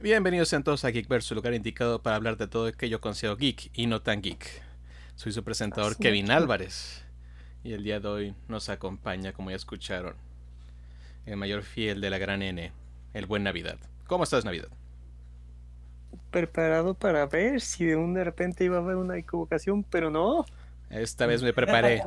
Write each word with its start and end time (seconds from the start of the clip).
Bienvenidos 0.00 0.48
sean 0.48 0.62
todos 0.62 0.84
a 0.84 0.92
Geekverse, 0.92 1.26
su 1.26 1.34
lugar 1.34 1.54
indicado 1.54 2.00
para 2.00 2.14
hablar 2.14 2.36
de 2.36 2.46
todo 2.46 2.68
aquello 2.68 3.00
considero 3.00 3.36
geek 3.36 3.72
y 3.74 3.88
no 3.88 4.00
tan 4.00 4.22
geek. 4.22 4.46
Soy 5.16 5.32
su 5.32 5.42
presentador 5.42 5.94
Así 5.94 6.02
Kevin. 6.02 6.30
Álvarez 6.30 7.04
y 7.64 7.72
el 7.72 7.82
día 7.82 7.98
de 7.98 8.06
hoy 8.06 8.34
nos 8.46 8.68
acompaña, 8.68 9.32
como 9.32 9.50
ya 9.50 9.56
escucharon, 9.56 10.14
el 11.26 11.36
mayor 11.36 11.64
fiel 11.64 12.00
de 12.00 12.10
la 12.10 12.18
gran 12.18 12.42
N, 12.42 12.70
el 13.12 13.26
buen 13.26 13.42
Navidad. 13.42 13.76
¿Cómo 14.06 14.22
estás, 14.22 14.44
Navidad? 14.44 14.68
Preparado 16.30 16.94
para 16.94 17.26
ver 17.26 17.60
si 17.60 17.86
de 17.86 17.96
un 17.96 18.14
de 18.14 18.22
repente 18.22 18.62
iba 18.62 18.76
a 18.76 18.80
haber 18.80 18.94
una 18.94 19.16
equivocación, 19.16 19.82
pero 19.82 20.10
no. 20.10 20.46
Esta 20.90 21.26
vez 21.26 21.42
me 21.42 21.52
preparé. 21.52 22.04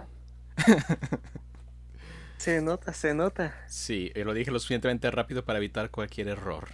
Se 2.37 2.61
nota, 2.61 2.93
se 2.93 3.13
nota. 3.13 3.53
Sí, 3.67 4.11
y 4.15 4.23
lo 4.23 4.33
dije 4.33 4.49
lo 4.49 4.59
suficientemente 4.59 5.11
rápido 5.11 5.45
para 5.45 5.59
evitar 5.59 5.91
cualquier 5.91 6.29
error. 6.29 6.69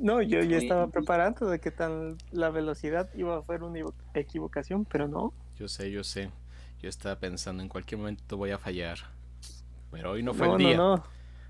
No, 0.00 0.22
yo 0.22 0.42
ya 0.42 0.58
estaba 0.58 0.88
preparando 0.88 1.48
de 1.48 1.58
que 1.58 1.70
tal 1.70 2.16
la 2.32 2.50
velocidad 2.50 3.08
iba 3.14 3.34
a 3.34 3.38
haber 3.38 3.62
una 3.62 3.80
equivocación, 4.14 4.84
pero 4.84 5.08
no. 5.08 5.32
Yo 5.58 5.68
sé, 5.68 5.90
yo 5.90 6.04
sé. 6.04 6.30
Yo 6.80 6.88
estaba 6.88 7.18
pensando 7.18 7.62
en 7.62 7.68
cualquier 7.68 7.98
momento 7.98 8.36
voy 8.36 8.50
a 8.50 8.58
fallar. 8.58 8.98
Pero 9.90 10.12
hoy 10.12 10.22
no 10.22 10.34
fue 10.34 10.46
no, 10.46 10.56
el 10.56 10.58
día. 10.58 10.76
no, 10.76 10.96
no. 10.96 11.04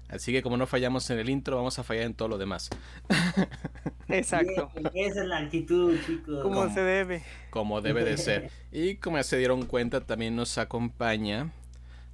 Así 0.09 0.33
que 0.33 0.41
como 0.41 0.57
no 0.57 0.67
fallamos 0.67 1.11
en 1.11 1.19
el 1.19 1.29
intro, 1.29 1.57
vamos 1.57 1.79
a 1.79 1.83
fallar 1.83 2.05
en 2.05 2.15
todo 2.15 2.29
lo 2.29 2.39
demás. 2.39 2.71
Exacto. 4.09 4.71
Bien, 4.93 5.11
esa 5.11 5.23
es 5.23 5.29
la 5.29 5.39
actitud, 5.39 5.99
chicos. 6.07 6.43
Como 6.43 6.63
¿Cómo? 6.63 6.73
se 6.73 6.81
debe. 6.81 7.25
como 7.51 7.81
debe 7.81 8.05
de 8.05 8.17
ser. 8.17 8.51
Y 8.71 8.97
como 8.97 9.17
ya 9.17 9.25
se 9.25 9.37
dieron 9.37 9.67
cuenta, 9.67 10.01
también 10.03 10.37
nos 10.37 10.59
acompaña 10.59 11.51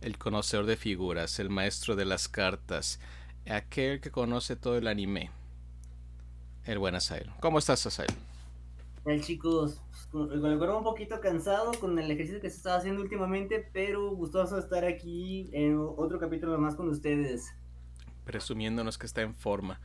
el 0.00 0.16
conocedor 0.16 0.64
de 0.64 0.76
figuras, 0.76 1.38
el 1.38 1.50
maestro 1.50 1.94
de 1.94 2.06
las 2.06 2.28
cartas, 2.28 2.98
aquel 3.46 4.00
que 4.00 4.10
conoce 4.10 4.56
todo 4.56 4.78
el 4.78 4.88
anime, 4.88 5.30
el 6.64 6.78
buen 6.78 6.94
Asael. 6.94 7.30
¿Cómo 7.40 7.58
estás, 7.58 7.84
Asael? 7.86 8.10
Tal, 9.04 9.20
chicos, 9.20 9.80
con 10.12 10.32
el 10.32 10.40
cuerpo 10.58 10.78
un 10.78 10.84
poquito 10.84 11.20
cansado 11.20 11.72
con 11.80 11.98
el 11.98 12.10
ejercicio 12.10 12.40
que 12.40 12.50
se 12.50 12.56
estaba 12.58 12.76
haciendo 12.76 13.02
últimamente, 13.02 13.68
pero 13.72 14.10
gustoso 14.14 14.58
estar 14.58 14.84
aquí 14.84 15.50
en 15.52 15.76
otro 15.78 16.20
capítulo 16.20 16.56
más 16.58 16.76
con 16.76 16.88
ustedes. 16.88 17.52
Presumiéndonos 18.24 18.98
que 18.98 19.06
está 19.06 19.22
en 19.22 19.34
forma. 19.34 19.80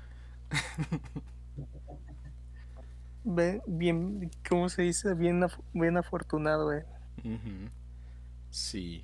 Ve- 3.23 3.61
Bien, 3.65 4.29
¿cómo 4.47 4.69
se 4.69 4.83
dice? 4.83 5.15
Bien, 5.15 5.41
af- 5.41 5.59
bien 5.73 5.97
afortunado, 5.97 6.71
eh. 6.71 6.85
Sí, 8.51 9.03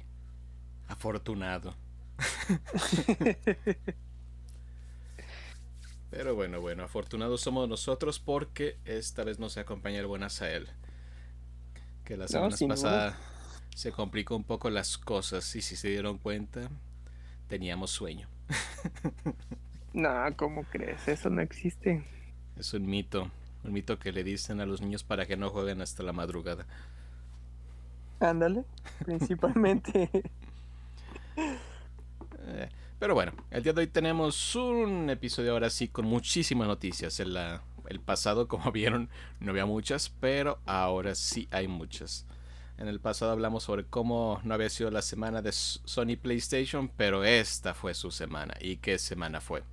afortunado. 0.88 1.74
Pero 6.16 6.36
bueno, 6.36 6.62
bueno, 6.62 6.84
afortunados 6.84 7.42
somos 7.42 7.68
nosotros 7.68 8.20
porque 8.20 8.78
esta 8.86 9.24
vez 9.24 9.40
nos 9.40 9.58
acompaña 9.58 10.00
el 10.00 10.06
buen 10.06 10.22
Asael. 10.22 10.70
Que 12.06 12.18
la 12.18 12.28
semana 12.28 12.56
sin 12.56 12.68
duda. 12.68 12.76
pasada 12.76 13.18
se 13.76 13.92
complicó 13.92 14.36
un 14.36 14.44
poco 14.44 14.70
las 14.70 15.00
cosas 15.00 15.56
y 15.56 15.62
si 15.64 15.76
se 15.76 15.90
dieron 15.90 16.20
cuenta, 16.20 16.70
teníamos 17.48 17.90
sueño. 17.92 18.28
No, 19.94 20.10
¿cómo 20.38 20.64
crees? 20.64 21.08
Eso 21.08 21.30
no 21.30 21.42
existe. 21.42 22.04
Es 22.58 22.74
un 22.74 22.86
mito, 22.86 23.32
un 23.64 23.74
mito 23.74 23.98
que 23.98 24.12
le 24.12 24.24
dicen 24.24 24.60
a 24.60 24.66
los 24.66 24.82
niños 24.82 25.04
para 25.04 25.26
que 25.26 25.38
no 25.38 25.50
jueguen 25.50 25.82
hasta 25.82 26.02
la 26.02 26.14
madrugada. 26.14 26.66
Ándale, 28.20 28.64
principalmente. 29.04 30.10
Eh, 32.46 32.68
pero 33.04 33.16
bueno, 33.16 33.34
el 33.52 33.64
día 33.64 33.74
de 33.74 33.82
hoy 33.82 33.88
tenemos 33.88 34.56
un 34.56 35.10
episodio 35.10 35.52
ahora 35.52 35.70
sí 35.70 35.90
con 35.90 36.06
muchísimas 36.06 36.70
noticias. 36.70 37.20
En 37.20 37.34
la- 37.34 37.62
el 37.90 38.00
pasado, 38.00 38.48
como 38.48 38.72
vieron, 38.72 39.10
no 39.42 39.52
había 39.52 39.66
muchas, 39.66 40.08
pero 40.22 40.60
ahora 40.66 41.14
sí 41.14 41.50
hay 41.52 41.68
muchas. 41.68 42.26
En 42.78 42.88
el 42.88 43.02
pasado 43.02 43.34
hablamos 43.34 43.64
sobre 43.64 43.84
cómo 43.84 44.40
no 44.46 44.54
había 44.54 44.70
sido 44.70 44.90
la 44.90 45.02
semana 45.02 45.42
de 45.42 45.52
Sony 45.52 46.16
PlayStation, 46.22 46.88
pero 46.96 47.26
esta 47.26 47.74
fue 47.74 47.94
su 47.94 48.10
semana. 48.10 48.54
¿Y 48.62 48.78
qué 48.78 48.98
semana 48.98 49.42
fue? 49.42 49.64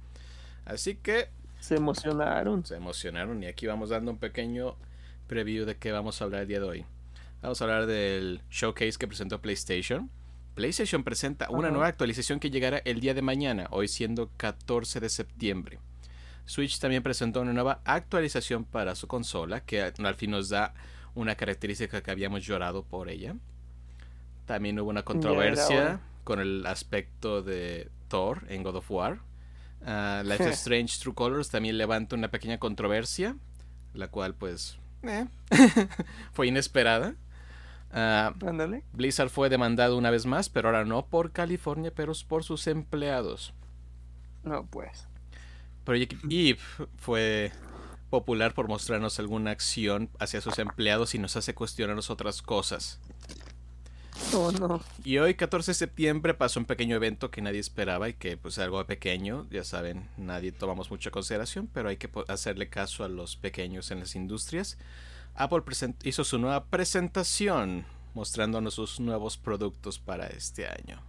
Así 0.65 0.97
que 0.97 1.29
Se 1.61 1.77
emocionaron. 1.77 2.67
se 2.67 2.75
emocionaron 2.75 3.45
y 3.45 3.47
aquí 3.47 3.69
vamos 3.69 3.91
dando 3.91 4.11
un 4.11 4.19
pequeño 4.19 4.75
preview 5.29 5.67
de 5.67 5.77
qué 5.77 5.93
vamos 5.93 6.21
a 6.21 6.25
hablar 6.25 6.41
el 6.43 6.49
día 6.49 6.59
de 6.59 6.67
hoy. 6.67 6.85
Vamos 7.43 7.61
a 7.61 7.65
hablar 7.65 7.87
del 7.87 8.43
showcase 8.51 8.99
que 8.99 9.07
presentó 9.07 9.41
PlayStation. 9.41 10.11
PlayStation 10.55 11.05
presenta 11.05 11.49
una 11.51 11.69
Ajá. 11.69 11.71
nueva 11.71 11.87
actualización 11.89 12.41
que 12.41 12.51
llegará 12.51 12.79
el 12.85 13.01
día 13.01 13.15
de 13.15 13.23
mañana, 13.23 13.67
hoy 13.71 13.89
siendo 13.89 14.31
14 14.37 15.01
de 15.01 15.09
septiembre. 15.09 15.79
Switch 16.45 16.79
también 16.81 17.03
presentó 17.03 17.41
una 17.41 17.53
nueva 17.53 17.81
actualización 17.85 18.65
para 18.65 18.95
su 18.97 19.07
consola 19.07 19.61
que 19.61 19.83
al 19.83 20.15
fin 20.17 20.33
nos 20.33 20.49
da 20.49 20.75
una 21.15 21.37
característica 21.37 22.03
que 22.03 22.11
habíamos 22.11 22.45
llorado 22.45 22.83
por 22.83 23.09
ella. 23.09 23.37
También 24.47 24.79
hubo 24.81 24.91
una 24.91 25.05
controversia 25.05 26.01
con 26.25 26.41
el 26.41 26.67
aspecto 26.67 27.43
de 27.43 27.89
Thor 28.09 28.45
en 28.49 28.63
God 28.63 28.77
of 28.77 28.91
War. 28.91 29.21
Ah, 29.85 30.23
Life 30.25 30.43
is 30.49 30.57
Strange 30.61 30.99
True 31.01 31.15
Colors 31.15 31.51
también 31.51 31.79
levanta 31.79 32.17
una 32.17 32.31
pequeña 32.31 32.59
controversia, 32.59 33.37
la 33.95 34.09
cual 34.09 34.35
pues 34.35 34.79
eh, 35.03 35.27
fue 36.33 36.49
inesperada. 36.49 37.15
Ah. 37.93 38.33
Blizzard 38.93 39.31
fue 39.31 39.49
demandado 39.49 39.97
una 39.97 40.11
vez 40.11 40.27
más, 40.27 40.49
pero 40.49 40.69
ahora 40.69 40.85
no 40.85 41.07
por 41.07 41.33
California, 41.33 41.93
pero 41.95 42.13
por 42.29 42.45
sus 42.45 42.67
empleados. 42.67 43.53
No, 44.45 44.67
pues. 44.67 45.09
Project 45.85 46.15
Eve 46.31 46.59
fue 46.97 47.53
popular 48.11 48.55
por 48.55 48.69
mostrarnos 48.69 49.19
alguna 49.19 49.51
acción 49.53 50.11
hacia 50.19 50.41
sus 50.41 50.59
empleados 50.59 51.15
y 51.15 51.19
nos 51.19 51.37
hace 51.37 51.55
cuestionarnos 51.55 52.11
otras 52.11 52.43
cosas. 52.43 53.01
Oh, 54.35 54.53
no. 54.53 54.81
Y 55.05 55.19
hoy, 55.19 55.35
14 55.35 55.71
de 55.71 55.75
septiembre, 55.75 56.35
pasó 56.35 56.61
un 56.61 56.67
pequeño 56.67 56.97
evento 56.97 57.31
que 57.31 57.43
nadie 57.43 57.59
esperaba 57.59 58.09
y 58.09 58.15
que, 58.15 58.37
pues, 58.37 58.59
algo 58.59 58.85
pequeño, 58.85 59.47
ya 59.51 59.65
saben, 59.65 60.09
nadie 60.17 60.53
tomamos 60.53 60.91
mucha 60.91 61.11
consideración, 61.11 61.69
pero 61.73 61.89
hay 61.89 61.97
que 61.97 62.11
hacerle 62.29 62.69
caso 62.69 63.03
a 63.03 63.09
los 63.09 63.37
pequeños 63.37 63.91
en 63.91 64.01
las 64.01 64.15
industrias. 64.15 64.79
Apple 65.35 65.63
hizo 66.05 66.25
su 66.25 66.39
nueva 66.39 66.67
presentación 66.67 67.85
mostrándonos 68.15 68.75
sus 68.75 69.01
nuevos 69.01 69.39
productos 69.39 69.99
para 69.99 70.27
este 70.27 70.67
año. 70.67 71.03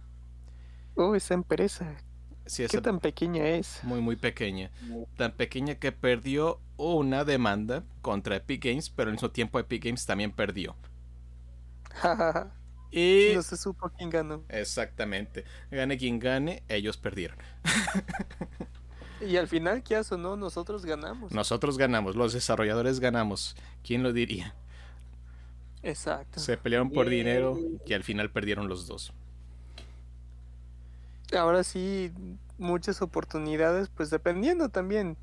Oh, 0.94 1.14
esa 1.14 1.34
empresa. 1.34 1.96
Sí, 2.46 2.66
¿Qué 2.68 2.80
tan 2.80 2.98
pequeña 3.00 3.46
es? 3.46 3.80
muy, 3.82 4.00
muy 4.00 4.16
pequeña. 4.16 4.70
Tan 5.16 5.32
pequeña 5.32 5.76
que 5.76 5.92
perdió 5.92 6.60
una 6.76 7.24
demanda 7.24 7.84
contra 8.00 8.36
Epic 8.36 8.64
Games, 8.64 8.90
pero 8.90 9.08
al 9.08 9.14
mismo 9.14 9.30
tiempo 9.30 9.58
Epic 9.58 9.84
Games 9.84 10.06
también 10.06 10.32
perdió. 10.32 10.76
Y... 12.94 13.32
no 13.34 13.42
se 13.42 13.56
supo 13.56 13.88
quién 13.96 14.10
ganó. 14.10 14.44
Exactamente. 14.50 15.44
Gane 15.70 15.96
quien 15.96 16.18
gane, 16.18 16.62
ellos 16.68 16.98
perdieron. 16.98 17.38
Y 19.26 19.36
al 19.36 19.48
final, 19.48 19.82
¿qué 19.82 19.96
hace 19.96 20.14
o 20.14 20.18
no? 20.18 20.36
Nosotros 20.36 20.84
ganamos. 20.84 21.32
Nosotros 21.32 21.78
ganamos, 21.78 22.16
los 22.16 22.32
desarrolladores 22.32 23.00
ganamos. 23.00 23.56
¿Quién 23.84 24.02
lo 24.02 24.12
diría? 24.12 24.54
Exacto. 25.82 26.40
Se 26.40 26.56
pelearon 26.56 26.90
por 26.90 27.08
dinero 27.08 27.58
y 27.84 27.92
al 27.92 28.04
final 28.04 28.30
perdieron 28.30 28.68
los 28.68 28.86
dos. 28.86 29.12
Ahora 31.36 31.64
sí, 31.64 32.12
muchas 32.58 33.02
oportunidades, 33.02 33.88
pues 33.88 34.10
dependiendo 34.10 34.68
también. 34.68 35.16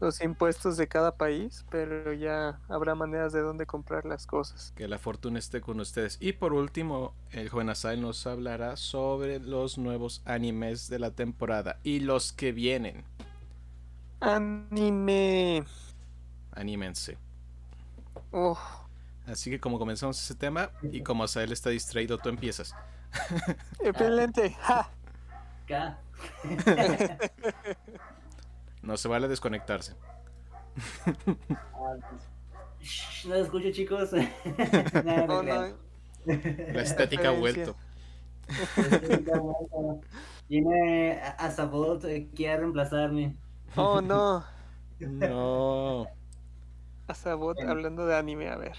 Los 0.00 0.20
impuestos 0.20 0.76
de 0.76 0.88
cada 0.88 1.16
país, 1.16 1.64
pero 1.70 2.12
ya 2.12 2.60
habrá 2.68 2.94
maneras 2.94 3.32
de 3.32 3.40
dónde 3.40 3.66
comprar 3.66 4.04
las 4.04 4.26
cosas. 4.26 4.72
Que 4.76 4.88
la 4.88 4.98
fortuna 4.98 5.38
esté 5.38 5.60
con 5.60 5.80
ustedes. 5.80 6.18
Y 6.20 6.32
por 6.32 6.52
último, 6.52 7.14
el 7.30 7.48
joven 7.48 7.70
Asai 7.70 7.98
nos 7.98 8.26
hablará 8.26 8.76
sobre 8.76 9.38
los 9.40 9.78
nuevos 9.78 10.22
animes 10.24 10.88
de 10.88 10.98
la 10.98 11.10
temporada 11.12 11.78
y 11.82 12.00
los 12.00 12.32
que 12.32 12.52
vienen. 12.52 13.04
Anime. 14.20 15.64
Anímense. 16.52 17.18
Oh, 18.32 18.58
Así 19.26 19.50
que 19.50 19.58
como 19.58 19.78
comenzamos 19.78 20.22
ese 20.22 20.34
tema 20.34 20.70
y 20.92 21.02
como 21.02 21.24
Asael 21.24 21.50
está 21.52 21.70
distraído, 21.70 22.16
tú 22.18 22.28
empiezas. 22.28 22.74
excelente. 23.80 24.56
¡Ja! 25.68 25.98
No 28.86 28.96
se 28.96 29.08
vale 29.08 29.28
desconectarse. 29.28 29.94
Pues, 31.72 33.24
No 33.24 33.34
lo 33.36 33.42
escucho, 33.42 33.70
chicos. 33.72 34.10
Oh, 35.04 35.26
no 35.26 35.42
no. 35.42 35.42
crean. 35.42 35.76
La 36.72 36.82
estética 36.82 37.28
ha 37.28 37.32
vuelto. 37.32 37.76
Viene 40.48 41.20
a 41.20 41.30
a 41.46 41.50
Sabot, 41.50 42.04
eh, 42.04 42.30
quiere 42.34 42.58
reemplazarme. 42.58 43.36
Oh, 43.76 44.00
no. 44.00 44.44
No. 44.98 46.06
Azabot 47.08 47.60
hablando 47.62 48.06
de 48.06 48.16
anime, 48.16 48.48
a 48.48 48.56
ver. 48.56 48.76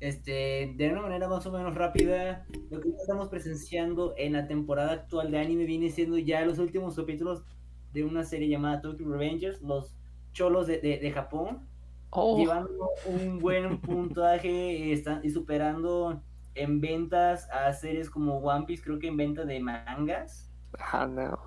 Este, 0.00 0.74
de 0.76 0.90
una 0.90 1.02
manera 1.02 1.28
más 1.28 1.46
o 1.46 1.52
menos 1.52 1.74
rápida, 1.76 2.44
lo 2.70 2.80
que 2.80 2.88
estamos 2.90 3.28
presenciando 3.28 4.14
en 4.16 4.32
la 4.32 4.48
temporada 4.48 4.92
actual 4.92 5.30
de 5.30 5.38
anime 5.38 5.64
viene 5.64 5.90
siendo 5.90 6.18
ya 6.18 6.44
los 6.44 6.58
últimos 6.58 6.96
capítulos 6.96 7.44
de 7.92 8.04
una 8.04 8.24
serie 8.24 8.48
llamada 8.48 8.80
Tokyo 8.80 9.08
Revengers, 9.10 9.60
los 9.62 9.96
cholos 10.32 10.66
de, 10.66 10.78
de, 10.80 10.98
de 10.98 11.10
Japón, 11.12 11.68
Oh, 12.12 12.36
llevando 12.36 12.70
un 13.04 13.38
buen 13.40 13.80
puntaje 13.82 14.92
están, 14.92 15.20
y 15.24 15.30
superando 15.30 16.22
en 16.54 16.80
ventas 16.80 17.48
a 17.50 17.72
series 17.74 18.10
como 18.10 18.38
One 18.38 18.66
Piece, 18.66 18.82
creo 18.84 18.98
que 18.98 19.08
en 19.08 19.16
venta 19.16 19.44
de 19.44 19.60
mangas. 19.60 20.50
ah, 20.92 21.06
no. 21.06 21.38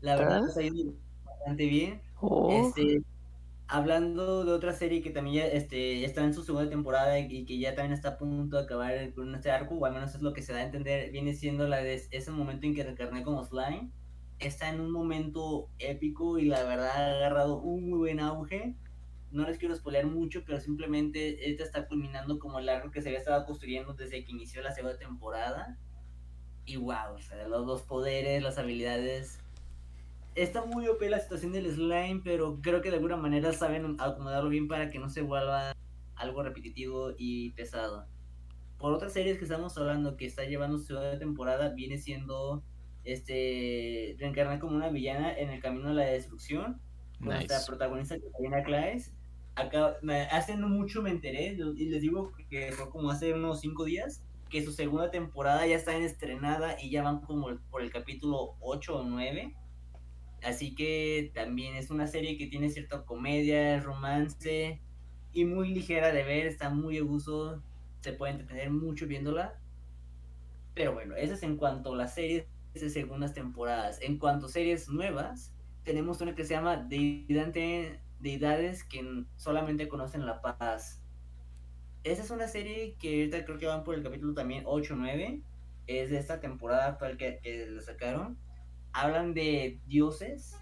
La 0.00 0.16
verdad 0.16 0.40
¿Neta? 0.40 0.54
ha 0.56 0.62
ido 0.62 0.94
bastante 1.24 1.66
bien. 1.66 2.02
Oh, 2.20 2.74
Este, 2.74 3.02
hablando 3.68 4.44
de 4.44 4.52
otra 4.52 4.72
serie 4.74 5.02
que 5.02 5.10
también 5.10 5.36
ya 5.36 5.46
este, 5.48 6.04
está 6.04 6.24
en 6.24 6.34
su 6.34 6.44
segunda 6.44 6.70
temporada 6.70 7.18
y, 7.20 7.26
y 7.28 7.46
que 7.46 7.58
ya 7.58 7.74
también 7.74 7.92
está 7.94 8.10
a 8.10 8.18
punto 8.18 8.56
de 8.58 8.64
acabar 8.64 9.14
con 9.14 9.34
este 9.34 9.50
arco, 9.50 9.76
o 9.76 9.86
al 9.86 9.94
menos 9.94 10.14
es 10.14 10.22
lo 10.22 10.32
que 10.34 10.42
se 10.42 10.52
da 10.54 10.60
a 10.60 10.64
entender, 10.64 11.10
viene 11.12 11.34
siendo 11.34 11.68
la 11.68 11.78
de 11.78 11.94
ese 12.10 12.30
momento 12.32 12.66
en 12.66 12.74
que 12.74 12.84
reencarné 12.84 13.22
como 13.24 13.44
Slime. 13.44 13.92
Está 14.38 14.68
en 14.68 14.80
un 14.80 14.90
momento 14.90 15.68
épico 15.78 16.38
y 16.38 16.44
la 16.44 16.62
verdad 16.64 16.90
ha 16.90 17.16
agarrado 17.16 17.60
un 17.60 17.90
muy 17.90 17.98
buen 17.98 18.20
auge. 18.20 18.76
No 19.30 19.46
les 19.46 19.58
quiero 19.58 19.74
spoiler 19.74 20.06
mucho, 20.06 20.44
pero 20.46 20.60
simplemente 20.60 21.50
esta 21.50 21.64
está 21.64 21.86
culminando 21.86 22.38
como 22.38 22.58
el 22.58 22.68
arco 22.68 22.90
que 22.90 23.02
se 23.02 23.08
había 23.08 23.18
estado 23.18 23.44
construyendo 23.44 23.94
desde 23.94 24.24
que 24.24 24.32
inició 24.32 24.62
la 24.62 24.72
segunda 24.72 24.98
temporada. 24.98 25.78
Y 26.64 26.76
wow, 26.76 27.14
o 27.14 27.18
sea, 27.18 27.48
los, 27.48 27.66
los 27.66 27.82
poderes, 27.82 28.42
las 28.42 28.58
habilidades, 28.58 29.40
está 30.42 30.64
muy 30.64 30.86
OP 30.86 31.02
la 31.02 31.18
situación 31.18 31.52
del 31.52 31.70
slime, 31.70 32.20
pero 32.22 32.60
creo 32.62 32.80
que 32.80 32.90
de 32.90 32.96
alguna 32.96 33.16
manera 33.16 33.52
saben 33.52 33.96
acomodarlo 33.98 34.50
bien 34.50 34.68
para 34.68 34.90
que 34.90 34.98
no 34.98 35.08
se 35.10 35.22
vuelva 35.22 35.72
algo 36.14 36.42
repetitivo 36.42 37.12
y 37.16 37.50
pesado. 37.50 38.06
Por 38.78 38.92
otras 38.92 39.12
series 39.12 39.38
que 39.38 39.44
estamos 39.44 39.76
hablando 39.76 40.16
que 40.16 40.26
está 40.26 40.44
llevando 40.44 40.78
su 40.78 40.84
segunda 40.84 41.18
temporada, 41.18 41.70
viene 41.70 41.98
siendo 41.98 42.62
este 43.12 44.16
reencarnar 44.18 44.58
como 44.58 44.76
una 44.76 44.90
villana 44.90 45.36
en 45.36 45.50
el 45.50 45.60
camino 45.60 45.88
a 45.88 45.94
la 45.94 46.04
destrucción. 46.04 46.80
Con 47.18 47.28
Nice. 47.28 47.46
nuestra 47.46 47.66
protagonista 47.66 48.16
Catalina 48.18 48.62
Claes. 48.62 49.12
Acá, 49.56 49.96
hace 50.30 50.56
no 50.56 50.68
mucho 50.68 51.02
me 51.02 51.10
enteré, 51.10 51.56
y 51.76 51.86
les 51.86 52.00
digo 52.00 52.32
que 52.48 52.70
fue 52.70 52.90
como 52.90 53.10
hace 53.10 53.32
unos 53.34 53.60
5 53.60 53.84
días, 53.86 54.22
que 54.48 54.62
su 54.62 54.70
segunda 54.72 55.10
temporada 55.10 55.66
ya 55.66 55.74
está 55.74 55.96
en 55.96 56.04
estrenada 56.04 56.76
y 56.80 56.90
ya 56.90 57.02
van 57.02 57.20
como 57.22 57.58
por 57.70 57.82
el 57.82 57.90
capítulo 57.90 58.54
8 58.60 59.00
o 59.00 59.02
9. 59.04 59.56
Así 60.44 60.76
que 60.76 61.32
también 61.34 61.74
es 61.74 61.90
una 61.90 62.06
serie 62.06 62.38
que 62.38 62.46
tiene 62.46 62.70
cierta 62.70 63.04
comedia, 63.04 63.80
romance 63.80 64.80
y 65.32 65.44
muy 65.44 65.74
ligera 65.74 66.12
de 66.12 66.22
ver, 66.22 66.46
está 66.46 66.70
muy 66.70 66.98
a 66.98 67.02
gusto, 67.02 67.60
se 68.00 68.12
puede 68.12 68.32
entretener 68.32 68.70
mucho 68.70 69.08
viéndola. 69.08 69.60
Pero 70.74 70.94
bueno, 70.94 71.16
eso 71.16 71.34
es 71.34 71.42
en 71.42 71.56
cuanto 71.56 71.94
a 71.94 71.96
las 71.96 72.14
series 72.14 72.46
de 72.80 72.90
segundas 72.90 73.34
temporadas. 73.34 74.00
En 74.02 74.18
cuanto 74.18 74.46
a 74.46 74.48
series 74.48 74.88
nuevas, 74.88 75.52
tenemos 75.84 76.20
una 76.20 76.34
que 76.34 76.44
se 76.44 76.54
llama 76.54 76.76
Deidades 78.20 78.84
que 78.84 79.24
solamente 79.36 79.88
conocen 79.88 80.26
la 80.26 80.40
paz. 80.40 81.02
Esa 82.04 82.22
es 82.22 82.30
una 82.30 82.48
serie 82.48 82.96
que 82.98 83.20
ahorita 83.20 83.44
creo 83.44 83.58
que 83.58 83.66
van 83.66 83.84
por 83.84 83.94
el 83.94 84.02
capítulo 84.02 84.34
también 84.34 84.64
8 84.66 84.94
o 84.94 84.96
9. 84.96 85.42
Es 85.86 86.10
de 86.10 86.18
esta 86.18 86.40
temporada 86.40 86.86
actual 86.86 87.16
que, 87.16 87.40
que 87.42 87.66
la 87.66 87.82
sacaron 87.82 88.38
hablan 88.92 89.34
de 89.34 89.80
dioses 89.86 90.56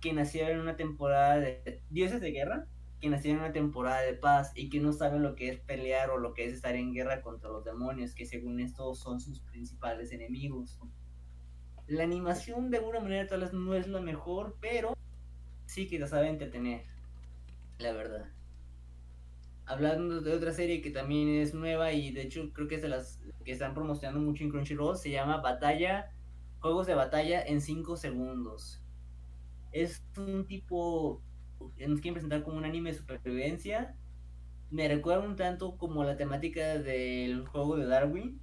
que 0.00 0.12
nacieron 0.12 0.52
en 0.52 0.60
una 0.60 0.76
temporada 0.76 1.38
de 1.38 1.82
dioses 1.90 2.20
de 2.20 2.30
guerra 2.30 2.66
que 3.00 3.10
nacieron 3.10 3.40
en 3.40 3.44
una 3.44 3.52
temporada 3.52 4.00
de 4.00 4.14
paz 4.14 4.52
y 4.54 4.70
que 4.70 4.80
no 4.80 4.92
saben 4.92 5.22
lo 5.22 5.34
que 5.34 5.50
es 5.50 5.60
pelear 5.60 6.10
o 6.10 6.18
lo 6.18 6.32
que 6.32 6.46
es 6.46 6.54
estar 6.54 6.74
en 6.76 6.94
guerra 6.94 7.20
contra 7.20 7.50
los 7.50 7.64
demonios 7.64 8.14
que 8.14 8.24
según 8.24 8.60
esto 8.60 8.94
son 8.94 9.20
sus 9.20 9.40
principales 9.40 10.12
enemigos 10.12 10.78
la 11.86 12.02
animación 12.02 12.70
de 12.70 12.78
alguna 12.78 13.00
manera 13.00 13.26
tal 13.26 13.40
vez 13.40 13.52
no 13.52 13.74
es 13.74 13.86
la 13.88 14.00
mejor 14.00 14.56
pero 14.60 14.96
sí 15.66 15.86
que 15.86 15.98
la 15.98 16.06
sabe 16.06 16.28
entretener 16.28 16.84
la 17.78 17.92
verdad 17.92 18.26
hablando 19.66 20.20
de 20.20 20.32
otra 20.32 20.52
serie 20.52 20.80
que 20.80 20.90
también 20.90 21.28
es 21.28 21.54
nueva 21.54 21.92
y 21.92 22.12
de 22.12 22.22
hecho 22.22 22.50
creo 22.52 22.68
que 22.68 22.76
es 22.76 22.82
de 22.82 22.88
las 22.88 23.20
que 23.44 23.52
están 23.52 23.74
promocionando 23.74 24.20
mucho 24.20 24.44
en 24.44 24.50
Crunchyroll 24.50 24.96
se 24.96 25.10
llama 25.10 25.38
Batalla 25.38 26.10
Juegos 26.64 26.86
de 26.86 26.94
batalla 26.94 27.42
en 27.42 27.60
5 27.60 27.94
segundos. 27.98 28.80
Es 29.70 30.02
un 30.16 30.46
tipo. 30.46 31.20
Nos 31.60 32.00
quieren 32.00 32.14
presentar 32.14 32.42
como 32.42 32.56
un 32.56 32.64
anime 32.64 32.90
de 32.90 32.96
supervivencia. 32.96 33.94
Me 34.70 34.88
recuerda 34.88 35.26
un 35.26 35.36
tanto 35.36 35.76
como 35.76 36.04
la 36.04 36.16
temática 36.16 36.78
del 36.78 37.46
juego 37.46 37.76
de 37.76 37.84
Darwin. 37.84 38.40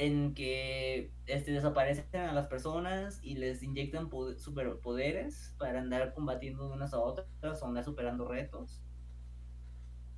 En 0.00 0.34
que 0.34 1.12
este, 1.26 1.52
desaparecen 1.52 2.06
a 2.22 2.32
las 2.32 2.48
personas 2.48 3.20
y 3.22 3.36
les 3.36 3.62
inyectan 3.62 4.08
poder- 4.10 4.38
superpoderes 4.40 5.54
para 5.58 5.80
andar 5.80 6.14
combatiendo 6.14 6.72
unas 6.72 6.94
a 6.94 6.98
otras 7.00 7.62
o 7.62 7.66
andar 7.66 7.84
superando 7.84 8.26
retos. 8.26 8.82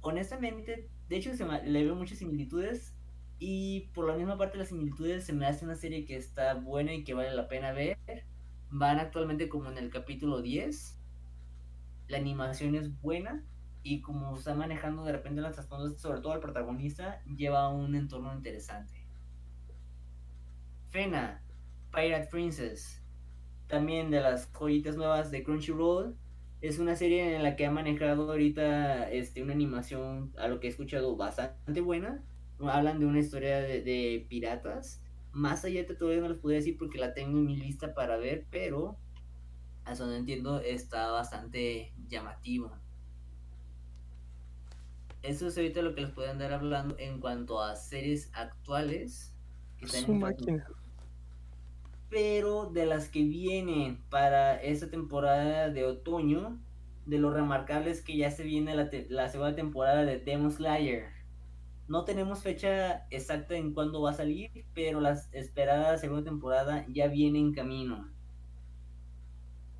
Honestamente, 0.01 0.91
de 1.09 1.17
hecho, 1.17 1.35
se 1.35 1.45
me- 1.45 1.63
le 1.65 1.85
veo 1.85 1.95
muchas 1.95 2.19
similitudes 2.19 2.95
y 3.39 3.91
por 3.95 4.07
la 4.09 4.17
misma 4.17 4.37
parte 4.39 4.59
las 4.59 4.69
similitudes 4.69 5.25
se 5.25 5.33
me 5.33 5.47
hace 5.47 5.65
una 5.65 5.77
serie 5.77 6.05
que 6.05 6.17
está 6.17 6.55
buena 6.55 6.93
y 6.95 7.05
que 7.05 7.15
vale 7.15 7.33
la 7.35 7.49
pena 7.49 7.73
ver. 7.73 7.99
Van 8.71 8.99
actualmente 8.99 9.49
como 9.49 9.71
en 9.71 9.79
el 9.79 9.91
capítulo 9.91 10.43
10. 10.43 10.99
La 12.07 12.19
animación 12.19 12.77
es 12.77 13.01
buena 13.01 13.45
y 13.83 14.03
como 14.03 14.37
está 14.37 14.55
manejando 14.55 15.05
de 15.05 15.13
repente 15.13 15.41
las 15.41 15.55
trasfondos, 15.55 16.01
sobre 16.01 16.21
todo 16.21 16.35
el 16.35 16.41
protagonista, 16.41 17.23
lleva 17.27 17.69
un 17.71 17.97
entorno 17.97 18.33
interesante. 18.35 19.02
Fena, 20.93 21.43
Pirate 21.93 22.29
Princess, 22.31 23.03
también 23.69 24.11
de 24.11 24.21
las 24.21 24.51
joyitas 24.53 24.97
nuevas 24.97 25.31
de 25.31 25.43
Crunchyroll. 25.43 26.17
Es 26.61 26.79
una 26.79 26.95
serie 26.97 27.35
en 27.37 27.43
la 27.43 27.57
que 27.57 27.67
ha 27.67 27.71
manejado 27.73 28.31
ahorita 28.31 29.11
este, 29.11 29.43
una 29.43 29.53
animación, 29.55 30.33
a 30.39 30.49
lo 30.49 30.61
que 30.61 30.69
he 30.69 30.71
escuchado, 30.71 31.17
bastante 31.17 31.81
buena 31.81 32.23
hablan 32.61 33.01
de 33.01 33.07
una 33.07 33.19
historia 33.21 33.59
de, 33.59 33.83
de 33.83 34.27
piratas. 34.29 35.03
Más 35.33 35.65
allá 35.65 35.85
de 35.85 35.95
todavía 35.95 36.21
no 36.23 36.29
les 36.29 36.39
podría 36.39 36.59
decir 36.59 36.77
porque 36.79 36.99
la 36.99 37.15
tengo 37.15 37.39
en 37.39 37.47
mi 37.47 37.57
lista 37.57 37.95
para 37.95 38.17
ver, 38.19 38.47
pero 38.51 38.99
hasta 39.85 40.05
donde 40.05 40.19
entiendo 40.21 40.61
está 40.61 41.11
bastante 41.11 41.93
llamativo. 42.09 42.73
Eso 45.23 45.47
es 45.49 45.57
ahorita 45.57 45.83
lo 45.83 45.95
que 45.95 46.03
les 46.03 46.11
puedo 46.11 46.31
andar 46.31 46.53
hablando 46.53 46.97
en 46.99 47.21
cuanto 47.21 47.61
a 47.63 47.77
series 47.77 48.31
actuales. 48.35 49.35
que 49.79 49.87
están 49.87 50.03
su 50.03 50.13
en- 50.13 50.19
máquina. 50.21 50.67
Pero 52.13 52.67
de 52.67 52.85
las 52.85 53.09
que 53.09 53.23
vienen 53.23 53.97
para 54.11 54.57
esta 54.57 54.91
temporada 54.91 55.71
de 55.71 55.87
otoño, 55.87 56.61
de 57.07 57.17
lo 57.17 57.33
remarcable 57.33 57.91
es 57.91 58.03
que 58.03 58.19
ya 58.19 58.31
se 58.31 58.43
viene 58.43 58.75
la, 58.75 59.29
segunda 59.31 59.55
temporada 59.55 60.05
de 60.05 60.19
Demon 60.19 60.53
Slayer. 60.53 61.07
No 61.89 62.05
tenemos 62.05 62.43
fecha 62.43 63.07
exacta 63.09 63.57
en 63.57 63.73
cuándo 63.73 64.03
va 64.03 64.11
a 64.11 64.13
salir, 64.13 64.51
pero 64.75 65.01
la 65.01 65.13
esperada 65.33 65.97
segunda 65.97 66.23
temporada 66.23 66.85
ya 66.91 67.09
viene 67.09 67.39
en 67.39 67.55
camino. 67.55 68.07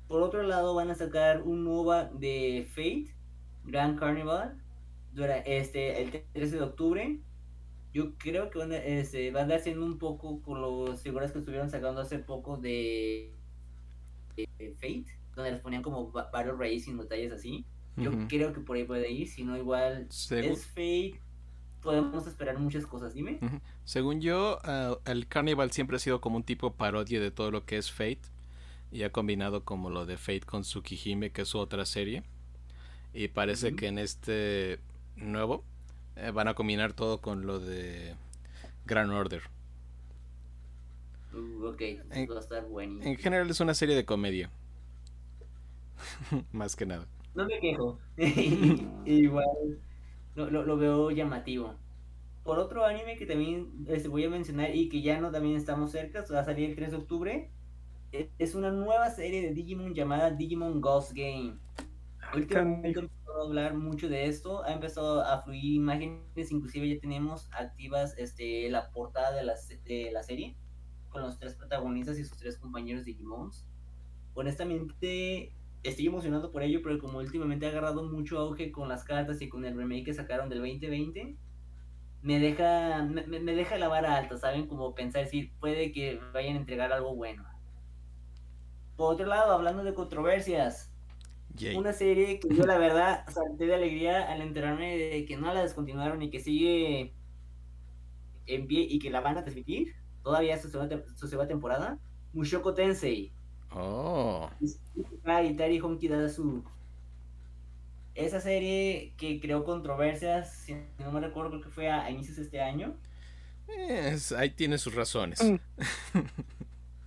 Por 0.07 0.23
otro 0.23 0.41
lado, 0.41 0.73
van 0.73 0.89
a 0.89 0.95
sacar 0.95 1.43
un 1.43 1.63
MOBA 1.63 2.05
de 2.05 2.67
Fate, 2.67 3.15
Grand 3.63 3.99
Carnival, 3.99 4.59
este, 5.45 6.01
el 6.01 6.23
13 6.33 6.55
de 6.55 6.63
octubre. 6.63 7.19
Yo 7.93 8.15
creo 8.17 8.49
que 8.49 8.57
van 8.57 8.71
a, 8.71 8.77
este, 8.77 9.31
va 9.31 9.41
a 9.41 9.43
andar 9.43 9.59
siendo 9.59 9.85
un 9.85 9.97
poco 9.97 10.41
con 10.41 10.61
las 10.85 11.01
figuras 11.01 11.31
que 11.31 11.39
estuvieron 11.39 11.69
sacando 11.69 12.01
hace 12.01 12.19
poco 12.19 12.57
de, 12.57 13.31
de 14.35 14.73
Fate, 14.75 15.05
donde 15.35 15.51
les 15.51 15.59
ponían 15.61 15.83
como 15.83 16.11
varios 16.11 16.57
racing, 16.57 16.97
detalles 16.97 17.31
así. 17.31 17.65
Yo 17.95 18.11
creo 18.27 18.53
que 18.53 18.61
por 18.61 18.75
ahí 18.75 18.85
puede 18.85 19.11
ir, 19.11 19.27
si 19.27 19.43
no 19.43 19.55
igual 19.55 20.07
Según, 20.09 20.53
es 20.53 20.65
Fate, 20.65 21.19
podemos 21.79 22.25
esperar 22.25 22.57
muchas 22.57 22.87
cosas, 22.87 23.13
dime. 23.13 23.39
Según 23.83 24.19
yo, 24.19 24.57
ah, 24.63 24.97
el 25.05 25.27
Carnival 25.27 25.71
siempre 25.71 25.97
ha 25.97 25.99
sido 25.99 26.19
como 26.19 26.37
un 26.37 26.43
tipo 26.43 26.73
parodia 26.73 27.19
de 27.19 27.29
todo 27.29 27.51
lo 27.51 27.65
que 27.65 27.77
es 27.77 27.91
Fate. 27.91 28.21
Y 28.91 29.03
ha 29.03 29.11
combinado 29.11 29.63
como 29.63 29.89
lo 29.89 30.05
de 30.05 30.17
Fate 30.17 30.41
con 30.41 30.61
Tsukihime, 30.61 31.31
que 31.31 31.43
es 31.43 31.47
su 31.47 31.57
otra 31.57 31.85
serie. 31.85 32.23
Y 33.13 33.27
parece 33.27 33.75
que 33.75 33.87
en 33.87 33.99
este 33.99 34.79
nuevo 35.15 35.63
eh, 36.15 36.31
van 36.31 36.47
a 36.47 36.53
combinar 36.53 36.93
todo 36.93 37.21
con 37.21 37.45
lo 37.45 37.59
de 37.59 38.15
Grand 38.85 39.11
Order. 39.11 39.41
Uh, 41.33 41.65
ok, 41.67 41.81
En- 42.11 42.29
va 42.29 42.37
a 42.37 42.39
estar 42.39 42.67
buenísimo. 42.67 43.11
En 43.11 43.17
general 43.17 43.49
es 43.49 43.59
una 43.59 43.73
serie 43.73 43.95
de 43.95 44.05
comedia. 44.05 44.51
Más 46.51 46.75
que 46.75 46.85
nada. 46.85 47.07
No 47.33 47.45
me 47.45 47.59
quejo. 47.59 47.99
Igual 49.05 49.79
lo, 50.35 50.49
lo, 50.49 50.63
lo 50.63 50.77
veo 50.77 51.11
llamativo. 51.11 51.75
Por 52.43 52.59
otro 52.59 52.85
anime 52.85 53.17
que 53.17 53.25
también 53.25 53.85
este, 53.87 54.09
voy 54.09 54.25
a 54.25 54.29
mencionar 54.29 54.75
y 54.75 54.89
que 54.89 55.01
ya 55.01 55.19
no 55.21 55.31
también 55.31 55.55
estamos 55.55 55.91
cerca, 55.91 56.23
va 56.33 56.39
a 56.41 56.45
salir 56.45 56.69
el 56.69 56.75
3 56.75 56.91
de 56.91 56.97
octubre. 56.97 57.49
e- 58.11 58.29
Es 58.39 58.55
una 58.55 58.71
nueva 58.71 59.09
serie 59.11 59.41
de 59.41 59.53
Digimon 59.53 59.93
llamada 59.95 60.31
Digimon 60.31 60.81
Ghost 60.81 61.13
Game. 61.13 61.57
Canijo. 62.49 62.99
empezado 62.99 63.09
a 63.41 63.45
hablar 63.45 63.75
mucho 63.75 64.09
de 64.09 64.25
esto, 64.25 64.63
ha 64.63 64.73
empezado 64.73 65.21
a 65.21 65.41
fluir 65.41 65.73
imágenes, 65.73 66.51
inclusive 66.51 66.89
ya 66.89 66.99
tenemos 66.99 67.49
activas 67.51 68.17
este, 68.17 68.69
la 68.69 68.91
portada 68.91 69.35
de 69.35 69.43
la, 69.43 69.55
de 69.85 70.11
la 70.11 70.23
serie 70.23 70.57
con 71.09 71.21
los 71.21 71.37
tres 71.39 71.55
protagonistas 71.55 72.17
y 72.19 72.25
sus 72.25 72.37
tres 72.37 72.57
compañeros 72.57 73.05
Digimons. 73.05 73.65
Honestamente, 74.33 75.55
estoy 75.83 76.07
emocionado 76.07 76.51
por 76.51 76.63
ello, 76.63 76.81
pero 76.83 76.99
como 76.99 77.19
últimamente 77.19 77.65
ha 77.65 77.69
agarrado 77.69 78.03
mucho 78.03 78.39
auge 78.39 78.71
con 78.71 78.89
las 78.89 79.03
cartas 79.03 79.41
y 79.41 79.49
con 79.49 79.63
el 79.63 79.77
remake 79.77 80.05
que 80.05 80.13
sacaron 80.13 80.49
del 80.49 80.59
2020, 80.59 81.37
me 82.21 82.39
deja, 82.39 83.03
me, 83.03 83.25
me 83.27 83.53
deja 83.53 83.77
la 83.77 83.89
vara 83.89 84.15
alta, 84.15 84.37
¿saben? 84.37 84.67
Como 84.67 84.95
pensar 84.95 85.27
si 85.27 85.43
puede 85.59 85.91
que 85.91 86.19
vayan 86.33 86.55
a 86.55 86.59
entregar 86.59 86.91
algo 86.91 87.15
bueno. 87.15 87.43
Por 88.95 89.13
otro 89.13 89.25
lado, 89.25 89.51
hablando 89.51 89.83
de 89.83 89.93
controversias, 89.93 90.92
Yay. 91.55 91.75
una 91.75 91.93
serie 91.93 92.39
que 92.39 92.53
yo 92.55 92.65
la 92.65 92.77
verdad 92.77 93.25
salté 93.31 93.65
de 93.67 93.75
alegría 93.75 94.31
al 94.31 94.41
enterarme 94.41 94.97
de 94.97 95.25
que 95.25 95.37
no 95.37 95.53
la 95.53 95.61
descontinuaron 95.61 96.21
y 96.21 96.29
que 96.31 96.39
sigue 96.39 97.13
en 98.47 98.67
pie 98.67 98.81
y 98.89 98.99
que 98.99 99.09
la 99.11 99.21
van 99.21 99.37
a 99.37 99.41
transmitir 99.43 99.93
todavía 100.23 100.59
su 100.59 100.69
segunda, 100.69 101.01
su 101.15 101.27
segunda 101.27 101.47
temporada, 101.47 101.99
Mushoku 102.33 102.73
Tensei. 102.73 103.31
Oh, 103.71 104.49
y 104.61 105.53
Tari 105.55 105.79
Honki 105.79 106.07
Dasu. 106.07 106.63
Esa 108.15 108.39
serie 108.39 109.13
que 109.17 109.39
creó 109.39 109.63
controversias, 109.63 110.53
si 110.55 110.75
no 110.99 111.11
me 111.11 111.19
recuerdo, 111.19 111.49
creo 111.51 111.61
que 111.63 111.69
fue 111.69 111.89
a, 111.89 112.03
a 112.05 112.11
inicios 112.11 112.37
de 112.37 112.43
este 112.43 112.61
año. 112.61 112.95
es- 113.67 114.31
ahí 114.31 114.51
tiene 114.51 114.77
sus 114.77 114.93
razones. 114.95 115.41
Mm. 115.43 115.55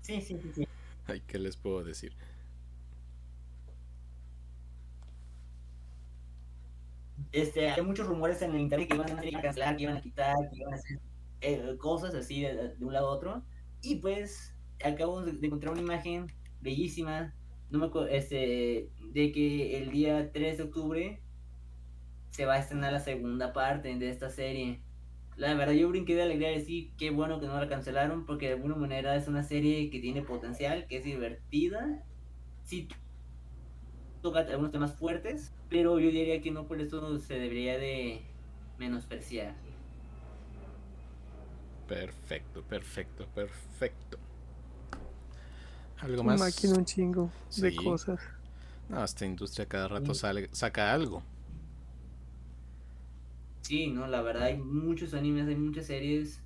Sí, 0.03 0.21
sí, 0.21 0.39
sí, 0.41 0.51
sí. 0.55 0.69
Ay, 1.09 1.21
¿qué 1.27 1.37
les 1.37 1.57
puedo 1.57 1.83
decir? 1.83 2.13
Este, 7.33 7.71
hay 7.71 7.83
muchos 7.83 8.07
rumores 8.07 8.43
en 8.43 8.53
el 8.55 8.61
internet 8.61 8.89
que 8.89 8.95
iban 8.97 9.37
a 9.37 9.43
cancelar, 9.43 9.77
que 9.77 9.83
iban 9.85 9.97
a 9.97 10.01
quitar, 10.01 10.35
que 10.51 10.59
iban 10.59 10.73
a 10.75 10.77
hacer 10.77 11.01
eh, 11.41 11.77
cosas 11.79 12.15
así 12.15 12.43
de, 12.43 12.75
de 12.77 12.85
un 12.85 12.93
lado 12.93 13.09
a 13.09 13.13
otro. 13.13 13.45
Y 13.83 13.97
pues 13.97 14.55
acabo 14.85 15.23
de, 15.23 15.33
de 15.33 15.47
encontrar 15.47 15.73
una 15.73 15.83
imagen 15.83 16.27
bellísima, 16.61 17.35
no 17.71 17.79
me 17.79 17.87
acuerdo, 17.87 18.09
este, 18.09 18.91
de 19.13 19.33
que 19.33 19.79
el 19.79 19.91
día 19.91 20.31
3 20.33 20.59
de 20.59 20.65
octubre 20.65 21.23
se 22.31 22.45
va 22.47 22.55
a 22.55 22.59
estrenar 22.59 22.93
la 22.93 23.01
segunda 23.01 23.53
parte 23.53 23.95
de 23.97 24.11
esta 24.11 24.31
serie. 24.31 24.83
La 25.37 25.55
verdad 25.55 25.75
yo 25.75 25.89
brinqué 25.89 26.15
de 26.15 26.23
alegría 26.23 26.49
de 26.49 26.59
decir 26.59 26.93
qué 26.97 27.11
bueno 27.11 27.41
que 27.41 27.47
no 27.47 27.59
la 27.61 27.69
cancelaron 27.69 28.27
porque 28.27 28.47
de 28.49 28.55
alguna 28.55 28.77
manera 28.77 29.17
es 29.17 29.29
una 29.29 29.43
serie 29.43 29.91
que 29.91 30.01
tiene 30.01 30.23
potencial, 30.23 30.87
que 30.89 30.99
es 30.99 31.05
divertida. 31.05 32.05
Sí 32.65 32.89
toca 34.23 34.41
algunos 34.41 34.71
temas 34.73 34.95
fuertes, 34.95 35.56
pero 35.69 35.99
yo 35.99 36.11
diría 36.11 36.41
que 36.43 36.51
no 36.51 36.67
por 36.69 36.81
eso 36.81 37.19
se 37.19 37.35
debería 37.35 37.79
de 37.79 38.23
menospreciar. 38.79 39.55
Perfecto, 41.89 42.63
perfecto, 42.63 43.27
perfecto. 43.35 44.19
¿Algo 46.01 46.25
más? 46.25 46.41
Máquina 46.41 46.75
un 46.77 46.85
chingo 46.85 47.33
de 47.55 47.75
cosas. 47.75 48.21
No, 48.89 49.03
esta 49.05 49.25
industria 49.27 49.67
cada 49.67 49.89
rato 49.89 50.13
Sí. 50.13 50.15
sale, 50.15 50.49
saca 50.53 50.93
algo. 50.93 51.23
Sí, 53.63 53.89
no, 53.89 54.07
la 54.07 54.23
verdad 54.23 54.45
hay 54.45 54.59
muchos 54.59 55.13
animes, 55.15 55.49
hay 55.49 55.57
muchas 55.57 55.87
series. 55.87 56.43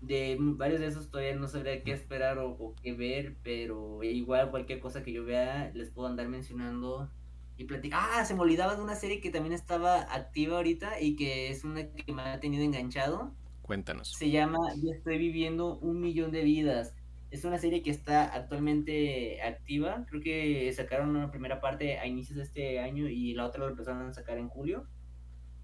De 0.00 0.36
varios 0.40 0.80
de 0.80 0.86
esos 0.88 1.10
todavía 1.10 1.36
no 1.36 1.48
sabría 1.48 1.84
qué 1.84 1.92
esperar 1.92 2.38
o, 2.38 2.50
o 2.52 2.74
qué 2.82 2.92
ver, 2.94 3.38
pero 3.42 4.02
igual 4.04 4.50
cualquier 4.50 4.80
cosa 4.80 5.02
que 5.02 5.12
yo 5.12 5.24
vea 5.24 5.72
les 5.74 5.90
puedo 5.90 6.08
andar 6.08 6.28
mencionando 6.28 7.10
y 7.58 7.64
platicar. 7.64 8.00
Ah, 8.02 8.24
se 8.24 8.34
me 8.34 8.40
olvidaba 8.40 8.76
de 8.76 8.82
una 8.82 8.94
serie 8.94 9.20
que 9.20 9.30
también 9.30 9.52
estaba 9.52 10.02
activa 10.14 10.56
ahorita 10.56 11.00
y 11.00 11.16
que 11.16 11.50
es 11.50 11.64
una 11.64 11.90
que 11.92 12.12
me 12.12 12.22
ha 12.22 12.40
tenido 12.40 12.62
enganchado. 12.62 13.34
Cuéntanos. 13.62 14.12
Se 14.12 14.30
llama 14.30 14.58
Yo 14.82 14.92
estoy 14.92 15.18
viviendo 15.18 15.76
un 15.80 16.00
millón 16.00 16.30
de 16.30 16.42
vidas. 16.44 16.94
Es 17.30 17.44
una 17.44 17.58
serie 17.58 17.82
que 17.82 17.90
está 17.90 18.24
actualmente 18.32 19.42
activa. 19.42 20.06
Creo 20.08 20.22
que 20.22 20.72
sacaron 20.72 21.10
una 21.10 21.30
primera 21.30 21.60
parte 21.60 21.98
a 21.98 22.06
inicios 22.06 22.38
de 22.38 22.44
este 22.44 22.80
año 22.80 23.08
y 23.08 23.34
la 23.34 23.46
otra 23.46 23.60
lo 23.60 23.68
empezaron 23.68 24.06
a 24.06 24.12
sacar 24.12 24.38
en 24.38 24.48
julio. 24.48 24.86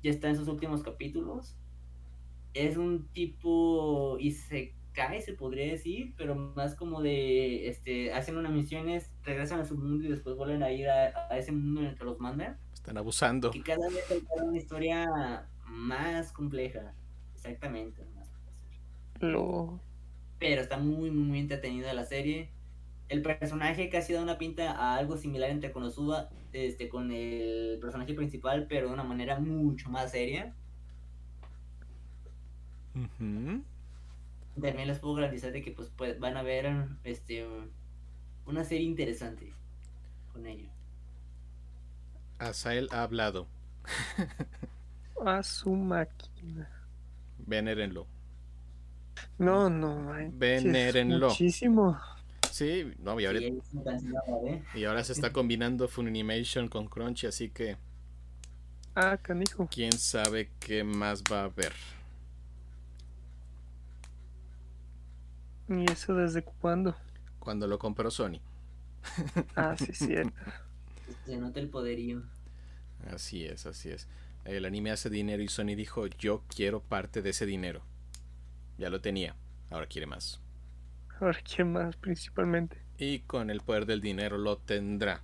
Ya 0.02 0.10
está 0.10 0.28
en 0.28 0.36
sus 0.36 0.48
últimos 0.48 0.82
capítulos. 0.82 1.56
Es 2.52 2.76
un 2.76 3.08
tipo 3.12 4.18
Isekai, 4.18 4.74
se 4.74 4.83
podría 5.38 5.66
decir, 5.66 6.14
pero 6.16 6.34
más 6.34 6.74
como 6.74 7.02
de, 7.02 7.68
este, 7.68 8.12
hacen 8.12 8.36
unas 8.36 8.52
misiones, 8.52 9.12
regresan 9.22 9.60
a 9.60 9.64
su 9.64 9.76
mundo 9.76 10.04
y 10.04 10.08
después 10.08 10.36
vuelven 10.36 10.62
a 10.62 10.70
ir 10.70 10.88
a, 10.88 11.28
a 11.30 11.38
ese 11.38 11.52
mundo 11.52 11.80
en 11.80 11.86
el 11.88 11.94
que 11.96 12.04
los 12.04 12.18
mandan. 12.20 12.58
Están 12.72 12.96
abusando. 12.98 13.50
Que 13.50 13.62
cada 13.62 13.88
vez 13.88 14.04
hay 14.10 14.22
una 14.42 14.56
historia 14.56 15.48
más 15.66 16.32
compleja. 16.32 16.94
Exactamente. 17.34 18.04
más 18.14 18.28
Lo... 19.20 19.80
pero 20.38 20.62
está 20.62 20.78
muy, 20.78 21.10
muy, 21.10 21.26
muy 21.26 21.38
entretenida 21.40 21.92
la 21.92 22.04
serie. 22.04 22.50
El 23.08 23.20
personaje 23.22 23.90
casi 23.90 24.12
da 24.14 24.22
una 24.22 24.38
pinta 24.38 24.72
a 24.72 24.96
algo 24.96 25.16
similar 25.16 25.50
entre 25.50 25.72
Konosuba, 25.72 26.30
este, 26.52 26.88
con 26.88 27.10
el 27.10 27.78
personaje 27.80 28.14
principal, 28.14 28.66
pero 28.68 28.88
de 28.88 28.94
una 28.94 29.04
manera 29.04 29.38
mucho 29.38 29.90
más 29.90 30.12
seria. 30.12 30.54
Ujú. 32.94 33.62
También 34.54 34.88
les 34.88 34.98
puedo 35.00 35.14
garantizar 35.14 35.52
de 35.52 35.62
que 35.62 35.72
pues, 35.72 35.90
pues, 35.96 36.18
van 36.18 36.36
a 36.36 36.42
ver 36.42 36.88
este, 37.04 37.46
una 38.46 38.64
serie 38.64 38.86
interesante 38.86 39.52
con 40.32 40.46
ello. 40.46 40.68
Asael 42.38 42.88
ha 42.92 43.02
hablado. 43.02 43.48
A 45.24 45.42
su 45.42 45.72
máquina. 45.74 46.68
Venérenlo. 47.38 48.06
No, 49.38 49.70
no, 49.70 49.96
manches, 50.00 50.38
Venérenlo. 50.38 51.28
Muchísimo. 51.28 51.98
Sí, 52.50 52.92
no, 52.98 53.18
y 53.18 53.26
ahora, 53.26 53.40
¿eh? 53.40 54.64
y 54.74 54.84
ahora 54.84 55.02
se 55.02 55.12
está 55.12 55.32
combinando 55.32 55.88
Funimation 55.88 56.68
con 56.68 56.86
Crunchy, 56.86 57.26
así 57.26 57.50
que 57.50 57.76
Ah, 58.94 59.16
canijo. 59.20 59.68
quién 59.70 59.92
sabe 59.92 60.50
qué 60.60 60.84
más 60.84 61.22
va 61.24 61.42
a 61.42 61.44
haber. 61.44 61.72
¿Y 65.68 65.90
eso 65.90 66.14
desde 66.14 66.42
cuándo? 66.42 66.94
Cuando 67.38 67.66
lo 67.66 67.78
compró 67.78 68.10
Sony. 68.10 68.40
Ah, 69.56 69.76
sí, 69.78 69.92
cierto. 69.92 70.32
Se 71.26 71.36
nota 71.36 71.60
el 71.60 71.68
poderío. 71.68 72.22
Así 73.12 73.44
es, 73.44 73.66
así 73.66 73.90
es. 73.90 74.08
El 74.44 74.64
anime 74.64 74.90
hace 74.90 75.10
dinero 75.10 75.42
y 75.42 75.48
Sony 75.48 75.74
dijo, 75.76 76.06
yo 76.06 76.42
quiero 76.48 76.80
parte 76.80 77.22
de 77.22 77.30
ese 77.30 77.46
dinero. 77.46 77.82
Ya 78.78 78.90
lo 78.90 79.00
tenía, 79.00 79.36
ahora 79.70 79.86
quiere 79.86 80.06
más. 80.06 80.40
Ahora, 81.20 81.38
¿quién 81.42 81.72
más 81.72 81.96
principalmente? 81.96 82.78
Y 82.98 83.20
con 83.20 83.50
el 83.50 83.60
poder 83.60 83.86
del 83.86 84.00
dinero 84.00 84.36
lo 84.38 84.58
tendrá. 84.58 85.22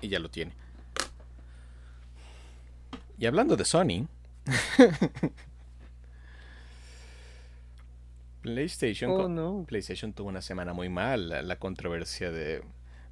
Y 0.00 0.08
ya 0.08 0.18
lo 0.18 0.30
tiene. 0.30 0.52
Y 3.18 3.26
hablando 3.26 3.56
de 3.56 3.64
Sony, 3.64 4.06
PlayStation, 8.54 9.10
Oh, 9.10 9.28
no. 9.28 9.64
PlayStation 9.66 10.12
tuvo 10.12 10.28
una 10.28 10.42
semana 10.42 10.72
muy 10.72 10.88
mal. 10.88 11.28
La, 11.28 11.42
la 11.42 11.58
controversia 11.58 12.30
de 12.30 12.62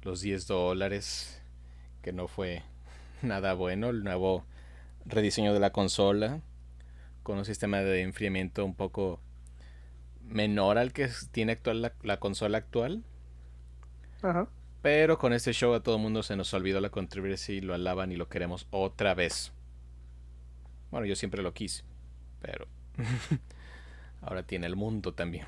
los 0.01 0.21
10 0.21 0.47
dólares, 0.47 1.41
que 2.01 2.11
no 2.13 2.27
fue 2.27 2.63
nada 3.21 3.53
bueno. 3.53 3.89
El 3.89 4.03
nuevo 4.03 4.45
rediseño 5.05 5.53
de 5.53 5.59
la 5.59 5.71
consola, 5.71 6.41
con 7.23 7.37
un 7.37 7.45
sistema 7.45 7.79
de 7.79 8.01
enfriamiento 8.01 8.65
un 8.65 8.75
poco 8.75 9.19
menor 10.21 10.77
al 10.77 10.91
que 10.91 11.09
tiene 11.31 11.53
actual 11.53 11.81
la, 11.81 11.93
la 12.03 12.19
consola 12.19 12.57
actual. 12.57 13.03
Ajá. 14.21 14.47
Pero 14.81 15.17
con 15.17 15.33
este 15.33 15.53
show 15.53 15.73
a 15.73 15.81
todo 15.81 15.95
el 15.95 16.01
mundo 16.01 16.23
se 16.23 16.35
nos 16.35 16.53
olvidó 16.53 16.79
la 16.81 16.89
controversia 16.89 17.55
y 17.55 17.61
lo 17.61 17.73
alaban 17.73 18.11
y 18.11 18.15
lo 18.15 18.29
queremos 18.29 18.67
otra 18.71 19.13
vez. 19.13 19.51
Bueno, 20.91 21.05
yo 21.05 21.15
siempre 21.15 21.41
lo 21.43 21.53
quise, 21.53 21.83
pero 22.41 22.67
ahora 24.21 24.43
tiene 24.43 24.67
el 24.67 24.75
mundo 24.75 25.13
también. 25.13 25.45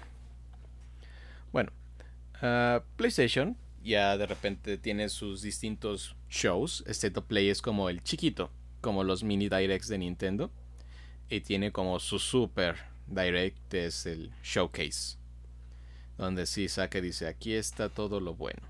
Bueno, 1.51 1.71
ah, 2.41 2.83
PlayStation 2.95 3.57
ya 3.83 4.17
de 4.17 4.25
repente 4.25 4.77
tiene 4.77 5.09
sus 5.09 5.41
distintos 5.41 6.15
shows. 6.29 6.83
State 6.88 7.19
of 7.19 7.25
Play 7.25 7.49
es 7.49 7.61
como 7.61 7.89
el 7.89 8.03
chiquito, 8.03 8.51
como 8.81 9.03
los 9.03 9.23
mini 9.23 9.49
directs 9.49 9.88
de 9.88 9.97
Nintendo. 9.97 10.51
Y 11.29 11.41
tiene 11.41 11.71
como 11.71 11.99
su 11.99 12.19
super 12.19 12.75
direct, 13.07 13.73
es 13.73 14.05
el 14.05 14.31
showcase. 14.43 15.17
Donde 16.17 16.45
sí 16.45 16.67
saca 16.67 16.97
y 16.97 17.01
dice, 17.01 17.27
aquí 17.27 17.53
está 17.53 17.89
todo 17.89 18.19
lo 18.19 18.35
bueno. 18.35 18.67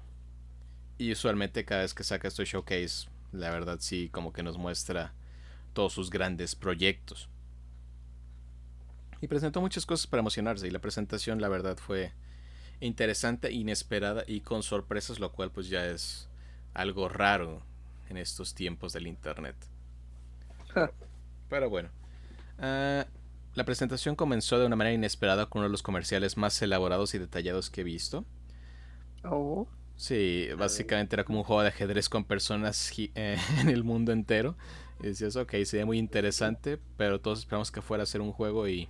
Y 0.98 1.12
usualmente 1.12 1.66
cada 1.66 1.82
vez 1.82 1.94
que 1.94 2.04
saca 2.04 2.28
este 2.28 2.46
showcase, 2.46 3.08
la 3.32 3.50
verdad 3.50 3.78
sí 3.80 4.10
como 4.10 4.34
que 4.34 4.44
nos 4.44 4.58
muestra 4.58 5.14
todos 5.74 5.94
sus 5.94 6.10
grandes 6.10 6.56
proyectos. 6.56 7.30
Y 9.22 9.28
presentó 9.28 9.62
muchas 9.62 9.86
cosas 9.86 10.08
para 10.08 10.22
emocionarse 10.22 10.68
y 10.68 10.72
la 10.72 10.80
presentación 10.80 11.42
la 11.42 11.50
verdad 11.50 11.78
fue 11.78 12.12
interesante, 12.80 13.52
inesperada 13.52 14.24
y 14.28 14.42
con 14.42 14.64
sorpresas, 14.64 15.20
lo 15.20 15.32
cual 15.32 15.52
pues 15.52 15.70
ya 15.70 15.86
es 15.86 16.30
algo 16.74 17.10
raro 17.10 17.62
en 18.10 18.18
estos 18.18 18.54
tiempos 18.56 18.94
del 18.94 19.08
internet. 19.08 19.56
Pero 21.50 21.70
bueno, 21.70 21.90
ah, 22.60 23.06
la 23.56 23.64
presentación 23.66 24.16
comenzó 24.16 24.60
de 24.60 24.66
una 24.66 24.76
manera 24.76 24.94
inesperada 24.94 25.48
con 25.48 25.60
uno 25.60 25.68
de 25.68 25.72
los 25.72 25.84
comerciales 25.84 26.38
más 26.38 26.62
elaborados 26.62 27.14
y 27.16 27.18
detallados 27.18 27.70
que 27.70 27.82
he 27.82 27.84
visto. 27.84 28.26
Oh, 29.24 29.68
Sí, 30.00 30.48
básicamente 30.58 31.18
era 31.18 31.26
como 31.26 31.40
un 31.40 31.44
juego 31.44 31.62
de 31.62 31.68
ajedrez 31.68 32.08
con 32.08 32.24
personas 32.24 32.90
eh, 32.98 33.38
en 33.60 33.68
el 33.68 33.84
mundo 33.84 34.14
entero. 34.14 34.56
Y 35.02 35.08
decías, 35.08 35.36
ok, 35.36 35.52
sería 35.66 35.86
muy 35.86 35.98
interesante, 35.98 36.80
pero 36.96 37.20
todos 37.20 37.40
esperamos 37.40 37.70
que 37.70 37.82
fuera 37.82 38.04
a 38.04 38.06
ser 38.06 38.22
un 38.22 38.32
juego 38.32 38.70
y... 38.70 38.88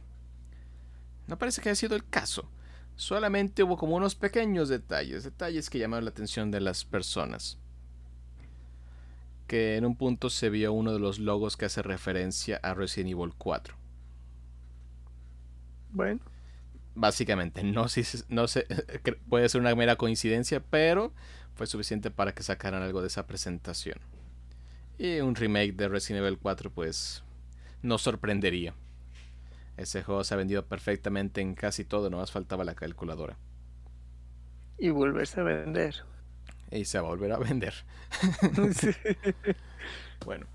No 1.30 1.38
parece 1.38 1.62
que 1.62 1.70
haya 1.70 1.76
sido 1.76 1.96
el 1.96 2.04
caso. 2.04 2.50
Solamente 2.96 3.62
hubo 3.62 3.78
como 3.78 3.96
unos 3.96 4.16
pequeños 4.16 4.68
detalles, 4.68 5.24
detalles 5.24 5.70
que 5.70 5.78
llamaron 5.78 6.06
la 6.06 6.10
atención 6.10 6.50
de 6.50 6.60
las 6.60 6.86
personas. 6.86 7.60
Que 9.46 9.78
en 9.78 9.86
un 9.86 9.96
punto 9.96 10.32
se 10.32 10.50
vio 10.50 10.74
uno 10.74 10.92
de 10.92 11.00
los 11.00 11.20
logos 11.20 11.56
que 11.56 11.66
hace 11.66 11.84
referencia 11.84 12.60
a 12.64 12.74
Resident 12.74 13.12
Evil 13.12 13.34
4. 13.38 13.78
Bueno. 15.92 16.20
Básicamente, 16.96 17.64
no, 17.64 17.88
si, 17.88 18.02
no 18.28 18.48
sé, 18.48 18.66
puede 19.30 19.48
ser 19.50 19.62
una 19.62 19.76
mera 19.76 19.96
coincidencia, 19.98 20.62
pero 20.62 21.14
fue 21.54 21.68
suficiente 21.68 22.10
para 22.10 22.34
que 22.34 22.42
sacaran 22.42 22.82
algo 22.82 23.02
de 23.02 23.08
esa 23.08 23.28
presentación. 23.28 24.00
Y 24.98 25.20
un 25.20 25.36
remake 25.36 25.74
de 25.74 25.88
Resident 25.88 26.26
Evil 26.26 26.40
4, 26.40 26.72
pues, 26.72 27.24
nos 27.84 28.02
sorprendería. 28.02 28.74
Ese 29.80 30.04
juego 30.04 30.26
se 30.26 30.34
ha 30.34 30.38
vendido 30.38 30.66
perfectamente 30.66 31.40
en 31.40 31.56
casi 31.56 31.86
todo, 31.86 32.10
nomás 32.10 32.34
faltaba 32.34 32.66
la 32.66 32.76
calculadora. 32.76 33.38
Y 34.78 34.90
volverse 34.90 35.40
a 35.40 35.44
vender. 35.44 35.96
Y 36.70 36.84
se 36.84 37.00
va 37.00 37.08
a 37.08 37.12
volver 37.12 37.32
a 37.32 37.38
vender. 37.38 37.74
bueno, 40.26 40.48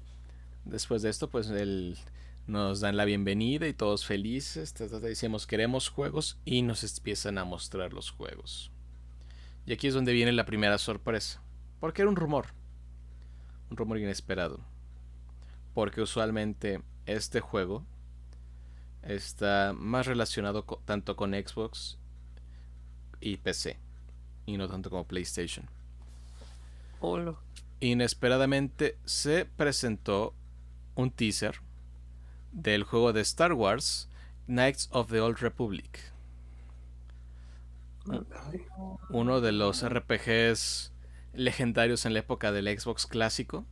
después 0.66 1.00
de 1.00 1.08
esto, 1.08 1.30
pues 1.30 1.48
el 1.48 1.96
nos 2.46 2.80
dan 2.80 2.98
la 2.98 3.06
bienvenida 3.06 3.66
y 3.66 3.72
todos 3.72 4.04
felices. 4.04 4.74
Decimos 4.74 5.46
queremos 5.46 5.88
juegos 5.88 6.38
y 6.44 6.60
nos 6.60 6.84
empiezan 6.84 7.38
a 7.38 7.46
mostrar 7.46 7.94
los 7.94 8.10
juegos. 8.10 8.70
Y 9.64 9.72
aquí 9.72 9.86
es 9.86 9.94
donde 9.94 10.12
viene 10.12 10.32
la 10.32 10.44
primera 10.44 10.76
sorpresa. 10.76 11.42
Porque 11.80 12.02
era 12.02 12.10
un 12.10 12.16
rumor. 12.16 12.48
Un 13.70 13.78
rumor 13.78 13.96
inesperado. 13.96 14.60
Porque 15.72 16.02
usualmente 16.02 16.82
este 17.06 17.40
juego 17.40 17.86
está 19.06 19.72
más 19.76 20.06
relacionado 20.06 20.64
tanto 20.84 21.16
con 21.16 21.32
Xbox 21.32 21.98
y 23.20 23.36
PC. 23.36 23.78
Y 24.46 24.56
no 24.56 24.68
tanto 24.68 24.90
como 24.90 25.06
PlayStation. 25.06 25.68
Inesperadamente 27.80 28.96
se 29.04 29.44
presentó 29.44 30.34
un 30.94 31.10
teaser 31.10 31.60
del 32.52 32.84
juego 32.84 33.12
de 33.12 33.20
Star 33.22 33.52
Wars, 33.52 34.08
Knights 34.46 34.88
of 34.92 35.10
the 35.10 35.20
Old 35.20 35.38
Republic. 35.38 36.00
Uno 39.10 39.40
de 39.40 39.52
los 39.52 39.86
RPGs 39.86 40.92
legendarios 41.32 42.06
en 42.06 42.12
la 42.12 42.20
época 42.20 42.52
del 42.52 42.78
Xbox 42.78 43.06
clásico 43.06 43.66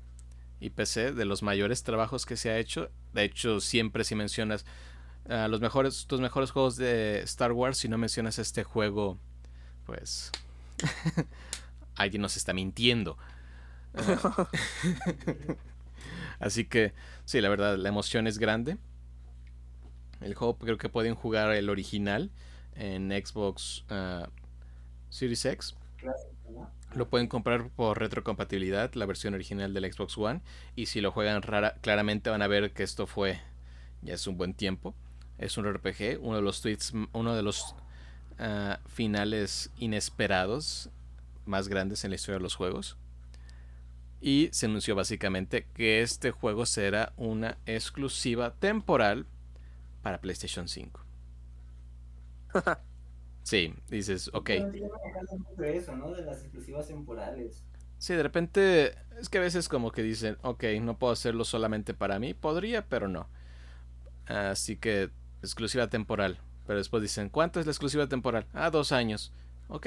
y 0.58 0.70
PC, 0.70 1.12
de 1.12 1.24
los 1.24 1.42
mayores 1.42 1.82
trabajos 1.82 2.26
que 2.26 2.36
se 2.36 2.50
ha 2.50 2.58
hecho. 2.58 2.90
De 3.12 3.24
hecho, 3.24 3.60
siempre 3.60 4.04
si 4.04 4.14
mencionas 4.14 4.64
uh, 5.28 5.48
los 5.48 5.60
mejores, 5.60 6.06
tus 6.06 6.20
mejores 6.20 6.50
juegos 6.50 6.76
de 6.76 7.20
Star 7.20 7.52
Wars, 7.52 7.78
si 7.78 7.88
no 7.88 7.98
mencionas 7.98 8.38
este 8.38 8.64
juego, 8.64 9.18
pues 9.84 10.30
alguien 11.94 12.22
nos 12.22 12.36
está 12.36 12.52
mintiendo. 12.52 13.16
Así 16.38 16.64
que, 16.64 16.92
sí, 17.24 17.40
la 17.40 17.48
verdad, 17.48 17.76
la 17.76 17.88
emoción 17.88 18.26
es 18.26 18.38
grande. 18.38 18.78
El 20.20 20.34
juego 20.34 20.58
creo 20.58 20.78
que 20.78 20.88
pueden 20.88 21.14
jugar 21.14 21.52
el 21.52 21.68
original 21.68 22.30
en 22.74 23.10
Xbox 23.10 23.84
uh, 23.90 24.26
Series 25.10 25.44
X. 25.44 25.76
Lo 26.94 27.08
pueden 27.08 27.26
comprar 27.26 27.70
por 27.70 27.98
retrocompatibilidad, 27.98 28.92
la 28.94 29.06
versión 29.06 29.34
original 29.34 29.72
del 29.72 29.92
Xbox 29.92 30.18
One. 30.18 30.42
Y 30.76 30.86
si 30.86 31.00
lo 31.00 31.10
juegan 31.10 31.42
rara, 31.42 31.74
claramente 31.80 32.30
van 32.30 32.42
a 32.42 32.46
ver 32.46 32.72
que 32.72 32.82
esto 32.82 33.06
fue 33.06 33.40
ya 34.02 34.14
es 34.14 34.26
un 34.26 34.36
buen 34.36 34.52
tiempo. 34.52 34.94
Es 35.42 35.56
un 35.56 35.66
RPG, 35.66 36.20
uno 36.20 36.36
de 36.36 36.42
los 36.42 36.60
tweets, 36.60 36.92
uno 37.12 37.34
de 37.34 37.42
los 37.42 37.74
uh, 38.38 38.74
finales 38.88 39.70
inesperados 39.76 40.88
más 41.46 41.68
grandes 41.68 42.04
en 42.04 42.10
la 42.10 42.16
historia 42.16 42.38
de 42.38 42.42
los 42.42 42.54
juegos. 42.54 42.96
Y 44.20 44.50
se 44.52 44.66
anunció 44.66 44.94
básicamente 44.94 45.66
que 45.74 46.00
este 46.00 46.30
juego 46.30 46.64
será 46.64 47.12
una 47.16 47.58
exclusiva 47.66 48.54
temporal 48.54 49.26
para 50.00 50.20
PlayStation 50.20 50.68
5. 50.68 51.04
sí, 53.42 53.74
dices, 53.88 54.30
ok. 54.32 54.50
Eso, 55.60 55.96
¿no? 55.96 56.12
De 56.12 56.24
las 56.24 56.42
exclusivas 56.42 56.86
temporales. 56.86 57.64
Sí, 57.98 58.14
de 58.14 58.22
repente 58.22 58.94
es 59.20 59.28
que 59.28 59.38
a 59.38 59.40
veces 59.40 59.68
como 59.68 59.90
que 59.90 60.02
dicen, 60.02 60.38
ok, 60.42 60.64
no 60.80 60.98
puedo 60.98 61.12
hacerlo 61.12 61.44
solamente 61.44 61.92
para 61.94 62.20
mí. 62.20 62.32
Podría, 62.32 62.86
pero 62.86 63.08
no. 63.08 63.28
Así 64.26 64.76
que 64.76 65.10
exclusiva 65.42 65.88
temporal. 65.88 66.38
Pero 66.66 66.78
después 66.78 67.02
dicen, 67.02 67.28
¿cuánto 67.28 67.60
es 67.60 67.66
la 67.66 67.72
exclusiva 67.72 68.06
temporal? 68.06 68.46
Ah, 68.52 68.70
dos 68.70 68.92
años. 68.92 69.32
Ok. 69.68 69.86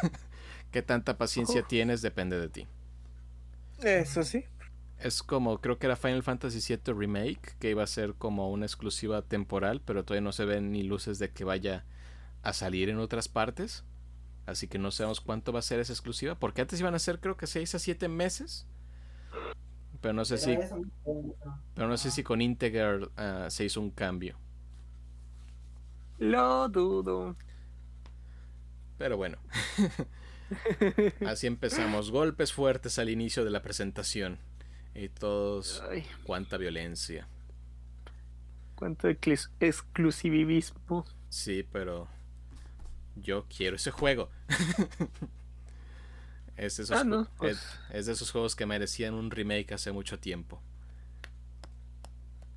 ¿Qué 0.70 0.82
tanta 0.82 1.16
paciencia 1.16 1.62
tienes? 1.62 2.02
Depende 2.02 2.38
de 2.38 2.48
ti. 2.48 2.66
Eso 3.82 4.22
sí. 4.22 4.44
Es 4.98 5.22
como, 5.22 5.60
creo 5.60 5.78
que 5.78 5.86
era 5.86 5.96
Final 5.96 6.22
Fantasy 6.22 6.60
VII 6.74 6.94
Remake, 6.94 7.56
que 7.58 7.70
iba 7.70 7.82
a 7.82 7.86
ser 7.86 8.14
como 8.14 8.50
una 8.50 8.64
exclusiva 8.64 9.22
temporal, 9.22 9.82
pero 9.84 10.04
todavía 10.04 10.22
no 10.22 10.32
se 10.32 10.46
ven 10.46 10.72
ni 10.72 10.82
luces 10.82 11.18
de 11.18 11.30
que 11.30 11.44
vaya 11.44 11.84
a 12.42 12.52
salir 12.52 12.88
en 12.88 12.98
otras 12.98 13.28
partes. 13.28 13.84
Así 14.46 14.68
que 14.68 14.78
no 14.78 14.90
sabemos 14.90 15.20
cuánto 15.20 15.52
va 15.52 15.58
a 15.58 15.62
ser 15.62 15.80
esa 15.80 15.92
exclusiva, 15.92 16.38
porque 16.38 16.62
antes 16.62 16.80
iban 16.80 16.94
a 16.94 16.98
ser 16.98 17.20
creo 17.20 17.36
que 17.36 17.46
6 17.46 17.74
a 17.74 17.78
7 17.78 18.08
meses. 18.08 18.66
Pero 20.00 20.14
no 20.14 20.24
sé 20.24 20.38
si 20.38 20.56
pero 21.74 21.88
no 21.88 21.96
sé 21.96 22.10
si 22.10 22.22
con 22.22 22.40
Integer 22.40 23.10
uh, 23.18 23.50
se 23.50 23.64
hizo 23.64 23.80
un 23.80 23.90
cambio. 23.90 24.38
Lo 26.18 26.68
dudo. 26.68 27.36
Pero 28.98 29.16
bueno. 29.16 29.38
Así 31.26 31.46
empezamos. 31.46 32.10
Golpes 32.10 32.52
fuertes 32.52 32.98
al 32.98 33.10
inicio 33.10 33.44
de 33.44 33.50
la 33.50 33.62
presentación. 33.62 34.38
Y 34.94 35.08
todos. 35.08 35.82
Cuánta 36.24 36.56
violencia. 36.56 37.28
Cuánto 38.74 39.08
exclusivismo. 39.08 41.04
Sí, 41.28 41.66
pero. 41.70 42.08
Yo 43.16 43.46
quiero 43.48 43.76
ese 43.76 43.90
juego. 43.90 44.30
es, 46.56 46.76
de 46.76 46.82
esos, 46.82 46.92
ah, 46.92 47.28
pues. 47.38 47.58
es, 47.90 48.06
de 48.06 48.12
esos 48.12 48.30
juegos 48.30 48.54
que 48.54 48.66
merecían 48.66 49.14
un 49.14 49.30
remake 49.30 49.72
hace 49.72 49.90
mucho 49.90 50.18
tiempo. 50.18 50.62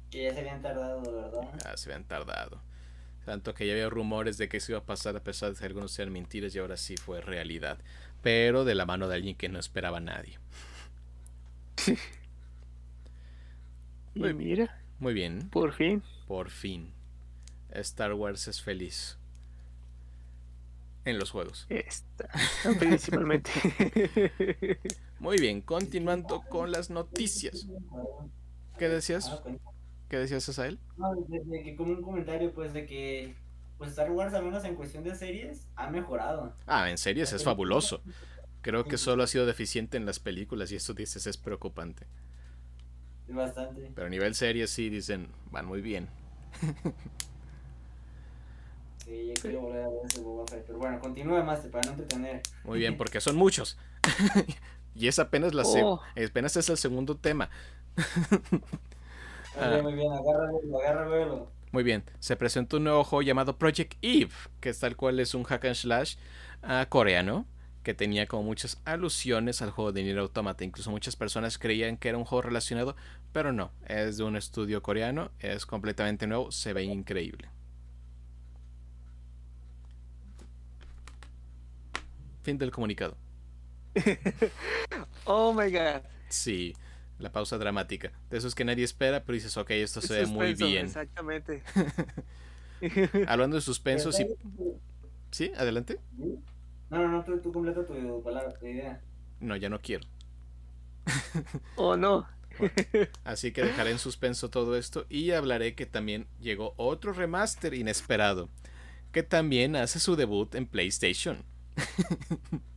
Que 0.10 0.24
ya 0.24 0.34
se 0.34 0.39
habían 0.39 0.62
tardado, 0.62 1.02
¿verdad? 1.02 1.62
Ah, 1.65 1.78
se 1.78 1.89
habían 1.89 2.06
tardado. 2.06 2.62
Tanto 3.30 3.54
que 3.54 3.68
ya 3.68 3.74
había 3.74 3.92
rumores 3.92 4.39
de 4.39 4.50
que 4.50 4.58
eso 4.58 4.72
iba 4.72 4.80
a 4.80 4.86
pasar 4.86 5.15
a 5.15 5.24
pesar 5.24 5.52
de 5.54 5.60
que 5.60 5.63
algunos 5.63 5.92
sean 5.92 6.12
mentiras 6.12 6.56
y 6.56 6.58
ahora 6.58 6.78
sí 6.78 6.98
fue 6.98 7.22
realidad. 7.22 7.78
Pero 8.24 8.65
de 8.65 8.74
la 8.74 8.88
mano 8.88 9.08
de 9.08 9.13
alguien 9.13 9.36
que 9.36 9.50
no 9.50 9.60
esperaba 9.60 9.98
a 9.98 10.00
nadie. 10.00 10.39
Muy, 14.15 14.34
mira. 14.34 14.82
Muy 14.98 15.13
bien. 15.13 15.48
Por 15.52 15.74
fin. 15.74 16.02
Por 16.28 16.50
fin. 16.50 16.92
Star 17.70 18.13
Wars 18.13 18.48
es 18.48 18.63
feliz. 18.63 19.20
En 21.06 21.20
los 21.20 21.30
juegos. 21.30 21.68
Está. 21.70 22.30
Principalmente. 22.80 23.52
Muy 25.20 25.38
bien, 25.38 25.62
continuando 25.62 26.42
con 26.50 26.72
las 26.72 26.89
noticias. 26.89 27.68
¿Qué 28.80 28.89
decías? 28.89 29.32
¿Qué 30.10 30.17
decías, 30.17 30.50
Asael? 30.50 30.80
No, 30.98 31.13
de, 31.28 31.63
que 31.63 31.76
como 31.76 31.93
un 31.93 32.02
comentario, 32.02 32.52
pues, 32.52 32.74
de 32.74 32.86
que 32.86 33.36
pues 33.78 33.91
Star 33.91 34.12
Wars, 34.12 34.34
al 34.34 34.43
menos 34.43 34.65
en 34.65 34.76
cuestión 34.76 35.04
de 35.04 35.15
series, 35.15 35.67
ha 35.76 35.89
mejorado. 35.89 36.54
Ah, 36.67 36.89
en 36.89 36.98
series 36.98 37.32
es 37.32 37.43
fabuloso. 37.45 38.02
Creo 38.62 38.84
que 38.84 38.98
solo 38.98 39.24
ha 39.24 39.28
sido 39.28 39.45
deficiente 39.45 39.95
en 39.95 40.06
las 40.06 40.19
películas 40.19 40.72
y 40.72 40.76
esto 40.76 40.93
dices 40.93 41.26
es 41.28 41.38
preocupante. 41.38 42.06
Bastante. 43.30 43.91
Pero 43.95 44.08
a 44.08 44.10
nivel 44.10 44.36
series 44.36 44.69
sí 44.69 44.89
dicen, 44.89 45.30
van 45.52 45.65
muy 45.65 45.80
bien. 45.80 46.10
sí, 49.06 49.28
yo 49.28 49.34
quiero 49.41 49.62
volver 49.62 49.84
a 49.84 49.89
ver 49.89 50.00
ese 50.10 50.19
Boba 50.22 50.45
Fett. 50.48 50.65
Pero 50.65 50.80
bueno, 50.80 51.00
continúe 51.00 51.41
más 51.43 51.60
para 51.67 51.86
no 51.86 51.91
entretener. 51.91 52.41
Muy 52.65 52.80
bien, 52.80 52.98
porque 52.98 53.22
son 53.22 53.38
muchos. 53.38 53.78
y 54.95 55.08
es 55.08 55.19
apenas 55.19 55.54
la 55.54 55.63
oh. 55.65 56.02
apenas 56.17 56.58
es 56.58 56.67
el 56.67 56.78
segundo 56.78 57.15
tema. 57.15 57.50
Ah. 59.62 59.80
Muy 59.82 59.93
bien, 59.93 60.12
agárralo, 60.13 61.52
Muy 61.72 61.84
bien, 61.84 62.04
se 62.19 62.36
presentó 62.36 62.78
un 62.78 62.86
nuevo 62.86 63.04
juego 63.04 63.22
llamado 63.22 63.58
Project 63.58 63.95
Eve, 64.02 64.32
que 64.62 64.69
es 64.69 64.80
tal 64.80 64.95
cual 64.95 65.19
es 65.19 65.34
un 65.34 65.43
hack 65.43 65.65
and 65.65 65.76
slash 65.76 66.15
uh, 66.63 66.88
coreano, 66.88 67.45
que 67.84 67.93
tenía 67.93 68.26
como 68.26 68.43
muchas 68.43 68.82
alusiones 68.86 69.62
al 69.62 69.72
juego 69.72 69.91
de 69.91 70.04
Nier 70.04 70.19
Automata. 70.19 70.63
Incluso 70.63 70.91
muchas 70.91 71.15
personas 71.15 71.58
creían 71.58 71.98
que 71.98 72.10
era 72.10 72.17
un 72.17 72.26
juego 72.26 72.43
relacionado, 72.43 72.95
pero 73.34 73.52
no, 73.52 73.72
es 73.86 74.17
de 74.17 74.24
un 74.24 74.38
estudio 74.38 74.82
coreano, 74.82 75.32
es 75.39 75.65
completamente 75.65 76.26
nuevo, 76.26 76.52
se 76.52 76.72
ve 76.74 76.84
increíble. 76.84 77.50
Fin 82.43 82.58
del 82.58 82.72
comunicado. 82.72 83.17
oh 85.26 85.52
my 85.52 85.69
god. 85.69 86.02
Sí, 86.30 86.74
la 87.19 87.32
pausa 87.32 87.58
dramática. 87.58 88.12
De 88.29 88.38
esos 88.38 88.55
que 88.55 88.65
nadie 88.65 88.84
espera, 88.84 89.23
pero 89.23 89.36
dices, 89.36 89.55
ok, 89.58 89.71
esto 89.71 90.01
se 90.01 90.21
ve 90.21 90.25
muy 90.25 90.53
bien. 90.55 90.86
Exactamente. 90.86 91.62
Hablando 93.27 93.58
de 93.58 93.62
suspenso, 93.62 94.12
sí. 94.12 94.25
¿Sí? 95.32 95.51
¿Adelante? 95.58 95.99
No, 96.89 96.97
no, 96.97 97.08
no, 97.08 97.23
tú, 97.23 97.38
tú 97.39 97.51
completa 97.51 97.86
tu 97.86 98.23
palabra, 98.23 98.53
tu 98.58 98.65
idea. 98.65 99.01
No, 99.39 99.55
ya 99.55 99.69
no 99.69 99.79
quiero. 99.82 100.05
oh 101.75 101.95
no. 101.95 102.27
Así 103.23 103.51
que 103.51 103.63
dejaré 103.63 103.91
en 103.91 103.99
suspenso 103.99 104.49
todo 104.49 104.75
esto 104.75 105.05
y 105.10 105.32
hablaré 105.32 105.75
que 105.75 105.86
también 105.86 106.27
llegó 106.41 106.73
otro 106.77 107.13
remaster 107.13 107.73
inesperado, 107.73 108.49
que 109.12 109.23
también 109.23 109.75
hace 109.75 109.99
su 109.99 110.15
debut 110.15 110.55
en 110.55 110.65
PlayStation. 110.65 111.43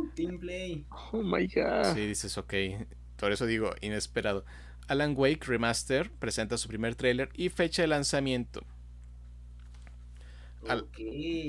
Uh, 0.00 0.08
Team 0.14 0.38
Play. 0.38 0.84
Oh 1.12 1.22
my 1.22 1.46
god. 1.46 1.94
Sí, 1.94 2.06
dices, 2.06 2.36
ok. 2.38 2.54
Por 3.16 3.32
eso 3.32 3.46
digo, 3.46 3.74
inesperado. 3.80 4.44
Alan 4.86 5.14
Wake 5.16 5.44
Remaster 5.46 6.10
presenta 6.10 6.56
su 6.56 6.68
primer 6.68 6.94
tráiler 6.94 7.30
y 7.34 7.48
fecha 7.50 7.82
de 7.82 7.88
lanzamiento. 7.88 8.64
Al-. 10.68 10.86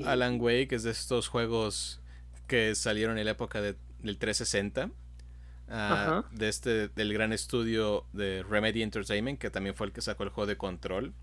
Alan 0.05 0.39
Wake 0.39 0.75
es 0.75 0.83
de 0.83 0.91
estos 0.91 1.27
juegos 1.27 2.01
que 2.47 2.75
salieron 2.75 3.17
en 3.17 3.25
la 3.25 3.31
época 3.31 3.61
de- 3.61 3.75
del 3.99 4.17
360. 4.17 4.91
ah, 5.71 6.23
de 6.31 6.49
este 6.49 6.87
del 6.89 7.13
gran 7.13 7.31
estudio 7.31 8.05
de 8.11 8.41
Remedy 8.43 8.81
Entertainment 8.81 9.37
que 9.39 9.51
también 9.51 9.75
fue 9.75 9.85
el 9.87 9.93
que 9.93 10.01
sacó 10.01 10.23
el 10.23 10.29
juego 10.29 10.47
de 10.47 10.57
Control 10.57 11.13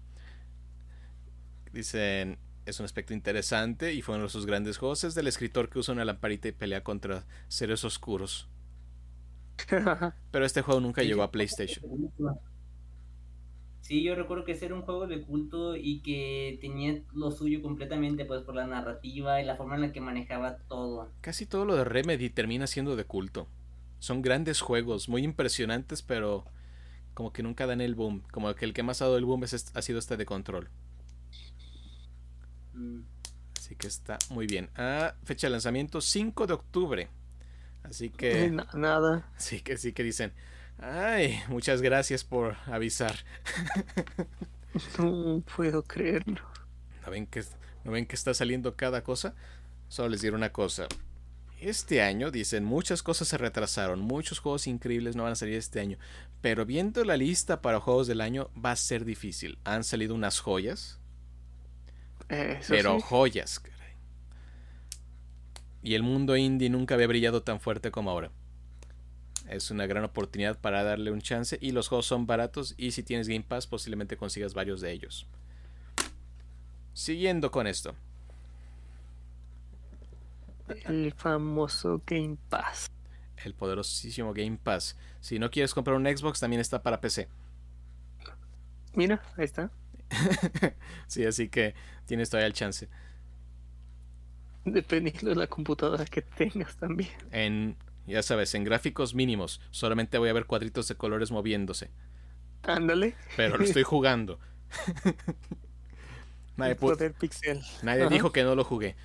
dicen 1.73 2.39
es 2.67 2.81
un 2.81 2.85
aspecto 2.85 3.15
interesante 3.15 3.95
y 3.95 4.03
fue 4.03 4.17
uno 4.17 4.25
de 4.25 4.31
sus 4.31 4.45
grandes 4.45 4.77
juegos. 4.77 5.05
Es 5.05 5.15
del 5.15 5.29
escritor 5.29 5.71
que 5.71 5.79
usa 5.79 5.95
una 5.95 6.05
lamparita 6.05 6.49
y 6.49 6.53
pelea 6.53 6.83
contra 6.83 7.25
seres 7.49 7.85
oscuros. 7.85 8.49
Pero 10.31 10.45
este 10.45 10.63
juego 10.63 10.81
nunca 10.81 11.03
llegó 11.03 11.23
a 11.23 11.31
PlayStation. 11.31 11.85
Sí, 13.81 14.03
yo 14.03 14.17
recuerdo 14.17 14.45
que 14.45 14.53
ese 14.53 14.67
era 14.67 14.75
un 14.75 14.83
juego 14.83 15.07
de 15.07 15.23
culto 15.23 15.77
y 15.77 16.03
que 16.03 16.59
tenía 16.61 17.03
lo 17.15 17.31
suyo 17.31 17.63
completamente, 17.63 18.25
pues 18.25 18.43
por 18.43 18.57
la 18.57 18.67
narrativa 18.67 19.41
y 19.41 19.45
la 19.45 19.55
forma 19.55 19.77
en 19.77 19.83
la 19.83 19.93
que 19.93 20.01
manejaba 20.01 20.59
todo. 20.69 21.13
casi 21.21 21.47
todo 21.47 21.65
lo 21.65 21.77
de 21.77 21.85
Remedy 21.85 22.29
termina 22.29 22.67
siendo 22.67 22.97
de 22.97 23.05
culto. 23.05 23.47
Son 24.01 24.23
grandes 24.23 24.61
juegos 24.61 25.09
muy 25.09 25.23
impresionantes 25.23 26.03
pero 26.03 26.45
como 27.15 27.33
que 27.33 27.45
nunca 27.45 27.67
dan 27.67 27.81
el 27.81 27.95
boom. 27.95 28.25
Como 28.33 28.53
que 28.57 28.65
el 28.65 28.75
que 28.75 28.83
más 28.83 29.01
ha 29.03 29.05
dado 29.05 29.19
el 29.19 29.25
boom 29.25 29.45
es 29.45 29.73
ha 29.73 29.83
sido 29.83 30.01
este 30.01 30.17
de 30.17 30.27
Control. 30.27 30.69
Así 33.57 33.75
que 33.75 33.87
está 33.87 34.19
muy 34.31 34.47
bien. 34.47 34.71
Ah, 34.77 35.15
fecha 35.25 35.47
de 35.49 35.53
lanzamiento 35.53 36.01
5 36.01 36.47
de 36.47 36.55
octubre. 36.55 37.09
Así 37.83 38.11
que 38.11 38.51
Na- 38.51 38.69
nada. 38.75 39.29
sí 39.37 39.61
que 39.61 39.77
sí 39.77 39.93
que 39.93 40.03
dicen, 40.03 40.33
"Ay, 40.79 41.41
muchas 41.49 41.83
gracias 41.83 42.25
por 42.25 42.57
avisar." 42.67 43.17
No 44.99 45.43
puedo 45.57 45.83
creerlo. 45.83 46.41
¿No 47.05 47.11
ven 47.11 47.27
que 47.27 47.43
no 47.85 47.93
ven 47.93 48.05
que 48.07 48.15
está 48.17 48.35
saliendo 48.35 48.77
cada 48.77 49.03
cosa? 49.03 49.35
Solo 49.89 50.11
les 50.11 50.21
diré 50.21 50.35
una 50.37 50.53
cosa. 50.53 50.87
Este 51.61 52.03
año, 52.03 52.31
dicen, 52.31 52.65
muchas 52.65 53.03
cosas 53.03 53.29
se 53.29 53.39
retrasaron, 53.39 54.01
muchos 54.01 54.39
juegos 54.41 54.67
increíbles 54.67 55.17
no 55.17 55.23
van 55.23 55.33
a 55.33 55.37
salir 55.37 55.55
este 55.55 55.81
año, 55.81 55.97
pero 56.43 56.67
viendo 56.67 57.03
la 57.05 57.17
lista 57.17 57.63
para 57.63 57.81
juegos 57.81 58.07
del 58.07 58.21
año 58.21 58.51
va 58.63 58.73
a 58.73 58.77
ser 58.77 59.07
difícil. 59.07 59.59
Han 59.65 59.83
salido 59.83 60.15
unas 60.15 60.41
joyas, 60.41 61.01
Pero 62.29 62.97
sí. 62.99 63.05
joyas, 63.05 63.61
caray. 63.61 63.77
Y 65.83 65.95
el 65.95 66.03
mundo 66.03 66.37
indie 66.37 66.71
nunca 66.71 66.95
había 66.95 67.07
brillado 67.07 67.43
tan 67.43 67.61
fuerte 67.61 67.91
como 67.91 68.11
ahora. 68.11 68.31
Es 69.49 69.71
una 69.71 69.87
gran 69.87 70.03
oportunidad 70.03 70.59
para 70.59 70.83
darle 70.83 71.13
un 71.13 71.21
chance 71.21 71.57
y 71.61 71.71
los 71.71 71.89
juegos 71.89 72.07
son 72.07 72.27
baratos 72.27 72.75
y 72.77 72.91
si 72.91 73.03
tienes 73.05 73.29
Game 73.29 73.45
Pass 73.45 73.67
posiblemente 73.67 74.17
consigas 74.17 74.55
varios 74.55 74.81
de 74.81 74.91
ellos. 74.91 75.27
Siguiendo 76.93 77.51
con 77.51 77.67
esto. 77.67 77.95
El 80.87 81.13
famoso 81.13 82.03
Game 82.05 82.39
Pass. 82.49 82.91
El 83.45 83.55
poderosísimo 83.55 84.33
Game 84.33 84.59
Pass. 84.61 84.97
Si 85.21 85.39
no 85.39 85.51
quieres 85.51 85.75
comprar 85.75 85.97
un 85.97 86.07
Xbox 86.07 86.41
también 86.41 86.61
está 86.61 86.83
para 86.83 87.01
PC. 87.01 87.29
Mira, 88.95 89.23
ahí 89.37 89.45
está. 89.45 89.71
sí, 91.07 91.25
así 91.25 91.49
que 91.49 91.75
tienes 92.07 92.31
todavía 92.31 92.47
el 92.47 92.53
chance. 92.53 92.89
Dependiendo 94.65 95.31
de 95.31 95.37
la 95.37 95.47
computadora 95.47 96.05
que 96.05 96.23
tengas 96.23 96.77
también. 96.77 97.11
En, 97.31 97.77
ya 98.07 98.23
sabes, 98.23 98.55
en 98.55 98.65
gráficos 98.65 99.15
mínimos 99.15 99.61
solamente 99.71 100.19
voy 100.19 100.29
a 100.29 100.33
ver 100.33 100.47
cuadritos 100.47 100.89
de 100.89 100.97
colores 100.97 101.31
moviéndose. 101.31 101.91
Ándale. 102.63 103.15
Pero 103.37 103.57
lo 103.59 103.65
estoy 103.65 103.83
jugando. 103.85 104.41
Nadie, 106.57 106.75
poder 106.75 107.15
pixel. 107.15 107.61
nadie 107.83 108.03
Ajá. 108.05 108.11
dijo 108.11 108.33
que 108.33 108.43
no 108.43 108.55
lo 108.55 108.65
jugué. 108.65 108.97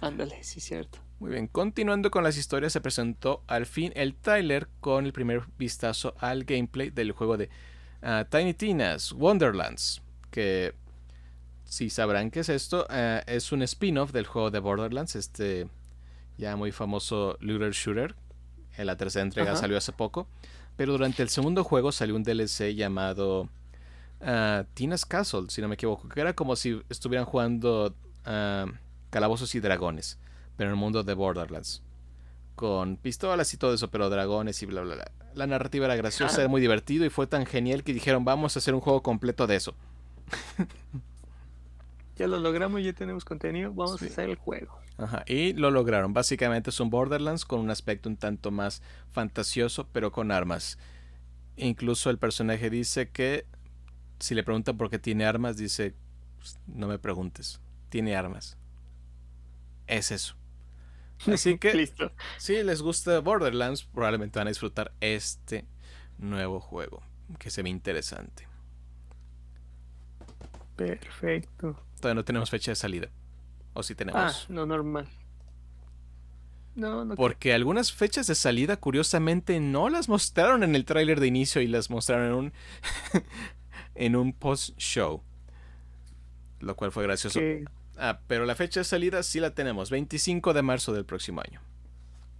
Ándale, 0.00 0.42
sí, 0.42 0.60
cierto. 0.60 0.98
Muy 1.18 1.30
bien, 1.30 1.46
continuando 1.46 2.10
con 2.10 2.24
las 2.24 2.36
historias, 2.36 2.72
se 2.72 2.80
presentó 2.82 3.42
al 3.46 3.64
fin 3.64 3.92
el 3.96 4.14
tráiler 4.14 4.68
con 4.80 5.06
el 5.06 5.12
primer 5.12 5.44
vistazo 5.56 6.14
al 6.18 6.44
gameplay 6.44 6.90
del 6.90 7.12
juego 7.12 7.38
de 7.38 7.48
Tiny 8.30 8.54
Tina's 8.54 9.12
Wonderlands. 9.12 10.02
Que, 10.30 10.74
si 11.64 11.90
sabrán 11.90 12.30
qué 12.30 12.40
es 12.40 12.48
esto, 12.48 12.86
ah, 12.88 13.22
es 13.26 13.52
un 13.52 13.62
spin-off 13.62 14.12
del 14.12 14.26
juego 14.26 14.50
de 14.50 14.60
Borderlands, 14.60 15.16
este 15.16 15.68
ya 16.38 16.56
muy 16.56 16.72
famoso 16.72 17.36
looter 17.40 17.72
shooter. 17.72 18.14
En 18.76 18.86
la 18.86 18.96
tercera 18.96 19.22
entrega 19.22 19.52
Ajá. 19.52 19.60
salió 19.60 19.76
hace 19.78 19.92
poco. 19.92 20.28
Pero 20.76 20.92
durante 20.92 21.22
el 21.22 21.30
segundo 21.30 21.64
juego 21.64 21.92
salió 21.92 22.14
un 22.14 22.22
DLC 22.22 22.74
llamado 22.74 23.48
ah, 24.20 24.64
Tina's 24.74 25.06
Castle, 25.06 25.46
si 25.48 25.62
no 25.62 25.68
me 25.68 25.74
equivoco, 25.74 26.08
que 26.08 26.20
era 26.20 26.34
como 26.34 26.56
si 26.56 26.82
estuvieran 26.90 27.24
jugando 27.24 27.94
ah, 28.24 28.66
Calabozos 29.10 29.54
y 29.54 29.60
Dragones, 29.60 30.18
pero 30.56 30.68
en 30.68 30.74
el 30.74 30.80
mundo 30.80 31.02
de 31.02 31.14
Borderlands. 31.14 31.82
Con 32.56 32.96
pistolas 32.96 33.52
y 33.54 33.56
todo 33.58 33.72
eso, 33.74 33.90
pero 33.90 34.10
dragones 34.10 34.60
y 34.62 34.66
bla, 34.66 34.80
bla, 34.80 34.94
bla. 34.96 35.10
La 35.34 35.46
narrativa 35.46 35.84
era 35.84 35.94
graciosa, 35.96 36.40
era 36.40 36.48
muy 36.48 36.60
divertido 36.60 37.04
y 37.04 37.10
fue 37.10 37.26
tan 37.26 37.46
genial 37.46 37.84
que 37.84 37.92
dijeron, 37.94 38.24
vamos 38.24 38.56
a 38.56 38.58
hacer 38.58 38.74
un 38.74 38.80
juego 38.80 39.02
completo 39.02 39.46
de 39.46 39.56
eso. 39.56 39.74
Ya 42.18 42.26
lo 42.26 42.38
logramos, 42.38 42.82
ya 42.82 42.94
tenemos 42.94 43.26
contenido. 43.26 43.74
Vamos 43.74 44.00
Sí. 44.00 44.06
a 44.06 44.08
hacer 44.08 44.30
el 44.30 44.36
juego. 44.36 44.78
Ajá, 44.96 45.22
y 45.26 45.52
lo 45.52 45.70
lograron. 45.70 46.14
Básicamente 46.14 46.70
es 46.70 46.80
un 46.80 46.88
Borderlands 46.88 47.44
con 47.44 47.60
un 47.60 47.68
aspecto 47.70 48.08
un 48.08 48.16
tanto 48.16 48.50
más 48.50 48.80
fantasioso, 49.10 49.86
pero 49.92 50.10
con 50.12 50.30
armas. 50.30 50.78
Incluso 51.58 52.08
el 52.08 52.16
personaje 52.16 52.70
dice 52.70 53.10
que 53.10 53.44
si 54.18 54.34
le 54.34 54.42
preguntan 54.44 54.78
por 54.78 54.88
qué 54.88 54.98
tiene 54.98 55.26
armas, 55.26 55.58
dice, 55.58 55.94
"Pues, 56.38 56.58
no 56.66 56.86
me 56.88 56.98
preguntes, 56.98 57.60
tiene 57.90 58.16
armas. 58.16 58.56
Es 59.86 60.10
eso. 60.10 60.35
Así 61.32 61.58
que 61.58 61.74
Listo. 61.74 62.12
si 62.38 62.62
les 62.62 62.82
gusta 62.82 63.18
Borderlands, 63.20 63.84
probablemente 63.84 64.38
van 64.38 64.48
a 64.48 64.50
disfrutar 64.50 64.92
este 65.00 65.64
nuevo 66.18 66.60
juego, 66.60 67.02
que 67.38 67.50
se 67.50 67.62
ve 67.62 67.70
interesante. 67.70 68.46
Perfecto. 70.76 71.76
Todavía 72.00 72.14
no 72.16 72.24
tenemos 72.24 72.50
fecha 72.50 72.70
de 72.72 72.76
salida. 72.76 73.08
O 73.72 73.82
si 73.82 73.94
Ah, 73.94 73.96
tenemos. 73.96 74.46
no 74.50 74.66
normal. 74.66 75.08
No, 76.74 77.06
no. 77.06 77.14
Porque 77.14 77.54
algunas 77.54 77.92
fechas 77.92 78.26
de 78.26 78.34
salida, 78.34 78.76
curiosamente, 78.76 79.58
no 79.60 79.88
las 79.88 80.08
mostraron 80.10 80.62
en 80.62 80.74
el 80.74 80.84
tráiler 80.84 81.20
de 81.20 81.26
inicio 81.26 81.62
y 81.62 81.66
las 81.66 81.88
mostraron 81.88 82.26
en 82.26 82.34
un, 82.34 82.52
en 83.94 84.16
un 84.16 84.32
post-show. 84.34 85.22
Lo 86.60 86.76
cual 86.76 86.92
fue 86.92 87.02
gracioso. 87.04 87.38
que- 87.40 87.64
Ah, 87.98 88.20
pero 88.26 88.44
la 88.44 88.54
fecha 88.54 88.80
de 88.80 88.84
salida 88.84 89.22
sí 89.22 89.40
la 89.40 89.50
tenemos, 89.54 89.90
25 89.90 90.52
de 90.52 90.62
marzo 90.62 90.92
del 90.92 91.04
próximo 91.04 91.40
año. 91.40 91.60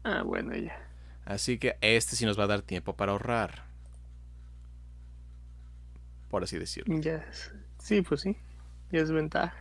Ah, 0.04 0.22
bueno, 0.22 0.54
ya. 0.54 0.78
Así 1.24 1.58
que 1.58 1.76
este 1.80 2.14
sí 2.14 2.24
nos 2.26 2.38
va 2.38 2.44
a 2.44 2.48
dar 2.48 2.62
tiempo 2.62 2.94
para 2.94 3.12
ahorrar. 3.12 3.64
Por 6.28 6.44
así 6.44 6.58
decirlo. 6.58 6.98
Ya. 7.00 7.24
Sí, 7.78 8.02
pues 8.02 8.20
sí. 8.20 8.36
Ya 8.92 9.00
es 9.00 9.10
ventaja. 9.10 9.54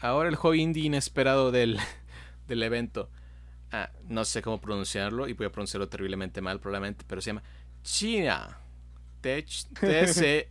Ahora 0.00 0.28
el 0.28 0.36
juego 0.36 0.54
indie 0.54 0.84
inesperado 0.84 1.50
del, 1.52 1.78
del 2.48 2.62
evento. 2.62 3.10
Ah, 3.72 3.90
no 4.08 4.24
sé 4.24 4.42
cómo 4.42 4.60
pronunciarlo 4.60 5.28
y 5.28 5.32
voy 5.32 5.46
a 5.46 5.52
pronunciarlo 5.52 5.88
terriblemente 5.88 6.40
mal 6.40 6.60
probablemente, 6.60 7.04
pero 7.06 7.20
se 7.20 7.30
llama 7.30 7.42
China. 7.82 8.58
T-C-H-I-A. 9.20 10.50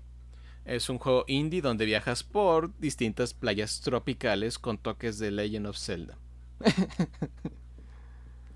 Es 0.64 0.88
un 0.88 0.98
juego 0.98 1.24
indie 1.26 1.62
donde 1.62 1.84
viajas 1.84 2.22
por 2.22 2.76
distintas 2.78 3.34
playas 3.34 3.80
tropicales 3.80 4.58
con 4.58 4.78
toques 4.78 5.18
de 5.18 5.30
Legend 5.30 5.66
of 5.66 5.78
Zelda. 5.78 6.16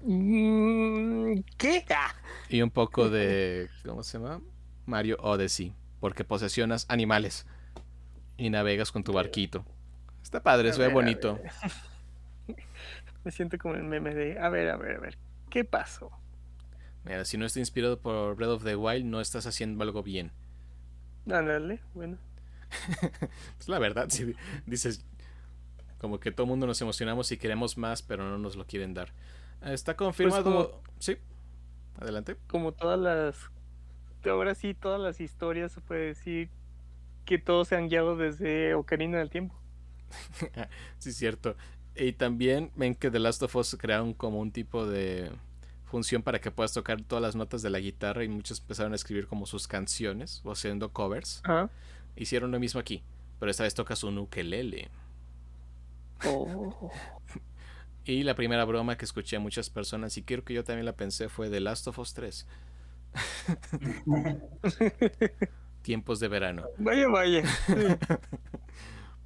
Mm, 0.02 1.40
¿Qué? 1.56 1.84
Ah, 1.90 2.14
Y 2.48 2.60
un 2.62 2.70
poco 2.70 3.08
de... 3.08 3.70
¿Cómo 3.84 4.02
se 4.02 4.18
llama? 4.18 4.40
Mario 4.86 5.16
Odyssey. 5.20 5.72
Porque 6.00 6.24
posesionas 6.24 6.84
animales 6.88 7.46
y 8.36 8.50
navegas 8.50 8.92
con 8.92 9.02
tu 9.04 9.12
barquito. 9.12 9.64
Está 10.22 10.42
padre, 10.42 10.72
se 10.72 10.80
ve 10.80 10.88
bonito. 10.88 11.38
Me 13.24 13.30
siento 13.30 13.56
como 13.56 13.74
el 13.74 13.84
meme 13.84 14.14
de, 14.14 14.38
a 14.38 14.50
ver, 14.50 14.68
a 14.68 14.76
ver, 14.76 14.96
a 14.96 15.00
ver, 15.00 15.16
¿qué 15.48 15.64
pasó? 15.64 16.10
Mira, 17.04 17.24
si 17.24 17.38
no 17.38 17.46
está 17.46 17.58
inspirado 17.58 17.98
por 17.98 18.36
Breath 18.36 18.50
of 18.50 18.64
the 18.64 18.76
Wild, 18.76 19.06
no 19.06 19.20
estás 19.20 19.46
haciendo 19.46 19.82
algo 19.82 20.02
bien. 20.02 20.30
Ándale, 21.30 21.80
bueno. 21.94 22.18
pues 23.56 23.68
la 23.68 23.78
verdad, 23.78 24.08
si 24.10 24.34
dices, 24.66 25.04
como 25.98 26.20
que 26.20 26.30
todo 26.32 26.44
el 26.44 26.50
mundo 26.50 26.66
nos 26.66 26.80
emocionamos 26.82 27.30
y 27.32 27.38
queremos 27.38 27.78
más, 27.78 28.02
pero 28.02 28.24
no 28.24 28.38
nos 28.38 28.56
lo 28.56 28.66
quieren 28.66 28.94
dar. 28.94 29.12
Está 29.62 29.96
confirmado. 29.96 30.42
Pues 30.44 30.54
como- 30.68 30.82
Sí, 30.98 31.16
adelante. 31.98 32.36
Como 32.46 32.72
todas 32.72 32.98
las, 32.98 33.50
ahora 34.30 34.54
sí, 34.54 34.74
todas 34.74 35.00
las 35.00 35.20
historias 35.20 35.72
se 35.72 35.80
puede 35.80 36.06
decir 36.06 36.50
que 37.24 37.38
todos 37.38 37.68
se 37.68 37.76
han 37.76 37.88
guiado 37.88 38.16
desde 38.16 38.74
Ocarina 38.74 39.18
del 39.18 39.30
Tiempo. 39.30 39.54
Sí, 40.98 41.12
cierto. 41.12 41.56
Y 41.96 42.12
también 42.12 42.70
ven 42.76 42.94
que 42.94 43.10
The 43.10 43.18
Last 43.18 43.42
of 43.42 43.54
Us 43.56 43.76
crearon 43.78 44.14
como 44.14 44.40
un 44.40 44.50
tipo 44.52 44.86
de 44.86 45.30
función 45.94 46.24
para 46.24 46.40
que 46.40 46.50
puedas 46.50 46.72
tocar 46.72 47.00
todas 47.02 47.22
las 47.22 47.36
notas 47.36 47.62
de 47.62 47.70
la 47.70 47.78
guitarra 47.78 48.24
y 48.24 48.28
muchos 48.28 48.58
empezaron 48.58 48.94
a 48.94 48.96
escribir 48.96 49.28
como 49.28 49.46
sus 49.46 49.68
canciones 49.68 50.40
o 50.42 50.50
haciendo 50.50 50.92
covers. 50.92 51.40
Ajá. 51.44 51.70
Hicieron 52.16 52.50
lo 52.50 52.58
mismo 52.58 52.80
aquí, 52.80 53.04
pero 53.38 53.48
esta 53.48 53.62
vez 53.62 53.74
tocas 53.74 54.02
un 54.02 54.18
ukelele. 54.18 54.90
Oh. 56.26 56.90
Y 58.06 58.22
la 58.24 58.34
primera 58.34 58.66
broma 58.66 58.98
que 58.98 59.06
escuché 59.06 59.36
a 59.36 59.40
muchas 59.40 59.70
personas, 59.70 60.18
y 60.18 60.24
creo 60.24 60.44
que 60.44 60.52
yo 60.52 60.62
también 60.62 60.84
la 60.84 60.94
pensé, 60.94 61.30
fue 61.30 61.48
The 61.48 61.60
Last 61.60 61.86
of 61.86 61.98
Us 61.98 62.12
3. 62.12 62.46
Tiempos 65.82 66.20
de 66.20 66.28
verano. 66.28 66.64
vaya, 66.76 67.08
vaya. 67.08 67.42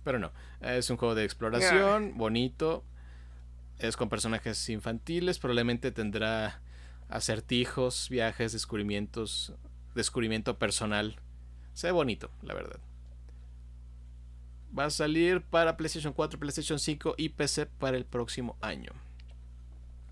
Pero 0.05 0.21
no, 0.21 0.31
es 0.61 0.89
un 0.91 0.97
juego 0.97 1.17
de 1.17 1.25
exploración, 1.25 2.17
bonito. 2.17 2.85
Es 3.79 3.97
con 3.97 4.09
personajes 4.09 4.69
infantiles, 4.71 5.39
probablemente 5.39 5.93
tendrá 5.93 6.61
acertijos, 7.09 8.09
viajes, 8.09 8.53
descubrimientos, 8.53 9.55
descubrimiento 9.95 10.59
personal. 10.59 11.17
Se 11.75 11.87
ve 11.89 11.93
bonito, 11.93 12.31
la 12.43 12.55
verdad. 12.55 12.81
Va 14.77 14.87
a 14.87 14.91
salir 14.91 15.43
para 15.43 15.77
PlayStation 15.77 16.13
4, 16.13 16.39
PlayStation 16.41 16.79
5 16.79 17.15
y 17.17 17.31
PC 17.31 17.67
para 17.67 17.97
el 17.97 18.05
próximo 18.05 18.57
año. 18.61 18.93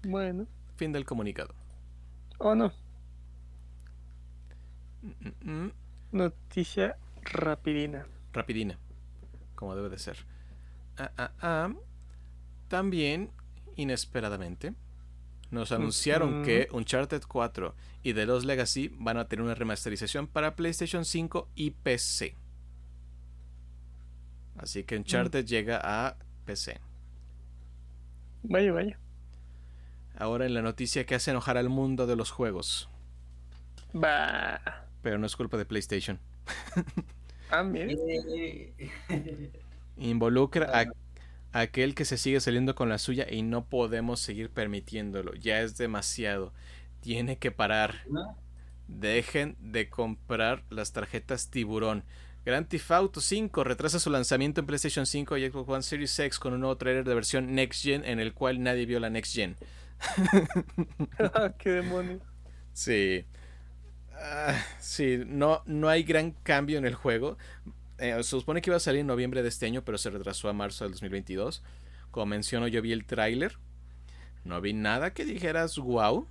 Bueno, 0.04 0.46
Fin 0.76 0.92
del 0.92 1.04
comunicado. 1.04 1.54
o 2.38 2.54
no. 2.54 2.72
Mm, 5.02 5.28
mm, 5.28 5.50
mm. 5.66 5.72
Noticia 6.12 6.96
rapidina. 7.22 8.06
rapidina, 8.32 8.78
como 9.54 9.74
debe 9.74 9.88
de 9.88 9.98
ser. 9.98 10.18
Ah, 10.98 11.10
ah, 11.18 11.32
ah. 11.40 11.72
También, 12.68 13.30
inesperadamente, 13.76 14.74
nos 15.50 15.70
anunciaron 15.70 16.42
que 16.42 16.68
Uncharted 16.72 17.22
4 17.26 17.74
y 18.02 18.14
The 18.14 18.26
Lost 18.26 18.46
Legacy 18.46 18.90
van 18.98 19.16
a 19.16 19.28
tener 19.28 19.44
una 19.44 19.54
remasterización 19.54 20.26
para 20.26 20.56
PlayStation 20.56 21.04
5 21.04 21.48
y 21.54 21.70
PC. 21.70 22.34
Así 24.58 24.84
que 24.84 24.96
Uncharted 24.96 25.44
llega 25.44 25.80
a 25.82 26.16
PC. 26.44 26.80
Vaya, 28.42 28.72
vaya. 28.72 28.98
Ahora 30.18 30.46
en 30.46 30.54
la 30.54 30.62
noticia 30.62 31.04
que 31.04 31.14
hace 31.14 31.30
enojar 31.30 31.58
al 31.58 31.68
mundo 31.68 32.06
de 32.06 32.16
los 32.16 32.30
juegos. 32.30 32.88
Va. 33.94 34.60
Pero 35.02 35.18
no 35.18 35.26
es 35.26 35.36
culpa 35.36 35.56
de 35.56 35.66
PlayStation. 35.66 36.18
Ah, 37.50 37.62
mire. 37.62 37.96
Eh, 39.08 39.52
Involucra 39.98 40.66
a 40.66 40.80
a 40.80 40.86
aquel 41.60 41.94
que 41.94 42.04
se 42.04 42.18
sigue 42.18 42.40
saliendo 42.40 42.74
con 42.74 42.88
la 42.88 42.98
suya 42.98 43.26
y 43.30 43.42
no 43.42 43.66
podemos 43.66 44.20
seguir 44.20 44.50
permitiéndolo. 44.50 45.34
Ya 45.34 45.60
es 45.62 45.76
demasiado. 45.76 46.52
Tiene 47.00 47.38
que 47.38 47.50
parar. 47.50 48.04
Dejen 48.88 49.56
de 49.60 49.88
comprar 49.88 50.64
las 50.70 50.92
tarjetas 50.92 51.50
tiburón. 51.50 52.04
Grand 52.44 52.68
Theft 52.68 52.90
Auto 52.92 53.20
5 53.20 53.64
retrasa 53.64 53.98
su 53.98 54.08
lanzamiento 54.10 54.60
en 54.60 54.66
PlayStation 54.66 55.06
5 55.06 55.36
y 55.36 55.50
Xbox 55.50 55.68
One 55.68 55.82
Series 55.82 56.18
X 56.18 56.38
con 56.38 56.52
un 56.52 56.60
nuevo 56.60 56.76
trailer 56.76 57.04
de 57.04 57.14
versión 57.14 57.54
Next 57.54 57.82
Gen 57.82 58.04
en 58.04 58.20
el 58.20 58.34
cual 58.34 58.62
nadie 58.62 58.86
vio 58.86 59.00
la 59.00 59.10
Next 59.10 59.34
Gen. 59.34 59.56
Qué 61.58 61.70
demonios. 61.70 62.22
Sí. 62.72 63.24
Ah, 64.12 64.54
sí, 64.78 65.22
no, 65.26 65.62
no 65.66 65.88
hay 65.88 66.02
gran 66.04 66.30
cambio 66.30 66.78
en 66.78 66.86
el 66.86 66.94
juego. 66.94 67.36
Eh, 67.98 68.14
se 68.18 68.22
supone 68.30 68.60
que 68.62 68.70
iba 68.70 68.76
a 68.76 68.80
salir 68.80 69.00
en 69.00 69.06
noviembre 69.06 69.42
de 69.42 69.48
este 69.48 69.66
año, 69.66 69.82
pero 69.84 69.98
se 69.98 70.10
retrasó 70.10 70.48
a 70.48 70.52
marzo 70.52 70.84
del 70.84 70.92
2022. 70.92 71.62
Como 72.10 72.26
menciono, 72.26 72.68
yo 72.68 72.82
vi 72.82 72.92
el 72.92 73.04
tráiler. 73.06 73.58
No 74.44 74.60
vi 74.60 74.72
nada 74.72 75.12
que 75.12 75.24
dijeras 75.24 75.76
wow. 75.78 76.28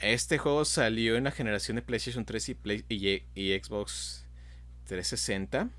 Este 0.00 0.38
juego 0.38 0.64
salió 0.64 1.16
en 1.16 1.24
la 1.24 1.30
generación 1.30 1.76
de 1.76 1.82
PlayStation 1.82 2.24
3 2.24 2.48
y, 2.50 2.54
Play- 2.54 2.84
y- 2.88 3.22
y 3.34 3.58
Xbox 3.58 4.26
360. 4.86 5.70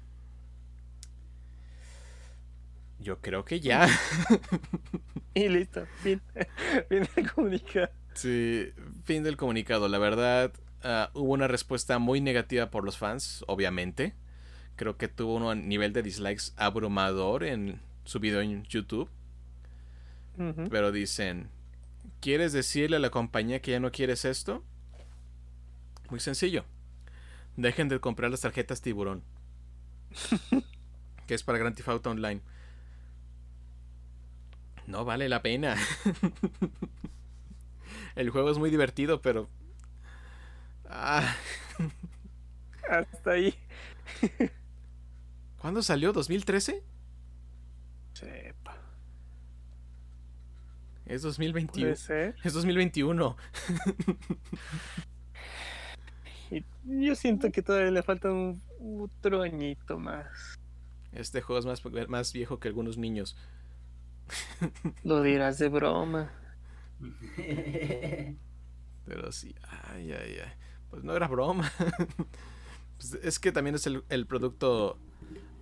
Yo 2.99 3.19
creo 3.21 3.45
que 3.45 3.59
ya. 3.59 3.87
Y 5.33 5.49
listo. 5.49 5.85
Fin. 6.01 6.19
Fin 6.89 7.07
del 7.15 7.31
comunicado. 7.31 7.89
Sí, 8.15 8.71
fin 9.05 9.21
del 9.23 9.37
comunicado. 9.37 9.87
La 9.87 9.99
verdad, 9.99 10.51
ah, 10.87 11.11
hubo 11.13 11.33
una 11.33 11.47
respuesta 11.47 11.99
muy 11.99 12.21
negativa 12.21 12.71
por 12.71 12.83
los 12.83 12.97
fans, 12.97 13.43
obviamente. 13.47 14.15
Creo 14.75 14.97
que 14.97 15.07
tuvo 15.07 15.35
un 15.35 15.67
nivel 15.67 15.93
de 15.93 16.03
dislikes 16.03 16.53
abrumador 16.55 17.43
en 17.43 17.81
su 18.05 18.19
video 18.19 18.41
en 18.41 18.63
YouTube. 18.63 19.09
Pero 20.69 20.91
dicen, 20.91 21.49
¿quieres 22.19 22.53
decirle 22.53 22.97
a 22.97 22.99
la 22.99 23.09
compañía 23.09 23.59
que 23.59 23.71
ya 23.71 23.79
no 23.79 23.91
quieres 23.91 24.23
esto? 24.23 24.63
Muy 26.11 26.19
sencillo. 26.19 26.63
Dejen 27.55 27.89
de 27.89 27.99
comprar 27.99 28.29
las 28.29 28.41
tarjetas 28.41 28.81
tiburón. 28.81 29.23
que 31.27 31.33
es 31.33 31.41
para 31.41 31.57
Grand 31.57 31.75
Theft 31.75 31.89
Auto 31.89 32.11
Online. 32.11 32.41
No 34.85 35.05
vale 35.05 35.27
la 35.27 35.41
pena. 35.41 35.75
El 38.15 38.29
juego 38.29 38.51
es 38.51 38.57
muy 38.57 38.69
divertido, 38.69 39.21
pero... 39.21 39.49
Ah, 40.89 41.35
Hasta 42.89 43.31
ahí. 43.31 43.53
¿Cuándo 45.59 45.81
salió? 45.81 46.13
¿2013? 46.13 46.81
Sepa. 48.13 48.77
Es 51.05 51.21
2021. 51.21 51.85
Puede 51.85 51.95
ser. 51.95 52.35
Es 52.43 52.53
2021. 52.53 53.37
Y 56.51 56.63
yo 56.85 57.15
siento 57.15 57.51
que 57.51 57.61
todavía 57.61 57.91
le 57.91 58.03
falta 58.03 58.31
un 58.31 58.61
otro 59.01 59.41
añito 59.41 59.99
más. 59.99 60.57
Este 61.11 61.41
juego 61.41 61.59
es 61.59 61.65
más, 61.65 62.09
más 62.09 62.33
viejo 62.33 62.59
que 62.59 62.67
algunos 62.67 62.97
niños. 62.97 63.35
Lo 65.03 65.21
dirás 65.21 65.57
de 65.59 65.69
broma. 65.69 66.31
Pero 69.05 69.31
sí, 69.31 69.55
ay, 69.89 70.11
ay, 70.11 70.37
ay. 70.43 70.66
Pues 70.89 71.03
no 71.03 71.15
era 71.15 71.27
broma. 71.27 71.71
Pues 72.97 73.13
es 73.21 73.37
que 73.37 73.51
también 73.51 73.75
es 73.75 73.85
el, 73.85 74.03
el 74.09 74.25
producto 74.25 74.97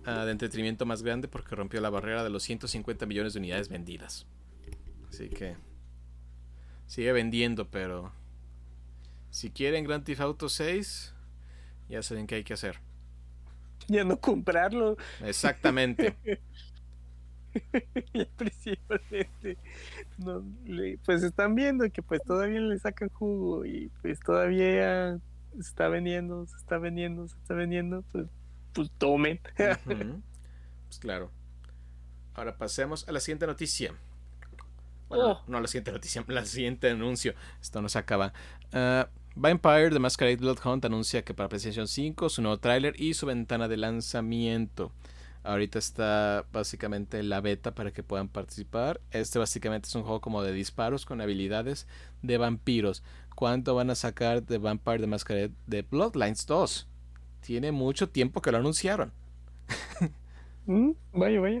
ah, 0.06 0.24
de 0.24 0.32
entretenimiento 0.32 0.86
más 0.86 1.02
grande 1.02 1.28
porque 1.28 1.54
rompió 1.54 1.82
la 1.82 1.90
barrera 1.90 2.24
de 2.24 2.30
los 2.30 2.42
150 2.44 3.04
millones 3.04 3.34
de 3.34 3.40
unidades 3.40 3.68
vendidas. 3.68 4.26
Así 5.10 5.28
que 5.28 5.54
sigue 6.86 7.12
vendiendo, 7.12 7.68
pero 7.70 8.10
si 9.30 9.50
quieren 9.50 9.84
Grand 9.84 10.02
Theft 10.02 10.20
Auto 10.22 10.48
6, 10.48 11.14
ya 11.90 12.02
saben 12.02 12.26
qué 12.26 12.36
hay 12.36 12.44
que 12.44 12.54
hacer. 12.54 12.80
Ya 13.88 14.04
no 14.04 14.18
comprarlo. 14.18 14.96
Exactamente. 15.22 16.16
y 18.12 18.24
principalmente 18.24 19.58
no, 20.18 20.42
le- 20.64 20.98
pues 21.04 21.22
están 21.22 21.54
viendo 21.54 21.88
que 21.90 22.02
pues 22.02 22.20
todavía 22.22 22.60
le 22.60 22.78
sacan 22.78 23.08
jugo 23.10 23.64
y 23.64 23.90
pues 24.02 24.18
todavía 24.20 25.18
se 25.54 25.60
está 25.60 25.88
vendiendo, 25.88 26.46
se 26.46 26.56
está 26.56 26.78
vendiendo, 26.78 27.26
se 27.28 27.36
está 27.36 27.54
vendiendo, 27.54 28.02
pues, 28.12 28.26
pues 28.72 28.90
tomen. 28.98 29.40
Pues 30.88 31.00
claro. 31.00 31.30
Ahora 32.34 32.56
pasemos 32.56 33.08
a 33.08 33.12
la 33.12 33.18
siguiente 33.20 33.46
noticia. 33.46 33.92
Bueno, 35.08 35.24
Oh. 35.32 35.42
no 35.48 35.60
la 35.60 35.66
siguiente 35.68 35.92
noticia, 35.92 36.24
la 36.28 36.44
siguiente 36.44 36.90
anuncio. 36.90 37.34
Esto 37.60 37.82
no 37.82 37.88
se 37.88 37.98
acaba. 37.98 38.32
Ah, 38.72 39.08
Vampire 39.34 39.90
The 39.90 39.98
Masquerade 39.98 40.36
Bloodhunt 40.36 40.84
anuncia 40.84 41.22
que 41.22 41.34
para 41.34 41.48
PlayStation 41.48 41.86
5 41.88 42.28
su 42.28 42.40
nuevo 42.42 42.58
tráiler 42.58 42.94
y 43.00 43.14
su 43.14 43.26
ventana 43.26 43.68
de 43.68 43.76
lanzamiento. 43.76 44.92
Ahorita 45.46 45.78
está 45.78 46.44
básicamente 46.52 47.22
la 47.22 47.40
beta 47.40 47.72
para 47.72 47.92
que 47.92 48.02
puedan 48.02 48.28
participar. 48.28 49.00
Este 49.12 49.38
básicamente 49.38 49.88
es 49.88 49.94
un 49.94 50.02
juego 50.02 50.20
como 50.20 50.42
de 50.42 50.52
disparos 50.52 51.06
con 51.06 51.20
habilidades 51.20 51.86
de 52.22 52.36
vampiros. 52.36 53.04
¿Cuánto 53.36 53.76
van 53.76 53.90
a 53.90 53.94
sacar 53.94 54.42
de 54.42 54.58
Vampire 54.58 54.98
The 54.98 55.06
Masquerade 55.06 55.52
de 55.66 55.82
Bloodlines 55.82 56.46
2? 56.46 56.88
Tiene 57.42 57.70
mucho 57.70 58.08
tiempo 58.08 58.42
que 58.42 58.50
lo 58.50 58.58
anunciaron. 58.58 59.12
Mm, 60.68 60.94
vaya, 61.12 61.38
vaya. 61.40 61.60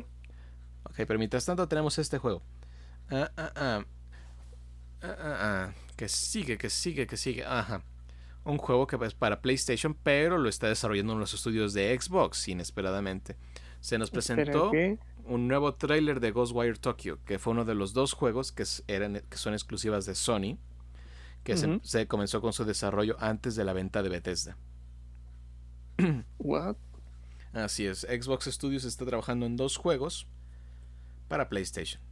Ok, 0.82 0.96
pero 1.06 1.16
mientras 1.16 1.44
tanto 1.44 1.68
tenemos 1.68 1.96
este 1.96 2.18
juego. 2.18 2.42
Ah, 3.08 3.30
ah, 3.36 3.52
ah. 3.54 3.84
Ah, 5.00 5.16
ah, 5.20 5.36
ah. 5.38 5.72
Que 5.94 6.08
sigue, 6.08 6.58
que 6.58 6.68
sigue, 6.70 7.06
que 7.06 7.16
sigue. 7.16 7.44
Ajá. 7.44 7.84
Un 8.44 8.58
juego 8.58 8.88
que 8.88 8.96
es 9.06 9.14
para 9.14 9.42
PlayStation, 9.42 9.94
pero 9.94 10.38
lo 10.38 10.48
está 10.48 10.66
desarrollando 10.66 11.12
en 11.12 11.20
los 11.20 11.34
estudios 11.34 11.72
de 11.72 11.96
Xbox, 11.96 12.48
inesperadamente. 12.48 13.36
Se 13.80 13.98
nos 13.98 14.10
presentó 14.10 14.70
un 15.24 15.48
nuevo 15.48 15.74
tráiler 15.74 16.20
de 16.20 16.30
Ghostwire 16.32 16.78
Tokyo, 16.78 17.18
que 17.24 17.38
fue 17.38 17.52
uno 17.52 17.64
de 17.64 17.74
los 17.74 17.92
dos 17.92 18.12
juegos 18.12 18.52
que, 18.52 18.64
eran, 18.88 19.22
que 19.28 19.36
son 19.36 19.52
exclusivas 19.54 20.06
de 20.06 20.14
Sony, 20.14 20.58
que 21.44 21.56
se- 21.82 22.06
comenzó 22.08 22.40
con 22.40 22.52
su 22.52 22.64
desarrollo 22.64 23.16
antes 23.20 23.54
de 23.56 23.64
la 23.64 23.72
venta 23.72 24.02
de 24.02 24.08
Bethesda. 24.08 24.56
What? 26.38 26.76
Así 27.52 27.86
es, 27.86 28.00
Xbox 28.00 28.44
Studios 28.46 28.84
está 28.84 29.06
trabajando 29.06 29.46
en 29.46 29.56
dos 29.56 29.76
juegos 29.76 30.26
para 31.28 31.48
PlayStation. 31.48 32.02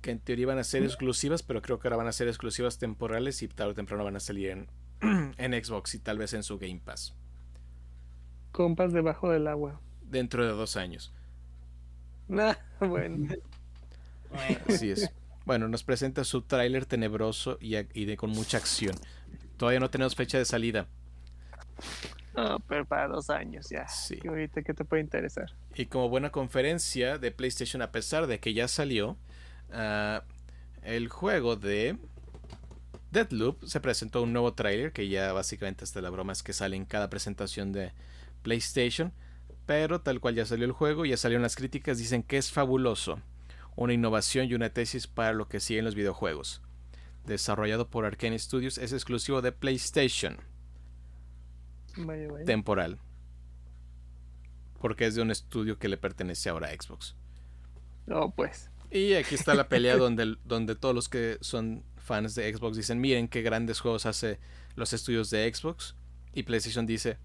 Que 0.00 0.12
en 0.12 0.20
teoría 0.20 0.46
van 0.46 0.58
a 0.58 0.64
ser 0.64 0.82
exclusivas, 0.84 1.42
pero 1.42 1.60
creo 1.62 1.78
que 1.78 1.88
ahora 1.88 1.96
van 1.96 2.06
a 2.06 2.12
ser 2.12 2.28
exclusivas 2.28 2.78
temporales 2.78 3.42
y 3.42 3.48
tarde 3.48 3.72
o 3.72 3.74
temprano 3.74 4.04
van 4.04 4.16
a 4.16 4.20
salir 4.20 4.50
en, 4.50 4.68
en 5.36 5.64
Xbox 5.64 5.94
y 5.94 5.98
tal 5.98 6.18
vez 6.18 6.32
en 6.32 6.42
su 6.44 6.58
Game 6.58 6.80
Pass. 6.84 7.14
Compas 8.56 8.94
debajo 8.94 9.30
del 9.30 9.48
agua. 9.48 9.78
Dentro 10.00 10.42
de 10.42 10.52
dos 10.52 10.78
años. 10.78 11.12
Ah, 12.30 12.56
bueno. 12.80 13.34
Así 14.66 14.90
es. 14.92 15.10
Bueno, 15.44 15.68
nos 15.68 15.84
presenta 15.84 16.24
su 16.24 16.40
tráiler 16.40 16.86
tenebroso 16.86 17.58
y, 17.60 17.72
ac- 17.72 17.90
y 17.92 18.06
de 18.06 18.16
con 18.16 18.30
mucha 18.30 18.56
acción. 18.56 18.96
Todavía 19.58 19.78
no 19.78 19.90
tenemos 19.90 20.14
fecha 20.14 20.38
de 20.38 20.46
salida. 20.46 20.86
No, 22.34 22.58
pero 22.60 22.86
para 22.86 23.08
dos 23.08 23.28
años 23.28 23.68
ya. 23.68 23.86
Sí. 23.88 24.16
Que 24.16 24.28
ahorita 24.28 24.62
que 24.62 24.72
te 24.72 24.86
puede 24.86 25.02
interesar. 25.02 25.52
Y 25.74 25.84
como 25.84 26.08
buena 26.08 26.30
conferencia 26.30 27.18
de 27.18 27.32
PlayStation, 27.32 27.82
a 27.82 27.92
pesar 27.92 28.26
de 28.26 28.40
que 28.40 28.54
ya 28.54 28.68
salió, 28.68 29.18
ah, 29.70 30.22
el 30.82 31.08
juego 31.10 31.56
de 31.56 31.98
Deadloop 33.10 33.64
se 33.66 33.80
presentó 33.80 34.22
un 34.22 34.32
nuevo 34.32 34.54
tráiler 34.54 34.92
que 34.92 35.08
ya 35.10 35.34
básicamente 35.34 35.84
hasta 35.84 36.00
la 36.00 36.08
broma 36.08 36.32
es 36.32 36.42
que 36.42 36.54
sale 36.54 36.74
en 36.76 36.86
cada 36.86 37.10
presentación 37.10 37.72
de 37.72 37.92
PlayStation. 38.46 39.12
Pero 39.66 40.00
tal 40.00 40.20
cual 40.20 40.36
ya 40.36 40.46
salió 40.46 40.64
el 40.64 40.70
juego, 40.70 41.04
ya 41.04 41.16
salieron 41.16 41.42
las 41.42 41.56
críticas, 41.56 41.98
dicen 41.98 42.22
que 42.22 42.38
es 42.38 42.52
fabuloso. 42.52 43.20
Una 43.74 43.92
innovación 43.92 44.46
y 44.46 44.54
una 44.54 44.70
tesis 44.70 45.08
para 45.08 45.32
lo 45.32 45.48
que 45.48 45.58
siguen 45.58 45.84
los 45.84 45.96
videojuegos. 45.96 46.62
Desarrollado 47.24 47.90
por 47.90 48.04
Arkane 48.04 48.38
Studios, 48.38 48.78
es 48.78 48.92
exclusivo 48.92 49.42
de 49.42 49.50
PlayStation 49.50 50.38
Vaya, 51.96 52.30
vaya. 52.30 52.44
temporal. 52.44 53.00
Porque 54.80 55.06
es 55.06 55.16
de 55.16 55.22
un 55.22 55.32
estudio 55.32 55.76
que 55.80 55.88
le 55.88 55.96
pertenece 55.96 56.48
ahora 56.48 56.68
a 56.68 56.70
Xbox. 56.70 57.16
No, 58.06 58.30
pues. 58.30 58.70
Y 58.92 59.14
aquí 59.14 59.34
está 59.34 59.54
la 59.54 59.68
pelea 59.68 59.96
donde, 59.98 60.36
donde 60.44 60.76
todos 60.76 60.94
los 60.94 61.08
que 61.08 61.38
son 61.40 61.82
fans 61.96 62.36
de 62.36 62.54
Xbox 62.54 62.76
dicen, 62.76 63.00
miren 63.00 63.26
qué 63.26 63.42
grandes 63.42 63.80
juegos 63.80 64.06
hace 64.06 64.38
los 64.76 64.92
estudios 64.92 65.30
de 65.30 65.52
Xbox. 65.52 65.96
Y 66.32 66.44
PlayStation 66.44 66.86
dice, 66.86 67.18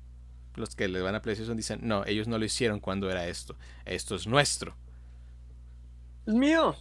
los 0.55 0.75
que 0.75 0.87
le 0.87 1.01
van 1.01 1.15
a 1.15 1.21
PlayStation 1.21 1.57
dicen, 1.57 1.79
no, 1.83 2.05
ellos 2.05 2.27
no 2.27 2.37
lo 2.37 2.45
hicieron 2.45 2.79
cuando 2.79 3.09
era 3.09 3.27
esto. 3.27 3.55
Esto 3.85 4.15
es 4.15 4.27
nuestro. 4.27 4.75
Es 6.25 6.33
mío. 6.33 6.75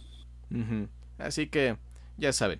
Así 1.17 1.47
que, 1.47 1.77
ya 2.17 2.33
saben. 2.33 2.59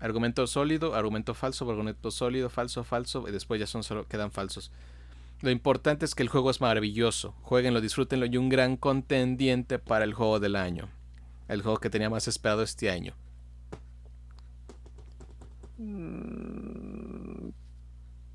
Argumento 0.00 0.46
sólido, 0.46 0.94
argumento 0.94 1.34
falso, 1.34 1.68
argumento 1.70 2.10
sólido, 2.10 2.50
falso, 2.50 2.84
falso, 2.84 3.26
y 3.28 3.32
después 3.32 3.60
ya 3.60 3.66
son 3.66 3.82
solo 3.82 4.06
quedan 4.06 4.30
falsos. 4.32 4.70
Lo 5.40 5.50
importante 5.50 6.04
es 6.04 6.14
que 6.14 6.22
el 6.22 6.28
juego 6.28 6.50
es 6.50 6.60
maravilloso. 6.60 7.34
Jueguenlo, 7.42 7.80
disfrútenlo 7.80 8.26
y 8.26 8.36
un 8.36 8.48
gran 8.48 8.76
contendiente 8.76 9.78
para 9.78 10.04
el 10.04 10.14
juego 10.14 10.40
del 10.40 10.56
año. 10.56 10.88
El 11.48 11.62
juego 11.62 11.78
que 11.78 11.90
tenía 11.90 12.10
más 12.10 12.28
esperado 12.28 12.62
este 12.62 12.90
año. 12.90 13.14
Mm, 15.78 16.83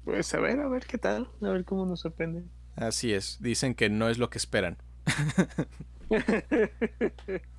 Pues 0.10 0.34
a 0.34 0.39
ver, 0.39 0.60
a 0.60 0.67
ver 0.67 0.88
qué 0.88 0.98
tal. 0.98 1.30
A 1.39 1.50
ver 1.50 1.63
cómo 1.65 1.86
nos 1.86 2.00
sorprende. 2.00 2.43
Así 2.76 3.13
es, 3.13 3.38
dicen 3.41 3.76
que 3.76 3.89
no 3.89 4.10
es 4.10 4.17
lo 4.17 4.32
que 4.32 4.39
esperan. 4.39 4.78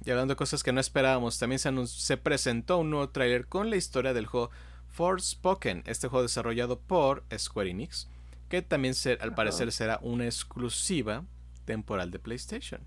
Y 0.05 0.11
hablando 0.11 0.33
de 0.33 0.37
cosas 0.37 0.65
que 0.65 0.73
no 0.73 0.81
esperábamos, 0.81 1.39
también 1.39 1.61
se, 1.87 2.17
presentó 2.17 2.79
un 2.79 2.91
nuevo 2.91 3.09
tráiler 3.11 3.47
con 3.47 3.71
la 3.71 3.77
historia 3.77 4.13
del 4.13 4.27
juego 4.27 4.51
Forspoken, 4.89 5.85
este 5.87 6.09
juego 6.09 6.25
desarrollado 6.25 6.81
por 6.81 7.23
Square 7.37 7.71
Enix, 7.71 8.09
que 8.49 8.63
también 8.63 8.95
se- 8.95 9.19
al 9.21 9.37
parecer 9.37 9.71
será 9.71 10.01
una 10.03 10.25
exclusiva 10.25 11.25
temporal 11.65 12.11
de 12.11 12.19
PlayStation. 12.19 12.81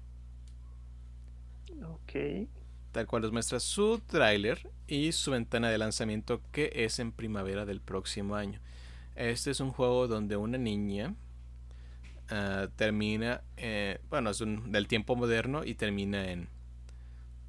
ok. 1.86 2.50
Tal 2.92 3.08
cual 3.08 3.22
nos 3.24 3.32
muestra 3.32 3.60
su 3.62 4.00
tráiler 4.00 4.70
y 4.88 5.14
su 5.14 5.32
ventana 5.32 5.70
de 5.70 5.78
lanzamiento 5.78 6.42
que 6.52 6.72
es 6.76 7.00
en 7.00 7.12
primavera 7.14 7.66
del 7.66 7.80
próximo 7.80 8.36
año. 8.36 8.60
Este 9.16 9.52
es 9.52 9.60
un 9.60 9.72
juego 9.72 10.08
donde 10.08 10.38
una 10.38 10.58
niña 10.60 11.16
ah, 12.30 12.68
termina, 12.76 13.42
eh, 13.58 14.00
bueno, 14.10 14.30
es 14.32 14.42
un- 14.42 14.72
del 14.72 14.88
tiempo 14.88 15.16
moderno 15.16 15.64
y 15.64 15.76
termina 15.76 16.32
en, 16.32 16.50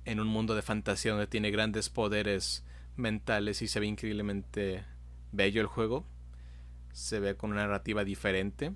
en 0.05 0.21
un 0.21 0.27
mundo 0.29 0.55
de 0.55 0.63
fantasía 0.63 1.13
donde 1.13 1.27
tiene 1.27 1.51
grandes 1.51 1.89
poderes 1.89 2.65
mentales 2.97 3.63
y 3.63 3.69
se 3.69 3.81
ve 3.81 3.87
increíblemente 3.87 4.85
bello 5.33 5.61
el 5.61 5.67
juego. 5.67 6.05
Se 6.93 7.21
ve 7.21 7.37
con 7.37 7.53
una 7.53 7.63
narrativa 7.63 8.05
diferente 8.05 8.73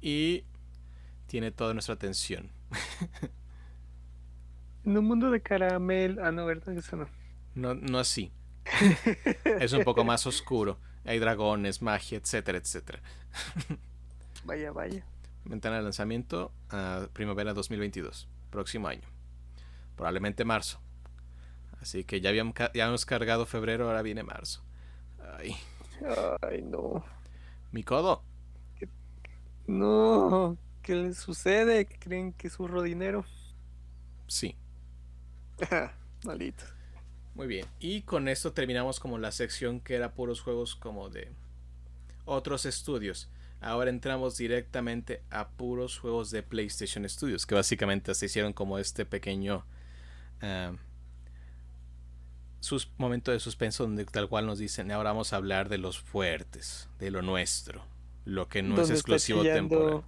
y 0.00 0.44
tiene 1.26 1.52
toda 1.52 1.74
nuestra 1.74 1.94
atención. 1.94 2.50
En 4.84 4.96
un 4.98 5.04
mundo 5.04 5.30
de 5.30 5.40
caramel. 5.40 6.18
Ah, 6.20 6.32
no, 6.32 6.46
¿verdad? 6.46 6.76
Eso 6.76 6.96
no. 6.96 7.06
No, 7.54 7.74
no 7.74 7.98
así. 7.98 8.32
es 9.58 9.72
un 9.72 9.82
poco 9.84 10.04
más 10.04 10.26
oscuro. 10.26 10.78
Hay 11.04 11.18
dragones, 11.18 11.82
magia, 11.82 12.18
etcétera, 12.18 12.58
etcétera. 12.58 13.00
Vaya, 14.44 14.72
vaya. 14.72 15.04
Ventana 15.44 15.76
de 15.76 15.82
lanzamiento 15.82 16.52
a 16.70 17.08
primavera 17.12 17.52
2022, 17.54 18.28
próximo 18.50 18.88
año. 18.88 19.06
Probablemente 19.96 20.44
marzo. 20.44 20.80
Así 21.80 22.04
que 22.04 22.20
ya 22.20 22.30
habíamos, 22.30 22.54
ya 22.56 22.66
habíamos 22.66 23.04
cargado 23.04 23.46
febrero, 23.46 23.86
ahora 23.86 24.02
viene 24.02 24.22
marzo. 24.22 24.62
Ay, 25.38 25.56
Ay, 26.42 26.62
no. 26.62 27.04
mi 27.72 27.82
codo. 27.82 28.22
No. 29.66 30.56
¿Qué 30.82 30.94
les 30.94 31.18
sucede? 31.18 31.86
¿Que 31.86 31.98
creen 31.98 32.32
que 32.32 32.48
surro 32.48 32.82
dinero? 32.82 33.24
Sí, 34.26 34.56
Maldito. 36.24 36.64
Muy 37.38 37.46
bien. 37.46 37.66
Y 37.78 38.02
con 38.02 38.26
esto 38.26 38.52
terminamos 38.52 38.98
como 38.98 39.16
la 39.16 39.30
sección 39.30 39.80
que 39.80 39.94
era 39.94 40.12
puros 40.12 40.40
juegos 40.40 40.74
como 40.74 41.08
de 41.08 41.30
otros 42.24 42.66
estudios. 42.66 43.30
Ahora 43.60 43.90
entramos 43.90 44.36
directamente 44.36 45.22
a 45.30 45.48
puros 45.48 45.98
juegos 45.98 46.32
de 46.32 46.42
PlayStation 46.42 47.08
Studios, 47.08 47.46
que 47.46 47.54
básicamente 47.54 48.12
se 48.14 48.26
hicieron 48.26 48.52
como 48.52 48.78
este 48.78 49.06
pequeño 49.06 49.64
ah, 50.42 50.72
sus 52.58 52.90
momento 52.98 53.30
de 53.30 53.38
suspenso 53.38 53.84
donde 53.84 54.04
tal 54.04 54.28
cual 54.28 54.44
nos 54.44 54.58
dicen, 54.58 54.90
ahora 54.90 55.10
vamos 55.10 55.32
a 55.32 55.36
hablar 55.36 55.68
de 55.68 55.78
los 55.78 55.96
fuertes, 55.96 56.88
de 56.98 57.12
lo 57.12 57.22
nuestro, 57.22 57.84
lo 58.24 58.48
que 58.48 58.62
no 58.64 58.82
es 58.82 58.90
exclusivo 58.90 59.42
temporal. 59.44 60.02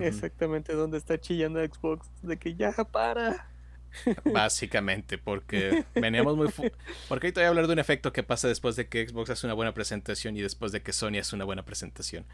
Exactamente 0.00 0.74
donde 0.74 0.98
está 0.98 1.20
chillando 1.20 1.58
Xbox. 1.60 2.08
De 2.22 2.36
que 2.36 2.54
ya 2.54 2.72
para. 2.72 3.48
Básicamente, 4.24 5.16
porque 5.18 5.84
veníamos 5.94 6.36
muy... 6.36 6.48
Porque 7.08 7.26
ahorita 7.28 7.40
voy 7.40 7.46
a 7.46 7.48
hablar 7.48 7.66
de 7.66 7.72
un 7.72 7.78
efecto 7.78 8.12
que 8.12 8.22
pasa 8.22 8.46
después 8.48 8.76
de 8.76 8.88
que 8.88 9.08
Xbox 9.08 9.30
hace 9.30 9.46
una 9.46 9.54
buena 9.54 9.72
presentación 9.74 10.36
y 10.36 10.42
después 10.42 10.72
de 10.72 10.82
que 10.82 10.92
Sony 10.92 11.18
hace 11.20 11.34
una 11.34 11.44
buena 11.44 11.64
presentación. 11.64 12.24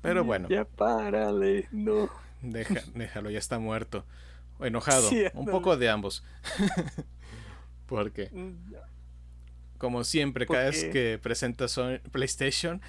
Pero 0.00 0.24
bueno, 0.24 0.48
Ya 0.48 0.64
párale. 0.64 1.68
No. 1.70 2.10
deja, 2.42 2.80
déjalo, 2.94 3.30
ya 3.30 3.38
está 3.38 3.58
muerto. 3.58 4.04
O 4.58 4.66
enojado, 4.66 5.08
Sí, 5.08 5.24
un 5.34 5.46
poco 5.46 5.76
de 5.76 5.88
ambos. 5.88 6.24
porque, 7.86 8.30
Mm, 8.32 8.74
como 9.78 10.04
siempre, 10.04 10.46
cada 10.46 10.64
vez 10.70 10.84
que 10.84 11.18
presenta 11.22 11.66
Sony- 11.68 12.00
PlayStation, 12.10 12.80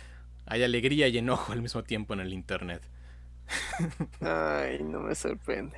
hay 0.45 0.63
alegría 0.63 1.07
y 1.07 1.17
enojo 1.17 1.51
al 1.53 1.61
mismo 1.61 1.83
tiempo 1.83 2.13
en 2.13 2.19
el 2.19 2.33
Internet. 2.33 2.81
Ay, 4.21 4.83
no 4.83 5.01
me 5.01 5.15
sorprende. 5.15 5.77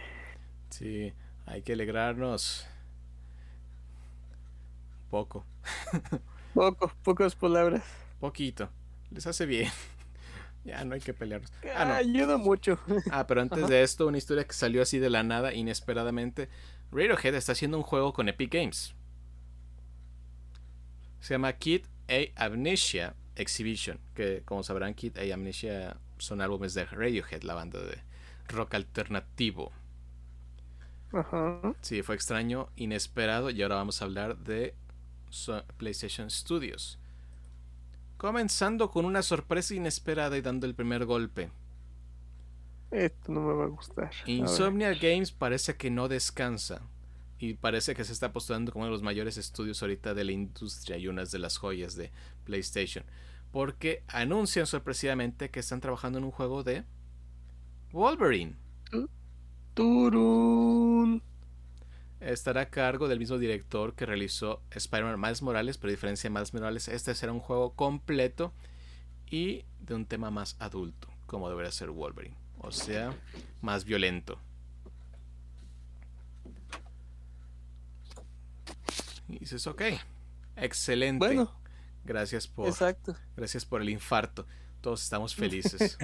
Sí, 0.70 1.14
hay 1.46 1.62
que 1.62 1.74
alegrarnos. 1.74 2.68
Poco. 5.10 5.46
Poco, 6.54 6.92
pocas 7.04 7.36
palabras. 7.36 7.84
Poquito. 8.20 8.70
Les 9.12 9.26
hace 9.28 9.46
bien. 9.46 9.70
ya 10.64 10.84
no 10.84 10.96
hay 10.96 11.02
que 11.02 11.14
pelearnos. 11.14 11.52
Ah, 11.76 11.86
no. 11.86 11.94
Ayuda 11.94 12.38
mucho. 12.38 12.80
Ah, 13.12 13.28
pero 13.28 13.42
antes 13.42 13.60
Ajá. 13.60 13.68
de 13.68 13.84
esto, 13.84 14.08
una 14.08 14.18
historia 14.18 14.44
que 14.46 14.54
salió 14.54 14.82
así 14.82 15.00
de 15.00 15.10
la 15.10 15.24
nada, 15.24 15.54
inesperadamente. 15.54 16.50
Radiohead 16.92 17.36
está 17.36 17.52
haciendo 17.54 17.78
un 17.78 17.84
juego 17.84 18.14
con 18.14 18.30
Epic 18.30 18.54
Games. 18.54 18.96
Se 21.20 21.34
llama 21.34 21.54
Kid 21.54 21.86
A 22.10 22.46
Amnesia 22.46 23.16
Exhibition. 23.36 24.00
Que 24.14 24.44
como 24.46 24.64
sabrán, 24.64 24.94
Kid 24.94 25.18
A 25.18 25.34
Amnesia 25.34 25.98
son 26.18 26.42
álbumes 26.42 26.74
de 26.74 26.86
Radiohead, 26.86 27.44
la 27.44 27.54
banda 27.54 27.80
de 27.82 28.00
rock 28.48 28.76
alternativo. 28.76 29.72
Ajá. 31.12 31.76
Sí, 31.82 32.02
fue 32.02 32.16
extraño, 32.16 32.70
inesperado 32.76 33.50
y 33.50 33.62
ahora 33.62 33.76
vamos 33.76 34.02
a 34.02 34.06
hablar 34.06 34.38
de 34.38 34.76
PlayStation 35.78 36.30
Studios. 36.30 37.00
Comenzando 38.18 38.90
con 38.92 39.06
una 39.06 39.22
sorpresa 39.22 39.74
inesperada 39.76 40.38
y 40.38 40.42
dando 40.42 40.66
el 40.66 40.76
primer 40.76 41.06
golpe. 41.06 41.52
Esto 42.92 43.32
no 43.32 43.42
me 43.42 43.54
va 43.54 43.66
a 43.66 43.68
gustar. 43.68 44.12
A. 44.26 44.30
Insomnia 44.30 44.94
Games 44.94 45.32
parece 45.32 45.76
que 45.76 45.90
no 45.90 46.08
descansa 46.08 46.82
y 47.40 47.56
parece 47.56 47.94
que 47.94 48.06
se 48.06 48.14
está 48.14 48.32
postulando 48.32 48.72
como 48.72 48.84
uno 48.84 48.92
de 48.92 48.96
los 48.96 49.04
mayores 49.04 49.38
estudios 49.38 49.82
ahorita 49.82 50.14
de 50.14 50.24
la 50.24 50.32
industria 50.32 50.98
y 50.98 51.08
unas 51.08 51.32
de 51.32 51.40
las 51.40 51.58
joyas 51.58 51.96
de 51.96 52.12
PlayStation. 52.46 53.04
Porque 53.56 54.04
anuncian 54.10 54.68
sorpresivamente 54.68 55.50
que 55.50 55.62
están 55.62 55.80
trabajando 55.80 56.18
en 56.18 56.26
un 56.26 56.32
juego 56.32 56.62
de 56.62 56.84
Wolverine. 57.94 58.58
Turun. 59.74 61.24
Estará 62.20 62.60
a 62.64 62.70
cargo 62.70 63.08
del 63.08 63.18
mismo 63.18 63.38
director 63.38 63.96
que 63.96 64.06
realizó 64.06 64.62
Spider-Man 64.72 65.22
Miles 65.22 65.42
Morales, 65.42 65.78
pero 65.78 65.88
a 65.88 65.92
diferencia 65.92 66.30
de 66.30 66.34
Miles 66.34 66.54
Morales, 66.54 66.90
este 66.90 67.16
será 67.16 67.32
un 67.32 67.40
juego 67.40 67.72
completo 67.76 68.52
y 69.32 69.64
de 69.80 69.96
un 69.96 70.06
tema 70.06 70.32
más 70.32 70.58
adulto, 70.60 71.08
como 71.26 71.48
debería 71.48 71.72
ser 71.72 71.92
Wolverine. 71.92 72.36
O 72.60 72.74
sea, 72.74 73.16
más 73.62 73.86
violento. 73.86 74.38
Y 79.30 79.40
dices, 79.40 79.66
ok, 79.66 79.82
excelente. 80.58 81.26
Bueno, 81.26 81.65
gracias 82.06 82.48
por, 82.48 82.68
exacto. 82.68 83.16
gracias 83.36 83.66
por 83.66 83.82
el 83.82 83.90
infarto. 83.90 84.46
Todos 84.82 85.04
estamos 85.04 85.36
felices. 85.36 85.98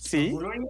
Sí, 0.00 0.30
Wolverine, 0.30 0.66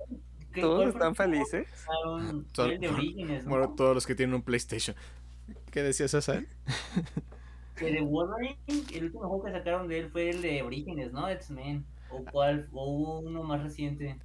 ¿qué- 0.53 0.61
todos 0.61 0.89
están 0.89 1.15
felices. 1.15 1.67
que? 1.67 2.43
Todo- 2.53 2.69
de 2.69 2.89
Orígenes, 2.89 3.45
bueno, 3.45 3.75
todos 3.75 3.95
los 3.95 4.07
que 4.07 4.15
tienen 4.15 4.35
un 4.35 4.43
PlayStation. 4.43 4.97
¿Qué 5.71 5.83
decías, 5.83 6.11
César? 6.13 6.45
El 7.81 7.95
de 7.95 8.01
Wolverine, 8.03 8.57
el 8.93 9.05
último 9.07 9.29
juego 9.29 9.45
que 9.47 9.51
sacaron 9.51 9.89
de 9.89 9.99
él 9.99 10.09
fue 10.13 10.31
el 10.31 10.43
de 10.43 10.63
Orígenes, 10.63 11.13
¿no? 11.13 11.29
X-Men. 11.29 11.85
¿O 12.09 12.25
cuál? 12.25 12.69
¿O 12.73 12.89
hubo 12.89 13.19
uno 13.19 13.43
más 13.43 13.65
reciente? 13.65 14.17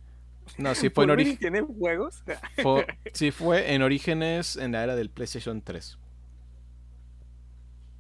No, 0.60 0.76
sí 0.76 0.92
fue 0.92 1.06
en 1.06 1.10
¿Wolverine 1.10 1.32
origen. 1.32 1.52
tiene 1.54 1.62
juegos? 1.62 2.24
Fue, 2.62 2.86
sí, 3.12 3.32
fue 3.32 3.74
en 3.74 3.82
Orígenes 3.82 4.56
en 4.56 4.74
la 4.74 4.84
era 4.84 4.96
del 4.96 5.10
PlayStation 5.10 5.64
3. 5.64 5.98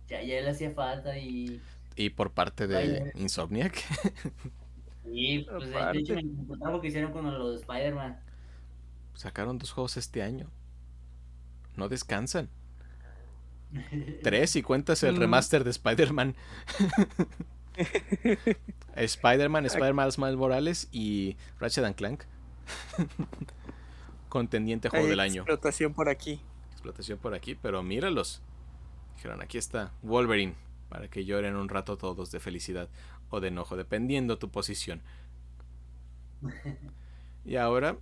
Ya, 0.10 0.22
ya 0.24 0.42
le 0.42 0.50
hacía 0.50 0.72
falta 0.72 1.18
y... 1.18 1.62
Y 1.96 2.10
por 2.12 2.32
parte 2.32 2.68
de 2.68 2.76
Vaya. 2.76 3.12
Insomniac. 3.16 3.76
Y 5.06 5.40
pues 5.40 5.70
de- 5.70 6.00
hecho 6.00 6.14
me 6.16 6.22
encontraba 6.22 6.74
lo 6.76 6.82
que 6.82 6.88
hicieron 6.88 7.12
con 7.12 7.26
los 7.38 7.52
de 7.52 7.58
Spider-Man. 7.62 8.20
Sacaron 9.16 9.58
dos 9.58 9.72
juegos 9.72 9.98
este 9.98 10.24
año. 10.24 10.50
No 11.76 11.90
descansan. 11.90 12.50
Tres 14.24 14.56
y 14.56 14.62
cuentas 14.64 15.04
el 15.04 15.18
remaster 15.20 15.64
de 15.64 15.72
Spider-Man. 15.72 16.36
Spider-Man, 18.96 19.66
Spider-Man 19.66 20.10
Miles 20.18 20.38
Morales 20.38 20.88
y 20.92 21.38
Ratchet 21.60 21.86
and 21.86 21.96
Clank. 21.96 22.24
Contendiente 24.30 24.90
juego 24.90 25.06
Hay 25.06 25.10
del 25.10 25.20
año. 25.20 25.42
explotación 25.42 25.94
por 25.94 26.10
aquí. 26.10 26.40
Explotación 26.72 27.18
por 27.20 27.34
aquí, 27.34 27.56
pero 27.56 27.82
míralos. 27.84 28.42
Dijeron, 29.20 29.42
aquí 29.42 29.58
está 29.58 29.92
Wolverine, 30.02 30.54
para 30.88 31.10
que 31.10 31.26
lloren 31.26 31.58
un 31.58 31.68
rato 31.68 31.98
todos 31.98 32.32
de 32.32 32.40
felicidad 32.40 32.88
o 33.30 33.42
de 33.42 33.50
enojo, 33.50 33.76
dependiendo 33.76 34.40
tu 34.40 34.50
posición. 34.50 35.02
Y 37.44 37.58
ahora, 37.58 37.98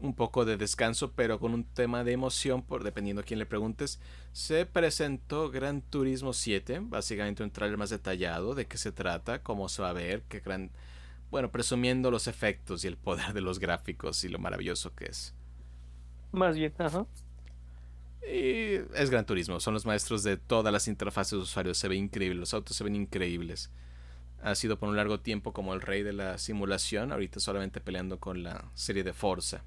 un 0.00 0.16
poco 0.16 0.44
de 0.44 0.56
descanso, 0.56 1.12
pero 1.12 1.38
con 1.38 1.54
un 1.54 1.62
tema 1.62 2.02
de 2.02 2.10
emoción, 2.10 2.60
por 2.60 2.82
dependiendo 2.82 3.22
a 3.22 3.24
quién 3.24 3.38
le 3.38 3.46
preguntes, 3.46 4.00
se 4.32 4.66
presentó 4.66 5.48
Gran 5.48 5.80
Turismo 5.80 6.32
7, 6.32 6.80
básicamente 6.82 7.44
un 7.44 7.52
trailer 7.52 7.78
más 7.78 7.90
detallado 7.90 8.56
de 8.56 8.66
qué 8.66 8.78
se 8.78 8.90
trata, 8.90 9.44
cómo 9.44 9.68
se 9.68 9.80
va 9.80 9.90
a 9.90 9.92
ver, 9.92 10.22
qué 10.22 10.40
gran... 10.40 10.72
Bueno, 11.30 11.52
presumiendo 11.52 12.10
los 12.10 12.26
efectos 12.26 12.82
y 12.82 12.88
el 12.88 12.96
poder 12.96 13.32
de 13.32 13.42
los 13.42 13.60
gráficos 13.60 14.24
y 14.24 14.28
lo 14.28 14.40
maravilloso 14.40 14.92
que 14.96 15.04
es. 15.04 15.36
Más 16.32 16.56
bien, 16.56 16.74
ajá. 16.78 17.06
Y 18.28 18.74
es 18.94 19.10
Gran 19.10 19.24
Turismo, 19.24 19.60
son 19.60 19.74
los 19.74 19.86
maestros 19.86 20.22
de 20.24 20.36
todas 20.36 20.72
las 20.72 20.88
interfaces 20.88 21.32
de 21.32 21.38
usuarios, 21.38 21.78
se 21.78 21.86
ve 21.88 21.94
increíble, 21.96 22.40
los 22.40 22.54
autos 22.54 22.76
se 22.76 22.82
ven 22.84 22.96
increíbles. 22.96 23.70
Ha 24.42 24.54
sido 24.54 24.78
por 24.78 24.88
un 24.88 24.96
largo 24.96 25.20
tiempo 25.20 25.52
como 25.52 25.74
el 25.74 25.80
rey 25.80 26.02
de 26.02 26.12
la 26.12 26.38
simulación, 26.38 27.12
ahorita 27.12 27.40
solamente 27.40 27.80
peleando 27.80 28.18
con 28.18 28.42
la 28.42 28.70
serie 28.74 29.04
de 29.04 29.12
Forza. 29.12 29.62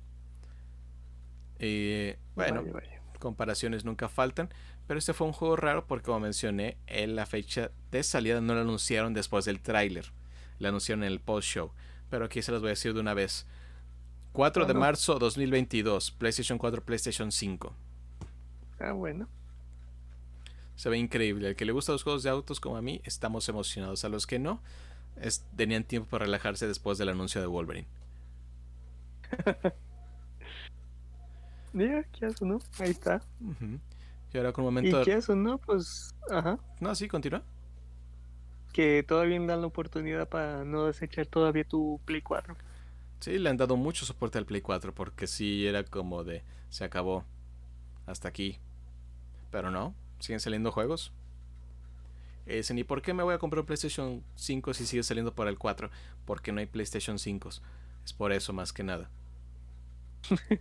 Y 1.60 2.14
bueno, 2.36 2.62
Vaya, 2.62 2.74
vaya. 2.74 3.02
comparaciones 3.20 3.84
nunca 3.86 4.10
faltan, 4.10 4.50
pero 4.88 4.98
este 4.98 5.14
fue 5.14 5.28
un 5.28 5.34
juego 5.34 5.56
raro 5.56 5.86
porque 5.88 6.06
como 6.06 6.22
mencioné, 6.22 6.78
en 6.88 7.16
la 7.16 7.26
fecha 7.26 7.72
de 7.92 8.04
salida 8.04 8.42
no 8.42 8.56
lo 8.56 8.62
anunciaron 8.62 9.14
después 9.14 9.46
del 9.46 9.62
tráiler, 9.62 10.12
lo 10.60 10.70
anunciaron 10.70 11.04
en 11.04 11.12
el 11.12 11.20
post-show, 11.20 11.72
pero 12.10 12.26
aquí 12.26 12.42
se 12.42 12.52
los 12.52 12.62
voy 12.62 12.70
a 12.70 12.72
decir 12.72 12.94
de 12.94 13.00
una 13.00 13.14
vez. 13.14 13.46
4 14.34 14.66
de 14.66 14.72
Ajá. 14.72 14.80
marzo 14.80 15.18
2022, 15.20 16.12
PlayStation 16.12 16.58
4, 16.58 16.84
PlayStation 16.86 17.32
5. 17.32 17.76
Ah, 18.80 18.94
bueno. 18.94 19.28
Se 20.76 20.90
ve 20.90 20.98
increíble. 20.98 21.48
Al 21.50 21.56
que 21.56 21.66
le 21.66 21.72
gustan 21.74 21.94
los 21.94 22.04
juegos 22.04 22.24
de 22.24 22.30
autos 22.30 22.60
como 22.60 22.78
a 22.78 22.82
mí, 22.82 23.02
estamos 23.04 23.48
emocionados. 23.50 24.06
A 24.06 24.10
los 24.10 24.26
que 24.28 24.40
no, 24.40 24.62
es- 25.22 25.46
tenían 25.56 25.84
tiempo 25.84 26.10
para 26.10 26.26
relajarse 26.26 26.68
después 26.68 26.98
del 26.98 27.10
anuncio 27.10 27.42
de 27.42 27.48
Wolverine. 27.48 27.88
Mira, 31.74 32.04
¿qué 32.14 32.26
hace, 32.26 32.46
no? 32.46 32.60
Ahí 32.80 32.90
está. 32.92 33.22
Ujú. 33.42 33.80
Y 34.34 34.38
ahora 34.38 34.54
con 34.54 34.66
un 34.66 34.72
¿Y 34.72 34.92
momento... 34.92 35.04
qué 35.04 35.14
hace, 35.14 35.36
no? 35.36 35.58
Pues, 35.60 36.16
ajá. 36.30 36.58
No, 36.80 36.96
sí, 36.96 37.08
continúa. 37.08 37.44
Que 38.74 39.04
todavía 39.04 39.40
dan 39.42 39.62
la 39.62 39.68
oportunidad 39.68 40.30
para 40.30 40.64
no 40.64 40.86
desechar 40.86 41.26
todavía 41.28 41.64
tu 41.64 42.00
Play 42.06 42.22
4. 42.22 42.56
Sí, 43.20 43.38
le 43.38 43.50
han 43.50 43.58
dado 43.58 43.76
mucho 43.76 44.06
soporte 44.06 44.38
al 44.38 44.46
Play 44.46 44.62
4 44.62 44.94
porque 44.94 45.28
sí 45.28 45.68
era 45.68 45.84
como 45.84 46.24
de... 46.24 46.44
Se 46.70 46.84
acabó. 46.86 47.26
Hasta 48.06 48.28
aquí. 48.30 48.60
Pero 49.52 49.72
no, 49.72 49.96
siguen 50.20 50.40
saliendo 50.40 50.72
juegos. 50.72 51.12
Dicen, 52.46 52.80
¿y 52.80 52.84
por 52.84 53.02
qué 53.02 53.14
me 53.14 53.22
voy 53.22 53.36
a 53.36 53.38
comprar 53.38 53.60
un 53.60 53.66
PlayStation 53.68 54.24
5 54.36 54.74
si 54.74 54.86
sigue 54.88 55.04
saliendo 55.04 55.36
para 55.36 55.52
el 55.52 55.60
4? 55.60 55.92
Porque 56.26 56.52
no 56.52 56.60
hay 56.60 56.66
PlayStation 56.66 57.20
5. 57.20 57.50
Es 58.04 58.14
por 58.14 58.32
eso 58.32 58.54
más 58.54 58.74
que 58.74 58.84
nada. 58.84 59.10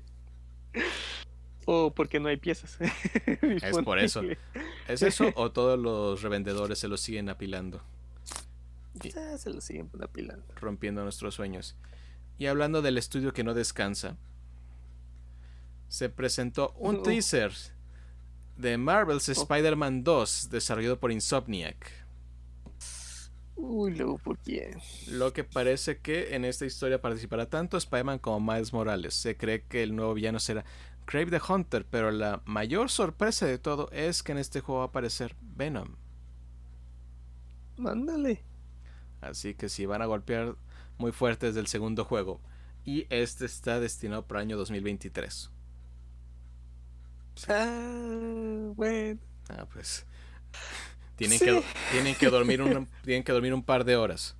O 1.70 1.92
porque 1.92 2.18
no 2.18 2.30
hay 2.30 2.38
piezas. 2.38 2.78
Es 3.62 3.78
por 3.84 3.98
eso. 3.98 4.22
¿Es 4.88 5.02
eso 5.02 5.30
o 5.34 5.52
todos 5.52 5.78
los 5.78 6.22
revendedores 6.22 6.78
se 6.78 6.88
lo 6.88 6.96
siguen 6.96 7.28
apilando? 7.28 7.82
Ah, 9.16 9.36
se 9.36 9.50
lo 9.50 9.60
siguen 9.60 9.90
apilando. 10.02 10.46
rompiendo 10.56 11.04
nuestros 11.04 11.34
sueños. 11.34 11.76
Y 12.38 12.46
hablando 12.46 12.82
del 12.82 12.96
estudio 12.98 13.32
que 13.32 13.44
no 13.44 13.52
descansa, 13.52 14.16
se 15.88 16.08
presentó 16.08 16.72
un 16.72 17.02
teaser 17.02 17.52
de 18.58 18.76
Marvel's 18.76 19.28
Oh. 19.28 19.32
Spider-Man 19.32 20.04
2, 20.04 20.50
desarrollado 20.50 20.98
por 20.98 21.12
Insomniac. 21.12 22.06
Uy, 23.56 23.94
luego, 23.94 24.18
¿por 24.18 24.38
quién? 24.38 24.78
Lo 25.06 25.32
que 25.32 25.42
parece 25.44 25.98
que 25.98 26.34
en 26.36 26.44
esta 26.44 26.64
historia 26.66 27.00
participará 27.00 27.48
tanto 27.48 27.76
Spider-Man 27.76 28.18
como 28.20 28.40
Miles 28.40 28.72
Morales. 28.72 29.14
Se 29.14 29.36
cree 29.36 29.64
que 29.64 29.82
el 29.82 29.96
nuevo 29.96 30.14
villano 30.14 30.38
será 30.38 30.64
Crave 31.06 31.30
the 31.30 31.40
Hunter, 31.52 31.84
pero 31.84 32.10
la 32.10 32.42
mayor 32.44 32.90
sorpresa 32.90 33.46
de 33.46 33.58
todo 33.58 33.88
es 33.92 34.22
que 34.22 34.32
en 34.32 34.38
este 34.38 34.60
juego 34.60 34.80
va 34.80 34.84
a 34.86 34.88
aparecer 34.88 35.34
Venom. 35.40 35.96
Mándale. 37.76 38.44
Así 39.20 39.54
que 39.54 39.68
si 39.68 39.86
van 39.86 40.02
a 40.02 40.06
golpear 40.06 40.56
muy 40.98 41.12
fuerte 41.12 41.46
desde 41.46 41.60
el 41.60 41.66
segundo 41.66 42.04
juego. 42.04 42.40
Y 42.84 43.06
este 43.10 43.44
está 43.46 43.80
destinado 43.80 44.26
para 44.26 44.40
el 44.40 44.48
año 44.48 44.56
2023. 44.56 45.50
Ah, 47.48 48.72
bueno. 48.74 49.20
Ah, 49.50 49.66
pues. 49.72 50.04
Tienen, 51.16 51.38
Sí. 51.38 51.44
que, 51.44 51.62
tienen, 51.92 52.14
que 52.14 52.28
dormir 52.30 52.62
un, 52.62 52.86
tienen 53.04 53.24
que 53.24 53.32
dormir 53.32 53.52
un 53.54 53.62
par 53.62 53.84
de 53.84 53.96
horas. 53.96 54.36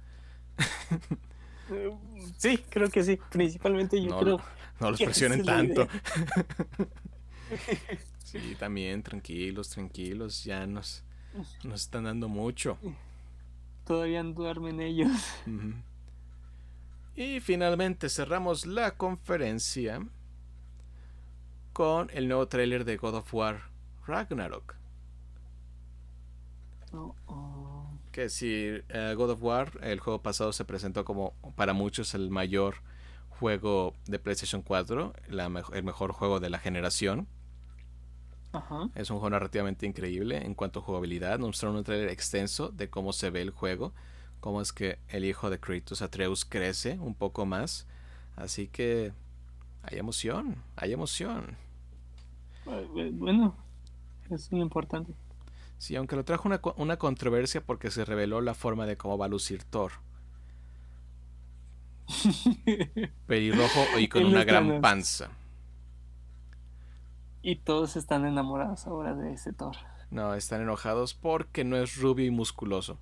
Eh, 1.71 1.91
Sí, 2.37 2.59
creo 2.71 2.89
que 2.91 3.03
sí. 3.03 3.19
Principalmente 3.31 4.01
yo 4.03 4.11
No, 4.11 4.21
creo. 4.21 4.41
No 4.81 4.91
los 4.91 5.01
presionen 5.01 5.45
tanto. 5.45 5.87
Sí, 8.25 8.55
también, 8.59 9.03
tranquilos, 9.03 9.71
tranquilos. 9.71 10.45
Ya 10.45 10.67
nos, 10.67 11.03
nos 11.65 11.81
están 11.83 12.05
dando 12.05 12.29
mucho. 12.29 12.77
Todavía 13.87 14.23
duermen 14.23 14.81
ellos. 14.83 15.11
Y 17.17 17.41
finalmente 17.41 18.11
cerramos 18.11 18.67
la 18.67 18.91
conferencia 18.97 20.07
con 21.79 22.11
el 22.13 22.27
nuevo 22.27 22.49
tráiler 22.49 22.85
de 22.85 22.97
God 22.97 23.15
of 23.15 23.33
War 23.33 23.71
Ragnarok. 24.05 24.75
Oh, 26.93 27.15
oh. 27.29 27.87
Que 28.11 28.29
si 28.29 28.81
eh, 28.89 29.15
God 29.17 29.31
of 29.31 29.43
War, 29.45 29.79
el 29.83 30.01
juego 30.01 30.21
pasado 30.21 30.53
se 30.53 30.65
presentó 30.65 31.05
como 31.05 31.35
para 31.55 31.75
muchos 31.75 32.15
el 32.15 32.31
mayor 32.31 32.75
juego 33.29 33.95
de 34.07 34.19
PlayStation 34.19 34.63
4, 34.63 35.13
la 35.29 35.49
mejo- 35.49 35.73
el 35.73 35.85
mejor 35.85 36.11
juego 36.11 36.41
de 36.41 36.51
la 36.51 36.59
generación. 36.59 37.29
Ajá. 38.53 38.89
Es 38.97 39.11
un 39.11 39.19
juego 39.19 39.31
narrativamente 39.31 39.87
increíble 39.87 40.39
en 40.45 40.55
cuanto 40.55 40.81
a 40.81 40.83
jugabilidad. 40.83 41.39
Nos 41.39 41.51
mostraron 41.51 41.77
un 41.77 41.85
trailer 41.85 42.09
extenso 42.09 42.71
de 42.71 42.91
cómo 42.91 43.13
se 43.13 43.31
ve 43.31 43.41
el 43.43 43.51
juego, 43.51 43.95
cómo 44.41 44.61
es 44.63 44.73
que 44.73 44.99
el 45.11 45.25
hijo 45.25 45.49
de 45.49 45.61
Kratos 45.61 46.03
Atreus 46.03 46.45
crece 46.45 46.99
un 46.99 47.15
poco 47.15 47.47
más. 47.47 47.87
Así 48.35 48.67
que 48.67 49.13
hay 49.85 49.99
emoción, 50.01 50.57
hay 50.75 50.93
emoción. 50.93 51.57
Eh, 52.69 53.11
Bueno, 53.15 53.57
es 54.31 54.51
lo 54.53 54.59
importante. 54.59 55.15
Sí, 55.79 55.97
aunque 55.97 56.15
lo 56.17 56.25
trajo 56.25 56.47
una, 56.49 56.61
una 56.77 56.99
controversia 56.99 57.65
porque 57.65 57.91
se 57.91 58.05
reveló 58.05 58.41
la 58.41 58.55
forma 58.55 58.87
de 58.87 58.97
cómo 58.97 59.19
va 59.19 59.27
a 59.27 59.29
lucir 59.29 59.65
Thor. 59.65 59.93
Pelirrojo 63.27 63.99
y 63.99 64.09
con 64.09 64.25
una 64.25 64.45
gran 64.45 64.81
panza. 64.81 65.31
y 67.43 67.57
todos 67.57 67.97
están 67.97 68.25
enamorados 68.27 68.87
ahora 68.87 69.15
de 69.17 69.33
ese 69.33 69.53
Thor. 69.53 69.77
No, 70.11 70.35
están 70.35 70.61
enojados 70.61 71.15
porque 71.15 71.65
no 71.65 71.77
es 71.79 71.97
rubio 71.97 72.27
y 72.27 72.31
musculoso. 72.31 73.01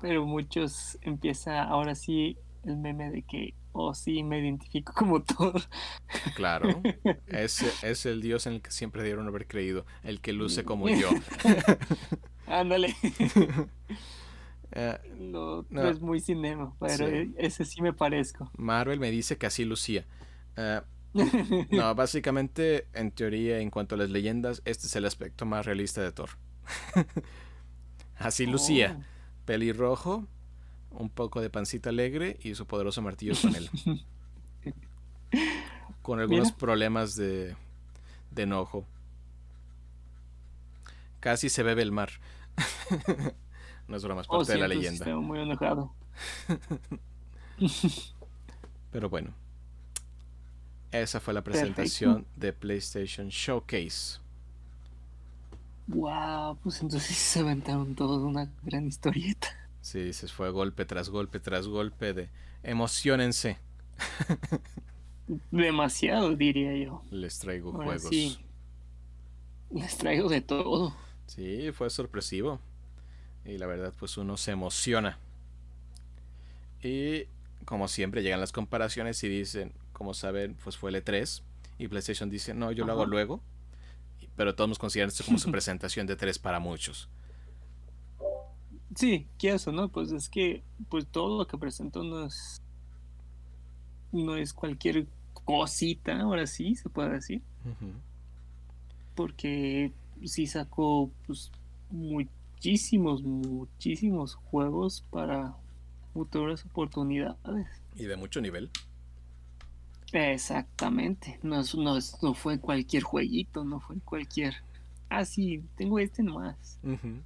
Pero 0.00 0.24
muchos 0.26 0.98
empieza 1.02 1.62
ahora 1.64 1.94
sí 1.94 2.38
el 2.62 2.76
meme 2.76 3.10
de 3.10 3.22
que, 3.22 3.54
oh 3.74 3.92
sí, 3.94 4.22
me 4.22 4.38
identifico 4.40 4.92
como 4.94 5.22
Thor. 5.22 5.60
Claro. 6.34 6.80
Ese 7.26 7.70
es 7.82 8.06
el 8.06 8.22
dios 8.22 8.46
en 8.46 8.54
el 8.54 8.62
que 8.62 8.70
siempre 8.70 9.02
debieron 9.02 9.28
haber 9.28 9.46
creído. 9.46 9.84
El 10.02 10.20
que 10.22 10.32
luce 10.32 10.64
como 10.64 10.88
yo. 10.88 11.10
Ándale. 12.46 12.94
Eh, 14.76 14.98
Lo 15.20 15.58
otro 15.58 15.82
No. 15.84 15.88
es 15.88 16.00
muy 16.00 16.18
cinema, 16.18 16.74
pero 16.80 16.96
Sí. 16.96 17.04
e- 17.04 17.34
ese 17.38 17.64
sí 17.64 17.80
me 17.80 17.92
parezco. 17.92 18.50
Marvel 18.56 18.98
me 18.98 19.12
dice 19.12 19.36
que 19.38 19.46
así 19.46 19.64
lucía. 19.64 20.04
Eh, 20.56 20.80
no, 21.70 21.94
básicamente, 21.94 22.88
en 22.92 23.12
teoría, 23.12 23.60
en 23.60 23.70
cuanto 23.70 23.94
a 23.94 23.98
las 23.98 24.10
leyendas, 24.10 24.62
este 24.64 24.88
es 24.88 24.96
el 24.96 25.04
aspecto 25.04 25.46
más 25.46 25.64
realista 25.64 26.02
de 26.02 26.10
Thor. 26.10 26.30
así 28.16 28.46
lucía. 28.46 28.96
Oh. 28.98 29.04
Pelirrojo, 29.44 30.26
un 30.98 31.10
poco 31.10 31.40
de 31.40 31.50
pancita 31.50 31.90
alegre 31.90 32.38
y 32.42 32.54
su 32.54 32.66
poderoso 32.66 33.02
martillo 33.02 33.34
con 33.40 33.54
él. 33.54 33.70
con 36.02 36.20
algunos 36.20 36.46
Mira. 36.48 36.56
problemas 36.56 37.16
de, 37.16 37.56
de 38.30 38.42
enojo. 38.42 38.86
Casi 41.20 41.48
se 41.48 41.62
bebe 41.62 41.82
el 41.82 41.92
mar. 41.92 42.10
no 43.88 43.96
es 43.96 44.04
broma, 44.04 44.20
es 44.22 44.26
Oh, 44.30 44.38
parte 44.38 44.52
de 44.52 44.58
la 44.58 44.68
leyenda. 44.68 45.04
Estaba 45.04 45.20
muy 45.20 45.40
enojado. 45.40 45.92
Pero 48.90 49.08
bueno. 49.08 49.32
Esa 50.92 51.18
fue 51.18 51.34
la 51.34 51.42
presentación 51.42 52.26
de 52.36 52.52
PlayStation 52.52 53.28
Showcase. 53.28 54.20
Wow, 55.88 56.56
pues 56.62 56.80
entonces 56.80 57.16
se 57.16 57.40
aventaron 57.40 57.94
toda 57.94 58.24
una 58.24 58.48
gran 58.62 58.86
historieta. 58.86 59.48
Sí, 59.84 60.14
se 60.14 60.28
fue 60.28 60.48
golpe 60.48 60.86
tras 60.86 61.10
golpe 61.10 61.40
tras 61.40 61.68
golpe 61.68 62.14
de 62.14 62.30
emocionense. 62.62 63.58
Demasiado, 65.50 66.34
diría 66.34 66.74
yo. 66.74 67.02
Les 67.10 67.38
traigo 67.38 67.70
Ahora 67.70 67.84
juegos. 67.84 68.08
sí. 68.08 68.38
Les 69.70 69.98
traigo 69.98 70.30
de 70.30 70.40
todo. 70.40 70.96
Sí, 71.26 71.70
fue 71.72 71.90
sorpresivo. 71.90 72.60
Y 73.44 73.58
la 73.58 73.66
verdad, 73.66 73.92
pues 73.98 74.16
uno 74.16 74.38
se 74.38 74.52
emociona. 74.52 75.18
Y 76.82 77.24
como 77.66 77.86
siempre, 77.86 78.22
llegan 78.22 78.40
las 78.40 78.52
comparaciones 78.52 79.22
y 79.22 79.28
dicen, 79.28 79.74
como 79.92 80.14
saben, 80.14 80.56
pues 80.64 80.78
fue 80.78 80.92
el 80.92 81.04
E3. 81.04 81.42
Y 81.76 81.88
PlayStation 81.88 82.30
dice, 82.30 82.54
no, 82.54 82.72
yo 82.72 82.86
lo 82.86 82.92
hago 82.92 83.04
luego. 83.04 83.42
Pero 84.34 84.54
todos 84.54 84.68
nos 84.68 84.78
consideran 84.78 85.08
esto 85.10 85.24
como 85.26 85.38
su 85.38 85.50
presentación 85.52 86.06
de 86.06 86.16
E3 86.16 86.40
para 86.40 86.58
muchos. 86.58 87.10
Sí, 88.96 89.26
¿qué 89.38 89.50
eso, 89.54 89.72
no? 89.72 89.88
Pues 89.88 90.12
es 90.12 90.28
que 90.28 90.62
pues 90.88 91.06
todo 91.06 91.38
lo 91.38 91.46
que 91.46 91.58
presentó 91.58 92.02
no 92.04 92.24
es 92.26 92.60
no 94.12 94.36
es 94.36 94.52
cualquier 94.52 95.06
cosita, 95.44 96.20
ahora 96.20 96.46
sí 96.46 96.76
se 96.76 96.88
puede 96.88 97.10
decir, 97.14 97.42
porque 99.14 99.92
sí 100.24 100.46
sacó 100.46 101.10
pues 101.26 101.50
muchísimos, 101.90 103.22
muchísimos 103.22 104.36
juegos 104.36 105.02
para 105.10 105.54
futuras 106.12 106.64
oportunidades. 106.64 107.66
Y 107.96 108.04
de 108.04 108.16
mucho 108.16 108.40
nivel. 108.40 108.70
Exactamente, 110.12 111.40
no, 111.42 111.60
es- 111.60 111.74
no, 111.74 111.96
es- 111.96 112.22
no 112.22 112.34
fue 112.34 112.60
cualquier 112.60 113.02
jueguito, 113.02 113.64
no 113.64 113.80
fue 113.80 113.96
cualquier... 114.04 114.54
Ah, 115.08 115.24
sí, 115.24 115.64
tengo 115.76 115.98
este 115.98 116.22
nomás. 116.22 116.78
Ujú. 116.84 117.18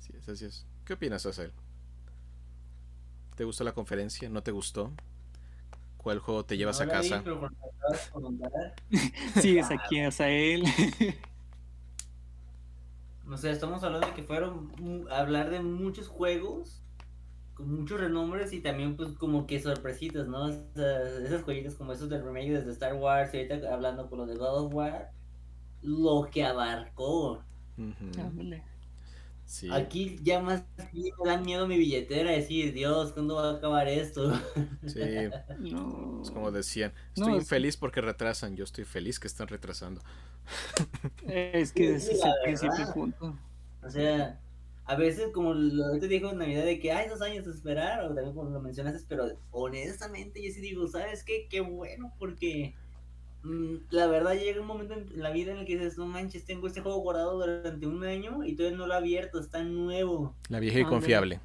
Sí, 0.00 0.12
es 0.18 0.28
así 0.28 0.44
es. 0.46 0.64
¿Qué 0.90 0.94
opinas, 0.94 1.24
Azael? 1.24 1.52
¿Te 3.36 3.44
gustó 3.44 3.62
la 3.62 3.70
conferencia? 3.70 4.28
¿No 4.28 4.42
te 4.42 4.50
gustó? 4.50 4.90
¿Cuál 5.98 6.18
juego 6.18 6.44
te 6.44 6.56
llevas 6.56 6.80
No 6.80 6.86
a 6.86 6.88
casa? 6.88 7.22
Sigues 9.40 9.70
aquí, 9.70 10.00
Azael. 10.00 10.64
O 13.30 13.36
sea, 13.36 13.52
estamos 13.52 13.84
hablando 13.84 14.08
de 14.08 14.14
que 14.14 14.24
fueron 14.24 14.72
a 15.12 15.20
hablar 15.20 15.50
de 15.50 15.60
muchos 15.60 16.08
juegos 16.08 16.82
con 17.54 17.72
muchos 17.72 18.00
renombres 18.00 18.52
y 18.52 18.58
también 18.58 18.96
pues 18.96 19.12
como 19.12 19.46
que 19.46 19.60
sorpresitas, 19.60 20.26
¿no? 20.26 20.46
O 20.46 20.52
sea, 20.74 21.02
esas 21.24 21.44
joyitas 21.44 21.76
como 21.76 21.92
esos 21.92 22.08
del 22.08 22.24
remake 22.24 22.50
desde 22.50 22.72
Star 22.72 22.94
Wars 22.94 23.32
y 23.32 23.36
ahorita 23.36 23.72
hablando 23.72 24.10
con 24.10 24.18
lo 24.18 24.26
de 24.26 24.34
God 24.34 24.64
of 24.64 24.74
War, 24.74 25.12
lo 25.82 26.28
que 26.32 26.44
abarcó. 26.44 27.44
Ándale. 27.78 28.69
Sí. 29.50 29.68
Aquí 29.72 30.16
ya 30.22 30.38
más 30.38 30.62
me 30.92 31.10
dan 31.24 31.44
miedo 31.44 31.66
mi 31.66 31.76
billetera, 31.76 32.30
decir, 32.30 32.72
Dios, 32.72 33.10
¿cuándo 33.12 33.34
va 33.34 33.50
a 33.50 33.52
acabar 33.54 33.88
esto? 33.88 34.32
Sí, 34.86 35.00
No. 35.58 36.20
es 36.22 36.30
como 36.30 36.52
decían. 36.52 36.92
No, 37.16 37.24
Estoy 37.24 37.36
es- 37.38 37.42
infeliz 37.42 37.76
porque 37.76 38.00
retrasan. 38.00 38.54
Yo 38.54 38.62
estoy 38.62 38.84
feliz 38.84 39.18
que 39.18 39.26
están 39.26 39.48
retrasando. 39.48 40.02
Es 41.26 41.72
que 41.72 41.96
ese 41.96 42.12
es 42.12 42.20
La 42.20 42.26
el 42.26 42.52
verdad. 42.52 42.60
principal 42.60 42.94
punto. 42.94 43.38
O 43.82 43.90
sea, 43.90 44.40
a 44.84 44.94
veces 44.94 45.30
como 45.32 45.52
lo 45.54 45.98
te 45.98 46.06
dijo 46.06 46.30
en 46.30 46.38
Navidad 46.38 46.64
de 46.64 46.78
que 46.78 46.92
hay 46.92 47.08
dos 47.08 47.20
años 47.20 47.44
de 47.44 47.50
esperar, 47.50 48.04
o 48.04 48.14
también 48.14 48.34
como 48.34 48.50
lo 48.50 48.60
mencionaste, 48.60 49.04
pero 49.08 49.26
honestamente 49.50 50.40
yo 50.46 50.52
sí 50.52 50.60
digo, 50.60 50.86
¿sabes 50.86 51.24
qué? 51.24 51.48
Qué 51.50 51.60
bueno, 51.60 52.12
porque 52.20 52.74
la 53.42 54.06
verdad 54.06 54.34
llega 54.34 54.60
un 54.60 54.66
momento 54.66 54.94
en 54.94 55.06
la 55.20 55.30
vida 55.30 55.52
en 55.52 55.58
el 55.58 55.66
que 55.66 55.74
dices, 55.76 55.96
no 55.98 56.06
manches, 56.06 56.44
tengo 56.44 56.66
este 56.66 56.80
juego 56.82 56.98
guardado 57.00 57.38
durante 57.38 57.86
un 57.86 58.04
año 58.04 58.44
y 58.44 58.54
todavía 58.56 58.78
no 58.78 58.86
lo 58.86 58.94
he 58.94 58.96
abierto, 58.96 59.40
está 59.40 59.62
nuevo. 59.64 60.34
La 60.48 60.60
vieja 60.60 60.78
y 60.80 60.84
Ándale. 60.84 60.90
confiable. 60.90 61.40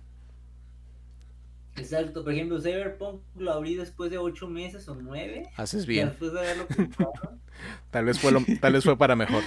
Exacto, 1.78 2.24
por 2.24 2.34
ejemplo, 2.34 2.60
Cyberpunk 2.62 3.22
lo 3.36 3.52
abrí 3.52 3.76
después 3.76 4.10
de 4.10 4.18
ocho 4.18 4.48
meses 4.48 4.88
o 4.88 4.96
nueve. 4.96 5.50
Haces 5.58 5.86
bien. 5.86 6.10
Después 6.10 6.32
de 6.34 6.40
haberlo 6.40 6.68
comprado. 6.68 7.14
Tal 7.92 8.06
vez 8.06 8.20
fue 8.20 8.32
lo- 8.32 8.44
tal 8.60 8.74
vez 8.74 8.84
fue 8.84 8.98
para 8.98 9.16
mejor. 9.16 9.44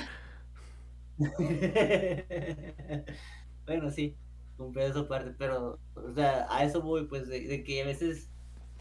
bueno, 3.67 3.91
sí, 3.91 4.17
compré 4.57 4.87
esa 4.87 5.07
parte, 5.07 5.33
pero, 5.39 5.79
o 5.95 6.15
sea, 6.15 6.47
a 6.51 6.65
eso 6.65 6.83
voy, 6.83 7.07
pues, 7.07 7.29
de, 7.29 7.41
de 7.47 7.65
que 7.65 7.83
a 7.83 7.87
veces 7.87 8.29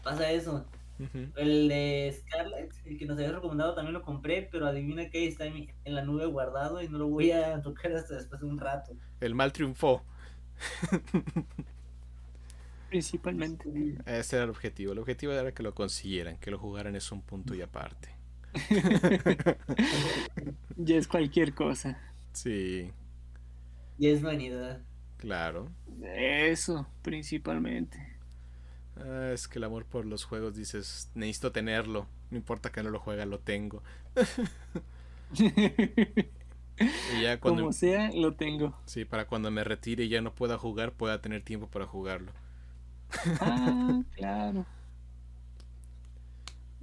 pasa 0.02 0.30
eso. 0.30 0.66
El 1.36 1.68
de 1.68 2.16
Scarlet, 2.18 2.72
el 2.84 2.98
que 2.98 3.06
nos 3.06 3.18
había 3.18 3.32
recomendado, 3.32 3.74
también 3.74 3.94
lo 3.94 4.02
compré, 4.02 4.48
pero 4.50 4.66
adivina 4.66 5.08
que 5.10 5.26
está 5.26 5.46
en, 5.46 5.68
la 5.84 6.02
nube 6.02 6.26
guardado 6.26 6.82
y 6.82 6.88
no 6.88 6.98
lo 6.98 7.08
voy 7.08 7.30
a 7.30 7.60
tocar 7.62 7.92
hasta 7.92 8.16
después 8.16 8.40
de 8.40 8.46
un 8.46 8.58
rato. 8.58 8.96
El 9.20 9.34
mal 9.34 9.52
triunfó. 9.52 10.02
Principalmente. 12.88 13.68
Ese 14.06 14.36
era 14.36 14.44
el 14.44 14.50
objetivo. 14.50 14.92
El 14.92 14.98
objetivo 14.98 15.32
era 15.32 15.52
que 15.52 15.62
lo 15.62 15.74
consiguieran, 15.74 16.38
que 16.38 16.50
lo 16.50 16.58
jugaran 16.58 16.96
es 16.96 17.12
un 17.12 17.22
punto 17.22 17.54
y 17.54 17.62
aparte. 17.62 18.08
Ya 20.76 20.96
es 20.96 21.08
cualquier 21.08 21.54
cosa. 21.54 21.98
Sí, 22.32 22.92
Y 23.98 24.06
es 24.08 24.22
vanidad. 24.22 24.80
claro. 25.16 25.68
Eso, 26.02 26.86
principalmente. 27.02 28.17
Ah, 28.98 29.30
es 29.32 29.46
que 29.48 29.58
el 29.58 29.64
amor 29.64 29.84
por 29.86 30.04
los 30.06 30.24
juegos 30.24 30.56
dices, 30.56 31.10
necesito 31.14 31.52
tenerlo. 31.52 32.06
No 32.30 32.36
importa 32.36 32.70
que 32.72 32.82
no 32.82 32.90
lo 32.90 33.00
juega, 33.00 33.26
lo 33.26 33.38
tengo. 33.40 33.82
Y 37.10 37.22
ya 37.22 37.40
cuando 37.40 37.62
Como 37.62 37.72
sea, 37.72 38.10
lo 38.14 38.34
tengo. 38.34 38.74
sí, 38.86 39.04
para 39.04 39.26
cuando 39.26 39.50
me 39.50 39.64
retire 39.64 40.04
y 40.04 40.08
ya 40.08 40.20
no 40.20 40.34
pueda 40.34 40.58
jugar, 40.58 40.92
pueda 40.92 41.20
tener 41.20 41.42
tiempo 41.42 41.68
para 41.68 41.86
jugarlo. 41.86 42.32
Ah, 43.40 44.02
claro. 44.16 44.66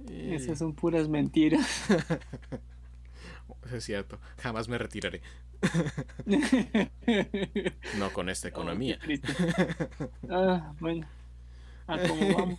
Y- 0.08 0.34
Esas 0.34 0.58
son 0.58 0.74
puras 0.74 1.08
mentiras. 1.08 1.66
Es 3.72 3.84
cierto, 3.84 4.18
jamás 4.38 4.68
me 4.68 4.78
retiraré. 4.78 5.22
No 7.98 8.12
con 8.12 8.28
esta 8.28 8.48
economía. 8.48 8.98
Oh. 10.28 10.30
Ah, 10.30 10.72
bueno. 10.80 11.06
a 12.02 12.08
cómo 12.08 12.34
vamos. 12.34 12.58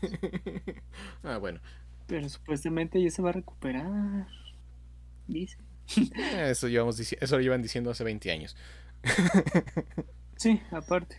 ah, 1.24 1.38
bueno. 1.38 1.60
Pero 2.08 2.30
supuestamente 2.30 3.02
ya 3.02 3.10
se 3.10 3.22
va 3.22 3.30
a 3.30 3.34
recuperar. 3.34 4.28
Dice. 5.28 5.58
Eso, 6.36 6.68
llevamos, 6.68 7.00
eso 7.00 7.36
lo 7.36 7.42
llevan 7.42 7.62
diciendo 7.62 7.92
hace 7.92 8.04
20 8.04 8.32
años. 8.32 8.56
sí, 10.36 10.62
aparte. 10.72 11.18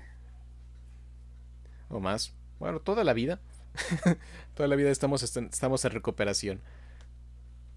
O 1.89 2.01
más. 2.01 2.35
Bueno, 2.59 2.81
toda 2.81 3.05
la 3.05 3.13
vida. 3.13 3.41
toda 4.55 4.69
la 4.69 4.77
vida 4.77 4.91
estamos, 4.91 5.23
estamos 5.23 5.85
en 5.85 5.91
recuperación. 5.91 6.61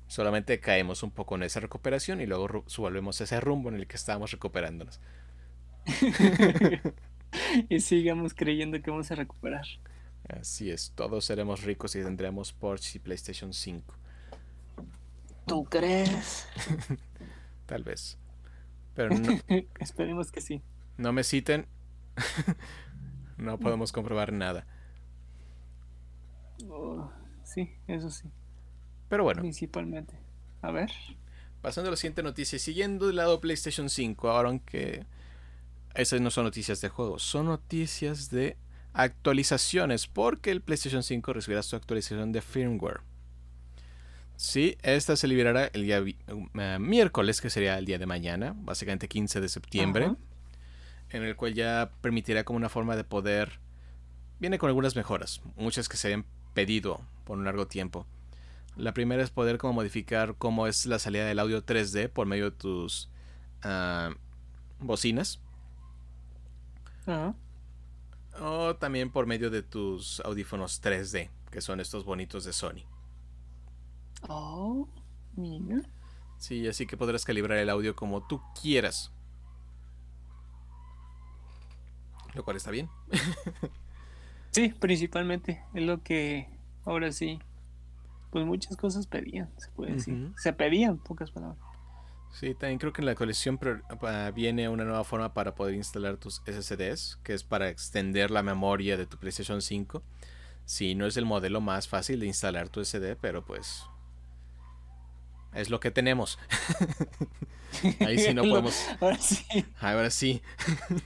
Solamente 0.07 0.59
caemos 0.59 1.03
un 1.03 1.11
poco 1.11 1.35
en 1.35 1.43
esa 1.43 1.61
recuperación 1.61 2.19
y 2.19 2.25
luego 2.25 2.65
volvemos 2.77 3.21
a 3.21 3.23
ese 3.23 3.39
rumbo 3.39 3.69
en 3.69 3.75
el 3.75 3.87
que 3.87 3.95
estábamos 3.95 4.31
recuperándonos. 4.31 4.99
y 7.69 7.79
sigamos 7.79 8.33
creyendo 8.33 8.81
que 8.81 8.91
vamos 8.91 9.09
a 9.11 9.15
recuperar. 9.15 9.65
Así 10.29 10.69
es, 10.69 10.91
todos 10.95 11.25
seremos 11.25 11.63
ricos 11.63 11.95
y 11.95 12.03
tendremos 12.03 12.53
Porsche 12.53 12.97
y 12.97 12.99
PlayStation 12.99 13.53
5. 13.53 13.95
¿Tú 15.45 15.65
crees? 15.65 16.47
Tal 17.65 17.83
vez. 17.83 18.17
Pero 18.93 19.17
no, 19.17 19.39
Esperemos 19.79 20.31
que 20.31 20.41
sí. 20.41 20.61
No 20.97 21.11
me 21.13 21.23
citen. 21.23 21.67
no 23.37 23.57
podemos 23.59 23.91
comprobar 23.91 24.31
nada. 24.31 24.67
Oh, 26.69 27.11
sí, 27.43 27.71
eso 27.87 28.09
sí. 28.09 28.29
Pero 29.09 29.23
bueno. 29.23 29.41
Principalmente. 29.41 30.13
A 30.61 30.71
ver. 30.71 30.91
Pasando 31.61 31.89
a 31.89 31.91
la 31.91 31.97
siguiente 31.97 32.23
noticia. 32.23 32.59
Siguiendo 32.59 33.07
del 33.07 33.17
lado 33.17 33.41
PlayStation 33.41 33.89
5. 33.89 34.29
Ahora 34.29 34.49
aunque... 34.49 35.05
Esas 35.93 36.21
no 36.21 36.31
son 36.31 36.45
noticias 36.45 36.79
de 36.79 36.87
juegos. 36.87 37.23
Son 37.23 37.47
noticias 37.47 38.29
de 38.29 38.57
actualizaciones. 38.93 40.07
Porque 40.07 40.51
el 40.51 40.61
PlayStation 40.61 41.03
5 41.03 41.33
recibirá 41.33 41.63
su 41.63 41.75
actualización 41.75 42.31
de 42.31 42.41
firmware. 42.41 43.01
Sí, 44.41 44.75
esta 44.81 45.15
se 45.15 45.27
liberará 45.27 45.67
el 45.67 45.83
día 45.83 46.01
uh, 46.01 46.79
miércoles, 46.79 47.41
que 47.41 47.51
sería 47.51 47.77
el 47.77 47.85
día 47.85 47.99
de 47.99 48.07
mañana, 48.07 48.55
básicamente 48.57 49.07
15 49.07 49.39
de 49.39 49.47
septiembre, 49.47 50.15
en 51.11 51.23
el 51.23 51.35
cual 51.35 51.53
ya 51.53 51.91
permitirá 52.01 52.43
como 52.43 52.57
una 52.57 52.69
forma 52.69 52.95
de 52.95 53.03
poder... 53.03 53.59
Viene 54.39 54.57
con 54.57 54.69
algunas 54.69 54.95
mejoras, 54.95 55.41
muchas 55.55 55.87
que 55.87 55.95
se 55.95 56.07
habían 56.07 56.25
pedido 56.55 57.01
por 57.23 57.37
un 57.37 57.45
largo 57.45 57.67
tiempo. 57.67 58.07
La 58.75 58.95
primera 58.95 59.21
es 59.21 59.29
poder 59.29 59.59
como 59.59 59.73
modificar 59.73 60.33
cómo 60.39 60.65
es 60.65 60.87
la 60.87 60.97
salida 60.97 61.25
del 61.25 61.37
audio 61.37 61.63
3D 61.63 62.09
por 62.09 62.25
medio 62.25 62.45
de 62.45 62.57
tus 62.57 63.09
uh, 63.63 64.11
bocinas. 64.79 65.39
O 68.41 68.75
también 68.75 69.11
por 69.11 69.27
medio 69.27 69.51
de 69.51 69.61
tus 69.61 70.19
audífonos 70.21 70.81
3D, 70.81 71.29
que 71.51 71.61
son 71.61 71.79
estos 71.79 72.05
bonitos 72.05 72.43
de 72.43 72.53
Sony. 72.53 72.83
Oh, 74.27 74.87
mira. 75.35 75.81
Sí, 76.37 76.67
así 76.67 76.87
que 76.87 76.97
podrás 76.97 77.23
calibrar 77.23 77.59
el 77.59 77.69
audio 77.69 77.95
como 77.95 78.25
tú 78.25 78.41
quieras. 78.59 79.11
Lo 82.33 82.43
cual 82.43 82.57
está 82.57 82.71
bien. 82.71 82.89
sí, 84.49 84.69
principalmente. 84.79 85.63
Es 85.75 85.83
lo 85.83 86.01
que 86.01 86.49
ahora 86.83 87.11
sí. 87.11 87.39
Pues 88.31 88.45
muchas 88.45 88.75
cosas 88.75 89.05
pedían, 89.05 89.51
se 89.57 89.69
puede 89.71 89.93
decir. 89.93 90.31
Se 90.37 90.53
pedían, 90.53 90.97
pocas 90.97 91.29
palabras. 91.29 91.59
Sí, 92.33 92.53
también 92.53 92.79
creo 92.79 92.93
que 92.93 93.01
en 93.01 93.07
la 93.07 93.15
colección 93.15 93.59
viene 94.33 94.69
una 94.69 94.83
nueva 94.83 95.03
forma 95.03 95.33
para 95.33 95.53
poder 95.53 95.75
instalar 95.75 96.17
tus 96.17 96.41
SSDs, 96.45 97.19
que 97.23 97.33
es 97.33 97.43
para 97.43 97.69
extender 97.69 98.31
la 98.31 98.41
memoria 98.41 98.97
de 98.97 99.05
tu 99.05 99.17
PlayStation 99.17 99.61
5. 99.61 100.01
Sí, 100.65 100.95
no 100.95 101.05
es 101.05 101.17
el 101.17 101.25
modelo 101.25 101.59
más 101.59 101.87
fácil 101.87 102.19
de 102.19 102.27
instalar 102.27 102.69
tu 102.69 102.83
SD, 102.83 103.17
pero 103.17 103.43
pues 103.43 103.83
es 105.53 105.69
lo 105.69 105.79
que 105.79 105.91
tenemos. 105.91 106.39
Ahí 107.99 108.17
sí 108.17 108.33
no 108.33 108.43
podemos. 108.49 108.75
Ahora 108.99 109.17
sí. 109.17 109.65
Ahora 109.79 110.09
sí. 110.09 110.41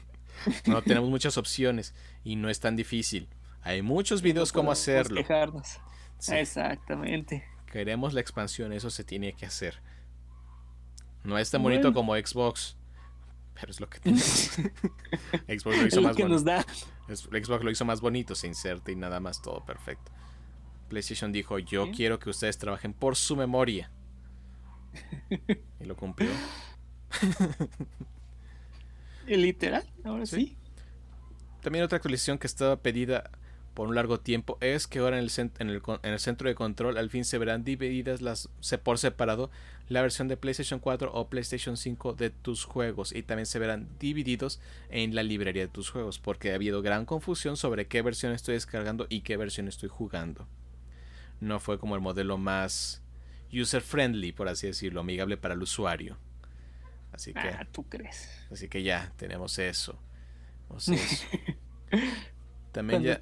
no 0.67 0.81
tenemos 0.83 1.09
muchas 1.09 1.37
opciones 1.37 1.93
y 2.23 2.35
no 2.35 2.49
es 2.49 2.59
tan 2.59 2.75
difícil. 2.75 3.27
Hay 3.61 3.81
muchos 3.81 4.21
videos 4.21 4.51
cómo 4.51 4.71
hacerlo. 4.71 5.19
Exactamente. 6.31 7.43
Queremos 7.71 8.13
la 8.13 8.21
expansión, 8.21 8.71
eso 8.71 8.89
se 8.91 9.03
tiene 9.03 9.33
que 9.33 9.45
hacer. 9.47 9.81
No 11.25 11.37
es 11.37 11.49
tan 11.49 11.63
bonito 11.63 11.93
como 11.93 12.15
Xbox, 12.15 12.77
pero 13.59 13.71
es 13.71 13.79
lo 13.79 13.89
que 13.89 13.99
tenemos. 13.99 14.51
Xbox 15.47 15.77
lo 15.77 15.87
hizo 15.87 16.01
más 16.01 16.15
bonito. 16.15 16.61
Xbox 17.07 17.63
lo 17.63 17.71
hizo 17.71 17.85
más 17.85 18.01
bonito, 18.01 18.35
se 18.35 18.47
inserta 18.47 18.91
y 18.91 18.95
nada 18.95 19.19
más, 19.19 19.41
todo 19.41 19.65
perfecto. 19.65 20.11
PlayStation 20.87 21.31
dijo, 21.31 21.57
yo 21.59 21.91
quiero 21.91 22.19
que 22.19 22.29
ustedes 22.29 22.57
trabajen 22.57 22.93
por 22.93 23.15
su 23.15 23.35
memoria. 23.35 23.91
Y 25.81 25.85
lo 25.85 25.95
cumplió. 25.97 26.29
Literal, 29.27 29.83
ahora 30.05 30.25
sí. 30.25 30.57
También 31.61 31.83
otra 31.83 31.97
actualización 31.97 32.37
que 32.37 32.47
estaba 32.47 32.77
pedida 32.77 33.29
por 33.75 33.89
un 33.89 33.95
largo 33.95 34.19
tiempo 34.19 34.57
es 34.61 34.87
que 34.87 34.99
ahora 34.99 35.19
en 35.19 35.25
el, 35.25 35.31
en 35.59 36.11
el, 36.11 36.19
centro 36.19 36.47
de 36.47 36.55
control 36.55 36.97
al 36.97 37.09
fin 37.09 37.25
se 37.25 37.37
verán 37.37 37.63
divididas 37.63 38.21
las 38.21 38.49
por 38.83 38.97
separado 38.97 39.51
la 39.89 40.01
versión 40.01 40.27
de 40.27 40.37
PlayStation 40.37 40.79
4 40.79 41.11
o 41.13 41.29
PlayStation 41.29 41.75
5 41.77 42.13
de 42.13 42.29
tus 42.29 42.63
juegos 42.63 43.13
y 43.13 43.21
también 43.21 43.45
se 43.45 43.59
verán 43.59 43.89
divididos 43.99 44.61
en 44.89 45.13
la 45.13 45.23
librería 45.23 45.63
de 45.63 45.67
tus 45.67 45.89
juegos 45.89 46.19
porque 46.19 46.51
ha 46.51 46.55
habido 46.55 46.81
gran 46.81 47.05
confusión 47.05 47.57
sobre 47.57 47.85
qué 47.85 48.01
versión 48.01 48.31
estoy 48.31 48.55
descargando 48.55 49.07
y 49.09 49.21
qué 49.21 49.37
versión 49.37 49.67
estoy 49.67 49.89
jugando. 49.89 50.47
No 51.41 51.59
fue 51.59 51.77
como 51.77 51.95
el 51.95 52.01
modelo 52.01 52.37
más 52.37 53.03
user 53.53 53.81
friendly, 53.81 54.31
por 54.31 54.47
así 54.47 54.67
decirlo, 54.67 55.01
amigable 55.01 55.35
para 55.37 55.53
el 55.53 55.61
usuario. 55.61 56.17
Así 57.11 57.33
que. 57.33 57.39
Ah, 57.39 57.67
tú 57.71 57.83
crees. 57.87 58.29
Así 58.49 58.69
que 58.69 58.83
ya 58.83 59.11
tenemos 59.17 59.59
eso. 59.59 59.99
también 62.75 63.01
ya. 63.01 63.21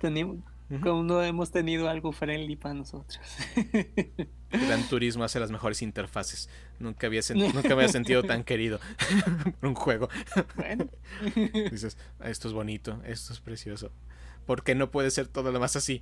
Cuando 0.81 1.23
hemos 1.23 1.51
tenido 1.51 1.87
algo 1.87 2.11
friendly 2.11 2.55
para 2.55 2.73
nosotros. 2.73 3.19
Gran 4.51 4.87
Turismo 4.89 5.23
hace 5.23 5.39
las 5.39 5.51
mejores 5.51 5.81
interfaces. 5.83 6.49
Nunca 6.79 7.07
había, 7.07 7.21
nunca 7.35 7.69
me 7.69 7.73
había 7.73 7.87
sentido 7.89 8.23
tan 8.23 8.43
querido 8.43 8.79
por 9.59 9.69
un 9.69 9.75
juego. 9.75 10.09
Bueno. 10.55 10.89
Dices, 11.69 11.97
esto 12.23 12.47
es 12.47 12.53
bonito, 12.53 13.01
esto 13.05 13.33
es 13.33 13.39
precioso. 13.39 13.91
¿Por 14.47 14.63
qué 14.63 14.73
no 14.73 14.89
puede 14.89 15.11
ser 15.11 15.27
todo 15.27 15.51
lo 15.51 15.59
más 15.59 15.75
así? 15.75 16.01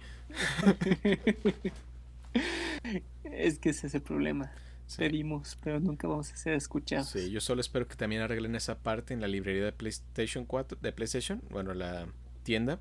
Es 3.23 3.59
que 3.59 3.69
ese 3.69 3.87
es 3.87 3.95
el 3.95 4.01
problema. 4.01 4.51
Pedimos, 4.97 5.57
pero 5.63 5.79
nunca 5.79 6.07
vamos 6.07 6.31
a 6.31 6.37
ser 6.37 6.53
escuchados. 6.53 7.09
Sí, 7.09 7.29
yo 7.29 7.41
solo 7.41 7.61
espero 7.61 7.87
que 7.87 7.95
también 7.95 8.21
arreglen 8.21 8.55
esa 8.55 8.79
parte 8.79 9.13
en 9.13 9.21
la 9.21 9.27
librería 9.27 9.65
de 9.65 9.71
PlayStation 9.71 10.45
4, 10.45 10.79
de 10.81 10.91
PlayStation, 10.91 11.41
bueno, 11.49 11.73
la 11.73 12.07
tienda, 12.43 12.79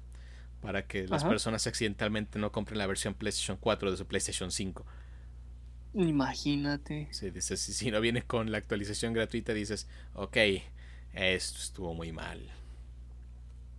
para 0.60 0.86
que 0.86 1.06
las 1.08 1.24
personas 1.24 1.66
accidentalmente 1.66 2.38
no 2.38 2.52
compren 2.52 2.78
la 2.78 2.86
versión 2.86 3.14
PlayStation 3.14 3.56
4 3.58 3.90
de 3.90 3.96
su 3.96 4.06
PlayStation 4.06 4.50
5. 4.50 4.84
Imagínate. 5.94 7.08
Sí, 7.10 7.30
dices, 7.30 7.60
si, 7.60 7.90
no 7.90 8.00
viene 8.00 8.22
con 8.22 8.52
la 8.52 8.58
actualización 8.58 9.12
gratuita, 9.12 9.54
dices, 9.54 9.88
ok, 10.14 10.36
esto 11.14 11.58
estuvo 11.58 11.94
muy 11.94 12.12
mal. 12.12 12.40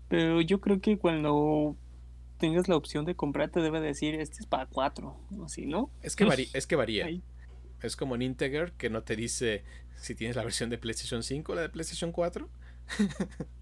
Pero 0.10 0.42
yo 0.42 0.60
creo 0.60 0.82
que 0.82 0.98
cuando 0.98 1.78
tengas 2.38 2.68
la 2.68 2.76
opción 2.76 3.06
de 3.06 3.16
comprar, 3.16 3.50
te 3.50 3.62
debe 3.62 3.80
decir, 3.80 4.16
este 4.16 4.40
es 4.40 4.46
para 4.46 4.66
cuatro, 4.66 5.18
o 5.40 5.48
si 5.48 5.68
no. 5.68 5.90
Es 6.02 6.16
que, 6.16 6.26
varía, 6.26 6.48
es 6.54 6.68
que 6.68 6.76
varía. 6.76 7.08
Es 7.82 7.96
como 7.96 8.16
en 8.16 8.24
Integer, 8.24 8.74
que 8.74 8.90
no 8.90 9.04
te 9.04 9.16
dice 9.16 9.64
si 9.96 10.16
tienes 10.16 10.36
la 10.36 10.44
versión 10.44 10.70
de 10.70 10.78
PlayStation 10.78 11.24
5 11.24 11.52
o 11.52 11.56
la 11.56 11.62
de 11.62 11.70
PlayStation 11.70 12.12
4. 12.12 12.50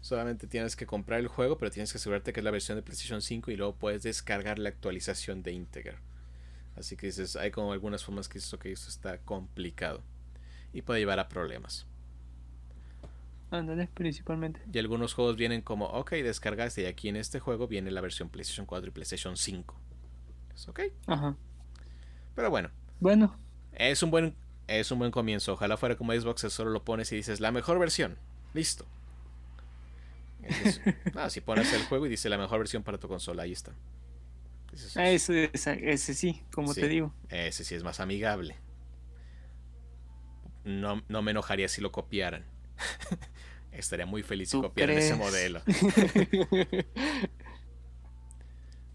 Solamente 0.00 0.46
tienes 0.46 0.76
que 0.76 0.86
comprar 0.86 1.20
el 1.20 1.28
juego, 1.28 1.58
pero 1.58 1.70
tienes 1.70 1.92
que 1.92 1.98
asegurarte 1.98 2.32
que 2.32 2.40
es 2.40 2.44
la 2.44 2.50
versión 2.50 2.76
de 2.76 2.82
PlayStation 2.82 3.20
5 3.20 3.50
y 3.50 3.56
luego 3.56 3.74
puedes 3.74 4.02
descargar 4.02 4.58
la 4.58 4.70
actualización 4.70 5.42
de 5.42 5.52
Integer. 5.52 5.98
Así 6.76 6.96
que 6.96 7.06
dices, 7.06 7.36
hay 7.36 7.50
como 7.50 7.72
algunas 7.72 8.04
formas 8.04 8.28
que 8.28 8.34
dices, 8.38 8.52
ok, 8.54 8.66
esto 8.66 8.88
está 8.88 9.18
complicado. 9.18 10.02
Y 10.72 10.82
puede 10.82 11.00
llevar 11.00 11.18
a 11.18 11.28
problemas. 11.28 11.86
Ándale, 13.50 13.88
principalmente. 13.92 14.62
Y 14.72 14.78
algunos 14.78 15.12
juegos 15.12 15.36
vienen 15.36 15.60
como, 15.60 15.86
ok, 15.86 16.12
descargaste 16.12 16.82
y 16.82 16.86
aquí 16.86 17.08
en 17.08 17.16
este 17.16 17.40
juego 17.40 17.66
viene 17.66 17.90
la 17.90 18.00
versión 18.00 18.30
PlayStation 18.30 18.64
4 18.64 18.88
y 18.88 18.92
PlayStation 18.92 19.36
5. 19.36 19.80
Es 20.54 20.68
ok. 20.68 20.80
Ajá. 21.06 21.36
Pero 22.34 22.48
bueno. 22.48 22.70
Bueno. 23.00 23.36
Es 23.72 24.02
un 24.02 24.10
buen, 24.10 24.34
es 24.68 24.90
un 24.92 25.00
buen 25.00 25.10
comienzo. 25.10 25.52
Ojalá 25.52 25.76
fuera 25.76 25.96
como 25.96 26.12
Xbox, 26.12 26.42
solo 26.52 26.70
lo 26.70 26.84
pones 26.84 27.10
y 27.12 27.16
dices, 27.16 27.40
la 27.40 27.50
mejor 27.50 27.78
versión. 27.78 28.16
Listo. 28.54 28.86
ah, 31.16 31.30
si 31.30 31.40
pones 31.40 31.72
el 31.72 31.82
juego 31.84 32.06
y 32.06 32.08
dice 32.08 32.28
la 32.28 32.38
mejor 32.38 32.58
versión 32.58 32.82
para 32.82 32.98
tu 32.98 33.08
consola, 33.08 33.42
ahí 33.44 33.52
está. 33.52 33.72
Ah, 34.96 35.10
ese, 35.10 35.50
ese, 35.52 36.14
sí, 36.14 36.42
como 36.52 36.74
te 36.74 36.88
digo. 36.88 37.12
Ese 37.28 37.64
sí 37.64 37.74
es 37.74 37.82
más 37.82 38.00
amigable. 38.00 38.56
No, 40.64 41.02
no 41.08 41.22
me 41.22 41.32
enojaría 41.32 41.68
si 41.68 41.80
lo 41.80 41.90
copiaran. 41.90 42.44
Estaría 43.72 44.06
muy 44.06 44.22
feliz 44.22 44.50
si 44.50 44.60
copiaran 44.60 44.98
ese 44.98 45.14
modelo. 45.14 45.62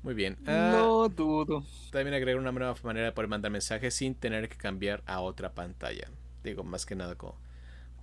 Muy 0.04 0.14
bien. 0.14 0.38
Ah, 0.46 0.70
No 0.72 1.10
dudo. 1.10 1.66
También 1.92 2.14
agregar 2.14 2.40
una 2.40 2.52
nueva 2.52 2.76
manera 2.84 3.08
de 3.08 3.12
poder 3.12 3.28
mandar 3.28 3.52
mensajes 3.52 3.92
sin 3.96 4.14
tener 4.14 4.48
que 4.50 4.56
cambiar 4.56 5.02
a 5.08 5.20
otra 5.20 5.56
pantalla. 5.56 6.12
Digo, 6.44 6.64
más 6.64 6.86
que 6.86 6.96
nada 6.96 7.16
como 7.16 7.40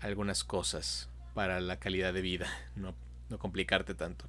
algunas 0.00 0.42
cosas 0.42 1.08
para 1.32 1.60
la 1.60 1.78
calidad 1.78 2.12
de 2.12 2.20
vida, 2.20 2.48
no, 2.74 2.96
no 3.32 3.38
complicarte 3.38 3.94
tanto. 3.94 4.26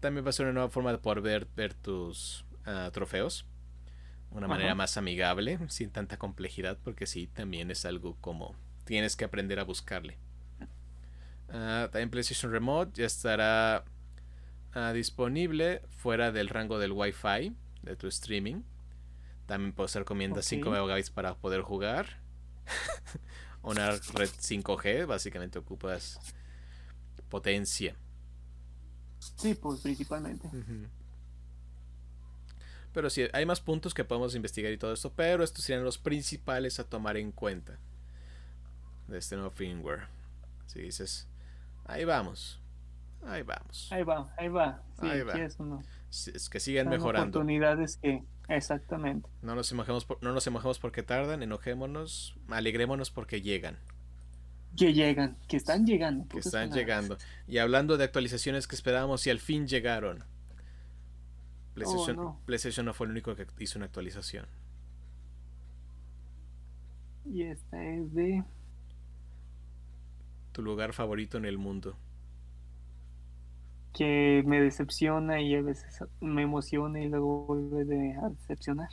También 0.00 0.24
va 0.24 0.30
a 0.30 0.32
ser 0.32 0.46
una 0.46 0.54
nueva 0.54 0.70
forma 0.70 0.92
de 0.92 0.98
poder 0.98 1.20
ver, 1.20 1.46
ver 1.54 1.74
tus 1.74 2.46
ah, 2.64 2.90
trofeos. 2.92 3.44
Una 4.30 4.48
manera 4.48 4.74
más 4.74 4.96
amigable, 4.96 5.58
sin 5.68 5.90
tanta 5.90 6.18
complejidad, 6.18 6.78
porque 6.82 7.06
sí, 7.06 7.26
también 7.26 7.70
es 7.70 7.84
algo 7.84 8.16
como 8.20 8.54
tienes 8.84 9.16
que 9.16 9.24
aprender 9.24 9.58
a 9.58 9.64
buscarle. 9.64 10.18
Ah, 11.48 11.88
también 11.92 12.10
PlayStation 12.10 12.50
Remote 12.50 12.92
ya 12.94 13.06
estará 13.06 13.84
ah, 14.72 14.92
disponible 14.92 15.82
fuera 15.90 16.32
del 16.32 16.48
rango 16.48 16.78
del 16.78 16.92
Wi-Fi 16.92 17.54
de 17.82 17.96
tu 17.96 18.08
streaming. 18.08 18.62
También 19.46 19.72
puedes 19.72 19.94
recomienda 19.94 20.38
Ok. 20.38 20.44
5 20.44 20.70
megabytes 20.70 21.10
para 21.10 21.36
poder 21.36 21.62
jugar. 21.62 22.20
Una 23.62 23.90
red 23.90 24.28
5G, 24.28 25.06
básicamente 25.06 25.58
ocupas 25.58 26.20
potencia. 27.28 27.96
Sí, 29.18 29.54
pues 29.54 29.80
principalmente. 29.80 30.48
Pero 32.92 33.10
sí, 33.10 33.24
hay 33.32 33.44
más 33.44 33.60
puntos 33.60 33.92
que 33.92 34.04
podemos 34.04 34.34
investigar 34.34 34.72
y 34.72 34.78
todo 34.78 34.92
esto, 34.92 35.12
pero 35.12 35.44
estos 35.44 35.64
serían 35.64 35.84
los 35.84 35.98
principales 35.98 36.80
a 36.80 36.84
tomar 36.84 37.16
en 37.18 37.30
cuenta 37.30 37.78
de 39.08 39.18
este 39.18 39.36
nuevo 39.36 39.50
firmware. 39.50 40.08
Si 40.66 40.80
dices, 40.80 41.28
ahí 41.84 42.04
vamos, 42.04 42.58
ahí 43.26 43.42
vamos. 43.42 43.88
Ahí 43.92 44.02
va, 44.02 44.32
ahí 44.38 44.48
va. 44.48 44.82
Sí, 45.00 45.06
Ahí 45.08 45.20
va. 45.22 45.34
Es 46.08 46.48
que 46.48 46.60
siguen 46.60 46.84
Son 46.84 46.90
mejorando. 46.92 47.38
oportunidades 47.38 47.98
que. 47.98 48.22
Exactamente. 48.48 49.28
No 49.42 49.54
nos 49.56 49.70
enojemos, 49.72 50.04
por- 50.04 50.22
no 50.22 50.32
nos 50.32 50.46
enojemos 50.46 50.78
porque 50.78 51.02
tardan, 51.02 51.42
enojémonos, 51.42 52.36
alegrémonos 52.48 53.10
porque 53.10 53.42
llegan, 53.42 53.76
Que 54.74 54.92
llegan, 54.94 55.38
que 55.48 55.56
están 55.58 55.84
llegando. 55.86 56.26
que 56.28 56.38
están 56.40 56.70
palabras. 56.70 56.74
llegando. 56.74 57.18
Y 57.46 57.58
hablando 57.58 57.96
de 57.96 58.04
actualizaciones 58.04 58.66
que 58.66 58.74
esperábamos 58.76 59.26
y 59.26 59.30
al 59.30 59.40
fin 59.40 59.66
llegaron. 59.66 60.24
PlayStation, 61.74 62.16
Oh, 62.18 62.22
no. 62.22 62.40
PlayStation 62.44 62.84
no 62.86 62.92
fue 62.94 63.06
el 63.06 63.12
único 63.12 63.36
que 63.36 63.46
hizo 63.58 63.78
una 63.78 63.86
actualización. 63.86 64.46
Y 67.24 67.42
esta 67.42 67.82
es 67.84 68.14
de. 68.14 68.42
Tu 70.50 70.60
lugar 70.60 70.92
favorito 70.92 71.38
en 71.38 71.44
el 71.44 71.56
mundo. 71.56 71.96
que 73.92 74.42
me 74.46 74.60
decepciona 74.60 75.40
y 75.40 75.54
a 75.54 75.62
veces 75.62 76.04
me 76.20 76.42
emociona 76.42 77.00
y 77.00 77.08
luego 77.08 77.46
vuelve 77.46 78.14
a 78.16 78.28
decepcionar. 78.30 78.88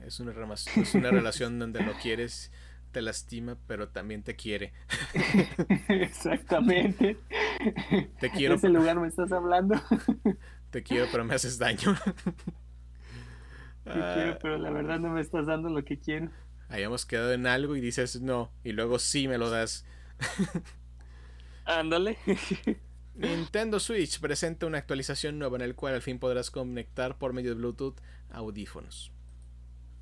Es 0.00 0.20
una, 0.20 0.32
es 0.76 0.94
una 0.94 1.10
relación 1.12 1.58
donde 1.58 1.82
lo 1.82 1.94
quieres, 1.96 2.50
te 2.92 3.02
lastima, 3.02 3.56
pero 3.66 3.88
también 3.88 4.22
te 4.22 4.36
quiere. 4.36 4.72
Exactamente. 5.88 7.16
Te 8.20 8.30
quiero, 8.30 8.54
Ese 8.54 8.68
lugar 8.68 9.00
me 9.00 9.08
estás 9.08 9.32
hablando. 9.32 9.74
te 10.70 10.82
quiero, 10.82 11.06
pero 11.10 11.24
me 11.24 11.34
haces 11.34 11.58
daño. 11.58 11.96
Te 13.84 13.90
Ah, 13.90 14.12
quiero, 14.14 14.38
pero 14.40 14.58
la 14.58 14.70
verdad 14.70 15.00
no 15.00 15.08
me 15.10 15.20
estás 15.20 15.46
dando 15.46 15.68
lo 15.68 15.84
que 15.84 15.98
quiero. 15.98 16.30
habíamos 16.68 17.04
quedado 17.04 17.32
en 17.32 17.46
algo 17.46 17.74
y 17.76 17.80
dices 17.80 18.20
no, 18.20 18.52
y 18.62 18.72
luego 18.72 18.98
sí 19.00 19.26
me 19.28 19.38
lo 19.38 19.50
das. 19.50 19.84
Ándale. 21.64 22.16
Nintendo 23.14 23.78
Switch 23.78 24.20
presenta 24.20 24.66
una 24.66 24.78
actualización 24.78 25.38
nueva 25.38 25.56
en 25.56 25.62
el 25.62 25.74
cual 25.74 25.94
al 25.94 26.02
fin 26.02 26.18
podrás 26.18 26.50
conectar 26.50 27.18
por 27.18 27.32
medio 27.32 27.50
de 27.50 27.56
Bluetooth 27.56 27.96
audífonos. 28.30 29.12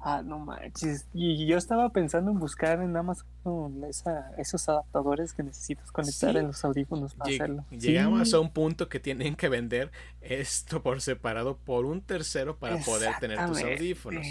Ah, 0.03 0.23
no 0.25 0.39
manches. 0.39 1.07
Y 1.13 1.47
yo 1.47 1.59
estaba 1.59 1.91
pensando 1.91 2.31
en 2.31 2.39
buscar 2.39 2.81
en 2.81 2.97
Amazon 2.97 3.85
esa, 3.85 4.31
esos 4.39 4.67
adaptadores 4.69 5.35
que 5.35 5.43
necesitas 5.43 5.93
conectar 5.93 6.33
Sí. 6.33 6.39
en 6.39 6.47
los 6.47 6.65
audífonos 6.65 7.15
para 7.15 7.31
Lleg- 7.31 7.35
hacerlo. 7.35 7.65
Llegamos 7.71 8.31
Sí. 8.31 8.37
a 8.37 8.41
un 8.41 8.51
punto 8.51 8.89
que 8.89 8.99
tienen 8.99 9.37
que 9.37 9.51
vender 9.51 9.91
esto 10.23 10.83
por 10.83 11.03
separado 11.03 11.59
por 11.59 11.85
un 11.85 12.01
tercero 12.01 12.57
para 12.57 12.79
poder 12.79 13.13
tener 13.21 13.37
tus 13.39 13.49
Exactamente. 13.59 13.79
audífonos. 13.83 14.27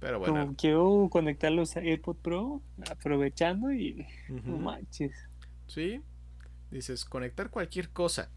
Pero 0.00 0.20
Como 0.20 0.32
bueno, 0.32 0.54
quiero 0.56 1.08
conectar 1.10 1.50
los 1.50 1.76
AirPod 1.76 2.16
Pro, 2.16 2.62
aprovechando 2.90 3.72
y 3.72 4.06
no 4.28 4.56
manches. 4.58 5.12
Sí. 5.66 6.00
Dices, 6.70 7.04
conectar 7.04 7.50
cualquier 7.50 7.88
cosa, 7.88 8.30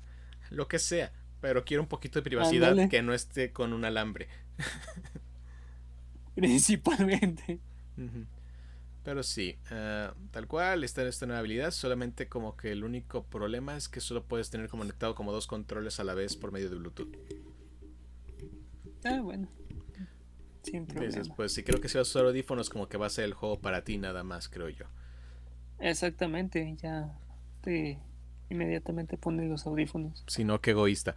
lo 0.50 0.68
que 0.68 0.80
sea, 0.80 1.12
pero 1.40 1.64
quiero 1.64 1.84
un 1.84 1.90
poquito 1.90 2.18
de 2.20 2.24
privacidad 2.24 2.72
Ándale. 2.72 2.90
que 2.90 3.02
no 3.04 3.14
esté 3.14 3.52
con 3.52 3.74
un 3.74 3.86
alambre. 3.86 4.28
Principalmente. 6.36 7.60
Pero 9.04 9.24
sí, 9.24 9.58
ah, 9.72 10.14
tal 10.32 10.48
cual, 10.48 10.84
está 10.84 11.04
esta 11.08 11.26
nueva 11.26 11.40
habilidad, 11.40 11.72
solamente 11.72 12.28
como 12.28 12.56
que 12.56 12.72
el 12.72 12.84
único 12.84 13.24
problema 13.24 13.76
es 13.76 13.90
que 13.90 14.00
solo 14.00 14.24
puedes 14.24 14.50
tener 14.50 14.70
conectado 14.70 15.16
como 15.16 15.32
dos 15.32 15.48
controles 15.48 16.00
a 16.00 16.04
la 16.04 16.14
vez 16.14 16.36
por 16.36 16.52
medio 16.52 16.70
de 16.70 16.76
Bluetooth. 16.76 17.16
Ah, 19.04 19.20
bueno. 19.22 19.48
Sin 20.64 20.86
problema. 20.86 21.36
Pues 21.36 21.54
sí, 21.54 21.64
creo 21.64 21.82
que 21.82 21.90
si 21.90 21.98
vas 21.98 22.08
a 22.08 22.12
usar 22.12 22.26
audífonos 22.26 22.70
como 22.70 22.88
que 22.88 22.98
va 22.98 23.08
a 23.08 23.10
ser 23.10 23.26
el 23.26 23.34
juego 23.34 23.60
para 23.60 23.84
ti 23.84 23.98
nada 23.98 24.24
más, 24.24 24.48
creo 24.48 24.70
yo. 24.70 24.86
Exactamente, 25.80 26.76
ya 26.78 27.18
te 27.62 27.98
inmediatamente 28.50 29.18
pone 29.18 29.48
los 29.48 29.66
audífonos. 29.66 30.24
Si 30.28 30.44
no, 30.44 30.62
qué 30.62 30.72
egoísta. 30.72 31.16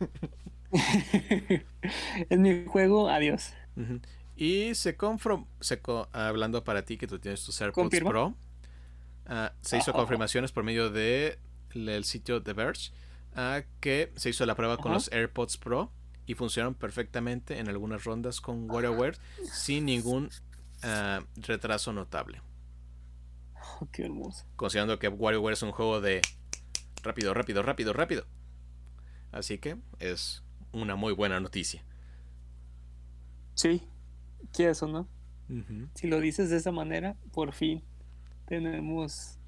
es 2.30 2.38
mi 2.38 2.64
juego, 2.66 3.08
adiós. 3.08 3.52
Y 4.36 4.74
se 4.74 4.96
confirmó, 4.96 5.48
co- 5.82 6.08
hablando 6.12 6.64
para 6.64 6.84
ti 6.84 6.98
que 6.98 7.06
tú 7.06 7.18
tienes 7.18 7.44
tus 7.44 7.60
AirPods. 7.60 8.00
Pro, 8.00 8.34
ah, 9.26 9.52
se 9.60 9.78
hizo 9.78 9.90
Ajá. 9.90 9.98
confirmaciones 9.98 10.52
por 10.52 10.64
medio 10.64 10.90
de 10.90 11.38
el 11.74 12.04
sitio 12.04 12.42
The 12.42 12.52
Verge, 12.52 12.90
ah, 13.34 13.62
que 13.80 14.12
se 14.16 14.30
hizo 14.30 14.44
la 14.46 14.54
prueba 14.54 14.76
con 14.76 14.92
los 14.92 15.10
AirPods 15.12 15.56
Pro 15.58 15.92
y 16.26 16.34
funcionaron 16.34 16.74
perfectamente 16.74 17.58
en 17.58 17.68
algunas 17.68 18.04
rondas 18.04 18.40
con 18.40 18.70
WarioWare 18.70 19.16
sin 19.52 19.86
ningún 19.86 20.30
ah, 20.82 21.22
retraso 21.36 21.92
notable. 21.92 22.40
Oh, 23.80 23.88
qué 23.92 24.04
hermoso. 24.04 24.44
Considerando 24.56 24.98
que 24.98 25.08
WarioWare 25.08 25.54
es 25.54 25.62
un 25.62 25.72
juego 25.72 26.00
de 26.00 26.22
rápido, 27.02 27.34
rápido, 27.34 27.62
rápido, 27.62 27.92
rápido. 27.92 28.26
Así 29.32 29.58
que 29.58 29.76
es 29.98 30.42
una 30.72 30.96
muy 30.96 31.12
buena 31.12 31.40
noticia. 31.40 31.84
Sí, 33.54 33.82
quieres 34.52 34.82
o 34.82 34.88
no. 34.88 35.08
Si 35.94 36.08
lo 36.08 36.20
dices 36.20 36.50
de 36.50 36.56
esa 36.56 36.72
manera, 36.72 37.16
por 37.32 37.52
fin 37.52 37.82
tenemos 38.46 39.38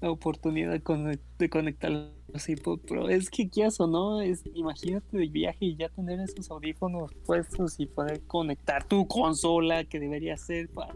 la 0.00 0.10
oportunidad 0.10 0.72
de, 0.72 0.82
conec- 0.82 1.20
de 1.38 1.48
conectar 1.50 1.90
los 1.90 2.48
iPod 2.48 2.80
Pro. 2.80 3.08
Es 3.08 3.30
que 3.30 3.48
quieras 3.48 3.78
o 3.80 3.86
no, 3.86 4.20
es, 4.22 4.42
imagínate 4.54 5.16
de 5.16 5.28
viaje 5.28 5.58
y 5.66 5.76
ya 5.76 5.88
tener 5.90 6.20
esos 6.20 6.50
audífonos 6.50 7.12
puestos 7.24 7.78
y 7.80 7.86
poder 7.86 8.22
conectar 8.22 8.84
tu 8.84 9.06
consola 9.06 9.84
que 9.84 10.00
debería 10.00 10.36
ser 10.36 10.68
para 10.70 10.94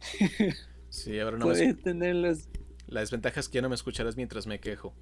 Sí, 0.90 1.18
ahora 1.18 1.38
no 1.38 1.46
me 1.46 1.52
poder 1.52 1.76
tener 1.82 2.14
los... 2.14 2.48
La 2.86 3.00
desventaja 3.00 3.40
es 3.40 3.48
que 3.48 3.56
ya 3.56 3.62
no 3.62 3.68
me 3.68 3.74
escucharás 3.74 4.16
mientras 4.16 4.46
me 4.46 4.60
quejo. 4.60 4.94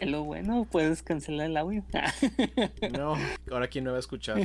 Lo 0.00 0.24
bueno, 0.24 0.66
puedes 0.70 1.02
cancelar 1.02 1.46
el 1.46 1.56
audio. 1.56 1.84
No, 2.92 3.14
ahora 3.50 3.68
quién 3.68 3.84
me 3.84 3.90
va 3.90 3.96
a 3.96 4.00
escuchar. 4.00 4.38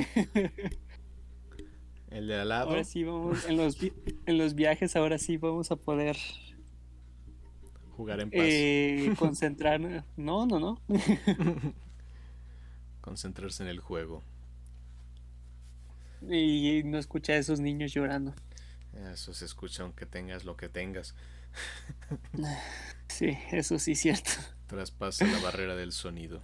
El 2.10 2.28
de 2.28 2.40
al 2.40 2.48
lado. 2.48 2.70
Ahora 2.70 2.84
sí 2.84 3.04
vamos, 3.04 3.44
en 3.46 3.56
los, 3.56 3.78
en 3.82 4.38
los 4.38 4.54
viajes 4.54 4.96
ahora 4.96 5.18
sí 5.18 5.36
vamos 5.36 5.70
a 5.70 5.76
poder 5.76 6.16
Jugar 7.96 8.20
en 8.20 8.30
paz. 8.30 8.40
eh, 8.42 9.14
concentrar. 9.18 9.80
No, 10.16 10.46
no, 10.46 10.58
no. 10.58 10.80
Concentrarse 13.00 13.62
en 13.62 13.68
el 13.68 13.80
juego. 13.80 14.22
Y 16.22 16.82
no 16.84 16.98
escuchar 16.98 17.36
a 17.36 17.38
esos 17.38 17.60
niños 17.60 17.92
llorando. 17.92 18.34
Eso 19.12 19.32
se 19.34 19.44
escucha 19.44 19.82
aunque 19.82 20.06
tengas 20.06 20.44
lo 20.44 20.56
que 20.56 20.68
tengas. 20.68 21.14
Sí, 23.08 23.38
eso 23.52 23.78
sí 23.78 23.92
es 23.92 24.00
cierto. 24.00 24.30
Traspasa 24.66 25.26
la 25.26 25.38
barrera 25.40 25.76
del 25.76 25.92
sonido. 25.92 26.42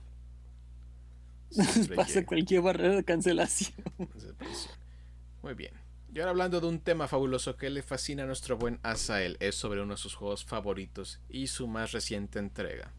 Pasa 1.96 2.14
llega. 2.14 2.26
cualquier 2.26 2.62
barrera 2.62 2.94
de 2.96 3.04
cancelación. 3.04 3.74
Muy 5.42 5.54
bien. 5.54 5.72
Y 6.14 6.18
ahora 6.20 6.30
hablando 6.30 6.60
de 6.60 6.66
un 6.66 6.78
tema 6.78 7.08
fabuloso 7.08 7.56
que 7.56 7.70
le 7.70 7.82
fascina 7.82 8.22
a 8.22 8.26
nuestro 8.26 8.56
buen 8.58 8.78
Asael, 8.82 9.36
es 9.40 9.54
sobre 9.54 9.80
uno 9.82 9.94
de 9.94 9.98
sus 9.98 10.14
juegos 10.14 10.44
favoritos 10.44 11.20
y 11.28 11.46
su 11.46 11.66
más 11.66 11.92
reciente 11.92 12.38
entrega. 12.38 12.92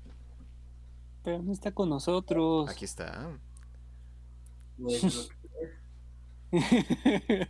Pero 1.23 1.41
no 1.41 1.53
está 1.53 1.71
con 1.71 1.89
nosotros. 1.89 2.69
Aquí 2.69 2.85
está. 2.85 3.29
Lo 4.77 4.87
que- 4.89 4.97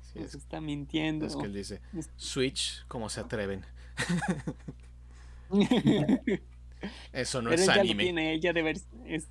Sí, 0.00 0.20
Nos 0.20 0.28
es, 0.28 0.34
está 0.36 0.60
mintiendo. 0.60 1.26
es 1.26 1.34
que 1.36 1.44
él 1.46 1.52
dice, 1.54 1.80
Switch, 2.16 2.84
¿cómo 2.86 3.08
se 3.08 3.20
atreven? 3.20 3.64
Eso 7.12 7.42
no 7.42 7.50
Pero 7.50 7.62
es 7.62 7.68
él 7.68 7.74
ya 7.74 7.74
lo 7.76 7.80
anime. 7.82 8.02
tiene, 8.04 8.34
él 8.34 8.40
ya 8.40 8.52
de 8.52 8.62
ver. 8.62 8.76
es- 9.06 9.28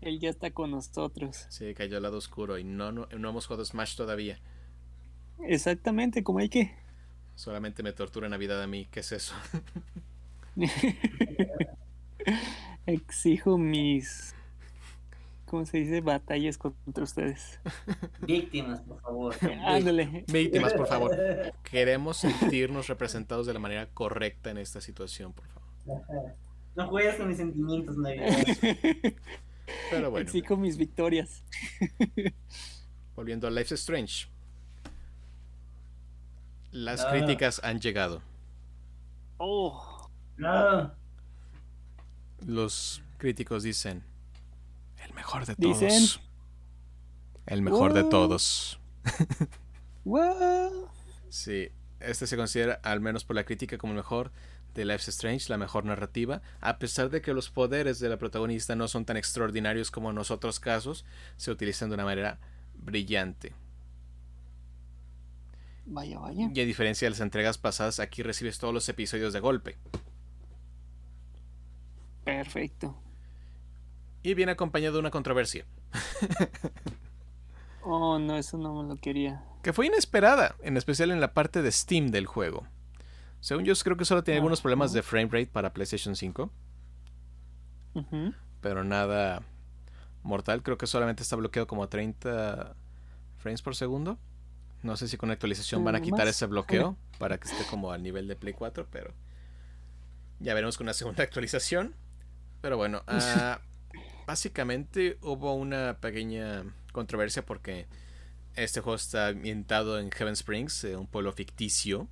él 0.00 0.20
ya 0.20 0.30
está 0.30 0.50
con 0.50 0.70
nosotros. 0.70 1.46
Sí, 1.48 1.74
cayó 1.74 1.96
al 1.96 2.02
lado 2.04 2.18
oscuro 2.18 2.58
y 2.58 2.64
no, 2.64 2.92
no, 2.92 3.06
no 3.16 3.30
hemos 3.30 3.46
jugado 3.46 3.64
Smash 3.64 3.96
todavía. 3.96 4.38
Exactamente, 5.44 6.22
como 6.22 6.38
hay 6.40 6.48
que. 6.48 6.74
Solamente 7.34 7.82
me 7.82 7.92
tortura 7.92 8.28
Navidad 8.28 8.62
a 8.62 8.66
mí. 8.66 8.86
¿Qué 8.90 9.00
es 9.00 9.12
eso? 9.12 9.34
Exijo 12.86 13.58
mis. 13.58 14.34
¿Cómo 15.46 15.64
se 15.64 15.78
dice? 15.78 16.00
Batallas 16.02 16.58
contra 16.58 17.04
ustedes. 17.04 17.58
Víctimas, 18.20 18.80
por 18.82 19.00
favor. 19.00 19.34
Ándale. 19.64 20.24
Víctimas, 20.30 20.74
por 20.74 20.86
favor. 20.86 21.16
Queremos 21.62 22.18
sentirnos 22.18 22.88
representados 22.88 23.46
de 23.46 23.54
la 23.54 23.58
manera 23.58 23.86
correcta 23.86 24.50
en 24.50 24.58
esta 24.58 24.80
situación, 24.80 25.32
por 25.32 25.46
favor. 25.46 25.57
No 26.76 26.88
juegues 26.88 27.16
con 27.16 27.28
mis 27.28 27.36
sentimientos, 27.38 27.96
Navidad. 27.96 28.28
Pero 29.90 30.10
bueno, 30.10 30.26
Exijo 30.26 30.56
mis 30.56 30.76
victorias. 30.76 31.42
volviendo 33.16 33.46
a 33.48 33.50
Life 33.50 33.74
is 33.74 33.80
Strange. 33.80 34.28
Las 36.70 37.04
Ah. 37.04 37.10
críticas 37.10 37.60
han 37.64 37.80
llegado. 37.80 38.22
Oh, 39.38 40.08
No. 40.36 40.92
Los 42.46 43.02
críticos 43.18 43.64
dicen, 43.64 44.04
el 45.04 45.12
mejor 45.14 45.44
de 45.46 45.56
todos. 45.56 45.80
Dicen. 45.80 46.22
El 47.46 47.62
mejor 47.62 47.92
de 47.94 48.04
todos. 48.04 48.78
wow. 50.04 50.88
Sí, 51.30 51.68
este 52.00 52.26
se 52.26 52.36
considera, 52.38 52.80
al 52.82 53.00
menos 53.00 53.24
por 53.24 53.36
la 53.36 53.44
crítica, 53.44 53.76
como 53.76 53.92
el 53.92 53.98
mejor 53.98 54.32
de 54.78 54.84
Life 54.86 55.02
is 55.02 55.08
Strange, 55.08 55.48
la 55.50 55.58
mejor 55.58 55.84
narrativa, 55.84 56.40
a 56.60 56.78
pesar 56.78 57.10
de 57.10 57.20
que 57.20 57.34
los 57.34 57.50
poderes 57.50 57.98
de 57.98 58.08
la 58.08 58.16
protagonista 58.16 58.74
no 58.76 58.88
son 58.88 59.04
tan 59.04 59.16
extraordinarios 59.16 59.90
como 59.90 60.10
en 60.10 60.16
los 60.16 60.30
otros 60.30 60.60
casos, 60.60 61.04
se 61.36 61.50
utilizan 61.50 61.88
de 61.90 61.94
una 61.96 62.04
manera 62.04 62.38
brillante. 62.74 63.52
Vaya, 65.86 66.18
vaya. 66.18 66.50
Y 66.54 66.60
a 66.60 66.64
diferencia 66.64 67.06
de 67.06 67.10
las 67.10 67.20
entregas 67.20 67.58
pasadas, 67.58 67.98
aquí 67.98 68.22
recibes 68.22 68.58
todos 68.58 68.74
los 68.74 68.88
episodios 68.88 69.32
de 69.32 69.40
golpe. 69.40 69.76
Perfecto. 72.24 72.96
Y 74.22 74.34
viene 74.34 74.52
acompañado 74.52 74.94
de 74.94 75.00
una 75.00 75.10
controversia, 75.10 75.64
Oh, 77.82 78.18
no, 78.18 78.36
eso 78.36 78.58
no 78.58 78.82
me 78.82 78.88
lo 78.88 78.96
quería. 79.00 79.42
que 79.62 79.72
fue 79.72 79.86
inesperada, 79.86 80.56
en 80.62 80.76
especial 80.76 81.10
en 81.10 81.20
la 81.20 81.32
parte 81.32 81.62
de 81.62 81.72
Steam 81.72 82.08
del 82.08 82.26
juego. 82.26 82.66
Según 83.40 83.64
yo, 83.64 83.74
creo 83.76 83.96
que 83.96 84.04
solo 84.04 84.22
tiene 84.24 84.38
algunos 84.38 84.60
problemas 84.60 84.92
de 84.92 85.02
frame 85.02 85.26
rate 85.30 85.46
para 85.46 85.72
PlayStation 85.72 86.16
5. 86.16 86.50
Ujú. 87.94 88.32
pero 88.60 88.84
nada 88.84 89.42
mortal. 90.22 90.62
Creo 90.62 90.76
que 90.78 90.86
solamente 90.86 91.22
está 91.22 91.36
bloqueado 91.36 91.66
como 91.66 91.82
a 91.84 91.88
30 91.88 92.74
frames 93.38 93.62
por 93.62 93.74
segundo. 93.76 94.18
No 94.82 94.96
sé 94.96 95.08
si 95.08 95.16
con 95.16 95.30
actualización 95.30 95.84
van 95.84 95.96
a 95.96 95.98
Mm, 96.00 96.02
quitar 96.02 96.20
más. 96.20 96.28
ese 96.28 96.46
bloqueo 96.46 96.96
para 97.18 97.38
que 97.38 97.48
esté 97.48 97.64
como 97.70 97.90
al 97.92 98.02
nivel 98.02 98.28
de 98.28 98.36
Play 98.36 98.52
4, 98.54 98.86
pero 98.90 99.12
ya 100.40 100.54
veremos 100.54 100.76
con 100.76 100.84
una 100.86 100.94
segunda 100.94 101.22
actualización. 101.24 101.94
Pero 102.60 102.76
bueno, 102.76 103.02
ah, 103.06 103.60
básicamente 104.26 105.18
hubo 105.22 105.54
una 105.54 105.98
pequeña 106.00 106.64
controversia 106.92 107.44
porque 107.46 107.86
este 108.54 108.80
juego 108.80 108.96
está 108.96 109.28
ambientado 109.28 109.98
en 109.98 110.10
Heaven 110.10 110.34
Springs, 110.34 110.84
eh, 110.84 110.96
un 110.96 111.06
pueblo 111.06 111.32
ficticio, 111.32 112.08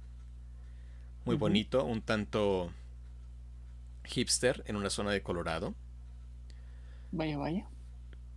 muy 1.27 1.37
bonito, 1.37 1.85
un 1.85 2.01
tanto 2.03 2.73
hipster 4.05 4.63
en 4.67 4.77
una 4.77 4.89
zona 4.91 5.11
de 5.11 5.23
Colorado. 5.23 5.75
Vaya, 7.13 7.37
vaya. 7.39 7.67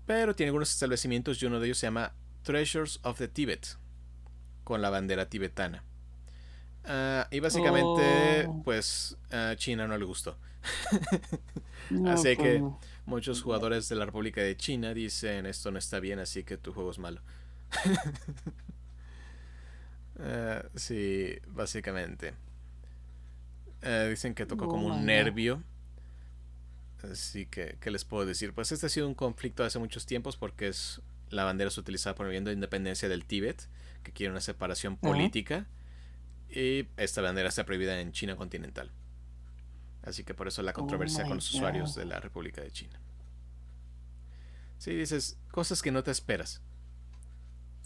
Pero 0.05 0.35
tiene 0.35 0.49
algunos 0.49 0.71
establecimientos 0.71 1.41
y 1.41 1.45
uno 1.45 1.59
de 1.59 1.67
ellos 1.67 1.77
se 1.77 1.87
llama 1.87 2.13
Treasures 2.43 2.99
of 3.03 3.17
the 3.19 3.27
Tibet, 3.27 3.77
con 4.63 4.81
la 4.81 4.89
bandera 4.89 5.29
tibetana. 5.29 5.83
Ah, 6.85 7.27
y 7.31 7.39
básicamente, 7.39 8.45
Oh. 8.47 8.61
pues 8.63 9.17
a 9.31 9.53
China 9.55 9.87
no 9.87 9.97
le 9.97 10.05
gustó. 10.05 10.37
No, 11.91 12.11
Así 12.11 12.35
pues 12.35 12.37
que- 12.37 12.59
no. 12.59 12.79
Muchos 13.07 13.41
jugadores 13.41 13.89
de 13.89 13.95
la 13.95 14.05
República 14.05 14.41
de 14.41 14.55
China 14.55 14.93
dicen 14.93 15.47
esto 15.47 15.71
no 15.71 15.79
está 15.79 15.99
bien, 15.99 16.19
así 16.19 16.43
que 16.43 16.55
tu 16.57 16.71
juego 16.71 16.91
es 16.91 16.99
malo. 16.99 17.21
Ah, 20.19 20.63
sí, 20.75 21.37
básicamente. 21.47 22.33
Eh, 23.81 24.07
dicen 24.09 24.33
que 24.33 24.45
tocó 24.45 24.65
Oh 24.65 24.69
como 24.69 24.89
my 24.89 24.95
un 24.95 25.05
nervio. 25.05 25.63
Así 27.03 27.45
que, 27.45 27.77
¿qué 27.79 27.91
les 27.91 28.03
puedo 28.03 28.25
decir? 28.25 28.53
Pues 28.53 28.71
este 28.71 28.87
ha 28.87 28.89
sido 28.89 29.07
un 29.07 29.15
conflicto 29.15 29.63
hace 29.63 29.79
muchos 29.79 30.05
tiempos 30.05 30.35
porque 30.35 30.67
es 30.67 31.01
la 31.29 31.43
bandera 31.43 31.69
es 31.69 31.77
utilizada 31.77 32.15
por 32.15 32.25
el 32.25 32.29
movimiento 32.29 32.49
de 32.49 32.55
independencia 32.55 33.07
del 33.07 33.25
Tíbet, 33.25 33.67
que 34.03 34.11
quiere 34.11 34.31
una 34.31 34.41
separación 34.41 34.97
política. 34.97 35.67
Y 36.49 36.87
esta 36.97 37.21
bandera 37.21 37.49
está 37.49 37.63
prohibida 37.65 37.99
en 38.01 38.11
China 38.11 38.35
continental. 38.35 38.91
Así 40.01 40.23
que 40.23 40.33
por 40.33 40.47
eso 40.47 40.63
la 40.63 40.73
controversia 40.73 41.23
my 41.23 41.29
con 41.29 41.37
los 41.37 41.53
usuarios 41.53 41.93
God. 41.93 41.99
de 41.99 42.05
la 42.05 42.19
República 42.19 42.61
de 42.61 42.71
China. 42.71 42.99
Sí, 44.79 44.95
dices, 44.95 45.37
cosas 45.51 45.81
que 45.81 45.91
no 45.91 46.03
te 46.03 46.11
esperas. 46.11 46.61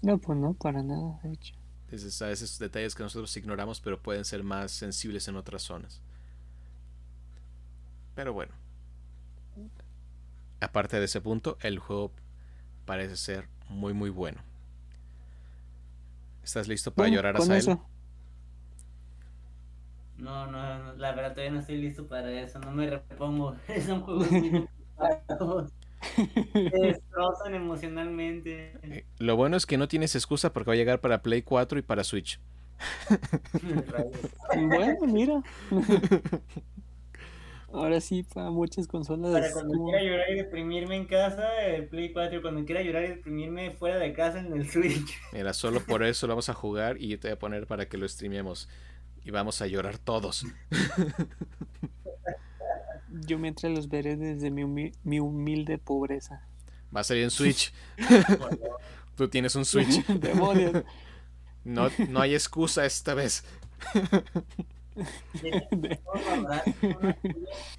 No, 0.02 0.18
pues 0.20 0.38
no, 0.38 0.54
para 0.54 0.82
nada, 0.84 1.20
de 1.24 1.34
hecho. 1.34 1.56
Dices, 1.94 2.20
a 2.24 2.28
veces 2.28 2.58
detalles 2.58 2.96
que 2.96 3.04
nosotros 3.04 3.38
ignoramos, 3.38 3.80
pero 3.80 4.02
pueden 4.02 4.26
ser 4.26 4.42
más 4.44 4.72
sensibles 4.72 5.28
en 5.28 5.36
otras 5.36 5.62
zonas. 5.62 6.02
Pero 8.16 8.34
bueno. 8.34 8.52
Aparte 10.60 10.98
de 10.98 11.06
ese 11.06 11.22
punto, 11.22 11.56
el 11.62 11.78
juego 11.78 12.12
parece 12.86 13.16
ser 13.16 13.48
muy 13.70 13.94
muy 13.94 14.10
bueno. 14.10 14.42
¿Estás 16.44 16.68
listo 16.68 16.92
para 16.92 17.10
Bueno, 17.10 17.16
llorar 17.18 17.36
a 17.38 17.58
eso. 17.58 17.86
No, 20.18 20.48
no, 20.48 20.80
no, 20.80 20.94
la 20.96 21.12
verdad 21.12 21.34
todavía 21.34 21.52
no 21.52 21.60
estoy 21.60 21.78
listo 21.78 22.08
para 22.08 22.32
eso, 22.32 22.58
no 22.58 22.72
me 22.72 22.90
repongo. 22.90 23.56
Son 23.86 24.02
juegos 24.02 24.32
muy 24.32 24.50
complicados. 24.52 25.72
Te 26.54 26.80
destrozan 26.80 27.56
emocionalmente. 27.56 28.74
Eh, 28.84 29.06
Lo 29.20 29.36
bueno 29.36 29.58
es 29.58 29.66
que 29.66 29.78
no 29.78 29.88
tienes 29.88 30.16
excusa 30.16 30.54
porque 30.54 30.70
va 30.70 30.74
a 30.74 30.78
llegar 30.78 31.00
para 31.02 31.22
Play 31.22 31.42
4 31.42 31.80
y 31.80 31.82
para 31.82 32.04
Switch. 32.04 32.40
Bueno, 34.56 34.96
mira. 35.08 35.42
Ahora 37.72 38.00
sí, 38.02 38.22
para 38.22 38.52
muchas 38.52 38.86
consolas. 38.88 39.32
Para 39.32 39.52
cuando 39.52 39.74
como- 39.74 39.90
quiera 39.90 40.04
llorar 40.04 40.30
y 40.32 40.36
deprimirme 40.36 40.96
en 40.96 41.06
casa, 41.06 41.60
el 41.66 41.88
Play 41.88 42.14
4, 42.14 42.42
cuando 42.44 42.64
quiera 42.66 42.84
llorar 42.84 43.04
y 43.06 43.08
deprimirme 43.08 43.72
fuera 43.72 43.98
de 43.98 44.14
casa 44.14 44.40
en 44.40 44.54
el 44.54 44.70
Switch. 44.70 45.20
Mira, 45.32 45.54
solo 45.54 45.80
por 45.84 46.04
eso 46.04 46.28
lo 46.28 46.34
vamos 46.34 46.50
a 46.50 46.54
jugar 46.54 46.98
y 47.02 47.08
yo 47.08 47.20
te 47.20 47.30
voy 47.30 47.34
a 47.36 47.40
poner 47.40 47.66
para 47.66 47.88
que 47.90 47.98
lo 47.98 48.08
streamemos. 48.08 48.70
Y 49.26 49.32
vamos 49.32 49.60
a 49.62 49.68
llorar 49.68 49.98
todos. 49.98 50.46
Yo 53.28 53.38
mientras 53.40 53.72
los 53.72 53.90
veré 53.90 54.16
desde 54.18 54.50
mi, 54.52 54.64
humi- 54.64 54.94
mi 55.04 55.20
humilde 55.20 55.78
pobreza. 55.78 56.48
Va 56.96 57.02
a 57.02 57.04
salir 57.04 57.24
en 57.24 57.32
Switch. 57.32 57.74
Tú 59.16 59.28
tienes 59.28 59.56
un 59.56 59.66
Switch. 59.66 60.06
Demonios. 60.20 60.84
No, 61.64 61.88
no 62.10 62.20
hay 62.20 62.34
excusa 62.34 62.86
esta 62.86 63.14
vez. 63.14 63.44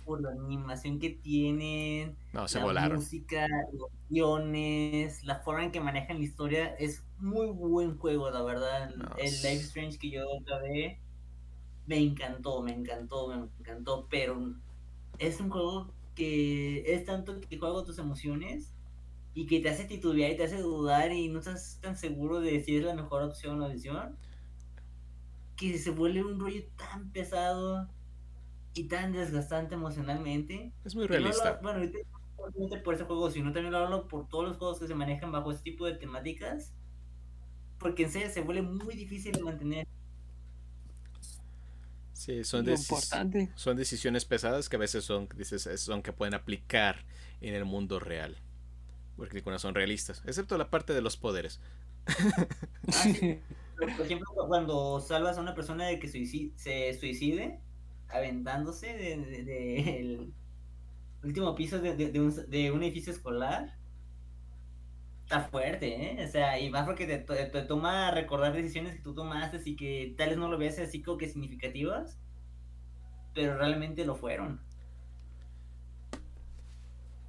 por 0.04 0.20
la 0.20 0.30
animación 0.30 0.98
que 0.98 1.10
tienen, 1.10 2.16
No, 2.32 2.48
se 2.48 2.58
la 2.58 2.64
volaron. 2.64 2.96
música, 2.98 3.46
los 3.72 3.90
guiones, 4.10 5.22
la 5.24 5.36
forma 5.40 5.64
en 5.64 5.72
que 5.72 5.80
manejan 5.80 6.18
la 6.18 6.24
historia, 6.24 6.74
es 6.78 7.02
muy 7.18 7.46
buen 7.48 7.96
juego, 7.98 8.30
la 8.30 8.42
verdad. 8.42 8.90
No, 8.96 9.10
el 9.18 9.30
Life 9.30 9.64
Strange 9.64 9.98
que 9.98 10.10
yo 10.10 10.22
acabé 10.40 11.00
me 11.86 11.98
encantó, 11.98 12.62
me 12.62 12.72
encantó, 12.72 13.28
me 13.28 13.48
encantó, 13.60 14.06
pero 14.10 14.54
es 15.18 15.40
un 15.40 15.50
juego 15.50 15.92
que 16.14 16.94
es 16.94 17.04
tanto 17.04 17.40
que 17.40 17.58
juega 17.58 17.74
con 17.74 17.84
tus 17.86 17.98
emociones 17.98 18.72
y 19.34 19.46
que 19.46 19.60
te 19.60 19.68
hace 19.68 19.84
titubear 19.84 20.30
y 20.32 20.36
te 20.36 20.44
hace 20.44 20.60
dudar 20.60 21.12
y 21.12 21.28
no 21.28 21.40
estás 21.40 21.78
tan 21.80 21.96
seguro 21.96 22.40
de 22.40 22.62
si 22.62 22.76
es 22.76 22.84
la 22.84 22.94
mejor 22.94 23.22
opción 23.22 23.60
o 23.60 23.68
decisión 23.68 24.16
que 25.56 25.78
se 25.78 25.90
vuelve 25.90 26.24
un 26.24 26.38
rollo 26.38 26.62
tan 26.76 27.10
pesado 27.10 27.88
y 28.74 28.84
tan 28.88 29.12
desgastante 29.12 29.74
emocionalmente 29.76 30.72
Es 30.84 30.94
muy 30.94 31.06
que 31.06 31.14
no 31.14 31.20
lo- 31.20 31.24
realista. 31.32 31.60
bueno, 31.62 31.90
por 32.84 32.94
ese 32.94 33.04
juego, 33.04 33.30
sino 33.30 33.52
también 33.52 33.72
lo 33.72 33.78
hablo 33.78 34.08
por 34.08 34.28
todos 34.28 34.48
los 34.48 34.56
juegos 34.58 34.78
que 34.80 34.86
se 34.86 34.94
manejan 34.94 35.32
bajo 35.32 35.50
este 35.52 35.70
tipo 35.70 35.86
de 35.86 35.94
temáticas. 35.94 36.74
Porque 37.78 38.04
en 38.04 38.10
serio 38.10 38.30
se 38.30 38.40
vuelve 38.42 38.62
muy 38.62 38.94
difícil 38.94 39.32
de 39.32 39.42
mantener. 39.42 39.86
Sí, 42.24 42.42
son, 42.44 42.66
importante. 42.66 43.50
decisiones 43.76 44.24
pesadas 44.24 44.70
que 44.70 44.76
a 44.76 44.78
veces 44.78 45.04
son, 45.04 45.28
dices, 45.36 45.66
es- 45.66 45.82
son 45.82 46.02
que 46.02 46.12
pueden 46.12 46.32
aplicar 46.32 47.04
en 47.42 47.54
el 47.54 47.66
mundo 47.66 48.00
real. 48.00 48.38
Porque 49.16 49.36
algunas 49.36 49.60
son 49.60 49.74
realistas. 49.74 50.22
Excepto 50.24 50.56
la 50.56 50.70
parte 50.70 50.94
de 50.94 51.02
los 51.02 51.18
poderes. 51.18 51.60
Por 53.76 54.06
ejemplo, 54.06 54.26
cuando 54.48 55.00
salvas 55.00 55.36
a 55.36 55.42
una 55.42 55.54
persona 55.54 55.86
de 55.86 55.98
que 55.98 56.08
se 56.08 56.94
suicide, 56.98 57.60
aventándose 58.08 58.86
del 58.94 59.44
de, 59.44 60.32
último 61.22 61.54
piso 61.54 61.78
de, 61.78 61.94
de, 61.94 62.20
un, 62.20 62.34
de 62.48 62.70
un 62.72 62.82
edificio 62.82 63.12
escolar. 63.12 63.76
Está 65.34 65.48
fuerte, 65.48 66.20
¿eh? 66.20 66.24
O 66.24 66.30
sea, 66.30 66.60
y 66.60 66.70
más 66.70 66.86
porque 66.86 67.08
te, 67.08 67.18
te, 67.18 67.46
te, 67.46 67.62
toma 67.62 68.12
recordar 68.12 68.52
decisiones 68.52 68.94
que 68.94 69.00
tú 69.00 69.14
tomaste 69.14 69.60
y 69.64 69.74
que 69.74 70.14
tal 70.16 70.28
vez 70.28 70.38
no 70.38 70.48
lo 70.48 70.58
veas 70.58 70.78
así 70.78 71.02
como 71.02 71.18
que 71.18 71.28
significativas, 71.28 72.20
pero 73.34 73.58
realmente 73.58 74.04
lo 74.04 74.14
fueron. 74.14 74.60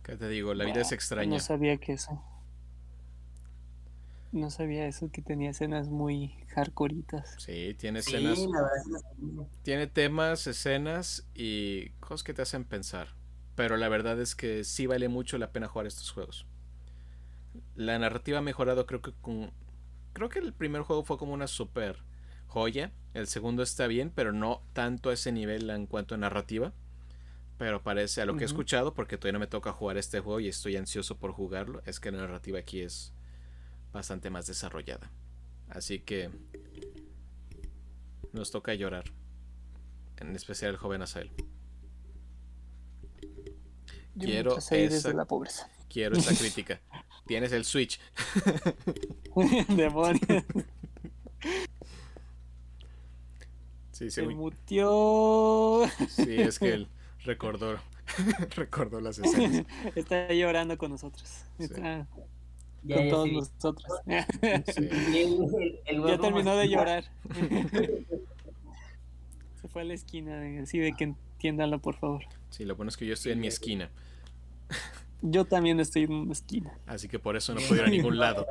¿Qué 0.04 0.18
te 0.18 0.30
digo? 0.30 0.54
La 0.54 0.66
vida 0.66 0.82
es 0.82 0.92
extraña. 0.92 1.32
No 1.32 1.40
sabía 1.40 1.78
que 1.78 1.94
eso. 1.94 2.22
No 4.32 4.52
sabía 4.52 4.86
eso, 4.86 5.10
que 5.12 5.24
tenía 5.24 5.50
escenas 5.50 5.90
muy 5.90 6.36
hardcoreitas. 6.50 7.36
Sí, 7.40 7.76
tiene 7.80 8.00
escenas. 8.00 8.38
Sí, 8.38 8.48
la 8.52 8.62
verdad 8.62 8.78
es 8.78 9.04
que 9.04 9.62
Tiene 9.64 9.88
temas, 9.88 10.46
escenas 10.46 11.28
y 11.34 11.90
cosas 12.02 12.24
que 12.24 12.36
te 12.36 12.44
hacen 12.44 12.66
pensar. 12.66 13.16
Pero 13.56 13.78
la 13.78 13.90
verdad 13.90 14.22
es 14.22 14.36
que 14.36 14.64
sí 14.64 14.86
vale 14.86 15.08
mucho 15.08 15.40
la 15.40 15.52
pena 15.52 15.68
jugar 15.68 15.88
estos 15.88 16.12
juegos. 16.12 16.46
La 17.76 18.00
narrativa 18.00 18.40
ha 18.40 18.42
mejorado, 18.42 18.86
creo 18.86 19.02
que 19.02 19.12
con. 19.22 19.52
Creo 20.14 20.30
que 20.30 20.40
el 20.40 20.54
primer 20.54 20.82
juego 20.84 21.04
fue 21.04 21.18
como 21.18 21.34
una 21.34 21.48
super 21.48 21.98
joya. 22.48 22.92
El 23.14 23.28
segundo 23.28 23.64
está 23.64 23.88
bien, 23.88 24.12
pero 24.14 24.32
no 24.32 24.62
tanto 24.74 25.10
a 25.10 25.14
ese 25.14 25.32
nivel 25.32 25.70
en 25.70 25.88
cuanto 25.88 26.16
a 26.16 26.18
narrativa. 26.18 26.74
Pero 27.58 27.82
parece 27.84 28.22
a 28.22 28.26
lo 28.26 28.36
que 28.36 28.44
he 28.44 28.46
escuchado, 28.46 28.94
porque 28.94 29.18
todavía 29.18 29.34
no 29.34 29.40
me 29.40 29.48
toca 29.48 29.72
jugar 29.72 29.98
este 29.98 30.20
juego 30.20 30.40
y 30.42 30.48
estoy 30.50 30.76
ansioso 30.76 31.18
por 31.18 31.32
jugarlo, 31.32 31.82
es 31.86 32.02
que 32.02 32.12
la 32.12 32.18
narrativa 32.18 32.60
aquí 32.60 32.82
es 32.82 33.14
bastante 33.94 34.30
más 34.30 34.46
desarrollada. 34.48 35.10
Así 35.70 36.00
que 36.00 36.30
nos 38.34 38.52
toca 38.52 38.74
llorar. 38.74 39.06
En 40.18 40.36
especial 40.36 40.72
el 40.72 40.78
joven 40.78 41.02
Asael. 41.02 41.32
Yo 44.16 44.28
Quiero 44.28 44.58
esa- 44.58 44.76
desde 44.76 45.14
la 45.14 45.26
pobreza. 45.26 45.70
Quiero 45.90 46.18
esa 46.18 46.34
crítica. 46.38 46.82
Tienes 47.26 47.52
el 47.52 47.66
Switch. 47.66 48.00
Demonios. 49.70 50.22
Sí, 53.92 54.06
sí, 54.06 54.12
Se 54.12 54.22
uy. 54.28 54.36
mutió. 54.36 55.84
sí, 56.10 56.36
es 56.42 56.60
que 56.60 56.74
él 56.74 56.88
recordó, 57.24 57.78
recordó 58.56 59.00
las 59.02 59.18
escenas. 59.20 59.66
Está 59.96 60.32
llorando 60.34 60.78
con 60.78 60.92
nosotros. 60.92 61.44
Está 61.58 62.06
con 62.12 62.26
ya 62.84 63.10
todos 63.10 63.30
sí. 63.30 63.36
nosotros. 63.36 63.92
Sí. 64.06 64.90
Y 65.14 65.18
el- 65.18 65.34
el- 65.58 65.80
el 65.86 66.06
ya 66.08 66.18
terminó 66.20 66.56
de 66.56 66.70
llorar. 66.70 67.06
Se 69.62 69.68
fue 69.70 69.82
a 69.82 69.86
la 69.86 69.94
esquina, 69.94 70.40
de- 70.40 70.60
así 70.60 70.78
de 70.78 70.94
que 70.94 71.06
entiéndanlo, 71.06 71.80
por 71.80 71.96
favor. 71.96 72.24
Sí, 72.50 72.66
lo 72.66 72.76
bueno 72.76 72.90
es 72.90 72.98
que 72.98 73.06
yo 73.08 73.14
estoy 73.14 73.32
en 73.32 73.40
mi 73.40 73.48
esquina, 73.48 73.90
Yo 75.28 75.44
también 75.46 75.80
estoy 75.80 76.04
en 76.04 76.14
una 76.14 76.34
esquina. 76.34 76.78
así 76.86 77.08
que 77.08 77.18
por 77.18 77.36
eso 77.36 77.54
no 77.56 77.62
puedo 77.68 77.82
ir 77.82 77.88
a 77.88 77.90
ningún 77.90 78.18
lado. 78.20 78.46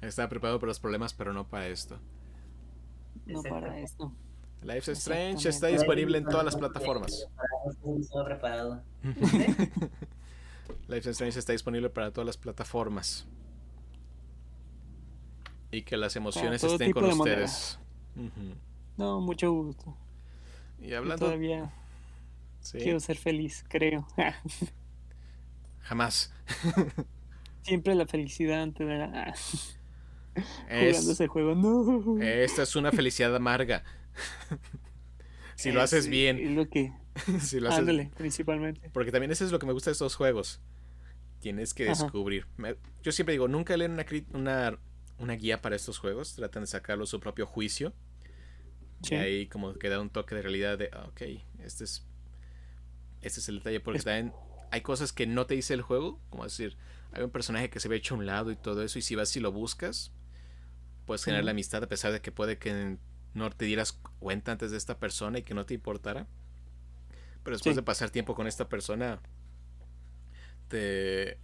Estaba 0.00 0.28
preparado 0.28 0.60
para 0.60 0.68
los 0.68 0.80
problemas, 0.80 1.12
pero 1.12 1.32
no 1.32 1.48
para 1.48 1.66
esto. 1.66 1.98
No 3.26 3.42
para 3.42 3.80
esto. 3.80 4.12
Life 4.62 4.90
is 4.90 4.98
Strange 4.98 5.48
está 5.48 5.66
disponible 5.68 6.18
en 6.18 6.24
todas 6.24 6.44
las 6.44 6.56
plataformas. 6.56 7.28
Todo 7.82 8.24
preparado. 8.24 8.82
Life 10.88 11.10
is 11.10 11.16
Strange 11.16 11.38
está 11.38 11.52
disponible 11.52 11.90
para 11.90 12.12
todas 12.12 12.26
las 12.26 12.36
plataformas. 12.36 13.26
Y 15.72 15.82
que 15.82 15.96
las 15.96 16.14
emociones 16.14 16.62
estén 16.62 16.92
con 16.92 17.04
de 17.04 17.10
ustedes. 17.10 17.78
No, 18.96 19.20
mucho 19.20 19.52
gusto. 19.52 19.96
Y 20.80 20.94
hablando... 20.94 21.26
todavía 21.26 21.72
Sí, 22.66 22.78
quiero 22.78 23.00
ser 23.00 23.16
feliz, 23.16 23.64
creo. 23.68 24.06
jamás. 25.80 26.32
Siempre 27.62 27.94
la 27.94 28.06
felicidad 28.06 28.62
antes 28.62 28.86
de 28.86 28.98
la... 28.98 29.34
jugando 30.34 30.66
Es, 30.68 31.08
ese 31.08 31.26
juego. 31.26 31.54
No. 31.54 32.22
esta 32.22 32.62
es 32.62 32.76
una 32.76 32.92
felicidad 32.92 33.34
amarga. 33.34 33.82
si 35.56 35.72
lo 35.72 35.80
haces 35.80 36.08
bien. 36.08 36.38
Es 36.38 36.50
lo 36.50 36.68
que... 36.68 36.92
si 37.40 37.60
lo 37.60 37.68
haces 37.68 37.80
Ándale, 37.80 38.10
principalmente. 38.16 38.90
Porque 38.92 39.12
también 39.12 39.30
eso 39.30 39.44
es 39.44 39.52
lo 39.52 39.58
que 39.58 39.66
me 39.66 39.72
gusta 39.72 39.90
de 39.90 39.92
estos 39.92 40.16
juegos. 40.16 40.60
Tienes 41.40 41.74
que 41.74 41.84
descubrir. 41.84 42.46
Me- 42.56 42.76
yo 43.02 43.12
siempre 43.12 43.32
digo, 43.32 43.46
nunca 43.48 43.76
leen 43.76 43.92
una, 43.92 44.06
una, 44.32 44.78
una 45.18 45.32
guía 45.34 45.62
para 45.62 45.76
estos 45.76 45.98
juegos. 45.98 46.34
Tratan 46.34 46.64
de 46.64 46.66
sacarlo 46.66 47.06
su 47.06 47.20
propio 47.20 47.46
juicio. 47.46 47.94
Sí. 49.02 49.14
Y 49.14 49.18
ahí 49.18 49.46
como 49.46 49.74
que 49.74 49.88
da 49.88 50.00
un 50.00 50.10
toque 50.10 50.34
de 50.34 50.42
realidad 50.42 50.78
de, 50.78 50.90
ah, 50.92 51.04
ok, 51.08 51.22
este 51.62 51.84
es, 51.84 52.06
este 53.26 53.40
es 53.40 53.48
el 53.48 53.58
detalle. 53.58 53.80
Porque 53.80 53.98
Es- 53.98 54.04
también 54.04 54.32
hay 54.70 54.80
cosas 54.80 55.12
que 55.12 55.26
no 55.26 55.46
te 55.46 55.54
dice 55.54 55.74
el 55.74 55.82
juego. 55.82 56.20
Como 56.30 56.44
decir, 56.44 56.76
hay 57.12 57.22
un 57.22 57.30
personaje 57.30 57.70
que 57.70 57.80
se 57.80 57.88
ve 57.88 57.96
hecho 57.96 58.14
a 58.14 58.18
un 58.18 58.26
lado 58.26 58.50
y 58.50 58.56
todo 58.56 58.82
eso. 58.82 58.98
Y 58.98 59.02
si 59.02 59.14
vas 59.14 59.34
y 59.36 59.40
lo 59.40 59.52
buscas, 59.52 60.12
puedes 61.06 61.24
generar 61.24 61.44
la 61.44 61.50
amistad 61.52 61.82
a 61.82 61.88
pesar 61.88 62.12
de 62.12 62.20
que 62.20 62.32
puede 62.32 62.58
que 62.58 62.96
no 63.34 63.50
te 63.50 63.64
dieras 63.66 63.92
cuenta 64.18 64.52
antes 64.52 64.70
de 64.70 64.76
esta 64.76 64.98
persona 64.98 65.38
y 65.38 65.42
que 65.42 65.54
no 65.54 65.66
te 65.66 65.74
importara. 65.74 66.26
Pero 67.44 67.54
después 67.56 67.74
Sí. 67.74 67.76
de 67.80 67.82
pasar 67.84 68.10
tiempo 68.10 68.34
con 68.34 68.46
esta 68.46 68.68
persona, 68.68 69.20
te... 70.68 71.38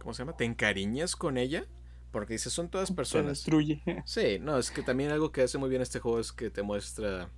¿Cómo 0.00 0.14
se 0.14 0.22
llama? 0.22 0.36
Te 0.36 0.44
encariñas 0.44 1.16
con 1.16 1.36
ella. 1.38 1.64
Porque 2.12 2.32
dices, 2.34 2.52
son 2.52 2.70
todas 2.70 2.88
Se 2.88 2.94
personas. 2.94 3.32
destruye. 3.38 3.82
Sí, 4.06 4.38
no, 4.40 4.56
es 4.58 4.70
que 4.70 4.82
también 4.82 5.10
algo 5.10 5.30
que 5.30 5.42
hace 5.42 5.58
muy 5.58 5.68
bien 5.68 5.82
este 5.82 6.00
juego 6.00 6.18
es 6.20 6.32
que 6.32 6.48
te 6.50 6.62
muestra 6.62 7.28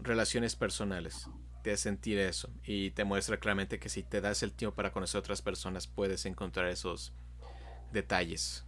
relaciones 0.00 0.54
personales. 0.54 1.28
Te 1.64 1.72
hace 1.72 1.84
sentir 1.84 2.18
eso. 2.18 2.50
Y 2.66 2.90
te 2.90 3.04
muestra 3.04 3.38
claramente 3.38 3.78
que 3.78 3.88
si 3.88 4.02
te 4.02 4.20
das 4.20 4.42
el 4.42 4.52
tiempo 4.52 4.76
para 4.76 4.92
conocer 4.92 5.16
a 5.16 5.20
otras 5.20 5.40
personas, 5.40 5.86
puedes 5.86 6.26
encontrar 6.26 6.68
esos 6.68 7.14
detalles. 7.90 8.66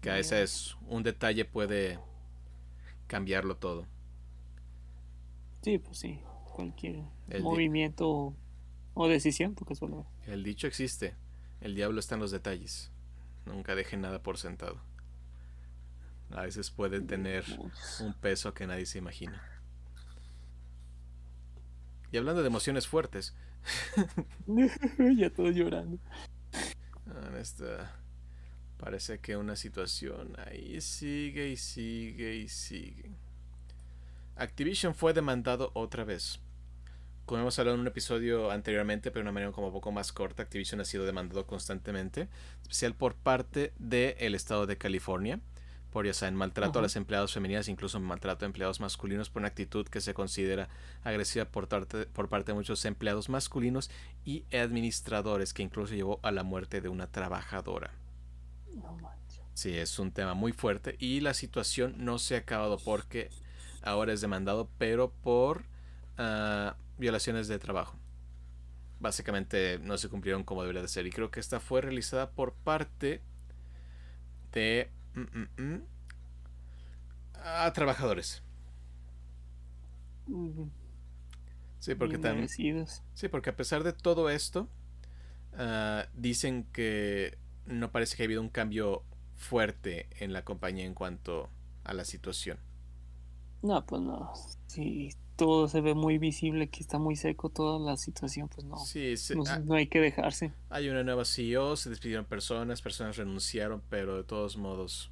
Que 0.00 0.08
a 0.08 0.14
veces 0.14 0.74
un 0.88 1.02
detalle 1.02 1.44
puede 1.44 1.98
cambiarlo 3.08 3.58
todo. 3.58 3.86
Sí, 5.60 5.76
pues 5.76 5.98
sí. 5.98 6.18
Cualquier 6.54 7.02
El 7.28 7.42
movimiento 7.42 8.08
o, 8.08 8.34
o 8.94 9.06
decisión, 9.06 9.54
porque 9.54 9.74
solo... 9.74 10.06
El 10.26 10.44
dicho 10.44 10.66
existe. 10.66 11.14
El 11.60 11.74
diablo 11.74 12.00
está 12.00 12.14
en 12.14 12.22
los 12.22 12.30
detalles. 12.30 12.90
Nunca 13.44 13.74
dejen 13.74 14.00
nada 14.00 14.22
por 14.22 14.38
sentado. 14.38 14.80
A 16.30 16.40
veces 16.40 16.70
pueden 16.70 17.06
tener 17.06 17.44
un 18.00 18.14
peso 18.14 18.54
que 18.54 18.66
nadie 18.66 18.86
se 18.86 18.96
imagina. 18.96 19.42
Y 22.16 22.18
hablando 22.18 22.40
de 22.40 22.48
emociones 22.48 22.88
fuertes, 22.88 23.34
ya 25.18 25.28
todos 25.28 25.54
llorando. 25.54 25.98
en 27.28 27.36
esta 27.36 27.94
parece 28.78 29.18
que 29.18 29.36
una 29.36 29.54
situación 29.54 30.34
ahí 30.46 30.80
sigue 30.80 31.50
y 31.50 31.58
sigue 31.58 32.36
y 32.36 32.48
sigue. 32.48 33.10
Activision 34.34 34.94
fue 34.94 35.12
demandado 35.12 35.72
otra 35.74 36.04
vez. 36.04 36.40
Como 37.26 37.42
hemos 37.42 37.58
hablado 37.58 37.74
en 37.74 37.82
un 37.82 37.88
episodio 37.88 38.50
anteriormente, 38.50 39.10
pero 39.10 39.20
de 39.20 39.28
una 39.28 39.32
manera 39.32 39.52
como 39.52 39.66
un 39.66 39.74
poco 39.74 39.92
más 39.92 40.10
corta, 40.10 40.42
Activision 40.42 40.80
ha 40.80 40.86
sido 40.86 41.04
demandado 41.04 41.46
constantemente, 41.46 42.30
especial 42.62 42.94
por 42.94 43.14
parte 43.14 43.74
del 43.78 44.34
estado 44.34 44.64
de 44.64 44.78
California, 44.78 45.38
por 45.96 46.04
ya 46.04 46.12
saben, 46.12 46.34
maltrato 46.34 46.78
a 46.78 46.82
las 46.82 46.94
empleadas 46.94 47.32
femeninas, 47.32 47.68
incluso 47.68 47.98
maltrato 48.00 48.44
a 48.44 48.48
empleados 48.48 48.80
masculinos 48.80 49.30
por 49.30 49.40
una 49.40 49.48
actitud 49.48 49.88
que 49.88 50.02
se 50.02 50.12
considera 50.12 50.68
agresiva 51.02 51.46
por 51.46 51.68
parte, 51.68 52.04
por 52.04 52.28
parte 52.28 52.52
de 52.52 52.54
muchos 52.54 52.84
empleados 52.84 53.30
masculinos 53.30 53.90
y 54.22 54.44
administradores, 54.54 55.54
que 55.54 55.62
incluso 55.62 55.94
llevó 55.94 56.20
a 56.22 56.32
la 56.32 56.42
muerte 56.42 56.82
de 56.82 56.90
una 56.90 57.06
trabajadora. 57.06 57.92
No 58.74 58.92
manches. 58.98 59.40
Sí, 59.54 59.74
es 59.74 59.98
un 59.98 60.12
tema 60.12 60.34
muy 60.34 60.52
fuerte 60.52 60.96
y 60.98 61.20
la 61.20 61.32
situación 61.32 61.94
no 61.96 62.18
se 62.18 62.34
ha 62.34 62.40
acabado 62.40 62.76
porque 62.76 63.30
ahora 63.80 64.12
es 64.12 64.20
demandado, 64.20 64.68
pero 64.76 65.10
por 65.22 65.64
ah, 66.18 66.76
violaciones 66.98 67.48
de 67.48 67.58
trabajo. 67.58 67.96
Básicamente 69.00 69.78
no 69.78 69.96
se 69.96 70.10
cumplieron 70.10 70.44
como 70.44 70.60
debería 70.60 70.82
de 70.82 70.88
ser 70.88 71.06
y 71.06 71.10
creo 71.10 71.30
que 71.30 71.40
esta 71.40 71.58
fue 71.58 71.80
realizada 71.80 72.32
por 72.32 72.52
parte 72.52 73.22
de 74.52 74.90
mm, 75.16 75.22
mm, 75.34 75.48
mm, 75.58 75.82
a 77.44 77.72
trabajadores. 77.72 78.42
Mm, 80.28 80.70
Sí, 81.78 81.94
porque 81.94 82.18
también. 82.18 82.50
Sí, 83.14 83.28
porque 83.28 83.50
a 83.50 83.56
pesar 83.56 83.84
de 83.84 83.92
todo 83.92 84.30
esto, 84.30 84.68
ah, 85.58 86.06
dicen 86.14 86.66
que 86.72 87.38
no 87.66 87.92
parece 87.92 88.16
que 88.16 88.22
haya 88.24 88.28
habido 88.28 88.42
un 88.42 88.50
cambio 88.50 89.04
fuerte 89.36 90.08
en 90.20 90.32
la 90.32 90.44
compañía 90.44 90.86
en 90.86 90.94
cuanto 90.94 91.50
a 91.84 91.94
la 91.94 92.04
situación. 92.04 92.58
No, 93.62 93.84
pues 93.84 94.00
no. 94.02 94.32
Sí, 94.66 95.10
todo 95.36 95.68
se 95.68 95.80
ve 95.80 95.94
muy 95.94 96.18
visible, 96.18 96.68
que 96.68 96.80
está 96.80 96.98
muy 96.98 97.16
seco 97.16 97.48
toda 97.50 97.78
la 97.78 97.96
situación, 97.96 98.48
pues 98.48 98.64
no. 98.66 98.76
Sí, 98.78 99.16
se- 99.16 99.34
No, 99.36 99.44
ah, 99.46 99.58
no 99.64 99.74
hay 99.74 99.86
que 99.88 100.00
dejarse. 100.00 100.52
hay 100.70 100.88
una 100.88 101.02
nueva 101.04 101.24
CEO, 101.24 101.76
se 101.76 101.90
despidieron 101.90 102.24
personas, 102.24 102.82
personas 102.82 103.16
renunciaron, 103.16 103.82
pero 103.88 104.16
de 104.16 104.24
todos 104.24 104.56
modos 104.56 105.10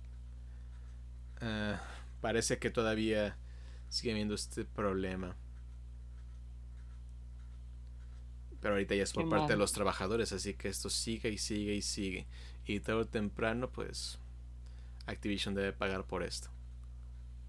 ah, 1.40 1.80
parece 2.20 2.58
que 2.58 2.70
todavía 2.70 3.36
sigue 3.88 4.12
habiendo 4.12 4.34
este 4.34 4.64
problema. 4.64 5.36
Pero 8.60 8.74
ahorita 8.74 8.94
ya 8.94 9.02
es 9.02 9.12
por 9.12 9.24
Qué 9.24 9.30
parte 9.30 9.52
de 9.52 9.58
los 9.58 9.72
trabajadores, 9.72 10.32
así 10.32 10.54
que 10.54 10.68
esto 10.68 10.88
sigue 10.88 11.28
y 11.30 11.38
sigue 11.38 11.74
y 11.74 11.82
sigue. 11.82 12.26
Y 12.66 12.80
tarde 12.80 13.02
o 13.02 13.06
temprano, 13.06 13.68
pues 13.70 14.18
Activision 15.06 15.54
debe 15.54 15.72
pagar 15.74 16.04
por 16.06 16.22
esto. 16.22 16.48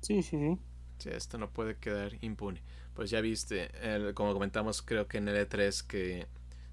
Sí, 0.01 0.21
sí, 0.21 0.37
sí. 0.37 0.59
Sí, 0.97 1.09
esto 1.09 1.37
no 1.37 1.49
puede 1.51 1.77
quedar 1.77 2.13
impune. 2.21 2.61
Pues 2.93 3.09
ya 3.09 3.21
viste, 3.21 3.69
el- 3.95 4.13
como 4.13 4.33
comentamos, 4.33 4.81
creo 4.81 5.07
que 5.07 5.17
en 5.17 5.27
el 5.29 5.35
E3 5.37 5.83
que 5.83 6.27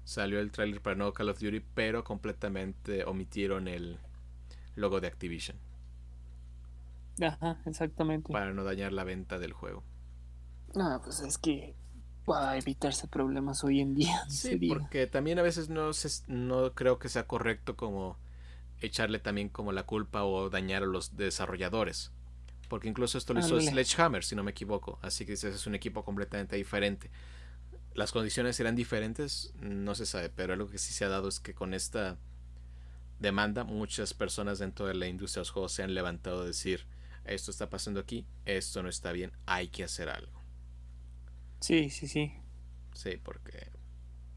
salió 0.05 0.39
el 0.39 0.51
tráiler 0.51 0.81
para 0.81 0.95
nuevo 0.95 1.13
Call 1.13 1.29
of 1.29 1.39
Duty, 1.39 1.61
pero 1.73 2.03
completamente 2.03 3.05
omitieron 3.05 3.67
el 3.67 3.99
logo 4.75 5.01
de 5.01 5.07
Activision 5.07 5.57
Ajá, 7.21 7.59
exactamente. 7.65 8.31
para 8.31 8.51
no 8.53 8.65
dañar 8.65 8.91
la 8.91 9.05
venta 9.05 9.39
del 9.39 9.53
juego. 9.53 9.81
No, 10.75 11.01
pues 11.03 11.19
es 11.21 11.37
que 11.37 11.75
para 12.25 12.57
evitarse 12.57 13.07
problemas 13.07 13.63
hoy 13.63 13.79
en 13.81 13.95
día. 13.95 14.23
Sí, 14.27 14.57
porque 14.57 15.07
también 15.07 15.39
a 15.39 15.41
veces 15.43 15.69
no 15.69 15.93
se- 15.93 16.23
no 16.27 16.73
creo 16.73 16.99
que 16.99 17.09
sea 17.09 17.27
correcto 17.27 17.75
como 17.77 18.17
echarle 18.81 19.19
también 19.19 19.49
como 19.49 19.71
la 19.73 19.83
culpa 19.85 20.23
o 20.25 20.49
dañar 20.49 20.83
a 20.83 20.87
los 20.87 21.17
desarrolladores. 21.17 22.11
Porque 22.67 22.87
incluso 22.87 23.17
esto 23.17 23.33
lo 23.33 23.39
hizo. 23.39 23.59
Sledgehammer, 23.59 24.23
si 24.23 24.35
no 24.35 24.43
me 24.43 24.51
equivoco. 24.51 24.99
Así 25.01 25.25
que 25.25 25.33
ese 25.33 25.49
es 25.49 25.67
un 25.67 25.75
equipo 25.75 26.03
completamente 26.03 26.55
diferente. 26.55 27.11
Las 27.93 28.11
condiciones 28.11 28.55
serán 28.55 28.75
diferentes, 28.75 29.53
no 29.59 29.93
se 29.93 30.05
sabe, 30.05 30.29
pero 30.29 30.53
algo 30.53 30.69
que 30.69 30.79
sí 30.79 30.93
se 30.93 31.05
ha 31.05 31.09
dado 31.09 31.27
es 31.27 31.39
que 31.39 31.53
con 31.53 31.73
esta 31.75 32.17
demanda 33.19 33.63
muchas 33.63 34.13
personas 34.15 34.57
dentro 34.59 34.87
de 34.87 34.95
la 34.95 35.07
industria 35.07 35.41
de 35.41 35.41
los 35.41 35.51
juegos 35.51 35.73
se 35.73 35.83
han 35.83 35.93
levantado 35.93 36.41
a 36.41 36.45
decir, 36.45 36.87
esto 37.23 37.51
está 37.51 37.69
pasando 37.69 37.99
aquí, 37.99 38.25
esto 38.45 38.81
no 38.81 38.89
está 38.89 39.11
bien, 39.11 39.31
hay 39.45 39.67
que 39.67 39.83
hacer 39.83 40.09
algo. 40.09 40.41
Sí, 41.59 41.89
sí, 41.91 42.07
sí. 42.07 42.33
Sí, 42.93 43.19
porque 43.23 43.71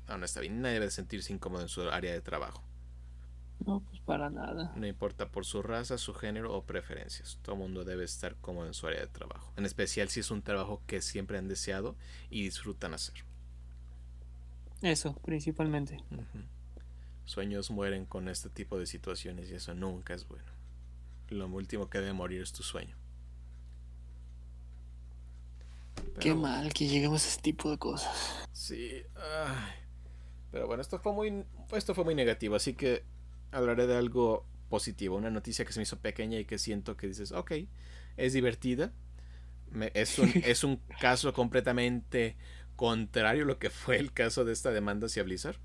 no, 0.08 0.18
no 0.18 0.24
está 0.24 0.40
bien. 0.40 0.60
Nadie 0.60 0.74
debe 0.74 0.90
sentirse 0.90 1.32
incómodo 1.32 1.62
en 1.62 1.68
su 1.68 1.82
área 1.90 2.12
de 2.12 2.20
trabajo. 2.20 2.62
No, 3.64 3.80
pues 3.80 4.00
para 4.00 4.30
nada. 4.30 4.72
No 4.76 4.86
importa 4.86 5.28
por 5.28 5.44
su 5.46 5.62
raza, 5.62 5.98
su 5.98 6.14
género 6.14 6.54
o 6.54 6.64
preferencias. 6.64 7.38
Todo 7.42 7.54
el 7.54 7.62
mundo 7.62 7.84
debe 7.84 8.04
estar 8.04 8.36
cómodo 8.36 8.66
en 8.66 8.74
su 8.74 8.86
área 8.86 9.00
de 9.00 9.06
trabajo. 9.06 9.52
En 9.56 9.64
especial 9.64 10.08
si 10.08 10.20
es 10.20 10.30
un 10.30 10.42
trabajo 10.42 10.82
que 10.86 11.00
siempre 11.00 11.38
han 11.38 11.48
deseado 11.48 11.96
y 12.30 12.42
disfrutan 12.42 12.94
hacer. 12.94 13.24
Eso, 14.82 15.14
principalmente. 15.24 15.98
Sueños 17.24 17.70
mueren 17.70 18.04
con 18.04 18.28
este 18.28 18.50
tipo 18.50 18.78
de 18.78 18.86
situaciones 18.86 19.50
y 19.50 19.54
eso 19.54 19.74
nunca 19.74 20.14
es 20.14 20.28
bueno. 20.28 20.44
Lo 21.28 21.48
último 21.48 21.88
que 21.88 21.98
debe 21.98 22.12
morir 22.12 22.42
es 22.42 22.52
tu 22.52 22.62
sueño. 22.62 22.94
Qué 26.20 26.34
mal 26.34 26.72
que 26.72 26.86
lleguemos 26.86 27.24
a 27.24 27.28
ese 27.28 27.40
tipo 27.40 27.70
de 27.70 27.78
cosas. 27.78 28.46
Sí. 28.52 29.02
ay. 29.16 29.86
Pero 30.52 30.66
bueno, 30.66 30.80
esto 30.80 30.98
fue 30.98 31.12
muy 31.12 31.44
esto 31.72 31.94
fue 31.94 32.04
muy 32.04 32.14
negativo, 32.14 32.54
así 32.54 32.74
que 32.74 33.04
hablaré 33.52 33.86
de 33.86 33.96
algo 33.96 34.46
positivo, 34.68 35.16
una 35.16 35.30
noticia 35.30 35.64
que 35.64 35.72
se 35.72 35.78
me 35.80 35.84
hizo 35.84 35.98
pequeña 36.00 36.38
y 36.38 36.44
que 36.44 36.58
siento 36.58 36.96
que 36.96 37.06
dices, 37.08 37.32
ok, 37.32 37.52
es 38.16 38.32
divertida. 38.32 38.92
Me- 39.70 39.92
es, 39.94 40.18
un, 40.18 40.30
es 40.44 40.64
un 40.64 40.76
caso 41.00 41.32
completamente 41.32 42.36
contrario 42.76 43.44
a 43.44 43.46
lo 43.46 43.58
que 43.58 43.70
fue 43.70 43.96
el 43.98 44.12
caso 44.12 44.44
de 44.44 44.52
esta 44.52 44.70
demanda 44.70 45.06
hacia 45.06 45.22
Blizzard. 45.22 45.56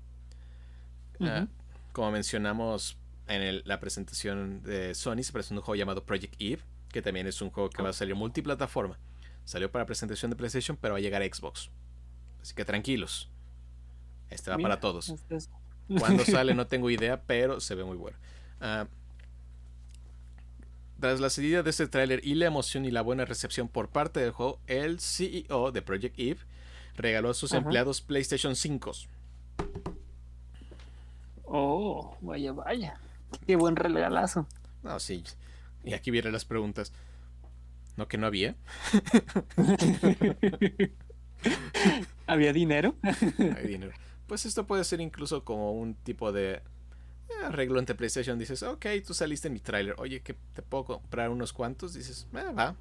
Ah, 1.20 1.46
como 1.92 2.10
mencionamos 2.10 2.98
en 3.28 3.42
el- 3.42 3.62
la 3.66 3.78
presentación 3.80 4.62
de 4.62 4.94
Sony, 4.94 5.22
se 5.22 5.32
presentó 5.32 5.60
un 5.60 5.64
juego 5.64 5.76
llamado 5.76 6.04
Project 6.04 6.34
Eve, 6.40 6.62
que 6.88 7.02
también 7.02 7.26
es 7.26 7.40
un 7.40 7.50
juego 7.50 7.70
que 7.70 7.82
va 7.82 7.90
a 7.90 7.92
salir 7.92 8.14
multiplataforma. 8.14 8.98
Salió 9.44 9.70
para 9.70 9.86
presentación 9.86 10.30
de 10.30 10.36
PlayStation, 10.36 10.76
pero 10.80 10.94
va 10.94 10.98
a 10.98 11.00
llegar 11.00 11.22
a 11.22 11.26
Xbox. 11.26 11.70
Así 12.40 12.54
que 12.54 12.64
tranquilos. 12.64 13.30
Este 14.30 14.50
va 14.50 14.56
Mira, 14.56 14.68
para 14.70 14.80
todos. 14.80 15.08
es- 15.30 15.50
Cuándo 15.98 16.24
sale 16.24 16.54
no 16.54 16.66
tengo 16.66 16.90
idea, 16.90 17.22
pero 17.22 17.60
se 17.60 17.74
ve 17.74 17.84
muy 17.84 17.96
bueno. 17.96 18.16
Ah, 18.60 18.86
tras 21.00 21.18
la 21.18 21.30
salida 21.30 21.64
de 21.64 21.70
este 21.70 21.88
tráiler 21.88 22.20
y 22.24 22.36
la 22.36 22.46
emoción 22.46 22.84
y 22.84 22.92
la 22.92 23.02
buena 23.02 23.24
recepción 23.24 23.66
por 23.66 23.88
parte 23.88 24.20
del 24.20 24.30
juego, 24.30 24.60
el 24.68 25.00
CEO 25.00 25.72
de 25.72 25.82
Project 25.82 26.14
Eve 26.18 26.38
regaló 26.96 27.30
a 27.30 27.34
sus 27.34 27.52
Ajá. 27.52 27.62
empleados 27.62 28.00
PlayStation 28.00 28.54
5. 28.54 28.92
Oh, 31.44 32.16
vaya, 32.20 32.52
vaya. 32.52 32.98
Qué 33.46 33.56
buen 33.56 33.76
regalazo. 33.76 34.46
No, 34.82 34.98
sí. 35.00 35.24
Y 35.84 35.94
aquí 35.94 36.10
vienen 36.10 36.32
las 36.32 36.44
preguntas. 36.44 36.92
¿No 37.96 38.08
que 38.08 38.16
no 38.16 38.26
había? 38.26 38.54
¿Había 42.26 42.52
dinero? 42.52 42.94
Hay 43.02 43.66
dinero. 43.66 43.92
Pues 44.32 44.46
esto 44.46 44.66
puede 44.66 44.82
ser 44.84 45.02
incluso 45.02 45.44
como 45.44 45.72
un 45.72 45.92
tipo 45.94 46.32
de 46.32 46.52
eh, 46.54 46.62
arreglo 47.44 47.78
entre 47.78 47.94
PlayStation. 47.94 48.38
Dices, 48.38 48.62
ok, 48.62 48.86
tú 49.06 49.12
saliste 49.12 49.48
en 49.48 49.52
mi 49.52 49.60
tráiler. 49.60 49.94
Oye, 49.98 50.22
que 50.22 50.32
te 50.54 50.62
puedo 50.62 50.84
comprar 50.84 51.28
unos 51.28 51.52
cuantos. 51.52 51.92
Dices, 51.92 52.26
"Ah, 52.32 52.50
va. 52.50 52.76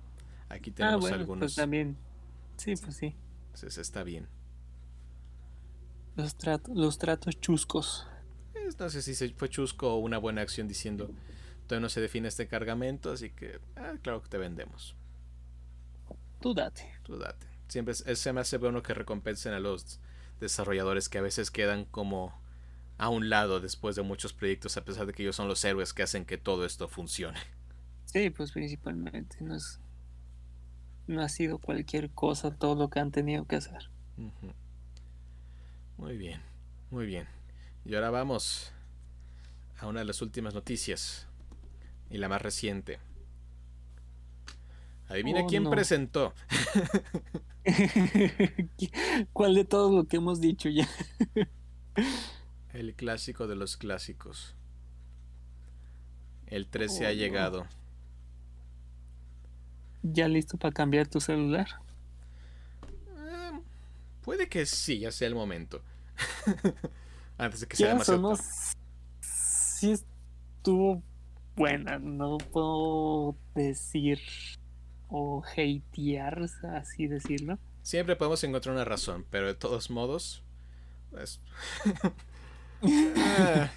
Aquí 0.48 0.70
Ah, 0.70 0.76
tenemos 0.78 1.02
bueno, 1.02 1.18
algunos. 1.18 1.40
pues 1.42 1.56
también. 1.56 1.98
Sí, 2.56 2.74
pues 2.82 2.96
sí. 2.96 3.14
Entonces 3.48 3.78
está 3.80 4.04
bien. 4.04 4.30
Los, 6.16 6.38
tratos 6.38 6.74
los 6.74 6.98
tratos 6.98 7.38
chuscos. 7.42 8.08
No 8.80 8.90
sé 8.90 9.02
si 9.02 9.14
se 9.14 9.28
fue 9.34 9.50
chusco 9.50 9.94
o 9.94 9.98
una 9.98 10.20
buena 10.20 10.40
acción 10.42 10.70
diciendo, 10.70 11.10
todavía 11.68 11.82
no 11.82 11.90
se 11.90 12.00
define 12.00 12.30
este 12.30 12.48
cargamento, 12.48 13.12
así 13.12 13.30
que, 13.32 13.60
ah, 13.76 13.96
claro 14.02 14.22
que 14.22 14.30
te 14.30 14.38
vendemos. 14.38 14.96
Tú 16.40 16.54
date. 16.54 16.90
Tú 17.04 17.18
date. 17.18 17.46
Siempre 17.68 17.94
se 17.94 18.32
me 18.32 18.40
hace 18.40 18.58
bueno 18.58 18.82
que 18.82 18.94
recompensen 18.94 19.52
a 19.52 19.60
los 19.60 20.00
desarrolladores 20.42 21.08
que 21.08 21.18
a 21.18 21.22
veces 21.22 21.52
quedan 21.52 21.86
como 21.86 22.42
a 22.98 23.10
un 23.10 23.30
lado 23.30 23.60
después 23.60 23.96
de 23.96 24.02
muchos 24.02 24.34
proyectos, 24.34 24.78
a 24.78 24.84
pesar 24.84 25.06
de 25.06 25.14
que 25.14 25.24
ellos 25.24 25.36
son 25.36 25.48
los 25.48 25.64
héroes 25.64 25.94
que 25.94 26.04
hacen 26.04 26.26
que 26.26 26.38
todo 26.38 26.66
esto 26.66 26.88
funcione. 26.88 27.40
Sí, 28.06 28.30
pues 28.30 28.52
principalmente. 28.52 29.38
No, 29.40 29.56
es, 29.56 29.80
no 31.08 31.22
ha 31.22 31.30
sido 31.30 31.58
cualquier 31.60 32.10
cosa 32.10 32.54
todo 32.54 32.76
lo 32.76 32.90
que 32.90 33.00
han 33.00 33.12
tenido 33.12 33.46
que 33.46 33.56
hacer. 33.56 33.90
Muy 35.98 36.18
bien, 36.18 36.42
muy 36.90 37.06
bien. 37.06 37.28
Y 37.86 37.96
ahora 37.96 38.10
vamos 38.10 38.74
a 39.80 39.88
una 39.88 40.02
de 40.02 40.06
las 40.06 40.22
últimas 40.22 40.54
noticias 40.54 41.28
y 42.10 42.18
la 42.18 42.28
más 42.28 42.42
reciente. 42.42 43.00
Adivina 45.12 45.42
Oh, 45.44 45.48
quién 45.48 45.64
no. 45.64 45.70
presentó. 45.70 46.34
¿Cuál 49.34 49.56
de 49.56 49.66
todo 49.66 49.96
lo 49.96 50.06
que 50.06 50.18
hemos 50.18 50.40
dicho 50.42 50.70
ya? 50.70 50.88
El 52.74 52.96
clásico 52.96 53.48
de 53.48 53.56
los 53.56 53.76
clásicos. 53.78 54.56
El 56.48 56.68
13 56.68 57.06
ha 57.06 57.10
Oh, 57.10 57.12
no. 57.12 57.18
llegado. 57.18 57.68
¿Ya 60.04 60.28
listo 60.28 60.58
para 60.58 60.74
cambiar 60.74 61.08
tu 61.08 61.20
celular? 61.22 61.68
Eh, 63.18 63.60
puede 64.22 64.48
que 64.50 64.66
sí, 64.66 65.00
ya 65.00 65.12
sea 65.12 65.28
el 65.28 65.36
momento. 65.36 65.84
Antes 67.38 67.60
de 67.62 67.68
que 67.68 67.76
sea 67.76 67.90
demasiado 67.90 68.22
no, 68.22 68.36
sí 69.22 69.92
estuvo 69.92 71.04
buena. 71.56 72.00
No 72.00 72.38
puedo 72.38 73.36
decir 73.56 74.20
o 75.12 75.44
hatear, 75.46 76.42
así 76.76 77.08
decirlo. 77.08 77.60
Siempre 77.84 78.16
podemos 78.16 78.44
encontrar 78.44 78.76
una 78.76 78.86
razón, 78.86 79.26
pero 79.30 79.48
de 79.48 79.56
todos 79.56 79.90
modos. 79.92 80.44
pues, 81.12 81.42
ah, 83.18 83.72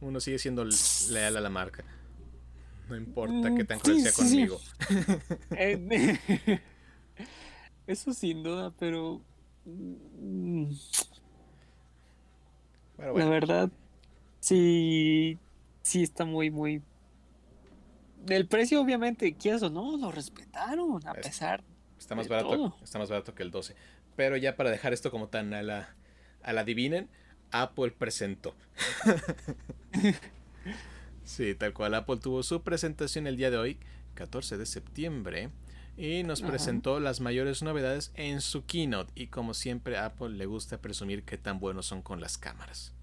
uno 0.00 0.20
sigue 0.20 0.38
siendo 0.38 0.64
leal 1.10 1.36
a 1.36 1.40
la 1.40 1.50
marca. 1.50 1.84
No 2.88 2.96
importa 2.96 3.54
qué 3.54 3.64
tan 3.64 3.78
Mm, 3.78 3.80
cruel 3.80 3.98
sí, 3.98 4.02
sea 4.02 4.12
sí, 4.12 4.16
conmigo. 4.24 4.60
Eh, 5.50 6.60
Eso 7.86 8.12
sin 8.12 8.42
duda, 8.42 8.72
pero 8.78 9.22
mm, 9.64 10.72
la 12.98 13.26
verdad 13.26 13.70
sí, 14.40 15.38
sí 15.82 16.02
está 16.02 16.24
muy, 16.24 16.50
muy... 16.50 16.82
El 18.26 18.46
precio 18.48 18.80
obviamente, 18.80 19.34
quieras 19.36 19.62
o 19.62 19.70
no, 19.70 19.96
lo 19.96 20.10
respetaron 20.10 21.06
a 21.06 21.12
Es- 21.12 21.26
pesar. 21.26 21.62
está 21.98 22.14
más 22.14 22.26
de 22.28 22.34
barato, 22.34 22.56
todo. 22.56 22.76
está 22.82 22.98
más 22.98 23.08
barato 23.08 23.34
que 23.34 23.42
el 23.42 23.50
12. 23.50 23.74
Pero 24.16 24.36
ya 24.36 24.56
para 24.56 24.70
dejar 24.70 24.92
esto 24.92 25.10
como 25.10 25.28
tan 25.28 25.54
a 25.54 25.62
la, 25.62 25.94
a 26.42 26.52
la 26.52 26.62
adivinen, 26.62 27.08
Apple 27.50 27.92
presentó. 27.92 28.54
sí, 31.24 31.54
tal 31.54 31.72
cual. 31.72 31.94
Apple 31.94 32.18
tuvo 32.18 32.42
su 32.42 32.62
presentación 32.62 33.26
el 33.26 33.36
día 33.36 33.50
de 33.50 33.58
hoy, 33.58 33.78
14 34.14 34.56
de 34.58 34.66
septiembre. 34.66 35.50
Y 35.96 36.22
nos 36.22 36.42
Ajá. 36.42 36.50
presentó 36.50 37.00
las 37.00 37.20
mayores 37.20 37.62
novedades 37.62 38.12
en 38.14 38.40
su 38.40 38.64
keynote. 38.64 39.12
Y 39.16 39.28
como 39.28 39.52
siempre, 39.52 39.96
a 39.96 40.06
Apple 40.06 40.30
le 40.30 40.46
gusta 40.46 40.80
presumir 40.80 41.24
qué 41.24 41.38
tan 41.38 41.58
buenos 41.58 41.86
son 41.86 42.02
con 42.02 42.20
las 42.20 42.38
cámaras. 42.38 42.94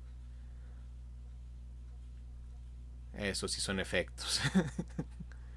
Eso 3.17 3.47
sí 3.47 3.61
son 3.61 3.79
efectos. 3.79 4.41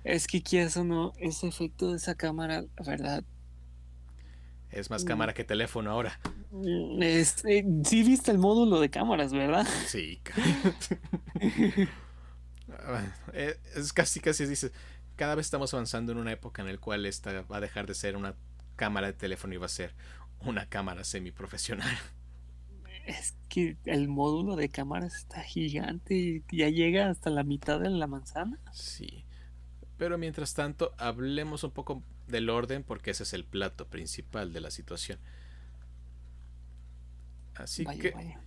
Es 0.02 0.26
que 0.26 0.42
quieras 0.42 0.76
o 0.76 0.82
no, 0.82 1.12
ese 1.18 1.46
efecto 1.46 1.90
de 1.92 1.98
esa 1.98 2.16
cámara, 2.16 2.62
la 2.62 2.84
verdad. 2.84 3.24
Es 4.70 4.90
más 4.90 5.04
cámara 5.04 5.34
que 5.34 5.44
teléfono 5.44 5.90
ahora. 5.90 6.18
mm, 6.50 7.02
Es, 7.02 7.44
eh, 7.44 7.64
sí 7.84 8.02
viste 8.02 8.30
el 8.30 8.38
módulo 8.38 8.80
de 8.80 8.90
cámaras, 8.90 9.32
¿verdad? 9.32 9.66
Sí. 9.86 10.20
eh, 13.32 13.58
es 13.74 13.92
casi, 13.92 14.20
casi 14.20 14.46
dices, 14.46 14.72
cada 15.16 15.34
vez 15.34 15.46
estamos 15.46 15.72
avanzando 15.74 16.12
en 16.12 16.18
una 16.18 16.32
época 16.32 16.62
en 16.62 16.68
la 16.68 16.78
cual 16.78 17.06
esta 17.06 17.42
va 17.42 17.58
a 17.58 17.60
dejar 17.60 17.86
de 17.86 17.94
ser 17.94 18.16
una 18.16 18.34
cámara 18.76 19.08
de 19.08 19.12
teléfono 19.14 19.54
y 19.54 19.56
va 19.56 19.66
a 19.66 19.68
ser 19.70 19.94
una 20.40 20.66
cámara 20.68 21.04
semiprofesional. 21.04 21.96
Es 23.08 23.34
que 23.48 23.78
el 23.86 24.06
módulo 24.08 24.54
de 24.54 24.68
cámaras 24.70 25.16
está 25.16 25.42
gigante 25.42 26.14
y 26.14 26.44
ya 26.56 26.68
llega 26.68 27.08
hasta 27.10 27.30
la 27.30 27.42
mitad 27.42 27.80
de 27.80 27.90
la 27.90 28.06
manzana. 28.06 28.60
Sí. 28.70 29.24
Pero 29.96 30.18
mientras 30.18 30.54
tanto, 30.54 30.94
hablemos 30.98 31.64
un 31.64 31.72
poco 31.72 32.02
del 32.26 32.50
orden 32.50 32.84
porque 32.84 33.10
ese 33.12 33.22
es 33.24 33.32
el 33.32 33.44
plato 33.44 33.88
principal 33.88 34.52
de 34.52 34.60
la 34.60 34.70
situación. 34.70 35.18
Así 37.54 37.84
Vaya, 37.84 37.98
que, 37.98 38.10
vaya. 38.10 38.40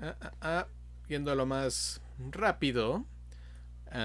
ah, 0.00 0.16
ah, 0.20 0.32
ah, 0.40 0.68
yendo 1.08 1.30
a 1.30 1.34
lo 1.36 1.46
más 1.46 2.00
rápido, 2.18 3.06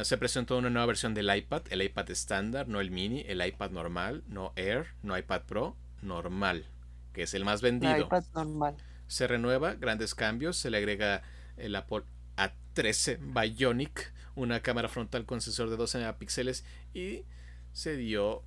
se 0.04 0.18
presentó 0.18 0.58
una 0.58 0.70
nueva 0.70 0.86
versión 0.88 1.14
del 1.14 1.36
iPad, 1.36 1.64
el 1.72 1.82
iPad 1.82 2.12
estándar, 2.12 2.68
no 2.68 2.80
el 2.82 2.92
mini, 2.92 3.22
el 3.28 3.46
iPad 3.46 3.72
normal, 3.72 4.24
no 4.28 4.54
Air, 4.56 4.88
no 5.04 5.18
iPad 5.18 5.44
Pro, 5.44 5.76
normal, 6.02 6.66
que 7.14 7.24
es 7.24 7.34
el 7.34 7.46
más 7.46 7.62
vendido. 7.62 7.98
iPad 8.06 8.24
normal. 8.36 8.76
Se 9.12 9.28
renueva, 9.28 9.74
grandes 9.74 10.16
cambios, 10.16 10.56
se 10.56 10.70
le 10.70 10.78
agrega 10.78 11.22
el 11.58 11.76
Apple 11.76 12.04
A13 12.38 13.20
Bionic, 13.20 14.14
una 14.36 14.62
cámara 14.62 14.88
frontal 14.88 15.26
con 15.26 15.42
sensor 15.42 15.70
de 15.70 15.76
12 15.76 15.98
megapíxeles 15.98 16.64
y 16.94 17.26
se 17.74 17.98
dio 17.98 18.42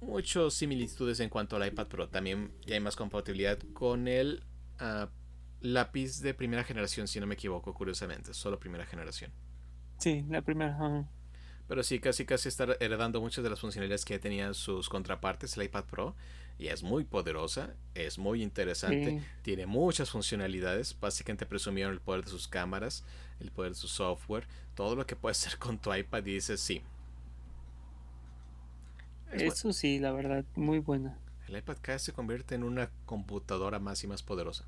muchas 0.00 0.54
similitudes 0.54 1.18
en 1.18 1.28
cuanto 1.28 1.56
al 1.56 1.66
iPad 1.66 1.88
Pro. 1.88 2.08
También 2.08 2.52
ya 2.64 2.74
hay 2.74 2.80
más 2.80 2.94
compatibilidad 2.94 3.58
con 3.72 4.06
el 4.06 4.44
ah, 4.78 5.08
lápiz 5.60 6.20
de 6.20 6.34
primera 6.34 6.62
generación, 6.62 7.08
si 7.08 7.18
no 7.18 7.26
me 7.26 7.34
equivoco, 7.34 7.74
curiosamente, 7.74 8.32
solo 8.32 8.60
primera 8.60 8.86
generación. 8.86 9.32
Sí, 9.98 10.24
la 10.28 10.42
primera. 10.42 11.04
Pero 11.66 11.82
sí, 11.82 11.98
casi 11.98 12.24
casi 12.24 12.48
está 12.48 12.76
heredando 12.78 13.20
muchas 13.20 13.42
de 13.42 13.50
las 13.50 13.58
funcionalidades 13.58 14.04
que 14.04 14.20
tenían 14.20 14.54
sus 14.54 14.88
contrapartes, 14.88 15.56
el 15.56 15.64
iPad 15.64 15.84
Pro. 15.86 16.14
Y 16.58 16.68
es 16.68 16.82
muy 16.84 17.04
poderosa, 17.04 17.74
es 17.94 18.16
muy 18.18 18.42
interesante, 18.42 19.20
Sí. 19.20 19.26
tiene 19.42 19.66
muchas 19.66 20.10
funcionalidades. 20.10 20.96
Básicamente 21.00 21.46
presumieron 21.46 21.92
el 21.92 22.00
poder 22.00 22.24
de 22.24 22.30
sus 22.30 22.46
cámaras, 22.46 23.04
el 23.40 23.50
poder 23.50 23.72
de 23.72 23.78
su 23.78 23.88
software, 23.88 24.46
todo 24.74 24.94
lo 24.94 25.04
que 25.06 25.16
puedes 25.16 25.44
hacer 25.44 25.58
con 25.58 25.78
tu 25.78 25.92
iPad. 25.92 26.24
Y 26.26 26.34
dices, 26.34 26.60
sí. 26.60 26.82
Es 29.32 29.42
Eso 29.42 29.72
sí, 29.72 29.98
la 29.98 30.12
verdad, 30.12 30.44
muy 30.54 30.78
buena. 30.78 31.18
el 31.48 31.56
iPad 31.58 31.76
cada 31.82 31.96
vez 31.96 32.02
se 32.02 32.12
convierte 32.12 32.54
en 32.54 32.62
una 32.62 32.90
computadora 33.04 33.78
más 33.78 34.02
y 34.04 34.06
más 34.06 34.22
poderosa. 34.22 34.64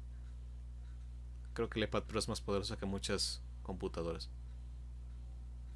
Creo 1.55 1.71
que 1.71 1.79
el 1.79 1.85
iPad 1.87 2.03
Pro 2.03 2.19
es 2.19 2.29
más 2.29 2.41
poderoso 2.41 2.77
que 2.77 2.85
muchas 2.85 3.41
computadoras. 3.63 4.29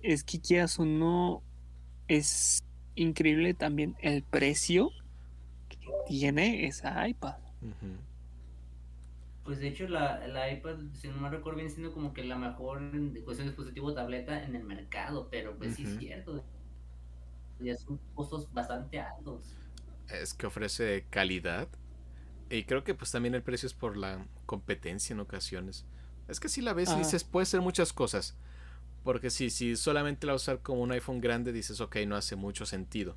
Es 0.03 0.25
que 0.25 0.41
quieras 0.41 0.79
o 0.79 0.85
no, 0.85 1.43
es 2.09 2.63
increíble 2.97 3.55
también 3.55 3.97
el 4.01 4.23
precio 4.23 4.91
tiene 6.07 6.67
esa 6.67 7.07
iPad. 7.09 7.37
Pues 9.45 9.59
de 9.59 9.69
hecho 9.69 9.89
la, 9.89 10.27
la 10.29 10.51
iPad, 10.53 10.77
si 10.95 11.09
no 11.09 11.17
me 11.17 11.31
recuerdo, 11.31 11.57
viene 11.57 11.71
siendo 11.71 11.93
como 11.93 12.13
que 12.13 12.25
la 12.25 12.37
mejor 12.37 12.83
en 12.83 13.11
cuestión 13.25 13.47
de 13.49 13.53
dispositivo 13.53 13.93
tableta 13.95 14.45
en 14.45 14.55
el 14.55 14.65
mercado, 14.65 15.29
pero 15.31 15.57
pues 15.57 15.75
sí 15.77 15.85
es 15.85 15.99
cierto. 15.99 16.45
Ya 17.59 17.77
son 17.77 17.99
costos 18.15 18.53
bastante 18.53 19.01
altos. 19.01 19.57
es 20.09 20.35
que 20.35 20.47
ofrece 20.47 21.07
calidad. 21.11 21.69
Y 22.49 22.65
creo 22.65 22.83
que 22.85 22.95
pues 22.95 23.11
también 23.13 23.35
el 23.35 23.43
precio 23.43 23.67
es 23.67 23.75
por 23.75 23.97
la 23.97 24.27
competencia 24.47 25.15
en 25.15 25.21
ocasiones. 25.21 25.87
Es 26.29 26.41
que 26.41 26.49
si 26.49 26.61
la 26.63 26.73
ves 26.73 26.89
y 26.91 26.95
Ah. 26.95 26.99
dices, 26.99 27.23
puede 27.25 27.47
ser 27.47 27.61
muchas 27.61 27.93
cosas. 27.93 28.37
Porque 29.05 29.31
si, 29.31 29.51
si 29.51 29.77
solamente 29.77 30.27
la 30.27 30.35
usar 30.35 30.61
como 30.61 30.83
un 30.83 30.93
iPhone 30.93 31.21
grande, 31.21 31.53
dices, 31.53 31.81
ok, 31.81 31.97
no 32.07 32.17
hace 32.17 32.37
mucho 32.37 32.67
sentido. 32.67 33.17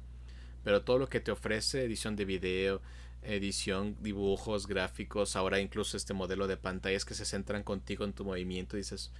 Pero 0.63 0.83
todo 0.83 0.97
lo 0.97 1.09
que 1.09 1.19
te 1.19 1.31
ofrece, 1.31 1.83
edición 1.83 2.15
de 2.15 2.25
video, 2.25 2.81
edición, 3.21 3.95
dibujos, 4.01 4.67
gráficos, 4.67 5.35
ahora 5.35 5.59
incluso 5.59 5.97
este 5.97 6.13
modelo 6.13 6.47
de 6.47 6.57
pantallas 6.57 7.05
que 7.05 7.13
se 7.15 7.25
centran 7.25 7.63
contigo 7.63 8.05
en 8.05 8.13
tu 8.13 8.25
movimiento, 8.25 8.77
dices, 8.77 9.11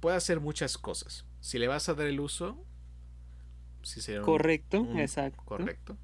puede 0.00 0.16
hacer 0.16 0.40
muchas 0.40 0.76
cosas. 0.78 1.24
Si 1.40 1.58
le 1.58 1.68
vas 1.68 1.88
a 1.88 1.94
dar 1.94 2.06
el 2.06 2.20
uso, 2.20 2.62
sí 3.82 4.00
sería 4.00 4.20
un- 4.20 4.26
Correcto, 4.26 4.80
un- 4.80 4.98
exacto. 4.98 5.42
Correcto. 5.44 5.96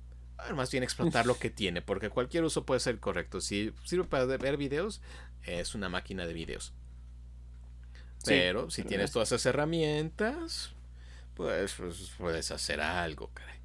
Más 0.54 0.70
bien 0.70 0.82
explotar 0.82 1.26
lo 1.26 1.34
que 1.38 1.50
tiene, 1.50 1.82
porque 1.82 2.08
cualquier 2.08 2.44
uso 2.44 2.64
puede 2.64 2.80
ser 2.80 2.98
correcto. 2.98 3.40
Si 3.42 3.72
sirve 3.84 4.04
para 4.04 4.24
ver 4.24 4.56
videos, 4.56 5.00
es 5.44 5.74
una 5.74 5.88
máquina 5.90 6.26
de 6.26 6.32
videos. 6.32 6.72
Sí, 8.18 8.30
Pero 8.30 8.70
si 8.70 8.82
tienes 8.84 9.06
es- 9.06 9.12
todas 9.12 9.28
esas 9.32 9.46
herramientas, 9.46 10.72
pues, 11.34 11.74
pues, 11.74 12.12
puedes 12.18 12.50
hacer 12.50 12.80
algo, 12.80 13.30
caray. 13.34 13.59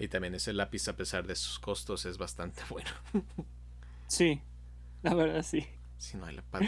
Y 0.00 0.08
también 0.08 0.34
ese 0.34 0.52
lápiz, 0.54 0.88
a 0.88 0.96
pesar 0.96 1.26
de 1.26 1.36
sus 1.36 1.58
costos, 1.60 2.06
es 2.06 2.18
bastante 2.18 2.62
bueno. 2.70 2.90
Sí, 4.08 4.40
la 5.02 5.14
verdad 5.14 5.42
sí. 5.44 5.66
Si 5.98 6.16
no, 6.16 6.26
el 6.26 6.38
iPad 6.38 6.62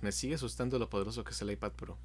me 0.00 0.12
sigue 0.12 0.36
asustando 0.36 0.78
lo 0.78 0.88
poderoso 0.88 1.24
que 1.24 1.32
es 1.32 1.42
el 1.42 1.50
iPad 1.50 1.72
Pro. 1.72 1.98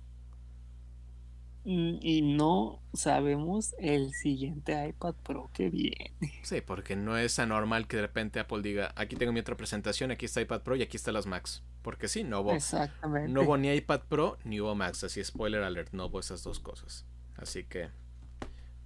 Mm, 1.66 2.00
Y 2.02 2.22
no 2.24 2.82
sabemos 2.94 3.76
el 3.78 4.14
siguiente 4.14 4.88
iPad 4.90 5.14
Pro 5.24 5.50
que 5.54 5.70
viene. 5.70 6.12
Sí, 6.42 6.62
porque 6.62 6.96
no 6.96 7.18
es 7.18 7.38
anormal 7.40 7.88
que 7.88 7.98
de 7.98 8.02
repente 8.02 8.40
Apple 8.40 8.64
diga, 8.64 8.92
aquí 8.96 9.16
tengo 9.16 9.32
mi 9.32 9.40
otra 9.40 9.56
presentación, 9.56 10.12
aquí 10.12 10.26
está 10.26 10.42
iPad 10.42 10.62
Pro 10.64 10.76
y 10.76 10.82
aquí 10.82 10.98
están 10.98 11.14
las 11.14 11.28
Macs. 11.28 11.64
Porque 11.84 12.08
sí, 12.08 12.24
no 12.24 12.42
hubo, 12.42 12.54
Exactamente. 12.54 13.32
No 13.32 13.44
hubo 13.44 13.58
ni 13.58 13.72
iPad 13.72 14.02
Pro 14.10 14.38
ni 14.44 14.60
hubo 14.60 14.74
Max, 14.76 15.04
así 15.04 15.24
spoiler 15.24 15.64
alert, 15.64 15.94
no 15.94 16.08
hubo 16.08 16.20
esas 16.20 16.44
dos 16.44 16.60
cosas. 16.60 17.06
Así 17.38 17.64
que 17.64 17.90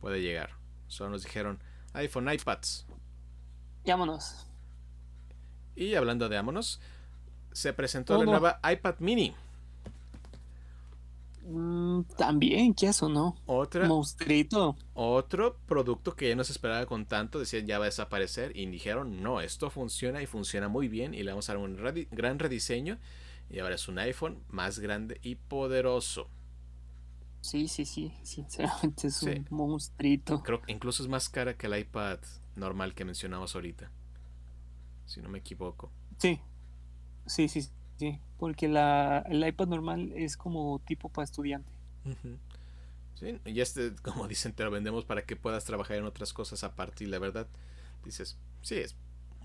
puede 0.02 0.22
llegar. 0.22 0.52
Solo 0.88 1.12
nos 1.12 1.24
dijeron 1.24 1.60
iPhone, 1.98 2.32
iPads. 2.34 2.86
Vámonos. 3.86 4.46
Y 5.76 5.94
hablando 5.96 6.28
de 6.30 6.36
vámonos, 6.36 6.80
se 7.52 7.72
presentó 7.74 8.16
Oh, 8.16 8.20
la 8.20 8.26
no. 8.26 8.32
nueva 8.32 8.60
iPad 8.72 8.96
mini. 9.00 9.34
Mm, 11.44 12.02
También, 12.18 12.74
¿qué 12.74 12.92
o 13.02 13.08
no? 13.10 13.38
Otra, 13.46 13.88
Monstruito. 13.88 14.76
otro 14.94 15.58
producto 15.66 16.14
que 16.16 16.28
ya 16.30 16.36
no 16.36 16.44
se 16.44 16.52
esperaba 16.52 16.86
con 16.86 17.06
tanto, 17.06 17.40
decían 17.40 17.66
ya 17.66 17.80
va 17.80 17.86
a 17.86 17.88
desaparecer. 17.88 18.56
Y 18.58 18.66
dijeron, 18.66 19.22
no, 19.24 19.40
esto 19.40 19.70
funciona 19.70 20.22
y 20.22 20.26
funciona 20.26 20.68
muy 20.68 20.90
bien. 20.90 21.14
Y 21.14 21.24
le 21.24 21.32
vamos 21.32 21.50
a 21.50 21.54
dar 21.54 21.62
un 21.62 21.78
redi- 21.78 22.08
gran 22.12 22.40
rediseño. 22.40 22.98
Y 23.50 23.60
ahora 23.60 23.76
es 23.76 23.88
un 23.88 23.98
iPhone 24.00 24.44
más 24.50 24.80
grande 24.80 25.20
y 25.24 25.36
poderoso. 25.36 26.30
Sí, 27.48 27.68
sí, 27.70 27.86
sí. 27.86 28.14
Sinceramente 28.24 29.08
es 29.08 29.16
Sí. 29.16 29.30
un 29.50 29.58
monstruito. 29.58 30.44
Creo 30.44 30.62
que 30.62 30.72
incluso 30.72 31.02
es 31.02 31.10
más 31.10 31.30
cara 31.30 31.58
que 31.58 31.68
el 31.68 31.78
iPad 31.80 32.20
normal 32.56 32.94
que 32.94 33.06
mencionamos 33.06 33.56
ahorita. 33.56 33.90
Si 35.06 35.22
no 35.22 35.30
me 35.30 35.38
equivoco. 35.40 35.92
Sí. 36.18 36.42
Sí, 37.26 37.48
sí, 37.48 37.62
sí. 37.98 38.20
Porque 38.38 38.68
la, 38.68 39.20
el 39.30 39.48
iPad 39.48 39.68
normal 39.68 40.12
es 40.16 40.36
como 40.36 40.80
tipo 40.80 41.08
para 41.10 41.24
estudiante. 41.24 41.72
Sí, 43.16 43.40
y 43.46 43.62
este, 43.62 43.96
como 44.04 44.28
dicen, 44.28 44.54
te 44.54 44.64
lo 44.64 44.72
vendemos 44.72 45.06
para 45.06 45.26
que 45.26 45.36
puedas 45.36 45.64
trabajar 45.64 45.98
en 45.98 46.04
otras 46.06 46.34
cosas 46.34 46.64
aparte. 46.66 47.06
Y 47.06 47.08
la 47.08 47.20
verdad, 47.20 47.48
dices, 48.04 48.38
sí, 48.62 48.76
es, 48.76 48.98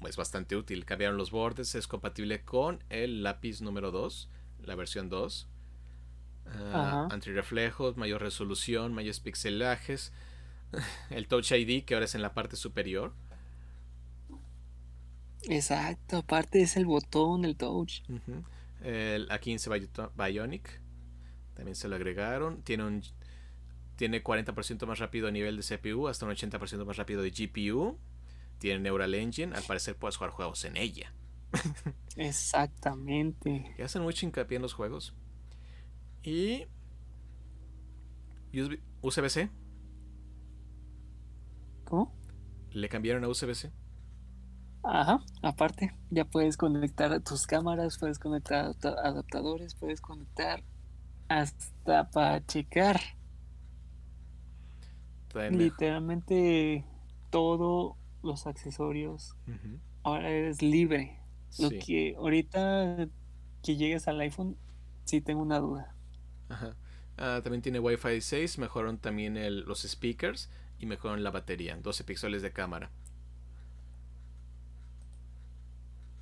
es 0.07 0.17
bastante 0.17 0.57
útil. 0.57 0.85
Cambiaron 0.85 1.17
los 1.17 1.31
bordes, 1.31 1.75
es 1.77 1.87
compatible 1.87 2.45
con 2.45 2.83
el 2.89 3.23
lápiz 3.23 3.61
número 3.63 3.93
2, 3.93 4.29
la 4.65 4.75
versión 4.75 5.09
2. 5.09 5.49
Ajá. 6.73 7.07
antirreflejos, 7.11 7.97
mayor 7.97 8.23
resolución, 8.23 8.93
mayores 8.95 9.21
pixelajes. 9.21 10.13
El 11.11 11.29
Touch 11.29 11.53
ID, 11.53 11.85
que 11.85 11.95
ahora 11.95 12.07
es 12.07 12.15
en 12.15 12.23
la 12.23 12.35
parte 12.35 12.57
superior. 12.57 13.15
Exacto. 15.49 16.19
Aparte 16.19 16.63
es 16.63 16.77
el 16.77 16.87
botón, 16.87 17.45
el 17.45 17.57
touch. 17.57 18.01
Ujú. 18.09 18.45
El 18.83 19.29
A15 19.29 19.69
Bio- 19.69 20.13
Bionic 20.17 20.81
también 21.55 21.77
se 21.77 21.89
lo 21.89 21.97
agregaron. 21.97 22.63
Tiene 22.63 22.85
un 22.85 23.03
tiene 23.97 24.23
40% 24.25 24.87
más 24.87 24.99
rápido 24.99 25.29
a 25.29 25.31
nivel 25.31 25.57
de 25.57 25.63
CPU, 25.63 26.09
hasta 26.09 26.27
un 26.27 26.33
80% 26.33 26.85
más 26.87 26.97
rápido 26.97 27.23
de 27.23 27.31
GPU. 27.31 27.99
Tiene 28.59 28.81
Neural 28.81 29.15
Engine, 29.15 29.55
al 29.55 29.65
parecer 29.65 29.97
puedes 29.97 30.17
jugar 30.17 30.33
juegos 30.33 30.65
en 30.65 30.77
ella. 30.77 31.13
Exactamente. 32.17 33.75
Y 33.79 33.83
hacen 33.83 34.03
mucho 34.03 34.27
hincapié 34.27 34.57
en 34.57 34.63
los 34.63 34.73
juegos. 34.75 35.15
Y 36.25 36.67
USB 38.53 38.79
USB-C, 39.03 39.51
¿Cómo? 41.85 42.13
le 42.73 42.89
cambiaron 42.89 43.23
a 43.25 43.29
USB-C. 43.29 43.71
Ajá, 44.85 45.21
aparte, 45.43 45.93
ya 46.11 46.25
puedes 46.25 46.57
conectar 46.57 47.21
tus 47.23 47.47
cámaras, 47.47 47.99
puedes 47.99 48.19
conectar 48.19 48.65
adapta- 48.65 48.97
adaptadores, 49.03 49.75
puedes 49.75 50.01
conectar 50.01 50.65
hasta 51.29 52.11
para 52.11 52.45
checar. 52.47 53.01
Literalmente 55.49 56.85
todos 57.31 57.97
los 58.23 58.47
accesorios 58.47 59.37
ahora 60.03 60.31
es 60.31 60.63
libre. 60.63 61.21
Lo 61.59 61.71
sí, 61.71 61.79
que 61.79 62.15
ahorita 62.17 63.09
que 63.63 63.77
llegues 63.77 64.09
al 64.09 64.21
iPhone, 64.21 64.59
sí 65.05 65.21
tengo 65.21 65.43
una 65.43 65.59
duda. 65.61 65.92
Ajá. 66.53 66.77
Ah, 67.19 67.41
también 67.43 67.63
tiene 67.63 67.79
Wi-Fi 67.81 68.21
6, 68.21 68.59
mejoraron 68.59 68.99
también 68.99 69.37
el- 69.37 69.61
los 69.61 69.83
speakers 69.83 70.51
y 70.79 70.87
mejoraron 70.87 71.23
la 71.25 71.31
batería, 71.31 71.77
12 71.77 72.05
píxeles 72.05 72.43
de 72.43 72.53
cámara. 72.53 72.91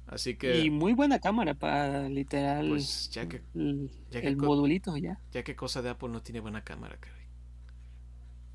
Así 0.06 0.36
que, 0.36 0.64
Y 0.64 0.70
muy 0.70 0.92
buena 0.92 1.18
cámara 1.20 1.54
para 1.54 2.08
literal 2.08 2.68
pues 2.68 3.10
ya 3.10 3.28
que, 3.28 3.42
el, 3.54 3.90
ya 4.10 4.20
que 4.20 4.28
el 4.28 4.36
co- 4.36 4.46
modulito 4.46 4.96
ya. 4.96 5.20
ya 5.32 5.42
que 5.44 5.56
cosa 5.56 5.82
de 5.82 5.90
Apple 5.90 6.08
no 6.10 6.22
tiene 6.22 6.40
buena 6.40 6.64
cámara, 6.64 6.96
caray. 7.00 7.20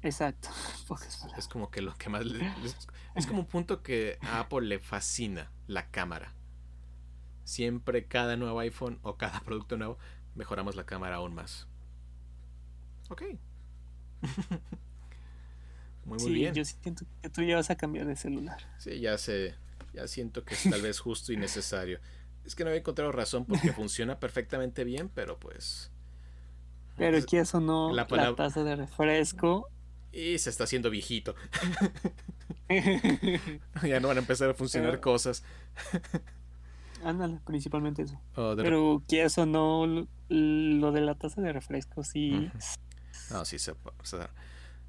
Exacto. 0.02 0.50
Es 1.38 1.48
como 1.48 1.70
que 1.72 1.82
lo 1.82 1.96
que 1.96 2.10
más 2.10 2.26
le- 2.26 2.46
es, 2.64 2.78
es 3.16 3.28
como 3.28 3.40
un 3.42 3.46
punto 3.48 3.82
que 3.84 4.18
a 4.22 4.40
Apple 4.42 4.62
le 4.68 4.80
fascina 4.80 5.52
la 5.68 5.90
cámara. 5.92 6.34
Siempre 7.46 8.08
cada 8.08 8.36
nuevo 8.36 8.60
iPhone 8.60 9.00
o 9.04 9.16
cada 9.18 9.40
producto 9.46 9.78
nuevo 9.78 9.98
mejoramos 10.36 10.76
la 10.76 10.86
cámara 10.86 11.16
aún 11.18 11.34
más. 11.34 11.68
Ok. 13.10 13.24
muy 16.06 16.20
muy 16.20 16.20
Sí, 16.20 16.34
bien. 16.34 16.54
yo 16.54 16.64
siento 16.66 17.06
que 17.22 17.30
tú 17.30 17.42
ya 17.42 17.56
vas 17.56 17.70
a 17.70 17.76
cambiar 17.76 18.06
de 18.06 18.16
celular. 18.16 18.58
Sí, 18.78 19.00
ya 19.00 19.18
sé, 19.18 19.56
ya 19.94 20.08
siento 20.08 20.44
que 20.46 20.54
es 20.56 20.64
tal 20.70 20.82
vez 20.82 21.00
justo 21.00 21.34
y 21.34 21.38
necesario. 21.38 22.00
Es 22.46 22.54
que 22.56 22.64
no 22.64 22.70
había 22.70 22.80
encontrado 22.82 23.12
razón 23.12 23.46
porque 23.46 23.72
funciona 23.74 24.20
perfectamente 24.20 24.84
bien, 24.84 25.10
pero 25.10 25.40
pues 25.40 25.92
Pero 26.98 27.24
que 27.26 27.40
eso 27.40 27.60
no, 27.60 27.92
la 27.94 28.08
la, 28.10 28.36
taza 28.36 28.64
de 28.64 28.76
refresco. 28.76 29.70
y 30.12 30.38
se 30.38 30.50
está 30.52 30.66
haciendo 30.66 30.90
viejito. 30.92 31.36
ya 33.84 34.00
no 34.00 34.08
van 34.10 34.18
a 34.18 34.22
empezar 34.22 34.50
a 34.50 34.54
funcionar 34.54 34.92
Pero- 34.92 35.02
cosas. 35.02 35.44
Ándale, 37.04 37.40
principalmente 37.46 38.02
eso. 38.04 38.20
O 38.36 38.56
de 38.56 38.64
Pero 38.64 39.04
que 39.08 39.24
eso 39.24 39.46
no, 39.46 40.08
lo- 40.30 40.92
de 40.92 41.02
la 41.02 41.16
taza 41.16 41.42
de 41.42 41.54
refresco, 41.54 42.04
sí. 42.04 42.50
No, 43.32 43.46
sí 43.46 43.60
se 43.60 43.72
o 43.72 43.78
sea, 44.04 44.30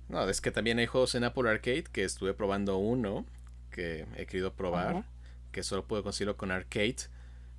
No, 0.08 0.28
es 0.28 0.40
que 0.40 0.50
también 0.50 0.78
hay 0.78 0.86
juegos 0.86 1.14
en 1.14 1.24
Apple 1.24 1.48
Arcade 1.50 1.84
que 1.84 2.04
estuve 2.04 2.32
probando 2.34 2.76
uno 2.78 3.26
que 3.70 4.06
he 4.16 4.26
querido 4.26 4.52
probar, 4.54 4.96
Ajá. 4.98 5.06
que 5.52 5.62
solo 5.62 5.84
puedo 5.86 6.02
conseguirlo 6.02 6.36
con 6.36 6.50
Arcade, 6.50 6.96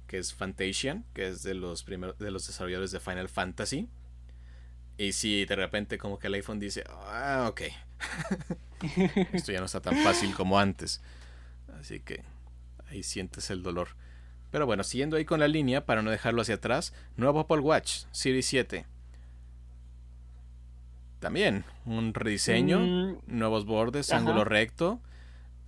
que 0.08 0.18
es 0.18 0.34
Fantasian, 0.34 1.04
que 1.14 1.28
es 1.28 1.44
de 1.44 1.54
los 1.54 1.84
primeros 1.84 2.18
de 2.18 2.32
los 2.32 2.48
desarrolladores 2.48 2.92
de 2.92 3.00
Final 3.00 3.28
Fantasy. 3.30 3.88
Y 4.98 5.12
si 5.14 5.46
de 5.46 5.56
repente 5.56 5.98
como 5.98 6.18
que 6.18 6.28
el 6.28 6.34
iPhone 6.36 6.60
dice, 6.60 6.84
ah, 6.90 7.48
ok, 7.50 7.62
esto 9.34 9.52
ya 9.52 9.60
no 9.60 9.66
está 9.66 9.82
tan 9.82 9.98
fácil 9.98 10.34
como 10.34 10.58
antes. 10.60 11.02
Así 11.80 12.00
que 12.00 12.24
ahí 12.90 13.04
sientes 13.04 13.50
el 13.50 13.62
dolor. 13.64 13.90
Pero 14.52 14.66
bueno, 14.66 14.84
siguiendo 14.84 15.18
ahí 15.18 15.26
con 15.26 15.40
la 15.40 15.48
línea, 15.48 15.86
para 15.86 16.02
no 16.02 16.10
dejarlo 16.12 16.42
hacia 16.42 16.56
atrás, 16.56 16.94
nuevo 17.18 17.40
Apple 17.42 17.60
Watch, 17.60 18.04
Series 18.12 18.46
7. 18.46 18.86
También 21.20 21.66
un 21.86 22.14
rediseño, 22.14 22.80
Mm, 22.80 23.18
nuevos 23.28 23.66
bordes, 23.66 24.12
Ajá. 24.12 24.20
ángulo 24.20 24.44
recto. 24.44 25.02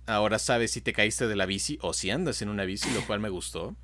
Ahora 0.06 0.38
sabes 0.38 0.70
si 0.70 0.80
te 0.80 0.92
caíste 0.92 1.26
de 1.28 1.36
la 1.36 1.46
bici 1.46 1.78
o 1.82 1.92
si 1.92 2.10
andas 2.10 2.40
en 2.42 2.48
una 2.48 2.64
bici, 2.64 2.90
lo 2.92 3.04
cual 3.06 3.20
me 3.20 3.28
gustó. 3.28 3.76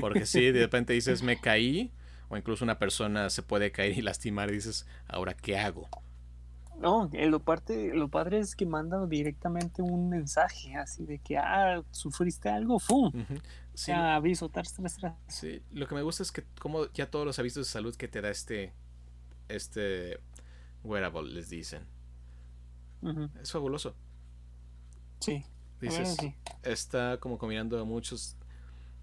Porque 0.00 0.26
si 0.26 0.40
de 0.52 0.60
repente 0.60 0.92
dices 0.92 1.22
me 1.22 1.40
caí, 1.40 1.90
o 2.28 2.36
incluso 2.36 2.64
una 2.64 2.78
persona 2.78 3.30
se 3.30 3.42
puede 3.42 3.72
caer 3.72 3.96
y 3.98 4.02
lastimar 4.02 4.50
y 4.50 4.54
dices, 4.54 4.86
ahora 5.08 5.34
qué 5.34 5.58
hago. 5.58 5.88
No, 6.78 7.08
eh, 7.12 7.26
lo, 7.26 7.40
parte, 7.40 7.92
lo 7.94 8.08
padre 8.08 8.40
es 8.40 8.56
que 8.56 8.66
manda 8.66 9.06
directamente 9.06 9.82
un 9.82 10.08
mensaje 10.08 10.74
así 10.74 11.04
de 11.04 11.18
que, 11.18 11.38
ah, 11.38 11.82
sufriste 11.92 12.48
algo, 12.48 12.78
¡fum! 12.80 13.12
Sí, 13.74 13.90
Ya 13.90 14.14
aviso, 14.16 14.48
tras, 14.50 14.72
tras, 14.74 14.96
tras. 14.96 15.14
Sí, 15.28 15.62
lo 15.72 15.86
que 15.86 15.94
me 15.94 16.02
gusta 16.02 16.22
es 16.22 16.32
que 16.32 16.44
como 16.60 16.90
ya 16.92 17.10
todos 17.10 17.24
los 17.26 17.38
avisos 17.38 17.66
de 17.66 17.72
salud 17.72 17.94
que 17.96 18.08
te 18.08 18.20
da 18.20 18.30
este 18.30 18.72
este 19.48 20.18
wearable 20.84 21.32
les 21.32 21.48
dicen. 21.50 21.86
Es 23.42 23.50
fabuloso. 23.52 23.94
Sí, 25.20 25.44
Dices, 25.80 26.16
sí. 26.20 26.34
está 26.62 27.18
como 27.18 27.38
combinando 27.38 27.84
muchas 27.84 28.36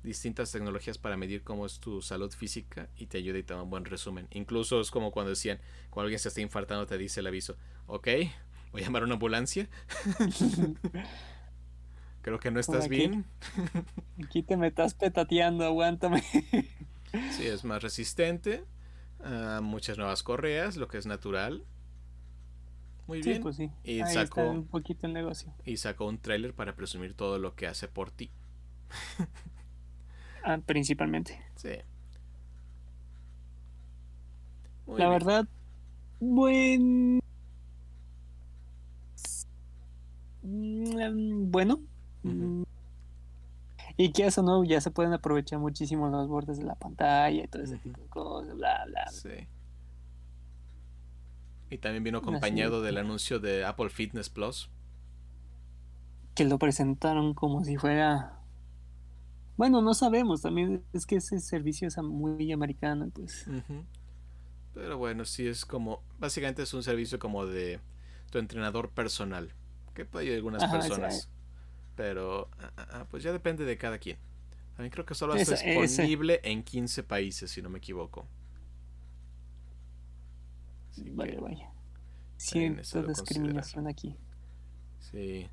distintas 0.04 0.52
tecnologías 0.52 0.98
para 0.98 1.18
medir 1.18 1.44
cómo 1.44 1.66
es 1.66 1.80
tu 1.80 2.02
salud 2.02 2.32
física 2.32 2.90
y 2.96 3.08
te 3.08 3.18
ayuda 3.18 3.38
y 3.40 3.44
te 3.44 3.54
da 3.54 3.62
un 3.64 3.70
buen 3.70 3.84
resumen. 3.86 4.28
Incluso 4.32 4.80
es 4.80 4.92
como 4.92 5.12
cuando 5.12 5.32
decían, 5.32 5.60
cuando 5.90 6.06
alguien 6.06 6.20
se 6.20 6.30
está 6.30 6.40
infartando 6.42 6.86
te 6.86 6.98
dice 6.98 7.20
el 7.20 7.28
aviso, 7.28 7.58
ok, 7.88 8.08
voy 8.72 8.82
a 8.82 8.86
llamar 8.86 9.02
a 9.02 9.06
una 9.06 9.16
ambulancia, 9.16 9.68
creo 12.22 12.40
que 12.40 12.52
no 12.52 12.60
estás 12.60 12.86
aquí. 12.86 12.96
bien. 12.98 13.26
Aquí 14.26 14.44
te 14.44 14.58
me 14.58 14.68
estás 14.68 14.94
petateando, 14.94 15.66
aguántame. 15.66 16.24
Sí, 17.32 17.48
es 17.48 17.64
más 17.64 17.82
resistente, 17.82 18.64
a 19.24 19.62
muchas 19.64 19.98
nuevas 19.98 20.22
correas, 20.22 20.78
lo 20.78 20.88
que 20.88 21.00
es 21.00 21.08
natural. 21.08 21.64
Muy 23.08 23.24
Sí, 23.24 23.30
bien. 23.32 23.42
pues 23.42 23.56
sí. 23.56 23.72
Y 23.84 24.02
Ahí 24.02 24.14
sacó- 24.14 24.42
está 24.42 24.44
un 24.52 24.68
poquito 24.68 25.08
el 25.08 25.14
negocio. 25.14 25.52
Y 25.66 25.78
sacó 25.78 26.06
un 26.06 26.20
tráiler 26.20 26.54
para 26.54 26.76
presumir 26.76 27.16
todo 27.16 27.40
lo 27.40 27.56
que 27.56 27.66
hace 27.66 27.88
por 27.88 28.12
ti. 28.12 28.30
Ah, 30.44 30.60
principalmente. 30.64 31.42
Sí. 31.56 31.70
Muy 34.86 35.00
La 35.00 35.08
bien. 35.10 35.20
verdad, 35.20 35.48
buen. 36.20 37.20
Mm, 40.44 41.50
Bueno. 41.52 41.80
Y 43.98 44.12
que 44.14 44.26
eso 44.26 44.42
no, 44.44 44.64
ya 44.64 44.80
se 44.80 44.92
pueden 44.92 45.14
aprovechar 45.14 45.60
muchísimo 45.60 46.08
los 46.08 46.28
bordes 46.28 46.58
de 46.58 46.64
la 46.64 46.76
pantalla 46.76 47.44
y 47.44 47.48
todo 47.48 47.64
ese 47.64 47.78
tipo 47.78 48.02
de 48.02 48.08
cosas, 48.08 48.56
bla, 48.56 48.86
bla. 48.86 49.04
bla. 49.04 49.12
Sí. 49.12 49.48
Y 51.70 51.78
también 51.78 52.04
vino 52.04 52.18
acompañado 52.20 52.82
del 52.82 52.98
anuncio 52.98 53.40
de 53.40 53.66
Apple 53.66 53.90
Fitness 53.90 54.30
Plus. 54.30 54.70
Que 56.34 56.46
lo 56.46 56.58
presentaron 56.58 57.34
como 57.34 57.64
si 57.64 57.76
fuera. 57.78 58.40
Bueno, 59.58 59.82
no 59.82 59.94
sabemos, 59.94 60.42
también 60.42 60.84
es 60.94 61.06
que 61.06 61.18
ese 61.18 61.40
servicio 61.40 61.88
es 61.88 61.98
muy 61.98 62.52
americano, 62.52 63.10
pues. 63.14 63.46
Pero 64.74 64.98
bueno, 64.98 65.26
sí 65.26 65.48
es 65.48 65.66
como. 65.66 66.02
Básicamente 66.18 66.64
es 66.64 66.74
un 66.74 66.84
servicio 66.84 67.20
como 67.20 67.46
de 67.46 67.82
tu 68.32 68.38
entrenador 68.40 68.90
personal. 68.90 69.54
Que 69.94 70.06
puede 70.06 70.26
ayudar 70.26 70.36
a 70.36 70.38
algunas 70.38 70.64
Ajá, 70.64 70.80
personas. 70.80 71.30
Pero 72.00 72.50
ah, 72.60 72.72
ah, 72.78 72.88
ah, 72.94 73.06
pues 73.10 73.24
ya 73.24 73.34
depende 73.34 73.66
de 73.66 73.78
cada 73.78 73.98
quien. 74.00 74.18
También 74.78 74.90
creo 74.92 75.06
que 75.06 75.16
solo 75.16 75.36
está 75.36 75.56
ese. 75.56 75.66
disponible 75.66 76.40
en 76.44 76.64
15 76.64 77.04
países, 77.04 77.52
si 77.52 77.62
no 77.62 77.70
me 77.70 77.80
equivoco. 77.80 78.26
Así 80.92 81.04
que, 81.04 81.12
Vaya, 81.12 81.40
vaya. 81.42 81.70
eso 82.78 83.04
Siento 83.04 83.04
discriminación 83.04 83.88
aquí. 83.88 84.16
Sí. 85.00 85.50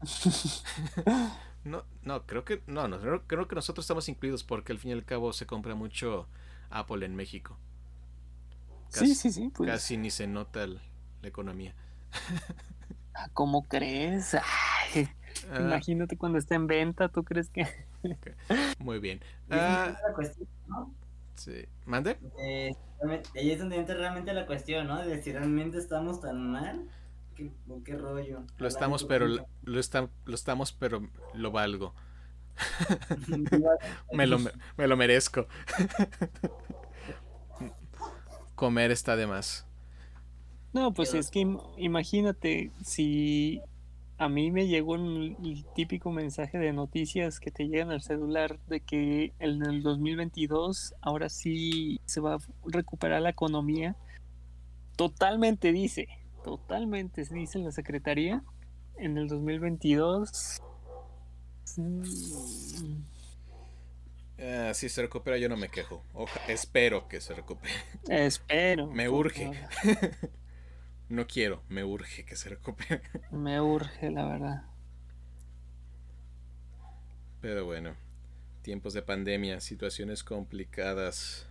No, 1.64 1.84
no, 2.02 2.24
creo 2.26 2.44
que 2.44 2.62
no, 2.66 2.88
no, 2.88 2.98
creo, 3.26 3.48
que 3.48 3.54
nosotros 3.54 3.84
estamos 3.84 4.08
incluidos 4.08 4.44
porque 4.44 4.72
al 4.72 4.78
fin 4.78 4.90
y 4.90 4.94
al 4.94 5.04
cabo 5.04 5.32
se 5.32 5.46
compra 5.46 5.74
mucho 5.74 6.28
Apple 6.70 7.04
en 7.04 7.14
México. 7.16 7.58
sí, 8.88 9.14
Casi- 9.14 9.14
sí, 9.14 9.32
sí, 9.32 9.50
pues. 9.54 9.70
Casi 9.70 9.96
ni 9.96 10.10
se 10.10 10.26
nota 10.26 10.62
el- 10.64 10.80
la 11.22 11.28
economía. 11.28 11.74
¿Cómo 13.34 13.66
crees? 13.68 14.34
Ay, 14.34 15.08
Ah, 15.52 15.60
Imagínate 15.60 16.16
cuando 16.16 16.38
esté 16.38 16.54
en 16.54 16.66
venta, 16.66 17.08
¿tú 17.08 17.24
crees 17.24 17.48
que? 17.50 17.66
muy 18.78 18.98
bien. 18.98 19.20
Ah, 19.50 19.92
es 19.96 20.02
la 20.08 20.14
cuestión, 20.14 20.48
¿no? 20.66 20.92
sí. 21.34 21.66
¿Mande? 21.86 22.18
Eh, 22.38 22.74
realmente- 23.00 23.30
ahí 23.38 23.50
es 23.50 23.58
donde 23.58 23.76
entra 23.76 23.94
realmente 23.96 24.32
la 24.32 24.46
cuestión, 24.46 24.86
¿no? 24.88 25.04
De 25.04 25.22
si 25.22 25.32
realmente 25.32 25.78
estamos 25.78 26.20
tan 26.20 26.50
mal. 26.50 26.88
¿Qué, 27.84 27.96
rollo? 27.96 28.42
Lo 28.58 28.66
estamos, 28.66 29.04
pero 29.04 29.28
lo, 29.62 29.78
está- 29.80 30.08
lo 30.24 30.34
estamos, 30.34 30.72
pero 30.72 31.08
lo 31.34 31.50
valgo. 31.52 31.94
Me 34.12 34.26
lo, 34.26 34.38
me 34.76 34.88
lo 34.88 34.96
merezco. 34.96 35.46
Comer 38.56 38.90
está 38.90 39.14
de 39.14 39.26
más. 39.28 39.64
No, 40.72 40.92
pues 40.92 41.14
es 41.14 41.30
que 41.30 41.40
im- 41.40 41.62
imagínate 41.76 42.72
si 42.84 43.62
a 44.18 44.28
mí 44.28 44.50
me 44.50 44.66
llegó 44.66 44.96
el, 44.96 45.36
el 45.44 45.64
típico 45.74 46.10
mensaje 46.10 46.58
de 46.58 46.72
noticias 46.72 47.38
que 47.40 47.50
te 47.50 47.68
llegan 47.68 47.90
al 47.90 48.02
celular 48.02 48.58
de 48.66 48.80
que 48.80 49.32
en 49.38 49.62
el 49.64 49.82
2022 49.82 50.94
ahora 51.00 51.28
sí 51.28 52.00
se 52.06 52.20
va 52.20 52.34
a 52.34 52.38
recuperar 52.66 53.22
la 53.22 53.30
economía. 53.30 53.96
Totalmente 54.96 55.70
dice, 55.72 56.08
totalmente 56.44 57.24
dice 57.30 57.58
la 57.60 57.70
Secretaría 57.72 58.42
en 58.96 59.16
el 59.18 59.28
2022. 59.28 60.60
mm, 61.76 62.02
Ah, 64.40 64.72
si 64.72 64.88
se 64.88 65.02
recupera, 65.02 65.36
yo 65.36 65.48
no 65.48 65.56
me 65.56 65.68
quejo. 65.68 66.04
Oja- 66.14 66.40
espero 66.46 67.08
que 67.08 67.20
se 67.20 67.34
recupere. 67.34 67.74
Espero. 68.08 68.86
Me 68.86 69.08
urge. 69.08 69.50
No 71.08 71.26
quiero, 71.26 71.62
me 71.68 71.84
urge 71.84 72.24
que 72.24 72.36
se 72.36 72.50
recupere. 72.50 73.02
Me 73.30 73.60
urge, 73.60 74.10
la 74.10 74.26
verdad. 74.26 74.62
Pero 77.40 77.64
bueno, 77.64 77.94
tiempos 78.62 78.92
de 78.94 79.02
pandemia, 79.02 79.60
situaciones 79.60 80.24
complicadas. 80.24 81.46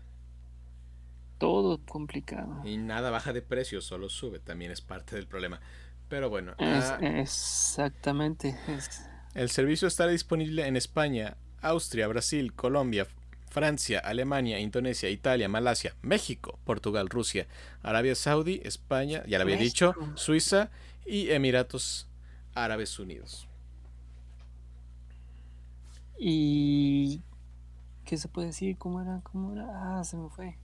Todo 1.38 1.80
complicado. 1.86 2.62
Y 2.66 2.78
nada 2.78 3.10
baja 3.10 3.32
de 3.34 3.42
precio, 3.42 3.82
solo 3.82 4.10
sube, 4.10 4.40
también 4.40 4.72
es 4.72 4.82
parte 4.82 5.16
del 5.16 5.28
problema. 5.28 5.60
Pero 6.10 6.30
bueno. 6.30 6.52
Es, 6.58 6.86
ah, 6.86 7.00
exactamente. 7.02 8.56
es- 8.68 9.08
el 9.34 9.50
servicio 9.50 9.88
estará 9.88 10.12
disponible 10.12 10.68
en 10.68 10.76
España, 10.76 11.38
Austria, 11.62 12.08
Brasil, 12.08 12.54
Colombia, 12.54 13.08
Francia, 13.58 13.98
Alemania, 13.98 14.60
Indonesia, 14.60 15.10
Italia, 15.10 15.50
Malasia, 15.50 15.96
México, 16.04 16.60
Portugal, 16.64 17.10
Rusia, 17.10 17.48
Arabia 17.82 18.14
Saudí, 18.14 18.62
España, 18.64 19.24
ya 19.26 19.40
lo 19.40 19.46
había 19.46 19.58
dicho. 19.58 19.96
Suiza 20.14 20.70
y 21.08 21.32
Emiratos 21.32 22.08
Árabes 22.54 23.00
Unidos. 23.00 23.48
Y. 26.20 27.24
¿Qué 28.06 28.18
se 28.18 28.28
puede 28.28 28.50
decir? 28.50 28.78
¿Cómo 28.78 29.02
era? 29.02 29.22
¿Cómo 29.24 29.54
era? 29.54 29.66
Ah, 29.74 30.04
se 30.04 30.18
me 30.18 30.30
fue. 30.30 30.56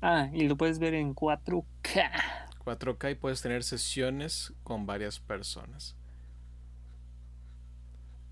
Ah, 0.00 0.30
y 0.32 0.48
lo 0.48 0.56
puedes 0.56 0.78
ver 0.78 0.94
en 0.94 1.14
4K. 1.14 2.10
4K 2.64 3.12
y 3.12 3.14
puedes 3.16 3.42
tener 3.42 3.62
sesiones 3.62 4.54
con 4.62 4.86
varias 4.86 5.20
personas. 5.20 5.96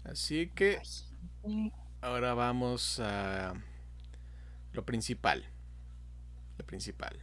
Así 0.05 0.49
que 0.55 0.81
ahora 2.01 2.33
vamos 2.33 2.99
a 2.99 3.53
lo 4.77 4.85
principal. 4.85 5.45
Lo 6.59 6.65
principal. 6.67 7.19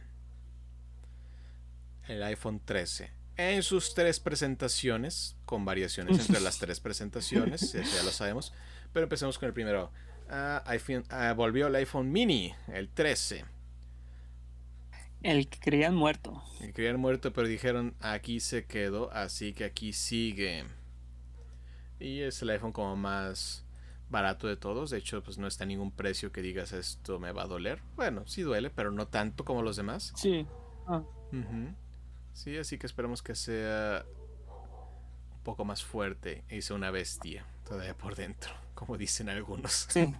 El 2.08 2.22
iPhone 2.22 2.60
13. 2.64 3.10
En 3.36 3.62
sus 3.62 3.94
tres 3.94 4.20
presentaciones, 4.20 5.36
con 5.44 5.64
variaciones 5.64 6.18
entre 6.20 6.40
las 6.40 6.58
tres 6.58 6.78
presentaciones, 6.80 7.62
eso 7.74 7.96
ya 7.96 8.02
lo 8.02 8.10
sabemos. 8.10 8.52
Pero 8.92 9.04
empecemos 9.04 9.38
con 9.38 9.46
el 9.48 9.54
primero. 9.54 9.90
Ah, 10.28 10.62
iPhone- 10.66 11.04
ah, 11.10 11.32
volvió 11.34 11.66
el 11.66 11.74
iPhone 11.76 12.12
mini, 12.12 12.54
el 12.68 12.88
13. 12.88 13.44
El 15.22 15.48
que 15.48 15.58
creían 15.58 15.94
muerto. 15.94 16.42
El 16.60 16.72
que 16.72 16.82
habían 16.82 17.00
muerto, 17.00 17.32
pero 17.32 17.48
dijeron 17.48 17.94
aquí 18.00 18.40
se 18.40 18.66
quedó, 18.66 19.10
así 19.12 19.52
que 19.54 19.64
aquí 19.64 19.92
sigue. 19.94 20.64
Y 21.98 22.20
es 22.20 22.42
el 22.42 22.50
iPhone 22.50 22.72
como 22.72 22.94
más 22.96 23.63
barato 24.10 24.46
de 24.46 24.56
todos. 24.56 24.90
De 24.90 24.98
hecho, 24.98 25.22
pues 25.22 25.38
no 25.38 25.46
está 25.46 25.64
ningún 25.66 25.90
precio 25.90 26.32
que 26.32 26.42
digas 26.42 26.72
esto 26.72 27.18
me 27.18 27.32
va 27.32 27.42
a 27.42 27.46
doler. 27.46 27.80
Bueno, 27.96 28.26
sí 28.26 28.42
duele, 28.42 28.70
pero 28.70 28.90
no 28.90 29.08
tanto 29.08 29.44
como 29.44 29.62
los 29.62 29.76
demás. 29.76 30.12
Sí. 30.16 30.46
Ah. 30.86 31.02
Sí, 32.32 32.56
así 32.58 32.78
que 32.78 32.86
esperamos 32.86 33.22
que 33.22 33.34
sea 33.34 34.04
un 35.36 35.42
poco 35.42 35.64
más 35.64 35.82
fuerte 35.82 36.44
y 36.48 36.62
sea 36.62 36.76
una 36.76 36.90
bestia 36.90 37.44
todavía 37.66 37.96
por 37.96 38.14
dentro, 38.14 38.52
como 38.74 38.96
dicen 38.96 39.28
algunos. 39.28 39.86
sí. 39.90 40.14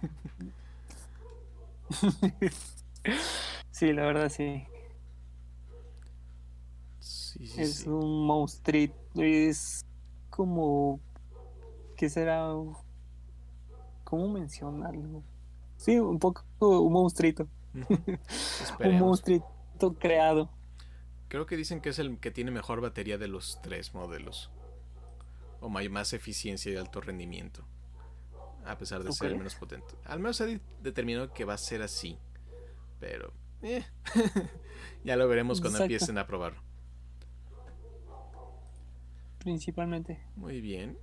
sí, 3.71 3.93
la 3.93 4.03
verdad 4.05 4.29
sí. 4.29 4.63
Sí, 6.99 7.47
sí, 7.47 7.61
Es 7.61 7.75
sí. 7.79 7.89
un 7.89 8.25
monstruito. 8.25 8.95
Es 9.15 9.85
como. 10.29 10.99
¿Qué 11.95 12.09
será? 12.09 12.49
¿Cómo 14.05 14.29
mencionarlo? 14.29 15.21
Sí, 15.75 15.99
un 15.99 16.19
poco 16.19 16.45
un 16.59 16.93
monstruito. 16.93 17.47
Un 18.79 18.99
monstruito 18.99 19.93
creado. 19.99 20.49
Creo 21.27 21.45
que 21.45 21.57
dicen 21.57 21.81
que 21.81 21.89
es 21.89 21.99
el 21.99 22.17
que 22.19 22.31
tiene 22.31 22.49
mejor 22.51 22.79
batería 22.79 23.17
de 23.17 23.27
los 23.27 23.59
tres 23.61 23.93
modelos. 23.93 24.49
O 25.59 25.67
más 25.67 26.13
eficiencia 26.13 26.71
y 26.71 26.77
alto 26.77 27.01
rendimiento. 27.01 27.65
A 28.65 28.77
pesar 28.77 28.99
de 29.03 29.07
¿Tú 29.09 29.13
ser 29.13 29.31
el 29.31 29.37
menos 29.37 29.55
potente. 29.55 29.93
Al 30.05 30.19
menos 30.19 30.37
se 30.37 30.43
ha 30.43 30.47
de- 30.47 30.61
determinado 30.81 31.33
que 31.33 31.43
va 31.43 31.55
a 31.55 31.57
ser 31.57 31.81
así. 31.81 32.17
Pero... 33.01 33.33
eh, 33.61 33.83
ya 35.03 35.17
lo 35.17 35.27
veremos 35.27 35.59
cuando 35.59 35.79
Exacto. 35.79 35.93
empiecen 35.93 36.17
a 36.17 36.25
probarlo. 36.27 36.61
Principalmente. 39.39 40.19
Muy 40.35 40.61
bien. 40.61 40.97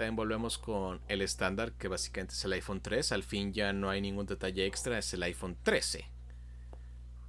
También 0.00 0.16
volvemos 0.16 0.56
con 0.56 1.02
el 1.08 1.20
estándar, 1.20 1.72
que 1.74 1.86
básicamente 1.86 2.32
es 2.32 2.42
el 2.46 2.54
iPhone 2.54 2.80
3. 2.80 3.12
Al 3.12 3.22
fin 3.22 3.52
ya 3.52 3.74
no 3.74 3.90
hay 3.90 4.00
ningún 4.00 4.24
detalle 4.24 4.64
extra, 4.64 4.96
es 4.96 5.12
el 5.12 5.22
iPhone 5.24 5.58
13. 5.62 6.06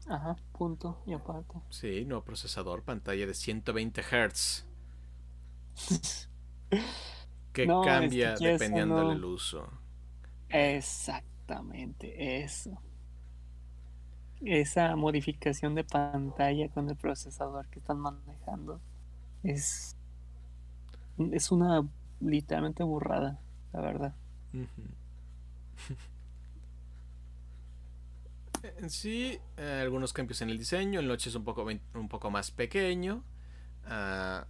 Ajá, 0.07 0.35
punto. 0.53 1.01
Y 1.07 1.13
aparte. 1.13 1.59
Sí, 1.69 2.05
nuevo 2.05 2.23
procesador, 2.23 2.83
pantalla 2.83 3.25
de 3.25 3.33
120 3.33 4.01
Hz. 4.03 4.65
Que 7.53 7.65
No, 7.65 7.81
es 7.99 8.11
que 8.21 8.29
cambia 8.29 8.35
dependiendo 8.39 9.03
no. 9.03 9.09
del 9.09 9.23
uso. 9.25 9.69
Exactamente, 10.49 12.43
eso. 12.43 12.79
Esa 14.41 14.95
modificación 14.95 15.75
de 15.75 15.83
pantalla 15.83 16.69
con 16.69 16.89
el 16.89 16.95
procesador 16.95 17.67
que 17.69 17.79
están 17.79 17.99
manejando 17.99 18.81
es, 19.43 19.95
es 21.31 21.51
una 21.51 21.87
literalmente 22.21 22.83
burrada, 22.83 23.39
la 23.73 23.81
verdad. 23.81 24.15
En 28.77 28.89
sí, 28.89 29.39
eh, 29.57 29.79
algunos 29.81 30.13
cambios 30.13 30.41
en 30.41 30.49
el 30.49 30.57
diseño. 30.57 30.99
El 30.99 31.07
noche 31.07 31.29
es 31.29 31.35
un 31.35 31.43
poco, 31.43 31.65
un 31.65 32.09
poco 32.09 32.29
más 32.31 32.51
pequeño. 32.51 33.23
Ah, 33.85 34.47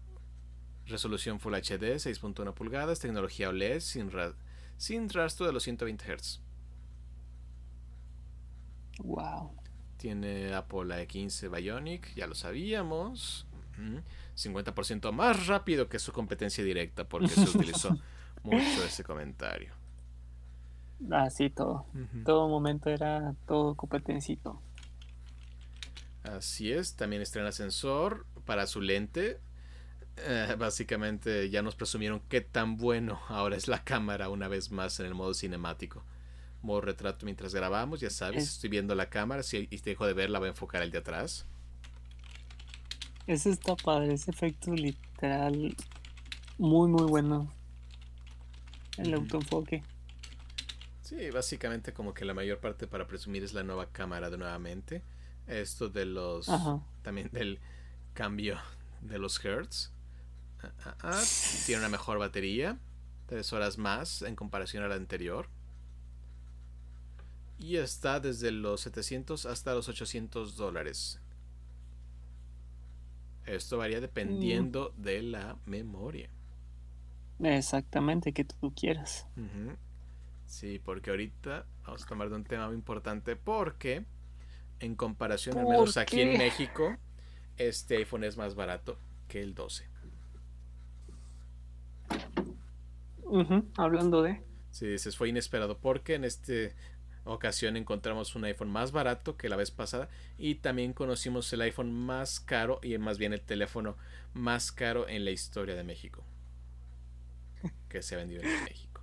resolución 0.87 1.39
Full 1.39 1.55
HD, 1.55 1.99
6.1 1.99 2.53
pulgadas. 2.53 2.99
Tecnología 2.99 3.49
OLED 3.49 3.79
sin, 3.81 4.11
ra- 4.11 4.35
sin 4.77 5.09
rastro 5.09 5.45
de 5.47 5.53
los 5.53 5.63
120 5.63 6.05
Hz. 6.05 6.41
Wow. 9.03 9.51
Tiene 9.97 10.53
Apple 10.53 10.93
A15 10.93 11.47
Bionic, 11.49 12.13
ya 12.15 12.27
lo 12.27 12.35
sabíamos. 12.35 13.47
50% 14.41 15.11
más 15.13 15.47
rápido 15.47 15.89
que 15.89 15.99
su 15.99 16.11
competencia 16.13 16.63
directa, 16.63 17.07
porque 17.07 17.35
se 17.37 17.49
utilizó 17.49 17.97
mucho 18.43 18.83
ese 18.83 19.03
comentario. 19.03 19.73
Así 21.11 21.49
todo. 21.51 21.85
Ujú. 21.93 22.19
Todo 22.23 22.47
momento 22.49 22.89
era 22.89 23.35
todo 23.45 23.75
competencito. 23.75 24.63
Así 26.23 26.71
es, 26.71 26.95
también 26.95 27.21
estrena 27.21 27.51
sensor 27.51 28.25
para 28.45 28.67
su 28.67 28.81
lente. 28.81 29.39
Eh, 30.17 30.55
básicamente 30.59 31.49
ya 31.49 31.61
nos 31.63 31.75
presumieron 31.75 32.21
qué 32.29 32.41
tan 32.41 32.77
bueno 32.77 33.21
ahora 33.29 33.55
es 33.57 33.67
la 33.67 33.83
cámara 33.83 34.29
una 34.29 34.47
vez 34.49 34.71
más 34.71 34.99
en 34.99 35.07
el 35.07 35.15
modo 35.15 35.33
cinemático. 35.33 36.03
Modo 36.61 36.81
retrato 36.81 37.25
mientras 37.25 37.55
grabamos, 37.55 38.01
ya 38.01 38.09
sabes, 38.11 38.43
Es- 38.43 38.53
estoy 38.53 38.69
viendo 38.71 38.95
la 38.95 39.09
cámara, 39.09 39.43
si 39.43 39.67
y 39.71 39.77
dejo 39.81 40.07
de 40.07 40.13
verla 40.13 40.39
voy 40.39 40.47
a 40.47 40.51
enfocar 40.51 40.83
el 40.83 40.91
de 40.91 40.99
atrás. 40.99 41.47
Ese 43.31 43.49
está 43.49 43.77
padre, 43.77 44.13
ese 44.13 44.29
efecto 44.29 44.73
literal 44.73 45.73
muy 46.57 46.89
muy 46.89 47.03
bueno. 47.03 47.49
El 48.97 49.13
autoenfoque. 49.13 49.83
Sí, 51.01 51.29
básicamente 51.29 51.93
como 51.93 52.13
que 52.13 52.25
la 52.25 52.33
mayor 52.33 52.59
parte 52.59 52.87
para 52.87 53.07
presumir 53.07 53.43
es 53.45 53.53
la 53.53 53.63
nueva 53.63 53.85
cámara 53.89 54.29
de 54.29 54.37
nuevamente. 54.37 55.01
Esto 55.47 55.87
de 55.87 56.05
los... 56.05 56.49
Ajá. 56.49 56.81
También 57.03 57.29
del 57.31 57.59
cambio 58.13 58.59
de 58.99 59.17
los 59.17 59.43
hertz. 59.43 59.91
Ah, 60.61 60.71
ah, 60.83 60.97
ah, 61.01 61.23
Tiene 61.65 61.79
una 61.79 61.89
mejor 61.89 62.19
batería. 62.19 62.79
Tres 63.27 63.53
horas 63.53 63.77
más 63.77 64.23
en 64.23 64.35
comparación 64.35 64.83
a 64.83 64.89
la 64.89 64.95
anterior. 64.95 65.47
Y 67.57 67.77
está 67.77 68.19
desde 68.19 68.51
los 68.51 68.81
700 68.81 69.45
hasta 69.45 69.73
los 69.73 69.87
800 69.87 70.57
dólares. 70.57 71.21
Esto 73.51 73.77
varía 73.77 73.99
dependiendo 73.99 74.93
de 74.95 75.21
la 75.21 75.57
memoria. 75.65 76.29
Exactamente, 77.43 78.31
que 78.31 78.45
tú 78.45 78.73
quieras. 78.73 79.27
Sí, 80.45 80.79
porque 80.79 81.09
ahorita 81.09 81.65
vamos 81.83 82.03
a 82.03 82.07
tomar 82.07 82.29
de 82.29 82.35
un 82.35 82.43
tema 82.45 82.67
muy 82.67 82.75
importante 82.75 83.35
porque 83.35 84.05
en 84.79 84.95
comparación, 84.95 85.57
al 85.57 85.65
¿Por 85.65 85.73
menos 85.73 85.97
aquí 85.97 86.21
en? 86.21 86.37
México, 86.37 86.95
este 87.57 87.97
iPhone 87.97 88.23
es 88.23 88.37
más 88.37 88.55
barato 88.55 88.97
que 89.27 89.41
el 89.41 89.53
12. 89.53 89.85
Ujú, 93.23 93.65
Hablando 93.75 94.21
de... 94.23 94.41
Sí, 94.71 94.87
dices, 94.87 95.17
fue 95.17 95.27
inesperado 95.27 95.77
porque 95.77 96.15
en 96.15 96.23
esta 96.23 96.53
ocasión 97.25 97.77
encontramos 97.77 98.35
un 98.35 98.45
iPhone 98.45 98.69
más 98.69 98.91
barato 98.91 99.37
que 99.37 99.49
la 99.49 99.55
vez 99.55 99.71
pasada 99.71 100.09
y 100.37 100.55
también 100.55 100.93
conocimos 100.93 101.51
el 101.53 101.61
iPhone 101.61 101.93
más 101.93 102.39
caro 102.39 102.79
y 102.81 102.97
más 102.97 103.17
bien 103.17 103.33
el 103.33 103.41
teléfono 103.41 103.95
más 104.33 104.71
caro 104.71 105.07
en 105.07 105.25
la 105.25 105.31
historia 105.31 105.75
de 105.75 105.83
México 105.83 106.23
que 107.89 108.01
se 108.01 108.15
ha 108.15 108.17
vendido 108.17 108.41
en 108.41 108.63
México. 108.63 109.01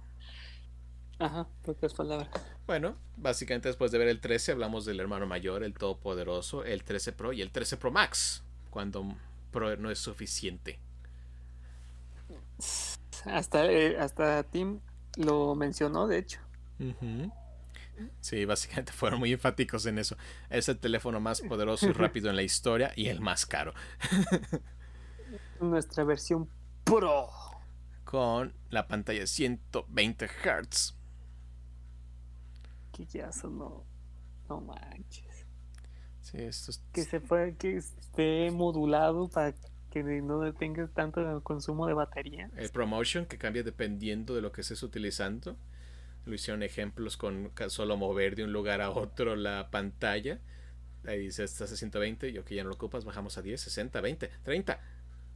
Ajá, 1.18 1.48
pocas 1.64 1.94
palabras. 1.94 2.28
Bueno, 2.66 2.96
básicamente 3.16 3.68
después 3.68 3.90
de 3.90 3.98
ver 3.98 4.08
el 4.08 4.20
13 4.20 4.52
hablamos 4.52 4.84
del 4.84 5.00
hermano 5.00 5.26
mayor, 5.26 5.64
el 5.64 5.74
todopoderoso, 5.74 6.64
el 6.64 6.84
13 6.84 7.12
Pro 7.12 7.32
y 7.32 7.42
el 7.42 7.50
13 7.50 7.76
Pro 7.76 7.90
Max, 7.90 8.42
cuando 8.70 9.04
Pro 9.50 9.76
no 9.76 9.90
es 9.90 9.98
suficiente. 9.98 10.78
Hasta, 13.24 13.66
eh, 13.66 13.98
hasta 13.98 14.42
Tim 14.44 14.80
lo 15.16 15.54
mencionó, 15.54 16.06
de 16.06 16.18
hecho. 16.18 16.40
Sí, 18.20 18.44
básicamente 18.44 18.92
fueron 18.94 19.20
muy 19.20 19.32
enfáticos 19.32 19.86
en 19.86 19.98
eso. 19.98 20.16
Es 20.50 20.68
el 20.68 20.78
teléfono 20.78 21.20
más 21.20 21.40
poderoso 21.40 21.88
y 21.88 21.92
rápido 21.92 22.30
en 22.30 22.36
la 22.36 22.42
historia 22.42 22.92
y 22.96 23.08
el 23.08 23.20
más 23.20 23.46
caro. 23.46 23.74
Nuestra 25.60 26.04
versión 26.04 26.48
Pro. 26.84 27.28
Con 28.04 28.54
la 28.70 28.88
pantalla 28.88 29.26
120 29.26 30.26
Hz. 30.26 30.94
Que 32.92 33.04
ya 33.06 33.30
sonó. 33.32 33.84
No 34.48 34.60
manches. 34.60 35.46
Sí, 36.22 36.38
esto 36.38 36.70
es... 36.70 36.82
Que 36.92 37.04
se 37.04 37.20
fue, 37.20 37.54
que 37.56 37.76
esté 37.76 38.50
modulado 38.50 39.28
para 39.28 39.54
que 39.90 40.02
no 40.02 40.52
tenga 40.54 40.86
tanto 40.88 41.42
consumo 41.42 41.86
de 41.86 41.94
batería. 41.94 42.50
El 42.56 42.70
promotion 42.70 43.26
que 43.26 43.38
cambia 43.38 43.62
dependiendo 43.62 44.34
de 44.34 44.42
lo 44.42 44.52
que 44.52 44.60
estés 44.60 44.82
utilizando. 44.82 45.56
Lo 46.28 46.34
hicieron 46.34 46.62
ejemplos 46.62 47.16
con 47.16 47.50
solo 47.68 47.96
mover 47.96 48.36
de 48.36 48.44
un 48.44 48.52
lugar 48.52 48.82
a 48.82 48.90
otro 48.90 49.34
la 49.34 49.70
pantalla. 49.70 50.38
Ahí 51.06 51.20
dice, 51.20 51.42
estás 51.42 51.72
a 51.72 51.76
120 51.76 52.28
y 52.28 52.36
ok, 52.36 52.50
ya 52.50 52.64
no 52.64 52.68
lo 52.68 52.74
ocupas, 52.74 53.06
bajamos 53.06 53.38
a 53.38 53.42
10, 53.42 53.58
60, 53.58 54.00
20, 54.00 54.30
30. 54.42 54.78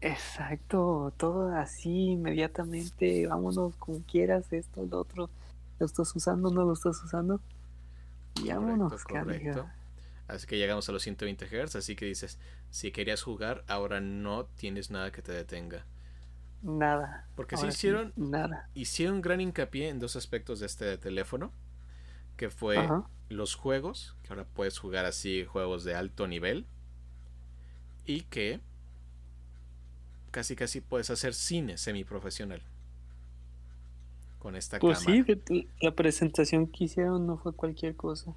Exacto, 0.02 1.14
todo 1.16 1.55
así 1.56 2.10
inmediatamente, 2.10 3.27
vámonos 3.27 3.74
como 3.77 4.02
quieras, 4.02 4.52
esto, 4.52 4.85
lo 4.85 4.98
otro, 4.98 5.31
lo 5.78 5.86
estás 5.86 6.14
usando, 6.14 6.51
no 6.51 6.64
lo 6.64 6.74
estás 6.74 7.02
usando. 7.02 7.40
Y 8.43 8.48
vámonos, 8.48 9.05
correcto, 9.05 9.70
Así 10.28 10.47
que 10.47 10.59
llegamos 10.59 10.89
a 10.89 10.93
los 10.93 11.02
120 11.02 11.47
Hz, 11.47 11.77
así 11.77 11.97
que 11.97 12.05
dices, 12.05 12.39
si 12.70 12.90
querías 12.93 13.23
jugar, 13.23 13.64
ahora 13.66 14.01
no 14.01 14.44
tienes 14.44 14.90
nada 14.90 15.10
que 15.10 15.23
te 15.23 15.32
detenga. 15.32 15.86
Nada. 16.62 17.26
Porque 17.34 17.56
sí 17.56 17.66
hicieron. 17.66 18.12
nada. 18.16 18.68
Hicieron 18.74 19.20
gran 19.20 19.40
hincapié 19.40 19.89
en 19.89 19.98
dos 19.98 20.16
aspectos 20.16 20.60
de 20.60 20.66
este 20.66 20.97
teléfono. 20.98 21.52
Que 22.36 22.51
fue 22.51 22.89
los 23.28 23.55
juegos. 23.55 24.16
Que 24.22 24.30
ahora 24.30 24.44
puedes 24.44 24.78
jugar 24.78 25.05
así 25.05 25.44
juegos 25.44 25.84
de 25.84 25.94
alto 25.94 26.26
nivel. 26.26 26.66
Y 28.06 28.22
que 28.22 28.60
casi 30.30 30.56
casi 30.56 30.80
puedes 30.80 31.10
hacer 31.10 31.34
cine 31.34 31.76
semiprofesional. 31.78 32.62
Con 34.39 34.56
esta 34.56 34.80
pues 34.80 35.05
cámara. 35.05 35.24
sí, 35.47 35.68
la 35.80 35.93
presentación 35.93 36.66
que 36.66 36.84
hicieron 36.84 37.26
no 37.26 37.39
fue 37.39 37.52
cualquier 37.52 37.94
cosa. 37.94 38.34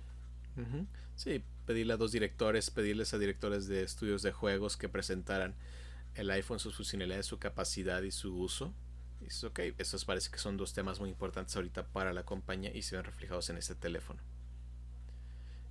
Sí, 1.15 1.43
pedirle 1.65 1.93
a 1.93 1.97
dos 1.97 2.11
directores, 2.11 2.69
pedirles 2.69 3.13
a 3.13 3.17
directores 3.17 3.67
de 3.67 3.81
estudios 3.81 4.21
de 4.21 4.31
juegos 4.31 4.77
que 4.77 4.87
presentaran 4.87 5.55
el 6.15 6.31
iPhone, 6.31 6.59
sus 6.59 6.75
funcionalidades, 6.75 7.25
su 7.25 7.37
capacidad 7.39 8.01
y 8.01 8.11
su 8.11 8.35
uso. 8.35 8.73
Y 9.21 9.27
es 9.27 9.43
ok, 9.43 9.59
estos 9.77 10.05
parece 10.05 10.29
que 10.31 10.37
son 10.37 10.57
dos 10.57 10.73
temas 10.73 10.99
muy 10.99 11.09
importantes 11.09 11.55
ahorita 11.55 11.87
para 11.87 12.13
la 12.13 12.23
compañía 12.23 12.75
y 12.75 12.81
se 12.81 12.95
ven 12.95 13.05
reflejados 13.05 13.49
en 13.49 13.57
este 13.57 13.75
teléfono. 13.75 14.21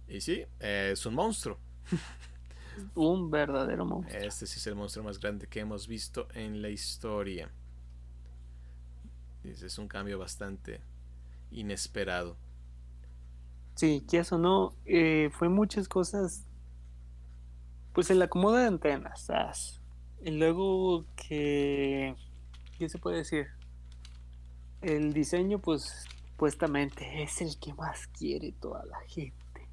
Y 0.08 0.20
sí, 0.20 0.44
es 0.60 1.06
un 1.06 1.14
monstruo. 1.14 1.58
un 2.94 3.30
verdadero 3.30 3.84
monstruo. 3.84 4.22
Este 4.22 4.46
sí 4.46 4.58
es 4.58 4.66
el 4.66 4.74
monstruo 4.74 5.04
más 5.04 5.18
grande 5.18 5.46
que 5.46 5.60
hemos 5.60 5.88
visto 5.88 6.28
en 6.34 6.62
la 6.62 6.68
historia. 6.68 7.50
Es 9.44 9.78
un 9.78 9.88
cambio 9.88 10.18
bastante 10.18 10.80
inesperado. 11.50 12.36
Sí, 13.74 14.04
que 14.08 14.18
eso 14.18 14.38
no, 14.38 14.74
eh, 14.84 15.30
fue 15.32 15.48
muchas 15.48 15.88
cosas. 15.88 16.46
Pues 17.92 18.10
el 18.10 18.22
acomodo 18.22 18.56
de 18.56 18.66
antenas, 18.66 19.30
y 20.24 20.30
luego 20.30 21.05
que, 21.16 22.16
¿qué 22.78 22.88
se 22.88 22.98
puede 22.98 23.18
decir? 23.18 23.48
El 24.80 25.12
diseño, 25.12 25.59
pues, 25.59 26.06
supuestamente 26.30 27.22
es 27.22 27.42
el 27.42 27.59
que 27.59 27.74
más 27.74 28.06
quiere 28.09 28.52
toda 28.52 28.86
la 28.86 28.98
gente. 29.06 29.68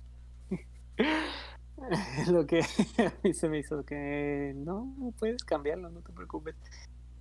Lo 2.30 2.46
que 2.46 2.60
a 2.60 3.14
mí 3.24 3.34
se 3.34 3.48
me 3.48 3.60
hizo 3.60 3.86
que 3.86 4.52
no 4.56 4.94
puedes 5.18 5.44
cambiarlo, 5.46 5.90
no 5.90 6.02
te 6.02 6.12
preocupes. 6.12 6.56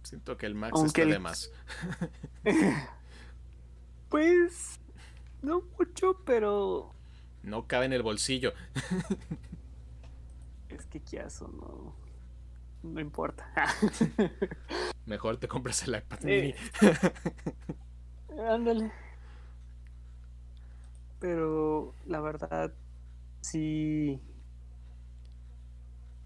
Siento 0.02 0.36
que 0.36 0.47
el 0.47 0.57
Max 0.57 0.82
está 0.85 1.05
de 1.05 1.19
más. 1.20 1.52
pues 4.09 4.81
no 5.40 5.62
mucho, 5.78 6.20
pero 6.27 6.93
no 7.44 7.69
cabe 7.69 7.86
en 7.86 7.93
el 7.93 8.02
bolsillo. 8.02 8.52
es 10.69 10.85
que 10.86 11.01
qué 11.01 11.24
no 11.40 11.99
no 12.82 13.01
importa. 13.01 13.47
Mejor 15.07 15.36
te 15.39 15.48
compras 15.48 15.86
el 15.86 15.97
iPad 15.97 16.20
mini. 16.23 16.55
ándale. 18.48 18.93
Pero 21.19 21.94
la 22.07 22.20
verdad, 22.20 22.73
sí. 23.40 24.20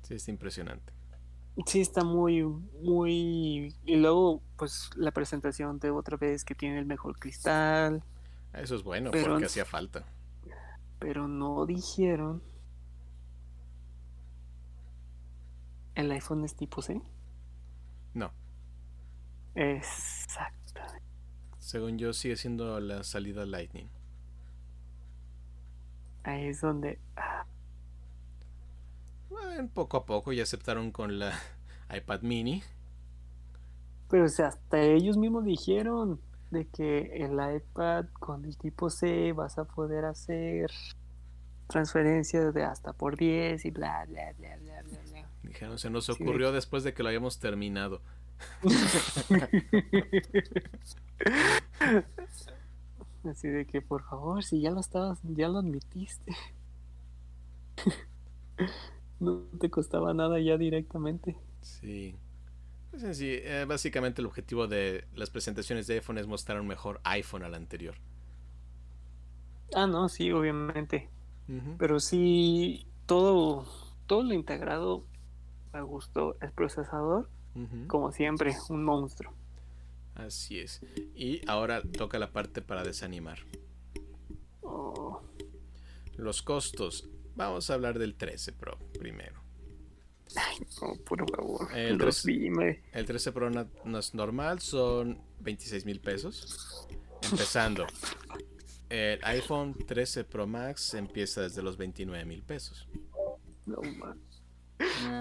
Sí, 0.02 0.14
es 0.14 0.28
impresionante. 0.28 0.93
Sí, 1.66 1.81
está 1.81 2.05
muy, 2.05 2.43
muy. 2.43 3.74
Y 3.85 3.97
luego, 3.97 4.43
pues 4.56 4.90
la 4.97 5.12
presentación 5.12 5.78
de 5.78 5.90
otra 5.90 6.16
vez 6.16 6.44
que 6.44 6.55
tiene 6.55 6.78
el 6.78 6.86
mejor 6.86 7.18
cristal. 7.18 8.02
Eso 8.52 8.76
es 8.76 8.82
bueno, 8.82 9.10
porque 9.10 9.47
hacía 9.47 9.64
falta. 9.64 10.05
Pero 10.98 11.28
no 11.28 11.66
dijeron 11.66 12.43
¿El 15.95 16.11
iPhone 16.11 16.45
es 16.45 16.55
tipo 16.55 16.83
C? 16.83 17.01
No. 18.15 18.33
Exactamente. 19.55 21.03
Según 21.59 21.99
yo, 21.99 22.12
sigue 22.12 22.37
siendo 22.37 22.79
la 22.81 23.05
salida 23.05 23.47
Lightning. 23.47 23.89
Ahí 26.25 26.47
es 26.47 26.61
donde. 26.61 26.99
Ah. 27.16 27.47
Bueno, 29.31 29.69
poco 29.73 29.99
a 29.99 30.07
poco 30.07 30.33
ya 30.33 30.43
aceptaron 30.43 30.91
con 30.91 31.19
la 31.19 31.33
iPad 31.95 32.23
mini. 32.23 32.62
Pero 34.09 34.25
o 34.25 34.29
sea, 34.29 34.49
hasta 34.49 34.81
ellos 34.81 35.16
mismos 35.16 35.45
dijeron 35.45 36.21
de 36.51 36.66
que 36.66 37.25
el 37.25 37.33
iPad 37.57 38.07
con 38.12 38.45
el 38.45 38.57
tipo 38.57 38.91
C 38.91 39.33
vas 39.33 39.59
a 39.59 39.65
poder 39.65 40.05
hacer 40.05 40.71
transferencias 41.66 42.55
de 42.55 42.65
hasta 42.65 42.93
por 42.93 43.16
10 43.16 43.65
y 43.65 43.71
bla, 43.71 44.05
bla, 44.07 44.33
bla, 44.39 44.57
bla, 44.59 44.83
bla. 44.83 45.14
Dijeron, 45.55 45.78
se 45.78 45.89
nos 45.89 46.10
ocurrió 46.10 46.51
después 46.51 46.82
de 46.82 46.93
que 46.93 47.05
lo 47.05 47.10
habíamos 47.10 47.39
terminado. 47.39 48.02
Así 53.31 53.47
de 53.47 53.64
que 53.64 53.81
por 53.81 54.02
favor, 54.02 54.43
si 54.43 54.60
ya 54.60 54.72
lo 54.72 54.81
estabas, 54.81 55.20
ya 55.22 55.48
lo 55.48 55.59
admitiste. 55.59 56.35
no 59.20 59.44
te 59.60 59.70
costaba 59.70 60.12
nada 60.12 60.40
ya 60.40 60.59
directamente. 60.59 61.36
Sí. 61.60 62.16
Pues 62.90 63.16
sí, 63.16 63.31
eh, 63.31 63.64
básicamente 63.68 64.22
el 64.22 64.26
objetivo 64.26 64.66
de 64.66 65.05
las 65.14 65.31
presentaciones 65.31 65.86
de 65.86 65.94
iPhone 65.94 66.18
es 66.18 66.26
mostrar 66.26 66.60
un 66.60 66.66
mejor 66.66 67.01
iPhone 67.05 67.44
al 67.44 67.55
anterior. 67.55 67.94
Ah, 69.72 69.86
no, 69.86 70.09
sí, 70.09 70.32
obviamente. 70.32 71.09
Pero 71.78 72.01
sí, 72.01 72.89
todo, 73.06 73.66
todo 74.09 74.24
lo 74.24 74.35
integrado 74.35 75.05
me 75.74 75.82
gustó 75.82 76.36
el 76.40 76.52
procesador, 76.52 77.28
como 77.88 78.12
siempre, 78.12 78.56
un 78.68 78.84
monstruo. 78.84 79.34
Así 80.14 80.60
es. 80.60 80.80
Y 81.16 81.40
ahora 81.48 81.82
toca 81.82 82.18
la 82.18 82.30
parte 82.30 82.62
para 82.62 82.84
desanimar. 82.84 83.38
Oh. 84.62 85.20
Los 86.16 86.42
costos. 86.42 87.09
Vamos 87.34 87.68
a 87.68 87.74
hablar 87.74 87.98
del 87.98 88.14
13 88.14 88.52
Pro 88.52 88.78
primero. 88.98 89.42
Ay, 90.36 90.59
no, 90.80 90.94
por 91.05 91.28
favor. 91.30 91.68
El 91.76 91.98
13, 91.98 92.82
el 92.92 93.05
13 93.05 93.32
Pro 93.32 93.51
no, 93.51 93.98
es 93.98 94.14
normal, 94.14 94.60
son 94.60 95.20
26 95.40 95.84
mil 95.84 96.01
pesos. 96.01 96.86
Empezando. 97.22 97.86
El 98.88 99.18
iPhone 99.24 99.74
13 99.74 100.22
Pro 100.22 100.46
Max 100.46 100.94
empieza 100.94 101.42
desde 101.42 101.62
los 101.62 101.76
29 101.76 102.24
mil 102.24 102.42
pesos. 102.42 102.88
No 103.66 103.80
más. 103.98 104.16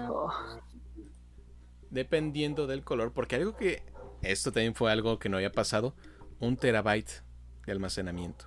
Oh. 0.08 0.30
Dependiendo 1.90 2.66
del 2.66 2.82
color, 2.82 3.12
porque 3.12 3.36
algo 3.36 3.56
que 3.56 3.82
esto 4.22 4.52
también 4.52 4.74
fue 4.74 4.90
algo 4.90 5.18
que 5.18 5.28
no 5.28 5.36
había 5.36 5.52
pasado, 5.52 5.94
un 6.40 6.56
terabyte 6.56 7.22
de 7.66 7.72
almacenamiento. 7.72 8.46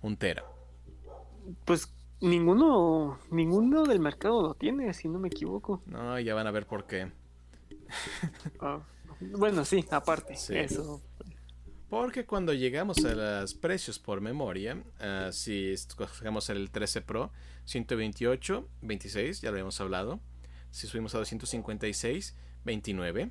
Un 0.00 0.16
tera. 0.16 0.44
Pues 1.64 1.92
ninguno, 2.20 3.18
ninguno 3.30 3.84
del 3.84 4.00
mercado 4.00 4.42
lo 4.42 4.54
tiene, 4.54 4.92
si 4.94 5.08
no 5.08 5.18
me 5.18 5.28
equivoco. 5.28 5.82
No, 5.86 6.18
ya 6.20 6.34
van 6.34 6.46
a 6.46 6.50
ver 6.50 6.66
por 6.66 6.86
qué. 6.86 7.10
Ah, 8.60 8.80
bueno, 9.20 9.64
sí, 9.64 9.84
aparte, 9.90 10.34
eso. 10.34 11.02
Porque 11.88 12.26
cuando 12.26 12.52
llegamos 12.52 13.02
a 13.04 13.14
los 13.14 13.54
precios 13.54 13.98
por 13.98 14.20
memoria, 14.20 14.76
uh, 14.76 15.32
si 15.32 15.72
escogemos 15.72 16.50
el 16.50 16.70
13 16.70 17.00
Pro, 17.00 17.32
128, 17.64 18.68
26, 18.82 19.40
ya 19.40 19.50
lo 19.50 19.54
habíamos 19.54 19.80
hablado. 19.80 20.20
Si 20.70 20.86
subimos 20.86 21.14
a 21.14 21.18
256, 21.18 22.36
29. 22.64 23.30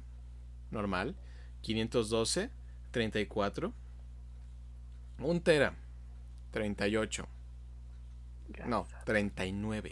Normal. 0.71 1.15
512, 1.61 2.49
34. 2.91 3.73
1 5.19 5.41
tera, 5.41 5.75
38. 6.51 7.27
No, 8.65 8.88
39. 9.05 9.91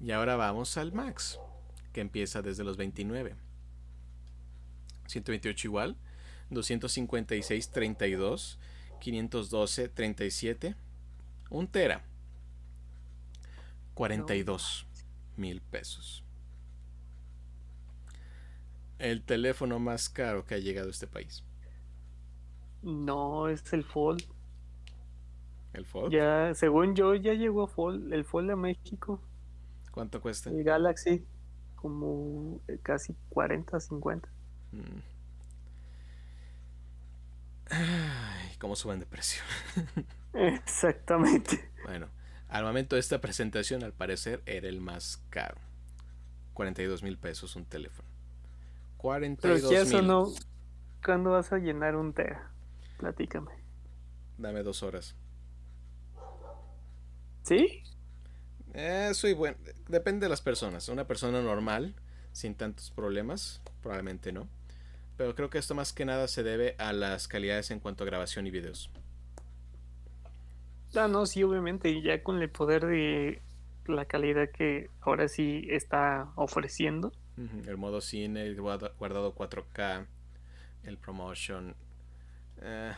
Y 0.00 0.10
ahora 0.10 0.36
vamos 0.36 0.76
al 0.76 0.92
max, 0.92 1.38
que 1.92 2.00
empieza 2.00 2.42
desde 2.42 2.64
los 2.64 2.76
29. 2.76 3.34
128 5.06 5.68
igual, 5.68 5.96
256, 6.50 7.70
32, 7.70 8.58
512, 9.00 9.88
37, 9.88 10.74
1 11.50 11.68
tera, 11.68 12.04
42 13.94 14.86
mil 15.36 15.60
pesos. 15.60 16.22
El 18.98 19.22
teléfono 19.22 19.78
más 19.78 20.08
caro 20.08 20.44
que 20.44 20.54
ha 20.54 20.58
llegado 20.58 20.88
a 20.88 20.90
este 20.90 21.06
país. 21.06 21.44
No, 22.82 23.48
es 23.48 23.72
el 23.72 23.84
Fold. 23.84 24.22
¿El 25.74 25.84
Fold? 25.84 26.12
Ya, 26.12 26.54
según 26.54 26.94
yo, 26.94 27.14
ya 27.14 27.34
llegó 27.34 27.64
a 27.64 27.68
Fold, 27.68 28.12
el 28.12 28.24
Fold 28.24 28.50
a 28.50 28.56
México. 28.56 29.20
¿Cuánto 29.90 30.20
cuesta? 30.20 30.50
El 30.50 30.62
Galaxy, 30.62 31.24
como 31.74 32.60
eh, 32.68 32.78
casi 32.82 33.14
40, 33.30 33.80
50. 33.80 34.28
Mm. 34.72 35.15
Ay, 37.70 38.56
cómo 38.58 38.76
suben 38.76 39.00
de 39.00 39.06
precio. 39.06 39.42
Exactamente. 40.32 41.70
Bueno, 41.84 42.08
al 42.48 42.64
momento 42.64 42.96
de 42.96 43.00
esta 43.00 43.20
presentación, 43.20 43.82
al 43.82 43.92
parecer, 43.92 44.42
era 44.46 44.68
el 44.68 44.80
más 44.80 45.22
caro. 45.30 45.56
42 46.54 47.02
mil 47.02 47.18
pesos 47.18 47.56
un 47.56 47.64
teléfono. 47.64 48.08
42 48.98 49.60
Pero 49.60 49.72
ya 49.72 49.82
eso 49.82 50.02
no. 50.02 50.28
¿Cuándo 51.04 51.30
vas 51.30 51.52
a 51.52 51.58
llenar 51.58 51.96
un 51.96 52.12
tera? 52.12 52.50
Platícame. 52.98 53.52
Dame 54.38 54.62
dos 54.62 54.82
horas. 54.82 55.14
¿Sí? 57.42 57.82
Eh, 58.74 59.10
soy 59.14 59.34
buen. 59.34 59.56
Depende 59.88 60.26
de 60.26 60.30
las 60.30 60.40
personas. 60.40 60.88
Una 60.88 61.06
persona 61.06 61.40
normal, 61.40 61.94
sin 62.32 62.54
tantos 62.54 62.90
problemas, 62.90 63.62
probablemente 63.82 64.32
no. 64.32 64.48
Pero 65.16 65.34
creo 65.34 65.48
que 65.50 65.58
esto 65.58 65.74
más 65.74 65.92
que 65.92 66.04
nada 66.04 66.28
se 66.28 66.42
debe 66.42 66.74
a 66.78 66.92
las 66.92 67.26
calidades 67.28 67.70
en 67.70 67.80
cuanto 67.80 68.04
a 68.04 68.06
grabación 68.06 68.46
y 68.46 68.50
videos. 68.50 68.90
Ah, 70.94 71.08
no, 71.08 71.26
sí, 71.26 71.42
obviamente. 71.42 72.00
Ya 72.02 72.22
con 72.22 72.40
el 72.40 72.50
poder 72.50 72.86
de 72.86 73.42
la 73.86 74.04
calidad 74.04 74.50
que 74.50 74.90
ahora 75.00 75.28
sí 75.28 75.66
está 75.70 76.30
ofreciendo. 76.36 77.12
El 77.66 77.76
modo 77.76 78.00
cine, 78.00 78.42
el 78.46 78.60
guarda- 78.60 78.92
guardado 78.98 79.34
4K, 79.34 80.06
el 80.84 80.96
promotion. 80.98 81.74
eh, 82.62 82.94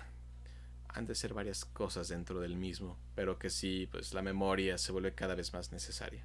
han 0.91 1.05
de 1.05 1.15
ser 1.17 1.35
varias 1.35 1.65
cosas 1.65 2.09
dentro 2.09 2.41
del 2.41 2.57
mismo. 2.57 2.97
Pero 3.17 3.39
que 3.39 3.51
sí, 3.51 3.89
pues 3.91 4.15
la 4.15 4.23
memoria 4.23 4.79
se 4.79 4.93
vuelve 4.93 5.13
cada 5.15 5.35
vez 5.35 5.53
más 5.53 5.73
necesaria. 5.73 6.25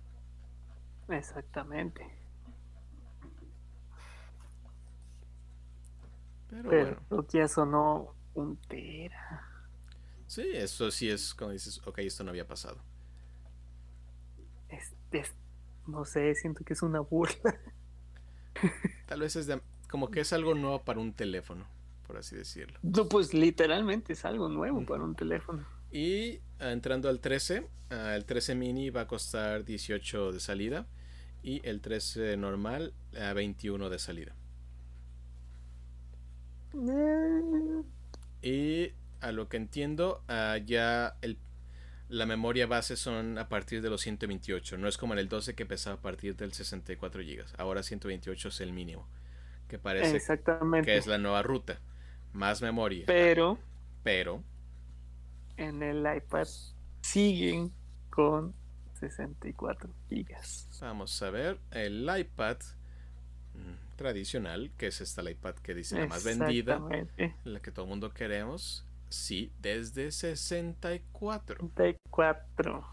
Exactamente. 1.10 2.06
Pero 6.62 6.70
Pero 6.70 7.02
bueno. 7.10 7.28
ya 7.32 7.48
sonó 7.48 8.16
un 8.36 8.58
tera. 8.58 9.50
Sí, 10.28 10.44
eso 10.54 10.90
sí 10.92 11.10
es 11.10 11.34
como 11.34 11.52
dices, 11.52 11.82
ok, 11.86 12.00
esto 12.00 12.24
no 12.24 12.30
había 12.32 12.48
pasado. 12.48 12.78
Es- 14.70 14.94
es- 15.12 15.34
no 15.88 16.06
sé, 16.06 16.34
siento 16.36 16.64
que 16.64 16.74
es 16.74 16.82
una 16.82 17.00
burla. 17.02 17.60
Tal 19.08 19.20
vez 19.22 19.36
es 19.36 19.48
de- 19.48 19.62
como 19.90 20.10
que 20.10 20.22
es 20.22 20.34
algo 20.34 20.56
nuevo 20.56 20.84
para 20.84 21.00
un 21.00 21.14
teléfono, 21.14 21.66
por 22.08 22.18
así 22.18 22.36
decirlo. 22.36 22.80
No, 22.82 23.08
pues 23.08 23.34
literalmente 23.34 24.14
es 24.14 24.26
algo 24.26 24.50
nuevo 24.50 24.86
para 24.86 25.04
un 25.04 25.16
teléfono. 25.16 25.66
Y 25.92 26.40
ah, 26.60 26.72
entrando 26.72 27.10
al 27.10 27.20
13, 27.20 27.68
ah, 27.92 28.16
el 28.16 28.26
13 28.26 28.56
mini 28.56 28.90
va 28.90 29.02
a 29.02 29.08
costar 29.08 29.64
18 29.66 30.32
de 30.32 30.40
salida 30.40 30.88
y 31.44 31.62
el 31.68 31.82
13 31.82 32.38
normal 32.38 32.94
a 33.20 33.34
21 33.34 33.90
de 33.90 34.00
salida. 34.00 34.36
Y 38.42 38.92
a 39.22 39.32
lo 39.32 39.48
que 39.48 39.58
entiendo, 39.58 40.24
ah, 40.28 40.58
ya 40.64 41.16
el- 41.22 41.38
la 42.10 42.26
memoria 42.26 42.68
base 42.68 42.96
son 42.96 43.38
a 43.38 43.48
partir 43.50 43.82
de 43.82 43.90
los 43.90 44.02
128. 44.02 44.78
No 44.78 44.88
es 44.88 44.98
como 44.98 45.14
en 45.14 45.20
el 45.20 45.30
12 45.30 45.56
que 45.56 45.64
empezaba 45.64 45.96
a 45.96 46.02
partir 46.02 46.36
del 46.36 46.52
64 46.54 47.22
GB. 47.24 47.46
Ahora 47.58 47.84
128 47.84 48.50
es 48.50 48.62
el 48.62 48.74
mínimo. 48.74 49.08
Que 49.68 49.80
parece 49.80 50.18
Exactamente. 50.18 50.86
que 50.86 50.98
es 50.98 51.08
la 51.08 51.18
nueva 51.18 51.42
ruta. 51.42 51.80
Más 52.34 52.62
memoria. 52.62 53.06
Pero 53.08 53.58
Pero 54.04 54.44
en 55.58 55.82
el 55.82 56.00
iPad 56.18 56.48
siguen 57.02 57.72
con 58.10 58.54
64 59.00 59.90
gigas. 60.10 60.68
vamos 60.82 61.22
a 61.22 61.30
ver 61.30 61.60
el 61.72 62.10
iPad 62.20 62.58
mm, 63.54 63.83
tradicional, 63.96 64.72
que 64.78 64.88
es 64.88 65.02
esta 65.02 65.22
la 65.22 65.32
iPad 65.32 65.56
que 65.56 65.74
dice 65.74 66.00
la 66.00 66.08
más 66.08 66.24
vendida, 66.24 66.82
la 67.44 67.60
que 67.62 67.72
todo 67.72 67.86
el 67.86 67.90
mundo 67.90 68.14
queremos. 68.14 68.86
Sí, 69.10 69.52
desde 69.62 70.12
64. 70.12 71.60
64. 71.60 72.88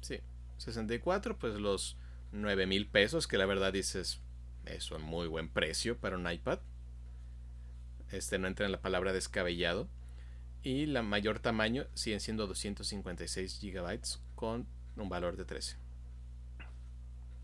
Sí, 0.00 0.20
64, 0.58 1.38
pues 1.38 1.54
los 1.54 1.96
9 2.32 2.66
mil 2.66 2.86
pesos, 2.86 3.26
que 3.26 3.38
la 3.38 3.46
verdad 3.46 3.72
dices, 3.72 4.20
es 4.66 4.90
un 4.90 5.02
muy 5.02 5.26
buen 5.28 5.48
precio 5.48 5.96
para 5.96 6.16
un 6.16 6.30
iPad. 6.30 6.58
Este 8.10 8.38
no 8.38 8.46
entra 8.46 8.66
en 8.66 8.72
la 8.72 8.80
palabra 8.80 9.12
descabellado. 9.12 9.88
Y 10.62 10.86
la 10.86 11.02
mayor 11.02 11.40
tamaño 11.40 11.84
siguen 11.94 12.20
siendo 12.20 12.46
256 12.46 13.58
gigabytes 13.58 14.22
con 14.34 14.66
un 14.96 15.08
valor 15.08 15.36
de 15.36 15.44
13. 15.44 15.76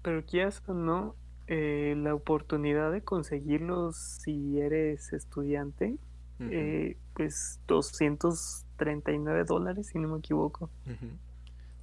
Pero 0.03 0.25
quieras 0.25 0.63
o 0.67 0.73
no, 0.73 1.17
eh, 1.51 1.97
la 1.99 2.15
oportunidad 2.15 2.93
de 2.93 3.03
conseguirlos 3.05 3.97
si 3.99 4.61
eres 4.61 5.13
estudiante, 5.13 5.99
Ujú, 6.41 6.51
eh, 6.53 6.97
pues 7.15 7.61
239 7.69 9.45
dólares, 9.45 9.89
si 9.89 9.99
no 9.99 10.09
me 10.11 10.21
equivoco. 10.21 10.71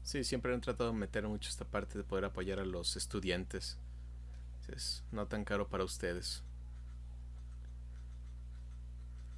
Sí, 0.03 0.23
siempre 0.23 0.53
han 0.53 0.61
tratado 0.61 0.91
de 0.91 0.97
meter 0.97 1.27
mucho 1.27 1.49
esta 1.49 1.65
parte 1.65 1.97
de 1.97 2.03
poder 2.03 2.25
apoyar 2.25 2.59
a 2.59 2.65
los 2.65 2.95
estudiantes. 2.95 3.77
Es 4.69 5.03
no 5.11 5.27
tan 5.27 5.45
caro 5.45 5.67
para 5.67 5.83
ustedes. 5.83 6.43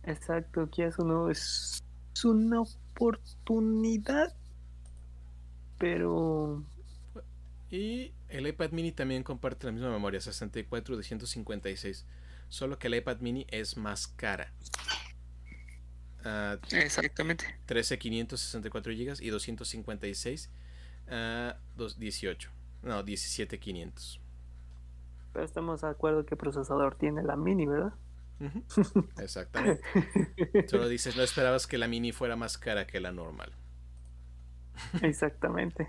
Exacto, 0.03 0.69
quieras 0.69 0.99
o 0.99 1.03
no, 1.05 1.29
es 1.29 1.79
una 2.23 2.61
oportunidad, 2.61 4.35
pero 5.77 6.63
Y 7.71 8.13
el 8.29 8.47
iPad 8.47 8.71
mini 8.71 8.91
también 8.91 9.23
comparte 9.23 9.67
la 9.67 9.71
misma 9.73 9.91
memoria, 9.91 10.19
64 10.21 10.97
de 10.97 11.03
156. 11.03 12.05
Solo 12.47 12.79
que 12.79 12.87
el 12.87 12.95
iPad 12.95 13.19
mini 13.19 13.45
es 13.49 13.77
más 13.77 14.07
cara. 14.07 14.51
Ah, 16.23 16.57
Exactamente. 16.71 17.45
13 17.65 17.97
564 17.97 18.91
GB 18.93 19.21
y 19.21 19.29
256 19.29 20.49
ah, 21.09 21.55
dos- 21.77 21.97
18. 21.99 22.49
No, 22.83 23.03
17 23.03 23.59
500. 23.59 24.19
Pero 25.33 25.45
estamos 25.45 25.81
de 25.81 25.87
acuerdo 25.87 26.25
que 26.25 26.35
procesador 26.35 26.95
tiene 26.95 27.23
la 27.23 27.35
mini, 27.35 27.65
¿verdad? 27.67 27.93
Ujú, 28.39 28.63
Exactamente. 29.17 29.83
Solo 30.67 30.87
dices, 30.87 31.15
no 31.15 31.23
esperabas 31.23 31.67
que 31.67 31.77
la 31.77 31.87
mini 31.87 32.11
fuera 32.11 32.35
más 32.35 32.57
cara 32.57 32.87
que 32.87 32.99
la 32.99 33.11
normal. 33.11 33.51
Exactamente. 35.01 35.87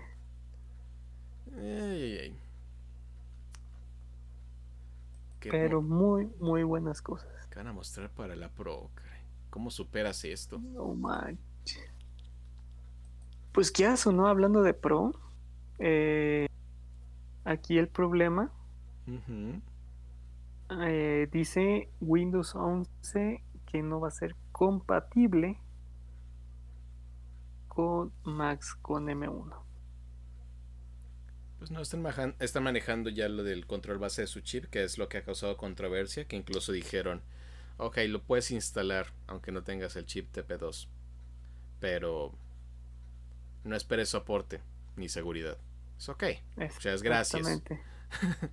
Ay, 1.55 1.63
ay, 1.63 2.17
ay. 2.17 2.39
¿Qué 5.39 5.49
Pero 5.49 5.81
muy, 5.81 6.29
muy 6.39 6.63
buenas 6.63 7.01
cosas. 7.01 7.29
qué 7.49 7.57
van 7.57 7.67
a 7.67 7.73
mostrar 7.73 8.09
para 8.11 8.35
la 8.35 8.49
Pro? 8.49 8.89
¿Cómo 9.49 9.69
superas 9.69 10.23
esto? 10.23 10.59
No 10.59 10.93
manches. 10.93 11.91
Pues 13.51 13.71
qué 13.71 13.87
o 13.87 14.11
no, 14.11 14.27
hablando 14.27 14.61
de 14.61 14.73
Pro, 14.73 15.11
eh, 15.77 16.47
aquí 17.43 17.77
el 17.77 17.89
problema 17.89 18.49
eh, 20.79 21.27
dice 21.31 21.89
Windows 21.99 22.55
11 22.55 23.43
que 23.65 23.83
no 23.83 23.99
va 23.99 24.07
a 24.07 24.11
ser 24.11 24.35
compatible 24.53 25.59
con 27.67 28.13
Max 28.23 28.75
con 28.75 29.07
M1. 29.07 29.53
Pues 31.61 31.69
no, 31.69 31.79
están, 31.79 32.01
majan- 32.01 32.33
están 32.39 32.63
manejando 32.63 33.11
ya 33.11 33.29
lo 33.29 33.43
del 33.43 33.67
control 33.67 33.99
base 33.99 34.21
de 34.23 34.27
su 34.27 34.39
chip, 34.41 34.65
que 34.65 34.83
es 34.83 34.97
lo 34.97 35.09
que 35.09 35.19
ha 35.19 35.23
causado 35.23 35.57
controversia, 35.57 36.25
que 36.25 36.35
incluso 36.35 36.71
dijeron, 36.71 37.21
ok, 37.77 37.99
lo 38.07 38.23
puedes 38.23 38.49
instalar, 38.49 39.13
aunque 39.27 39.51
no 39.51 39.61
tengas 39.63 39.95
el 39.95 40.07
chip 40.07 40.31
TP2, 40.31 40.87
pero 41.79 42.33
no 43.63 43.75
esperes 43.75 44.09
soporte 44.09 44.61
ni 44.95 45.09
seguridad. 45.09 45.57
Es 45.97 46.09
ok. 46.09 46.23
Muchas 46.73 47.03
gracias. 47.03 47.61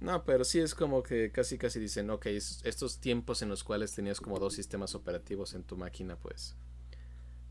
No, 0.00 0.24
pero 0.24 0.44
sí 0.44 0.60
es 0.60 0.74
como 0.74 1.02
que 1.02 1.32
casi 1.32 1.58
casi 1.58 1.80
dicen, 1.80 2.10
ok, 2.10 2.26
estos 2.26 2.98
tiempos 3.00 3.42
en 3.42 3.48
los 3.48 3.64
cuales 3.64 3.92
tenías 3.94 4.20
como 4.20 4.38
dos 4.38 4.54
sistemas 4.54 4.94
operativos 4.94 5.54
en 5.54 5.64
tu 5.64 5.76
máquina, 5.76 6.16
pues 6.16 6.56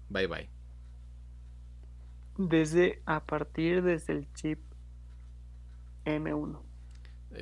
bye 0.09 0.27
bye. 0.27 0.49
Desde 2.37 3.01
a 3.05 3.25
partir 3.25 3.83
desde 3.83 4.13
el 4.13 4.31
chip 4.33 4.59
M1. 6.07 6.59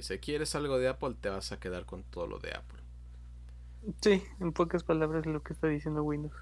Si 0.01 0.17
quieres 0.17 0.55
algo 0.55 0.77
de 0.77 0.87
Apple, 0.87 1.15
te 1.19 1.29
vas 1.29 1.51
a 1.51 1.59
quedar 1.59 1.85
con 1.85 2.03
todo 2.03 2.27
lo 2.27 2.39
de 2.39 2.55
Apple. 2.55 2.79
Sí, 4.01 4.23
en 4.39 4.51
pocas 4.51 4.83
palabras 4.83 5.25
lo 5.25 5.43
que 5.43 5.53
está 5.53 5.67
diciendo 5.67 6.03
Windows. 6.03 6.35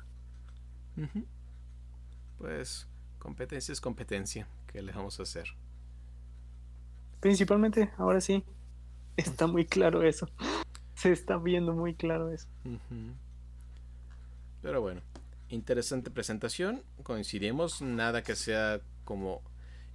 Pues 2.37 2.87
competencia 3.19 3.73
es 3.73 3.81
competencia. 3.81 4.47
¿Qué 4.67 4.81
le 4.81 4.91
vamos 4.91 5.19
a 5.19 5.23
hacer? 5.23 5.47
Principalmente, 7.19 7.91
ahora 7.97 8.21
sí, 8.21 8.43
está 9.17 9.47
muy 9.47 9.65
claro 9.65 10.03
eso. 10.03 10.29
Se 10.95 11.11
está 11.11 11.37
viendo 11.37 11.73
muy 11.73 11.95
claro 11.95 12.29
eso. 12.29 12.47
Pero 14.61 14.81
bueno, 14.81 15.01
interesante 15.49 16.09
presentación. 16.11 16.83
Coincidimos, 17.03 17.81
nada 17.81 18.23
que 18.23 18.35
sea 18.35 18.79
como 19.03 19.41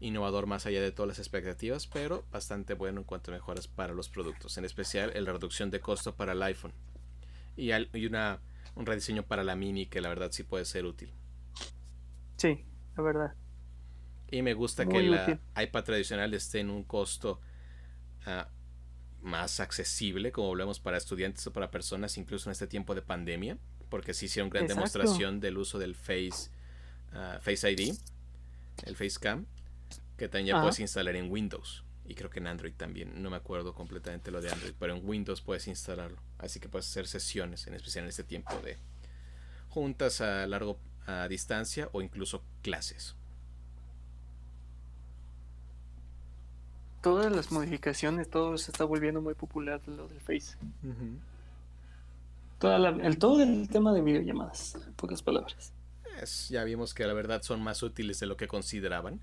innovador 0.01 0.47
más 0.47 0.66
allá 0.66 0.81
de 0.81 0.93
todas 0.93 1.09
las 1.09 1.19
expectativas, 1.19 1.87
pero 1.87 2.25
bastante 2.31 2.75
bueno 2.75 3.01
en 3.01 3.05
cuanto 3.05 3.31
a 3.31 3.35
mejoras 3.35 3.69
para 3.69 3.93
los 3.93 4.09
productos, 4.09 4.57
en 4.59 4.65
especial 4.65 5.12
la 5.15 5.33
reducción 5.33 5.70
de 5.70 5.81
costo 5.81 6.15
para 6.15 6.33
el 6.33 6.43
iPhone 6.43 6.73
y, 7.57 7.73
una, 8.07 8.41
un 8.77 8.87
rediseño 8.87 9.25
para 9.25 9.43
la 9.43 9.57
mini 9.57 9.87
que 9.87 10.01
la 10.01 10.09
verdad 10.09 10.31
sí 10.31 10.45
puede 10.45 10.65
ser 10.65 10.85
útil. 10.85 11.12
Sí, 12.37 12.65
la 12.97 13.03
verdad. 13.03 13.35
Y 14.31 14.43
me 14.43 14.55
gusta 14.55 14.87
que 14.87 15.03
la 15.03 15.41
iPad 15.61 15.85
tradicional 15.85 16.33
esté 16.35 16.61
en 16.61 16.70
un 16.70 16.85
costo 16.85 17.41
ah, 18.27 18.49
más 19.23 19.59
accesible, 19.61 20.31
como 20.33 20.49
hablamos 20.49 20.81
para 20.81 20.99
estudiantes 20.99 21.47
o 21.47 21.53
para 21.53 21.70
personas, 21.70 22.16
incluso 22.19 22.49
en 22.49 22.53
este 22.53 22.66
tiempo 22.66 22.95
de 22.95 23.03
pandemia, 23.03 23.59
porque 23.89 24.15
sí 24.15 24.27
hicieron 24.27 24.51
gran 24.51 24.66
demostración 24.66 25.41
del 25.41 25.59
uso 25.59 25.79
del 25.79 25.95
Face, 25.95 26.51
uh, 27.12 27.41
Face 27.41 27.70
ID, 27.70 27.95
el 28.85 28.97
Facecam, 28.97 29.47
que 30.19 30.28
también 30.28 30.57
ya 30.57 30.61
puedes 30.61 30.81
instalar 30.81 31.16
en 31.16 31.31
Windows. 31.31 31.85
Y 32.05 32.15
creo 32.15 32.28
que 32.28 32.40
en 32.40 32.49
Android 32.49 32.73
también. 32.74 33.23
No 33.23 33.31
me 33.31 33.36
acuerdo 33.36 33.74
completamente 33.74 34.31
lo 34.31 34.40
de 34.40 34.51
Android, 34.51 34.73
pero 34.78 34.95
en 34.95 35.07
Windows 35.07 35.40
puedes 35.40 35.69
instalarlo. 35.69 36.19
Así 36.39 36.59
que 36.59 36.69
puedes 36.69 36.86
hacer 36.89 37.07
sesiones, 37.07 37.66
en 37.66 37.74
especial 37.74 38.05
en 38.05 38.09
este 38.09 38.24
tiempo 38.24 38.55
de 38.65 38.78
juntas 39.69 40.20
a 40.20 40.47
largo 40.47 40.78
a 41.07 41.28
distancia 41.28 41.89
o 41.93 42.03
incluso 42.03 42.43
clases. 42.62 43.15
Todas 47.03 47.31
las 47.35 47.53
modificaciones, 47.53 48.28
todo 48.28 48.59
se 48.59 48.73
está 48.73 48.85
volviendo 48.85 49.23
muy 49.23 49.35
popular 49.35 49.81
lo 49.86 50.09
del 50.09 50.20
Face. 50.20 50.57
el, 52.61 53.19
todo 53.19 53.43
el 53.43 53.69
tema 53.69 53.93
de 53.93 54.03
videollamadas, 54.03 54.74
en 54.74 54.93
pocas 54.95 55.23
palabras. 55.23 55.73
ya 56.51 56.65
vimos 56.65 56.93
que 56.93 57.07
la 57.07 57.12
verdad 57.12 57.40
son 57.43 57.62
más 57.62 57.82
útiles 57.82 58.19
de 58.19 58.27
lo 58.27 58.36
que 58.36 58.49
consideraban. 58.49 59.20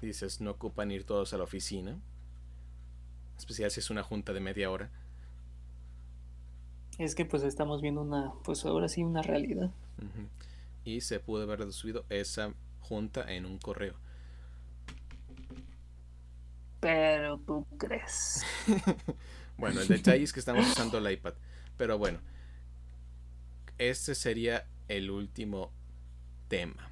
Dices, 0.00 0.40
no 0.40 0.52
ocupan 0.52 0.90
ir 0.90 1.04
todos 1.04 1.32
a 1.34 1.38
la 1.38 1.44
oficina. 1.44 2.00
Especial 3.36 3.70
si 3.70 3.80
es 3.80 3.90
una 3.90 4.02
junta 4.02 4.32
de 4.32 4.40
media 4.40 4.70
hora. 4.70 4.90
Es 6.98 7.14
que 7.14 7.24
pues 7.24 7.42
estamos 7.42 7.80
viendo 7.80 8.02
una, 8.02 8.32
pues 8.44 8.64
ahora 8.64 8.88
sí 8.88 9.02
una 9.02 9.22
realidad. 9.22 9.70
Y 10.84 11.00
se 11.00 11.20
pudo 11.20 11.44
haber 11.44 11.60
reducido 11.60 12.04
esa 12.10 12.54
junta 12.80 13.32
en 13.32 13.46
un 13.46 13.58
correo. 13.58 13.94
Pero 16.80 17.38
tú 17.38 17.66
crees. 17.78 18.42
bueno, 19.58 19.80
el 19.80 19.88
detalle 19.88 20.24
es 20.24 20.32
que 20.32 20.40
estamos 20.40 20.66
usando 20.66 20.98
el 20.98 21.10
iPad. 21.10 21.34
Pero 21.76 21.98
bueno, 21.98 22.20
este 23.78 24.14
sería 24.14 24.66
el 24.88 25.10
último 25.10 25.72
tema. 26.48 26.90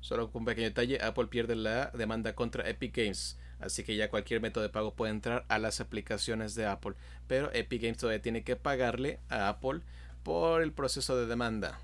Solo 0.00 0.30
con 0.30 0.42
un 0.42 0.46
pequeño 0.46 0.68
detalle, 0.68 1.02
Apple 1.02 1.26
pierde 1.26 1.56
la 1.56 1.90
demanda 1.90 2.34
contra 2.34 2.68
Epic 2.68 2.96
Games. 2.96 3.38
Así 3.60 3.84
que 3.84 3.96
ya 3.96 4.08
cualquier 4.08 4.40
método 4.40 4.62
de 4.62 4.70
pago 4.70 4.94
puede 4.94 5.12
entrar 5.12 5.44
a 5.48 5.58
las 5.58 5.80
aplicaciones 5.80 6.54
de 6.54 6.66
Apple. 6.66 6.94
Pero 7.26 7.52
Epic 7.52 7.82
Games 7.82 7.98
todavía 7.98 8.22
tiene 8.22 8.42
que 8.42 8.56
pagarle 8.56 9.20
a 9.28 9.48
Apple 9.48 9.80
por 10.22 10.62
el 10.62 10.72
proceso 10.72 11.16
de 11.16 11.26
demanda. 11.26 11.78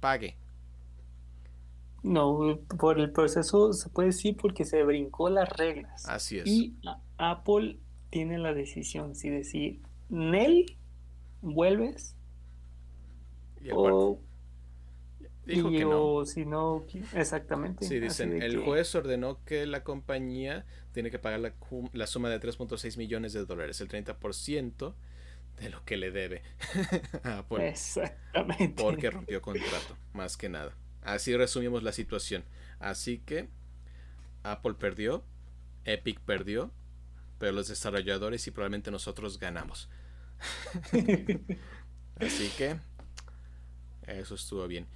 Pague. 0.00 0.36
No, 2.04 2.58
por 2.78 3.00
el 3.00 3.10
proceso 3.10 3.72
se 3.72 3.88
puede 3.88 4.08
decir 4.08 4.36
porque 4.36 4.64
se 4.64 4.82
brincó 4.84 5.30
las 5.30 5.48
reglas. 5.48 6.06
Así 6.06 6.38
es. 6.38 6.46
Y 6.46 6.74
Apple 7.16 7.78
tiene 8.10 8.38
la 8.38 8.52
decisión 8.52 9.16
si 9.16 9.30
decir, 9.30 9.80
Nel, 10.10 10.76
vuelves. 11.40 12.14
o 13.72 14.20
Dijo 15.46 15.70
que 15.70 15.84
no. 15.84 16.24
si 16.24 16.46
no, 16.46 16.86
exactamente. 17.14 17.84
Sí, 17.84 18.00
dicen, 18.00 18.40
el 18.40 18.58
juez 18.58 18.94
ordenó 18.94 19.44
que 19.44 19.66
la 19.66 19.84
compañía 19.84 20.64
tiene 20.92 21.10
que 21.10 21.18
pagar 21.18 21.40
la, 21.40 21.54
la 21.92 22.06
suma 22.06 22.30
de 22.30 22.40
3.6 22.40 22.96
millones 22.96 23.32
de 23.32 23.44
dólares, 23.44 23.80
el 23.80 23.88
30% 23.88 24.94
de 25.56 25.70
lo 25.70 25.84
que 25.84 25.96
le 25.96 26.10
debe 26.10 26.42
Exactamente. 27.60 28.82
Porque 28.82 29.10
rompió 29.10 29.40
contrato, 29.40 29.96
más 30.12 30.36
que 30.36 30.48
nada. 30.48 30.74
Así 31.02 31.36
resumimos 31.36 31.82
la 31.82 31.92
situación. 31.92 32.44
Así 32.78 33.18
que 33.18 33.48
Apple 34.42 34.74
perdió, 34.74 35.24
Epic 35.84 36.20
perdió, 36.20 36.72
pero 37.38 37.52
los 37.52 37.68
desarrolladores 37.68 38.46
y 38.46 38.50
probablemente 38.50 38.90
nosotros 38.90 39.38
ganamos. 39.38 39.88
Así 42.16 42.48
que 42.56 42.76
eso 44.06 44.34
estuvo 44.34 44.66
bien. 44.66 44.86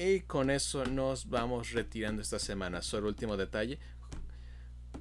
Y 0.00 0.20
con 0.20 0.48
eso 0.48 0.84
nos 0.84 1.28
vamos 1.28 1.72
retirando 1.72 2.22
esta 2.22 2.38
semana. 2.38 2.82
Solo 2.82 3.08
último 3.08 3.36
detalle 3.36 3.80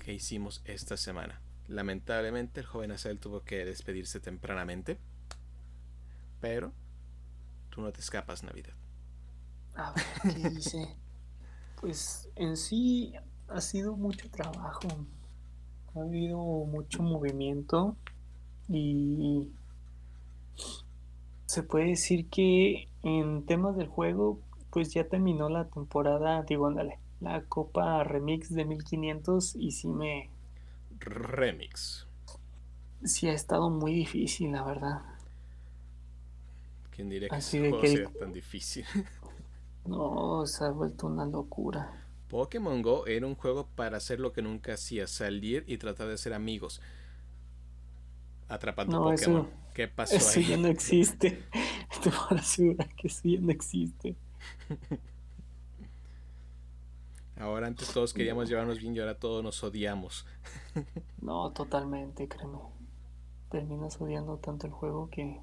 que 0.03 0.11
hicimos 0.11 0.63
esta 0.65 0.97
semana. 0.97 1.39
Lamentablemente 1.67 2.61
el 2.61 2.65
joven 2.65 2.91
Azel 2.91 3.19
tuvo 3.19 3.43
que 3.43 3.63
despedirse 3.63 4.19
tempranamente. 4.19 4.97
Pero 6.41 6.73
tú 7.69 7.81
no 7.81 7.91
te 7.91 7.99
escapas, 7.99 8.41
Navidad. 8.41 8.73
A 9.75 9.93
ver, 9.93 10.33
¿qué 10.33 10.49
dice? 10.49 10.95
pues 11.79 12.27
en 12.35 12.57
sí 12.57 13.13
ha 13.49 13.61
sido 13.61 13.95
mucho 13.95 14.27
trabajo. 14.31 14.87
Ha 15.93 15.99
habido 15.99 16.39
mucho 16.39 17.03
movimiento 17.03 17.95
y 18.67 19.47
se 21.45 21.61
puede 21.61 21.89
decir 21.89 22.27
que 22.29 22.87
en 23.03 23.45
temas 23.45 23.77
del 23.77 23.89
juego 23.89 24.41
pues 24.77 24.93
ya 24.93 25.07
terminó 25.07 25.49
la 25.49 25.65
temporada, 25.65 26.43
digo, 26.43 26.67
ándale, 26.67 26.99
la 27.19 27.41
Copa 27.45 28.03
Remix 28.03 28.53
de 28.53 28.63
1500 28.63 29.55
y 29.55 29.71
sí 29.71 29.87
me... 29.87 30.29
Remix. 30.99 32.05
Sí 33.03 33.27
ha 33.27 33.33
estado 33.33 33.71
muy 33.71 33.91
difícil, 33.91 34.51
la 34.51 34.61
verdad. 34.63 35.01
¿Quién 36.91 37.09
diría 37.09 37.27
que 37.27 37.35
Así 37.35 37.57
ese 37.57 37.69
juego 37.71 37.87
sea 37.87 38.19
tan 38.19 38.31
difícil? 38.31 38.85
no, 39.87 40.45
se 40.45 40.65
ha 40.65 40.69
vuelto 40.69 41.07
una 41.07 41.25
locura. 41.25 41.91
Pokémon 42.27 42.79
Go 42.83 43.07
era 43.07 43.25
un 43.25 43.33
juego 43.33 43.67
para 43.73 43.97
hacer 43.97 44.19
lo 44.19 44.31
que 44.31 44.43
nunca 44.43 44.75
hacía, 44.75 45.07
salir 45.07 45.63
y 45.65 45.79
tratar 45.79 46.07
de 46.07 46.19
ser 46.19 46.35
amigos. 46.35 46.83
Atrapando 48.47 49.01
Pokémon. 49.01 49.49
¿Qué 49.73 49.87
pasó 49.87 50.17
eso 50.17 50.39
ya 50.39 50.55
no 50.55 50.67
existe. 50.67 51.45
Te 52.03 52.11
puedo 52.11 52.39
asegurar 52.39 52.93
que 52.93 53.07
eso 53.07 53.21
ya 53.23 53.39
no 53.39 53.51
existe. 53.51 54.15
Ahora 57.39 57.67
antes 57.67 57.93
todos 57.93 58.13
queríamos 58.13 58.49
llevarnos 58.49 58.79
bien 58.79 58.95
y 58.95 58.99
ahora 58.99 59.19
todos 59.19 59.43
nos 59.43 59.63
odiamos. 59.63 60.25
no, 61.21 61.51
totalmente, 61.51 62.27
créeme. 62.27 62.57
Terminas 63.49 64.01
odiando 64.01 64.37
tanto 64.37 64.65
el 64.65 64.73
juego 64.73 65.09
que... 65.09 65.39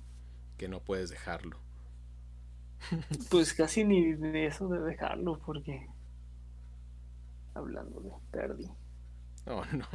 Que 0.57 0.69
no 0.69 0.81
puedes 0.81 1.11
dejarlo. 1.11 1.59
pues 3.31 3.55
casi 3.55 3.85
ni 3.85 4.13
de 4.13 4.47
eso 4.47 4.69
de 4.69 4.81
dejarlo, 4.81 5.39
porque... 5.39 5.89
Hablando 7.55 8.01
de 8.01 8.11
perdí. 8.33 8.69
Oh, 9.47 9.63
no. 9.73 9.87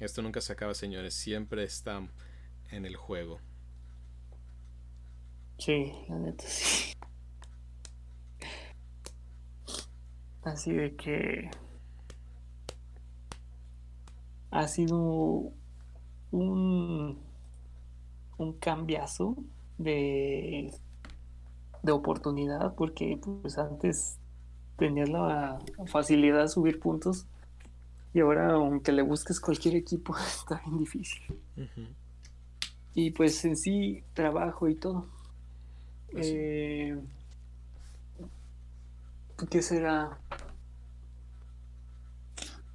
Esto 0.00 0.22
nunca 0.22 0.40
se 0.40 0.52
acaba, 0.54 0.74
señores. 0.74 1.12
Siempre 1.14 1.64
está 1.64 2.08
en 2.70 2.86
el 2.86 2.96
juego. 2.96 3.38
Sí, 5.64 5.92
la 6.08 6.18
neta 6.18 6.44
sí. 6.48 6.92
Así 10.42 10.72
de 10.72 10.96
que 10.96 11.50
ha 14.50 14.66
sido 14.68 15.52
un, 16.32 17.18
un 18.38 18.52
cambiazo 18.58 19.36
de, 19.78 20.72
de 21.82 21.92
oportunidad 21.92 22.74
porque 22.74 23.20
pues 23.22 23.58
antes 23.58 24.18
tenías 24.78 25.08
la 25.10 25.58
facilidad 25.86 26.42
de 26.42 26.48
subir 26.48 26.80
puntos 26.80 27.26
Y 28.14 28.20
ahora, 28.20 28.52
aunque 28.54 28.92
le 28.92 29.02
busques 29.02 29.40
cualquier 29.40 29.76
equipo, 29.76 30.16
está 30.18 30.62
bien 30.66 30.78
difícil. 30.78 31.22
Y 32.94 33.10
pues 33.10 33.44
en 33.44 33.56
sí, 33.56 34.02
trabajo 34.14 34.68
y 34.68 34.74
todo. 34.74 35.11
Pues 36.12 36.26
sí. 36.26 36.34
Eh, 36.36 36.98
¿Qué 39.50 39.62
será? 39.62 40.18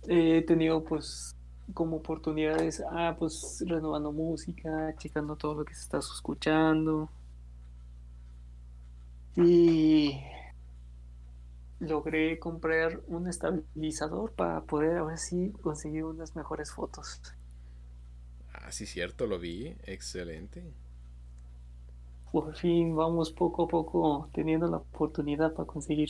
He 0.08 0.42
tenido 0.42 0.84
pues 0.84 1.36
como 1.74 1.98
oportunidades, 1.98 2.82
ah, 2.92 3.16
pues 3.18 3.64
renovando 3.68 4.12
música, 4.12 4.96
checando 4.98 5.36
todo 5.36 5.56
lo 5.56 5.66
que 5.66 5.74
se 5.74 5.82
está 5.82 6.00
escuchando. 6.00 7.10
Y 9.36 10.20
logré 11.80 12.40
comprar 12.40 13.02
un 13.08 13.28
estabilizador 13.28 14.32
para 14.34 14.62
poder 14.62 14.98
ahora 14.98 15.18
sí 15.18 15.54
conseguir 15.62 16.06
unas 16.06 16.36
mejores 16.36 16.72
fotos. 16.72 17.22
Ah, 18.54 18.72
sí, 18.72 18.86
cierto, 18.86 19.28
lo 19.28 19.40
vi. 19.40 19.76
Excelente. 19.84 20.74
Por 22.32 22.56
fin 22.56 22.96
vamos 22.96 23.32
poco 23.34 23.64
a 23.64 23.68
poco 23.68 24.30
teniendo 24.34 24.68
la 24.68 24.78
oportunidad 24.78 25.54
para 25.54 25.68
conseguir 25.68 26.10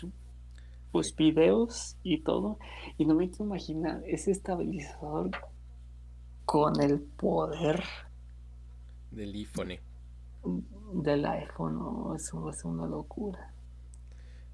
pues 0.91 1.15
videos 1.15 1.97
y 2.03 2.23
todo. 2.23 2.59
Y 2.97 3.05
no 3.05 3.15
me 3.15 3.29
quiero 3.29 3.45
imaginar 3.45 4.03
ese 4.05 4.31
estabilizador 4.31 5.31
con 6.45 6.81
el 6.81 6.99
poder 7.01 7.83
Del 9.11 9.33
iPhone. 9.35 9.77
del 10.93 11.25
iPhone. 11.25 11.77
¿no? 11.77 12.15
Eso 12.15 12.41
va 12.41 12.49
a 12.51 12.53
ser 12.53 12.65
una 12.71 12.87
locura. 12.87 13.53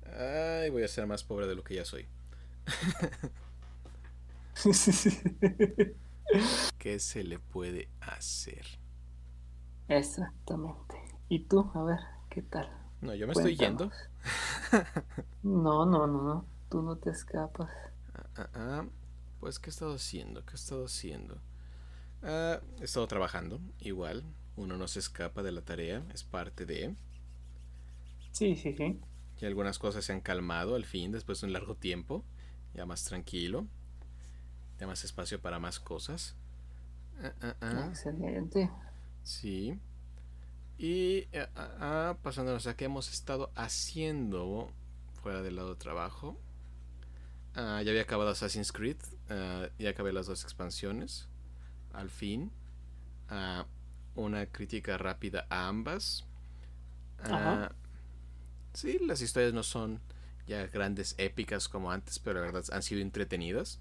Ay, 0.06 0.70
voy 0.70 0.84
a 0.84 0.88
ser 0.88 1.08
más 1.08 1.24
pobre 1.24 1.48
de 1.48 1.56
lo 1.56 1.64
que 1.64 1.76
ya 1.76 1.86
soy. 1.86 2.08
¿Qué 6.78 7.00
se 7.00 7.24
le 7.24 7.40
puede 7.40 7.90
hacer? 8.00 8.66
Exactamente. 9.88 10.98
¿Y 11.30 11.40
tú? 11.46 11.70
A 11.74 11.84
ver, 11.84 12.00
¿qué 12.30 12.42
tal? 12.42 12.70
No, 13.02 13.14
yo 13.14 13.28
me 13.28 13.34
estoy 13.34 13.56
yendo. 13.56 13.92
No, 15.44 15.86
no, 15.86 16.08
no, 16.08 16.22
no. 16.22 16.46
Tú 16.70 16.82
no 16.82 16.96
te 16.96 17.10
escapas. 17.10 17.70
Ah, 18.14 18.26
ah, 18.36 18.50
ah. 18.54 18.86
Pues, 19.40 19.60
¿qué 19.60 19.70
he 19.70 19.72
estado 19.72 19.94
haciendo? 19.96 20.46
¿Qué 20.46 20.52
he 20.52 20.56
estado 20.56 20.86
haciendo? 20.86 21.38
Ah, 22.22 22.60
he 22.80 22.86
estado 22.86 23.08
trabajando, 23.08 23.60
igual. 23.80 24.24
Uno 24.56 24.78
no 24.78 24.88
se 24.88 25.00
escapa 25.00 25.44
de 25.44 25.52
la 25.52 25.62
tarea, 25.62 26.04
es 26.14 26.24
parte 26.24 26.66
de. 26.66 26.96
Sí, 28.32 28.56
sí, 28.56 28.74
sí. 28.74 29.00
Y 29.40 29.46
algunas 29.46 29.80
cosas 29.80 30.06
se 30.06 30.14
han 30.14 30.22
calmado 30.22 30.76
al 30.76 30.86
fin, 30.86 31.12
después 31.12 31.42
de 31.42 31.48
un 31.48 31.54
largo 31.54 31.76
tiempo. 31.76 32.24
Ya 32.74 32.86
más 32.86 33.04
tranquilo. 33.04 33.68
Ya 34.80 34.88
más 34.88 35.04
espacio 35.04 35.42
para 35.42 35.60
más 35.60 35.80
cosas. 35.80 36.36
Ah, 37.42 37.56
ah. 37.62 37.86
Excelente. 37.90 38.70
Sí. 39.24 39.78
Y 40.78 41.28
eh, 41.32 41.48
ah, 41.56 41.70
ah, 41.80 42.18
pasándonos 42.22 42.68
a 42.68 42.76
qué 42.76 42.86
hemos 42.86 43.12
estado 43.12 43.52
haciendo 43.56 44.72
fuera 45.22 45.42
del 45.42 45.56
lado 45.56 45.70
de 45.70 45.80
trabajo. 45.80 46.40
Ah, 47.56 47.82
ya 47.84 47.92
había 47.92 48.02
acabado 48.02 48.32
Assassin's 48.32 48.72
Creed. 48.72 48.98
ah, 49.30 49.68
ya 49.78 49.92
acabé 49.92 50.14
las 50.14 50.28
dos 50.28 50.44
expansiones. 50.44 51.28
Al 51.92 52.10
fin. 52.10 52.52
Una 54.16 54.46
crítica 54.48 54.98
rápida 54.98 55.48
a 55.50 55.68
ambas. 55.68 56.26
Ajá. 57.20 57.74
sí, 58.74 59.00
las 59.00 59.22
historias 59.22 59.54
no 59.54 59.64
son 59.64 60.02
ya 60.46 60.68
grandes 60.68 61.16
épicas 61.18 61.70
como 61.70 61.92
antes, 61.92 62.20
pero 62.20 62.42
la 62.42 62.48
verdad 62.48 62.66
han 62.72 62.84
sido 62.84 63.02
entretenidas. 63.02 63.80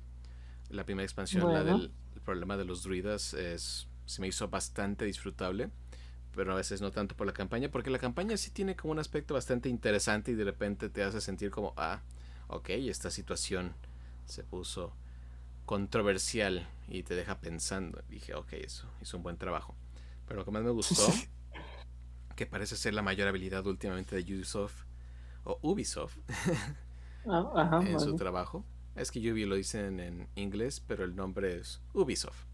La 0.69 0.85
primera 0.85 1.05
expansión, 1.05 1.53
la 1.53 1.65
del 1.65 1.93
el 2.15 2.21
problema 2.21 2.57
de 2.57 2.65
los 2.65 2.83
druidas, 2.83 3.35
es, 3.35 3.89
se 4.07 4.21
me 4.21 4.29
hizo 4.29 4.49
bastante 4.49 5.05
disfrutable 5.05 5.71
pero 6.35 6.53
a 6.53 6.57
veces 6.57 6.81
no 6.81 6.91
tanto 6.91 7.17
por 7.17 7.27
la 7.27 7.33
campaña, 7.33 7.71
porque 7.71 7.91
la 7.91 7.99
campaña 7.99 8.37
sí 8.37 8.51
tiene 8.51 8.77
como 8.77 8.93
un 8.93 8.99
aspecto 8.99 9.35
bastante 9.35 9.69
interesante 9.69 10.33
y 10.33 10.35
de 10.35 10.45
repente 10.45 10.89
te 10.89 11.03
hace 11.03 11.21
sentir 11.21 11.51
como, 11.51 11.75
ah, 11.77 12.03
ok, 12.49 12.71
esta 12.71 13.11
situación 13.11 13.75
se 14.27 14.45
puso 14.45 14.95
controversial 15.67 16.69
y 16.89 17.03
te 17.05 17.15
deja 17.15 17.41
pensando. 17.41 18.03
Dije, 18.09 18.35
ok, 18.35 18.53
eso 18.55 18.89
hizo 19.03 19.17
un 19.17 19.23
buen 19.23 19.37
trabajo. 19.39 19.75
Pero 20.27 20.41
lo 20.41 20.45
que 20.45 20.51
más 20.53 20.63
me 20.63 20.71
gustó, 20.71 21.21
que 22.37 22.47
parece 22.47 22.77
ser 22.77 22.95
la 22.95 23.03
mayor 23.03 23.29
habilidad 23.29 23.67
últimamente 23.67 24.17
de 24.17 24.23
Ubisoft, 24.35 24.85
o 25.45 25.59
Ubisoft, 25.63 26.17
Ah, 27.27 27.53
ajá, 27.57 27.79
en 27.81 28.01
su 28.01 28.15
vale. 28.15 28.17
trabajo, 28.17 28.65
es 28.97 29.11
que 29.11 29.19
Ubi 29.33 29.45
lo 29.45 29.55
dicen 29.55 30.01
en 30.01 30.29
inglés, 30.35 30.81
pero 30.81 31.05
el 31.05 31.15
nombre 31.17 31.59
es 31.59 31.81
Ubisoft, 31.95 32.45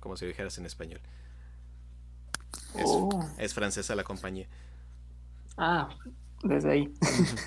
como 0.00 0.16
si 0.16 0.24
lo 0.24 0.28
dijeras 0.30 0.58
en 0.58 0.66
español. 0.66 1.00
Es, 2.74 2.84
Oh. 2.84 3.28
es 3.38 3.54
francesa 3.54 3.94
la 3.94 4.04
compañía. 4.04 4.48
Ah, 5.56 5.88
desde 6.42 6.70
ahí. 6.72 6.94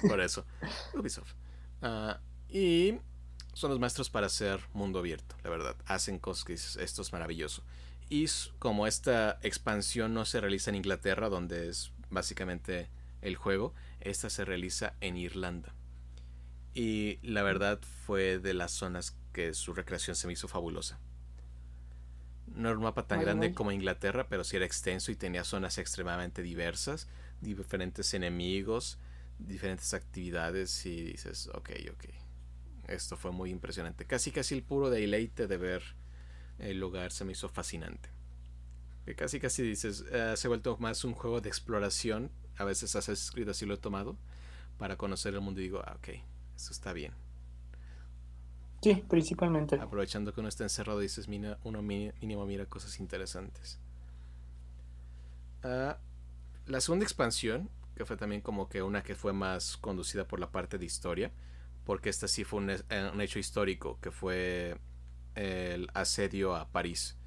Por 0.08 0.20
eso, 0.22 0.46
Ubisoft. 0.96 1.34
Ah, 1.82 2.20
y 2.48 2.98
son 3.54 3.70
los 3.72 3.80
maestros 3.80 4.10
para 4.10 4.28
hacer 4.28 4.60
mundo 4.74 5.00
abierto, 5.00 5.36
la 5.44 5.50
verdad. 5.50 5.76
Hacen 5.86 6.20
cosas 6.20 6.44
que 6.46 6.54
esto 6.54 7.02
es 7.02 7.14
maravilloso. 7.14 7.64
Y 8.10 8.26
como 8.58 8.88
esta 8.88 9.38
expansión 9.44 10.14
no 10.14 10.26
se 10.26 10.42
realiza 10.42 10.72
en 10.72 10.78
Inglaterra, 10.78 11.30
donde 11.30 11.70
es 11.70 11.92
básicamente 12.10 12.90
el 13.22 13.36
juego, 13.36 13.74
esta 14.00 14.30
se 14.32 14.46
realiza 14.46 14.96
en 15.02 15.16
Irlanda. 15.18 15.76
Y 16.74 17.20
la 17.22 17.44
verdad 17.44 17.80
fue 18.06 18.40
de 18.40 18.54
las 18.54 18.72
zonas 18.72 19.16
que 19.34 19.54
su 19.54 19.74
recreación 19.74 20.16
se 20.16 20.26
me 20.28 20.34
hizo 20.34 20.48
fabulosa. 20.48 21.00
No 22.60 22.68
era 22.68 22.78
un 22.78 22.84
mapa 22.84 23.08
tan 23.08 23.20
grande 23.22 23.54
como 23.54 23.72
Inglaterra, 23.72 24.28
pero 24.28 24.44
sí 24.44 24.58
era 24.58 24.66
extenso 24.66 25.14
y 25.14 25.16
tenía 25.16 25.46
zonas 25.46 25.78
extremadamente 25.78 26.42
diversas, 26.42 27.08
diferentes 27.40 28.14
enemigos, 28.14 28.98
diferentes 29.38 29.94
actividades 29.94 30.86
y 30.86 31.04
dices, 31.04 31.48
ok, 31.54 31.70
ok. 31.94 32.06
Esto 32.90 33.16
fue 33.16 33.32
muy 33.32 33.50
impresionante. 33.50 34.04
Casi 34.06 34.32
casi 34.32 34.56
el 34.56 34.64
puro 34.64 34.90
deleite 34.90 35.48
de 35.48 35.56
ver 35.56 35.84
el 36.58 36.82
lugar 36.82 37.14
se 37.14 37.24
me 37.24 37.32
hizo 37.32 37.48
fascinante. 37.48 38.10
Que 39.06 39.16
casi 39.16 39.40
casi 39.40 39.64
dices, 39.64 40.04
"Ah, 40.12 40.36
se 40.36 40.48
ha 40.48 40.50
vuelto 40.50 40.76
más 40.80 41.06
un 41.06 41.14
juego 41.14 41.40
de 41.40 41.48
exploración. 41.48 42.30
A 42.58 42.66
veces 42.66 42.94
Assassin's 42.94 43.32
Creed 43.32 43.48
así 43.48 43.66
lo 43.66 43.76
he 43.76 43.78
tomado. 43.78 44.18
Para 44.78 44.98
conocer 44.98 45.34
el 45.34 45.40
mundo 45.40 45.62
y 45.62 45.64
digo, 45.64 45.82
ah, 45.86 45.96
ok, 45.98 46.10
esto 46.58 46.72
está 46.74 46.92
bien. 46.92 47.14
Sí, 48.82 49.04
principalmente. 49.10 49.80
Aprovechando 49.80 50.32
que 50.32 50.42
uno 50.42 50.50
está 50.50 50.62
encerrado, 50.64 51.00
dices, 51.00 51.28
"Mina- 51.28 51.58
uno 51.64 51.82
mínimo 51.82 52.46
mira 52.46 52.68
cosas 52.68 53.00
interesantes. 53.00 53.80
Ah, 55.64 55.98
la 56.68 56.82
segunda 56.82 57.06
expansión, 57.06 57.70
que 57.96 58.06
fue 58.06 58.18
también 58.18 58.42
como 58.42 58.70
que 58.70 58.82
una 58.84 59.04
que 59.04 59.16
fue 59.16 59.34
más 59.34 59.78
conducida 59.78 60.28
por 60.28 60.40
la 60.40 60.52
parte 60.52 60.78
de 60.78 60.86
historia, 60.86 61.32
porque 61.86 62.10
esta 62.10 62.28
sí 62.28 62.44
fue 62.44 62.60
un, 62.62 62.70
eh, 62.72 62.82
un 63.14 63.22
hecho 63.22 63.40
histórico, 63.40 64.00
que 64.02 64.12
fue 64.12 64.80
el 65.36 65.90
asedio 65.94 66.56
a 66.56 66.70
París, 66.72 67.18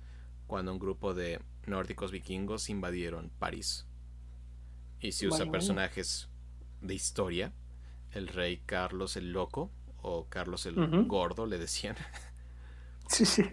cuando 0.46 0.72
un 0.72 0.78
grupo 0.78 1.14
de 1.14 1.40
nórdicos 1.66 2.12
vikingos 2.12 2.70
invadieron 2.70 3.30
París. 3.38 3.86
Y 5.00 5.12
si 5.12 5.26
usa 5.26 5.50
personajes 5.50 6.28
de 6.80 6.94
historia, 6.94 7.52
el 8.12 8.28
rey 8.28 8.58
Carlos 8.66 9.16
el 9.16 9.32
Loco, 9.32 9.70
o 10.02 10.26
Carlos 10.28 10.66
el. 10.66 10.74
Gordo, 11.06 11.46
le 11.46 11.58
decían 11.58 11.96
Sí, 13.08 13.24
sí. 13.26 13.44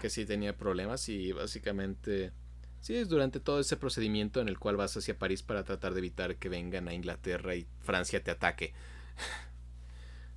que 0.00 0.10
sí 0.10 0.24
tenía 0.24 0.56
problemas 0.56 1.08
y 1.08 1.32
básicamente 1.32 2.32
sí 2.80 2.94
es 2.96 3.08
durante 3.08 3.40
todo 3.40 3.60
ese 3.60 3.76
procedimiento 3.76 4.40
en 4.40 4.48
el 4.48 4.58
cual 4.58 4.76
vas 4.76 4.96
hacia 4.96 5.18
París 5.18 5.42
para 5.42 5.64
tratar 5.64 5.92
de 5.92 5.98
evitar 6.00 6.36
que 6.36 6.48
vengan 6.48 6.88
a 6.88 6.94
Inglaterra 6.94 7.54
y 7.54 7.66
Francia 7.80 8.22
te 8.22 8.30
ataque. 8.30 8.72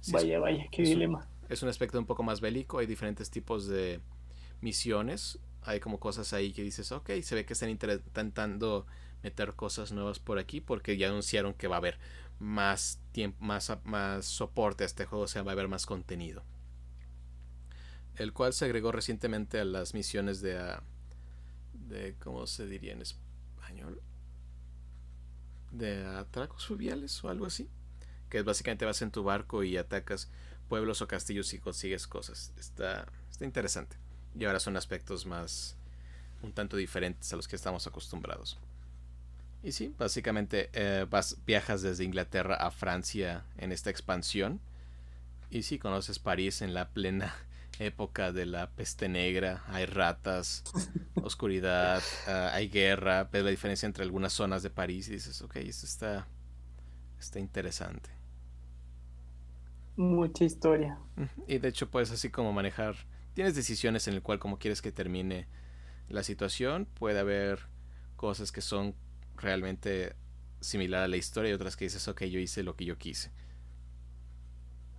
Sí, 0.01 0.11
es- 0.17 0.23
Vaya, 0.23 0.39
vaya, 0.39 0.65
qué 0.71 0.83
es 0.83 0.89
un- 0.89 0.95
dilema. 0.95 1.27
es 1.49 1.63
un 1.63 1.69
aspecto 1.69 1.97
un 1.97 2.05
poco 2.05 2.21
más 2.23 2.39
bélico, 2.41 2.77
hay 2.79 2.85
diferentes 2.85 3.31
tipos 3.31 3.67
de 3.67 3.99
misiones, 4.61 5.39
hay 5.63 5.79
como 5.79 5.99
cosas 5.99 6.31
ahí 6.33 6.53
que 6.53 6.61
dices, 6.61 6.91
ok, 6.91 7.09
se 7.23 7.35
ve 7.35 7.45
que 7.45 7.53
están 7.53 7.69
intentando 7.71 8.85
meter 9.23 9.53
cosas 9.55 9.91
nuevas 9.91 10.19
por 10.19 10.37
aquí 10.37 10.61
porque 10.61 10.97
ya 10.97 11.07
anunciaron 11.07 11.55
que 11.55 11.67
va 11.67 11.77
a 11.77 11.79
haber 11.79 11.97
más 12.39 12.99
tiempo, 13.11 13.43
más, 13.43 13.71
más 13.83 14.25
soporte 14.25 14.83
a 14.83 14.87
este 14.87 15.05
juego, 15.05 15.25
o 15.25 15.27
sea, 15.27 15.43
va 15.43 15.51
a 15.51 15.53
haber 15.53 15.67
más 15.67 15.85
contenido. 15.85 16.43
El 18.15 18.33
cual 18.33 18.53
se 18.53 18.65
agregó 18.65 18.91
recientemente 18.91 19.59
a 19.59 19.65
las 19.65 19.93
misiones 19.93 20.41
de, 20.41 20.57
ah, 20.57 20.83
de 21.73 22.15
¿cómo 22.19 22.47
se 22.47 22.65
diría 22.65 22.93
en 22.93 23.01
español? 23.01 24.01
De 25.71 26.05
atracos 26.05 26.65
fluviales 26.65 27.23
o 27.23 27.29
algo 27.29 27.45
así. 27.45 27.69
Que 28.29 28.41
básicamente 28.41 28.85
vas 28.85 29.01
en 29.01 29.11
tu 29.11 29.23
barco 29.23 29.63
y 29.63 29.77
atacas 29.77 30.29
pueblos 30.69 31.01
o 31.01 31.07
castillos 31.07 31.53
y 31.53 31.59
consigues 31.59 32.07
cosas. 32.07 32.53
Está, 32.57 33.05
está 33.29 33.45
interesante. 33.45 33.97
Y 34.37 34.45
ahora 34.45 34.59
son 34.59 34.77
aspectos 34.77 35.25
más 35.25 35.75
un 36.41 36.53
tanto 36.53 36.77
diferentes 36.77 37.31
a 37.33 37.35
los 37.35 37.47
que 37.47 37.55
estamos 37.55 37.85
acostumbrados. 37.87 38.57
Y 39.65 39.71
sí, 39.71 39.91
básicamente 39.97 40.69
eh, 40.73 41.07
vas, 41.09 41.39
viajas 41.43 41.81
desde 41.81 42.03
Inglaterra 42.03 42.53
a 42.53 42.69
Francia 42.69 43.45
en 43.57 43.71
esta 43.71 43.89
expansión. 43.89 44.61
Y 45.49 45.63
sí, 45.63 45.79
conoces 45.79 46.19
París 46.19 46.61
en 46.61 46.75
la 46.75 46.89
plena 46.89 47.33
época 47.79 48.31
de 48.31 48.45
la 48.45 48.69
peste 48.69 49.09
negra, 49.09 49.63
hay 49.67 49.87
ratas, 49.87 50.63
oscuridad, 51.15 52.03
ah, 52.27 52.51
hay 52.53 52.69
guerra, 52.69 53.23
ves 53.23 53.43
la 53.43 53.49
diferencia 53.49 53.87
entre 53.87 54.03
algunas 54.03 54.33
zonas 54.33 54.61
de 54.61 54.69
París 54.69 55.09
y 55.09 55.13
dices, 55.13 55.41
ok, 55.41 55.55
esto 55.55 55.87
está, 55.87 56.27
está 57.19 57.39
interesante. 57.39 58.11
Mucha 59.95 60.43
historia. 60.43 60.99
Y 61.47 61.57
de 61.57 61.69
hecho 61.69 61.89
puedes 61.89 62.11
así 62.11 62.29
como 62.29 62.53
manejar, 62.53 62.97
tienes 63.33 63.55
decisiones 63.55 64.07
en 64.07 64.13
el 64.13 64.21
cual 64.21 64.37
como 64.37 64.59
quieres 64.59 64.83
que 64.83 64.91
termine 64.91 65.47
la 66.07 66.21
situación, 66.21 66.85
puede 66.85 67.17
haber 67.17 67.61
cosas 68.15 68.51
que 68.51 68.61
son 68.61 68.93
realmente 69.37 70.15
similar 70.61 71.03
a 71.03 71.07
la 71.07 71.17
historia 71.17 71.51
y 71.51 71.53
otras 71.53 71.75
que 71.77 71.85
dices, 71.85 72.07
ok, 72.07 72.23
yo 72.23 72.39
hice 72.39 72.63
lo 72.63 72.75
que 72.75 72.85
yo 72.85 72.97
quise. 72.97 73.31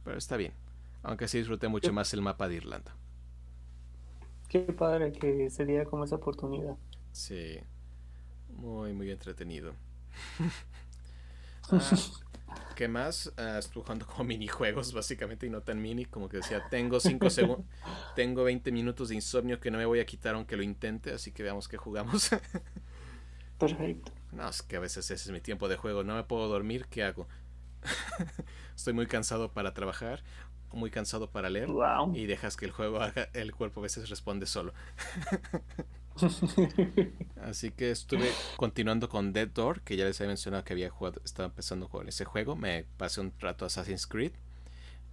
Pero 0.04 0.16
está 0.18 0.36
bien. 0.36 0.54
Aunque 1.02 1.28
sí 1.28 1.38
disfruté 1.38 1.68
mucho 1.68 1.92
más 1.92 2.12
el 2.14 2.22
mapa 2.22 2.48
de 2.48 2.56
Irlanda. 2.56 2.96
Qué 4.48 4.60
padre 4.60 5.12
que 5.12 5.50
se 5.50 5.64
diera 5.64 5.84
como 5.84 6.04
esa 6.04 6.16
oportunidad. 6.16 6.76
Sí. 7.12 7.60
Muy, 8.48 8.92
muy 8.92 9.10
entretenido. 9.10 9.74
Ah, 11.68 11.96
¿Qué 12.76 12.88
más? 12.88 13.32
Ah, 13.36 13.58
estuve 13.58 13.82
jugando 13.84 14.06
como 14.06 14.24
minijuegos, 14.24 14.92
básicamente, 14.92 15.46
y 15.46 15.50
no 15.50 15.62
tan 15.62 15.80
mini. 15.82 16.04
Como 16.04 16.28
que 16.28 16.38
decía, 16.38 16.68
tengo 16.68 17.00
5 17.00 17.30
segundos. 17.30 17.66
tengo 18.14 18.44
20 18.44 18.70
minutos 18.72 19.08
de 19.08 19.16
insomnio 19.16 19.58
que 19.60 19.70
no 19.70 19.78
me 19.78 19.86
voy 19.86 20.00
a 20.00 20.06
quitar 20.06 20.34
aunque 20.34 20.56
lo 20.56 20.62
intente. 20.62 21.12
Así 21.12 21.32
que 21.32 21.42
veamos 21.42 21.68
qué 21.68 21.76
jugamos. 21.76 22.30
Perfecto. 23.58 24.12
No, 24.32 24.48
es 24.48 24.62
que 24.62 24.76
a 24.76 24.80
veces 24.80 25.10
ese 25.10 25.14
es 25.14 25.30
mi 25.30 25.40
tiempo 25.40 25.68
de 25.68 25.76
juego. 25.76 26.04
No 26.04 26.14
me 26.14 26.24
puedo 26.24 26.48
dormir, 26.48 26.86
¿qué 26.90 27.04
hago? 27.04 27.26
Estoy 28.76 28.92
muy 28.92 29.06
cansado 29.06 29.52
para 29.52 29.72
trabajar 29.72 30.22
muy 30.76 30.90
cansado 30.90 31.30
para 31.30 31.50
leer 31.50 31.68
y 32.14 32.26
dejas 32.26 32.56
que 32.56 32.66
el 32.66 32.70
juego 32.70 33.00
haga, 33.00 33.28
el 33.32 33.54
cuerpo 33.54 33.80
a 33.80 33.84
veces 33.84 34.08
responde 34.08 34.46
solo. 34.46 34.72
Así 37.42 37.70
que 37.72 37.90
estuve 37.90 38.30
continuando 38.56 39.08
con 39.08 39.32
Dead 39.32 39.48
Door, 39.48 39.82
que 39.82 39.96
ya 39.96 40.04
les 40.04 40.20
había 40.20 40.28
mencionado 40.28 40.64
que 40.64 40.72
había 40.72 40.90
jugado, 40.90 41.20
estaba 41.24 41.46
empezando 41.48 41.88
con 41.88 42.08
ese 42.08 42.24
juego. 42.24 42.56
Me 42.56 42.84
pasé 42.96 43.20
un 43.20 43.32
rato 43.38 43.64
Assassin's 43.64 44.06
Creed 44.06 44.32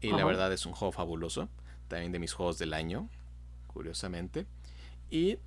y 0.01 0.09
la 0.11 0.23
verdad 0.25 0.51
es 0.53 0.65
un 0.65 0.73
juego 0.73 0.91
fabuloso, 0.91 1.49
también 1.87 2.11
de 2.11 2.19
mis 2.19 2.33
juegos 2.33 2.57
del 2.57 2.73
año, 2.73 3.09
curiosamente. 3.67 4.45
Y 5.09 5.39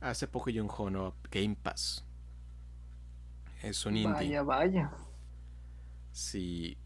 hace 0.00 0.26
poco 0.26 0.50
yo 0.50 0.62
un 0.62 0.68
juego 0.68 0.90
nuevo, 0.90 1.14
Game 1.30 1.56
Pass. 1.60 2.04
Es 3.62 3.84
un 3.86 3.96
indie. 3.96 4.12
Vaya, 4.12 4.42
vaya. 4.42 4.90
Sí. 6.12 6.76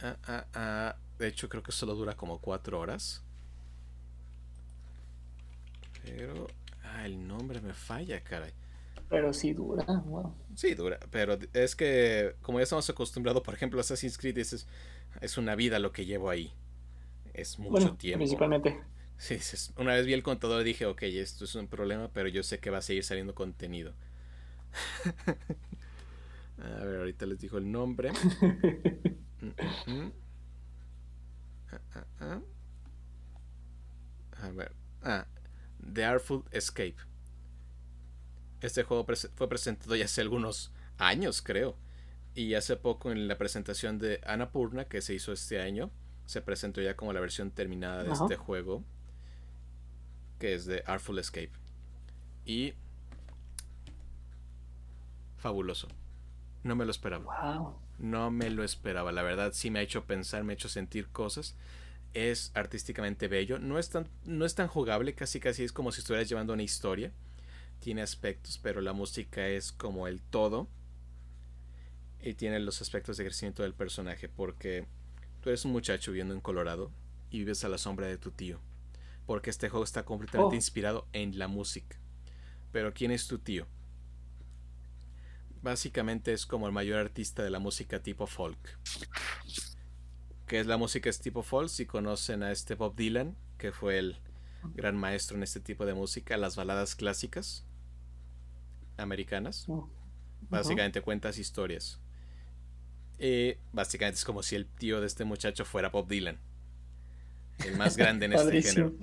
Ah, 0.00 0.16
ah, 0.26 0.46
ah. 0.54 0.96
De 1.18 1.28
hecho, 1.28 1.48
creo 1.48 1.62
que 1.62 1.72
solo 1.72 1.94
dura 1.94 2.14
como 2.16 2.40
cuatro 2.40 2.80
horas. 2.80 3.22
Pero. 6.04 6.46
Ah, 6.82 7.06
el 7.06 7.26
nombre 7.26 7.60
me 7.60 7.72
falla, 7.72 8.22
caray. 8.22 8.52
Pero 9.08 9.32
sí 9.32 9.52
dura, 9.52 9.84
wow. 9.84 10.34
Sí, 10.54 10.74
dura. 10.74 10.98
Pero 11.10 11.38
es 11.52 11.76
que, 11.76 12.34
como 12.42 12.58
ya 12.58 12.64
estamos 12.64 12.88
acostumbrados, 12.90 13.42
por 13.42 13.54
ejemplo, 13.54 13.80
Assassin's 13.80 14.18
Creed 14.18 14.38
es, 14.38 14.66
es 15.20 15.38
una 15.38 15.54
vida 15.54 15.78
lo 15.78 15.92
que 15.92 16.04
llevo 16.04 16.28
ahí. 16.28 16.52
Es 17.32 17.58
mucho 17.58 17.94
tiempo. 17.94 18.18
Principalmente. 18.18 18.80
Sí, 19.18 19.38
una 19.78 19.94
vez 19.94 20.06
vi 20.06 20.12
el 20.12 20.22
contador 20.22 20.60
y 20.62 20.64
dije, 20.64 20.86
ok, 20.86 21.02
esto 21.02 21.44
es 21.44 21.54
un 21.54 21.68
problema, 21.68 22.10
pero 22.12 22.28
yo 22.28 22.42
sé 22.42 22.58
que 22.58 22.70
va 22.70 22.78
a 22.78 22.82
seguir 22.82 23.04
saliendo 23.04 23.34
contenido. 23.34 23.94
a 26.66 26.84
ver, 26.84 26.98
ahorita 26.98 27.26
les 27.26 27.38
digo 27.38 27.58
el 27.58 27.70
nombre. 27.70 28.12
Mm, 29.38 29.48
mm, 29.92 30.12
mm. 32.24 32.42
A 34.32 34.50
ver. 34.50 34.72
Ah, 35.02 35.26
The 35.92 36.04
Artful 36.04 36.44
Escape. 36.50 36.96
Este 38.60 38.82
juego 38.82 39.06
fue 39.34 39.48
presentado 39.48 39.94
ya 39.94 40.06
hace 40.06 40.22
algunos 40.22 40.72
años, 40.98 41.42
creo. 41.42 41.76
Y 42.34 42.54
hace 42.54 42.76
poco 42.76 43.12
en 43.12 43.28
la 43.28 43.38
presentación 43.38 43.98
de 43.98 44.20
Annapurna, 44.24 44.86
que 44.86 45.00
se 45.00 45.14
hizo 45.14 45.32
este 45.32 45.60
año, 45.60 45.90
se 46.24 46.42
presentó 46.42 46.80
ya 46.80 46.96
como 46.96 47.12
la 47.12 47.20
versión 47.20 47.50
terminada 47.50 48.02
de 48.02 48.12
este 48.12 48.36
juego, 48.36 48.84
que 50.38 50.54
es 50.54 50.66
The 50.66 50.82
Artful 50.86 51.18
Escape. 51.18 51.52
Y 52.44 52.74
fabuloso. 55.36 55.88
No 56.66 56.76
me 56.76 56.84
lo 56.84 56.90
esperaba. 56.90 57.76
No 57.98 58.30
me 58.30 58.50
lo 58.50 58.64
esperaba. 58.64 59.12
La 59.12 59.22
verdad 59.22 59.52
sí 59.54 59.70
me 59.70 59.78
ha 59.78 59.82
hecho 59.82 60.04
pensar, 60.04 60.44
me 60.44 60.52
ha 60.52 60.54
hecho 60.54 60.68
sentir 60.68 61.08
cosas 61.08 61.56
es 62.16 62.50
artísticamente 62.54 63.28
bello. 63.28 63.58
No 63.58 63.78
es 63.78 63.90
tan, 63.90 64.08
no 64.24 64.46
es 64.46 64.54
tan 64.54 64.68
jugable, 64.68 65.14
casi 65.14 65.38
casi 65.38 65.64
es 65.64 65.72
como 65.72 65.92
si 65.92 66.00
estuvieras 66.00 66.28
llevando 66.28 66.54
una 66.54 66.62
historia. 66.62 67.12
Tiene 67.78 68.00
aspectos, 68.00 68.58
pero 68.62 68.80
la 68.80 68.94
música 68.94 69.46
es 69.46 69.70
como 69.70 70.08
el 70.08 70.22
todo. 70.22 70.66
Y 72.20 72.32
tiene 72.34 72.58
los 72.58 72.80
aspectos 72.80 73.18
de 73.18 73.24
crecimiento 73.24 73.62
del 73.62 73.74
personaje, 73.74 74.30
porque 74.30 74.86
tú 75.42 75.50
eres 75.50 75.66
un 75.66 75.72
muchacho 75.72 76.10
viviendo 76.10 76.32
en 76.32 76.40
Colorado 76.40 76.90
y 77.30 77.40
vives 77.40 77.64
a 77.64 77.68
la 77.68 77.76
sombra 77.76 78.06
de 78.06 78.16
tu 78.16 78.30
tío. 78.30 78.60
Porque 79.26 79.50
este 79.50 79.68
juego 79.68 79.84
está 79.84 80.04
completamente 80.04 80.54
oh. 80.54 80.58
inspirado 80.58 81.06
en 81.12 81.38
la 81.38 81.48
música. 81.48 81.98
Pero 82.72 82.94
¿quién 82.94 83.10
es 83.10 83.28
tu 83.28 83.38
tío? 83.38 83.66
Básicamente 85.66 86.32
es 86.32 86.46
como 86.46 86.68
el 86.68 86.72
mayor 86.72 87.00
artista 87.00 87.42
de 87.42 87.50
la 87.50 87.58
música 87.58 88.00
tipo 88.00 88.28
folk 88.28 88.78
que 90.46 90.60
es 90.60 90.66
la 90.66 90.76
música 90.76 91.10
es 91.10 91.18
tipo 91.18 91.42
folk, 91.42 91.68
si 91.68 91.86
conocen 91.86 92.42
a 92.42 92.52
este 92.52 92.76
Bob 92.76 92.94
Dylan, 92.94 93.36
que 93.58 93.72
fue 93.72 93.98
el 93.98 94.20
gran 94.74 94.96
maestro 94.96 95.36
en 95.36 95.42
este 95.42 95.60
tipo 95.60 95.84
de 95.86 95.94
música, 95.94 96.36
las 96.36 96.56
baladas 96.56 96.94
clásicas 96.94 97.64
americanas. 98.96 99.64
Oh, 99.68 99.90
básicamente 100.48 101.00
cuentas 101.00 101.38
historias. 101.38 102.00
Y 103.18 103.54
básicamente 103.72 104.18
es 104.18 104.24
como 104.24 104.42
si 104.42 104.54
el 104.54 104.66
tío 104.66 105.00
de 105.00 105.08
este 105.08 105.24
muchacho 105.24 105.64
fuera 105.64 105.88
Bob 105.88 106.06
Dylan. 106.06 106.38
El 107.64 107.76
más 107.76 107.96
grande 107.96 108.26
en 108.26 108.34
este 108.34 108.62
género. 108.62 108.94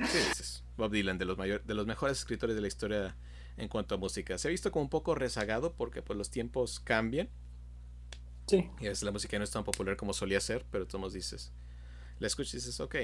Bob 0.77 0.91
Dylan, 0.91 1.17
de 1.17 1.25
los, 1.25 1.37
mayor, 1.37 1.63
de 1.65 1.73
los 1.73 1.85
mejores 1.85 2.19
escritores 2.19 2.55
de 2.55 2.61
la 2.61 2.67
historia 2.67 3.17
en 3.57 3.67
cuanto 3.67 3.95
a 3.95 3.97
música. 3.97 4.37
Se 4.37 4.47
ha 4.47 4.51
visto 4.51 4.71
como 4.71 4.83
un 4.83 4.89
poco 4.89 5.15
rezagado 5.15 5.73
porque 5.73 6.01
pues, 6.01 6.17
los 6.17 6.29
tiempos 6.29 6.79
cambian 6.79 7.29
Sí. 8.47 8.69
Y 8.79 8.85
a 8.85 8.89
veces 8.89 9.03
la 9.03 9.11
música 9.11 9.37
no 9.37 9.43
es 9.43 9.51
tan 9.51 9.63
popular 9.63 9.95
como 9.95 10.13
solía 10.13 10.39
ser, 10.39 10.65
pero 10.69 10.85
tú 10.87 10.99
nos 10.99 11.13
dices, 11.13 11.51
la 12.19 12.27
escuchas 12.27 12.53
y 12.55 12.57
dices, 12.57 12.79
ok, 12.79 12.95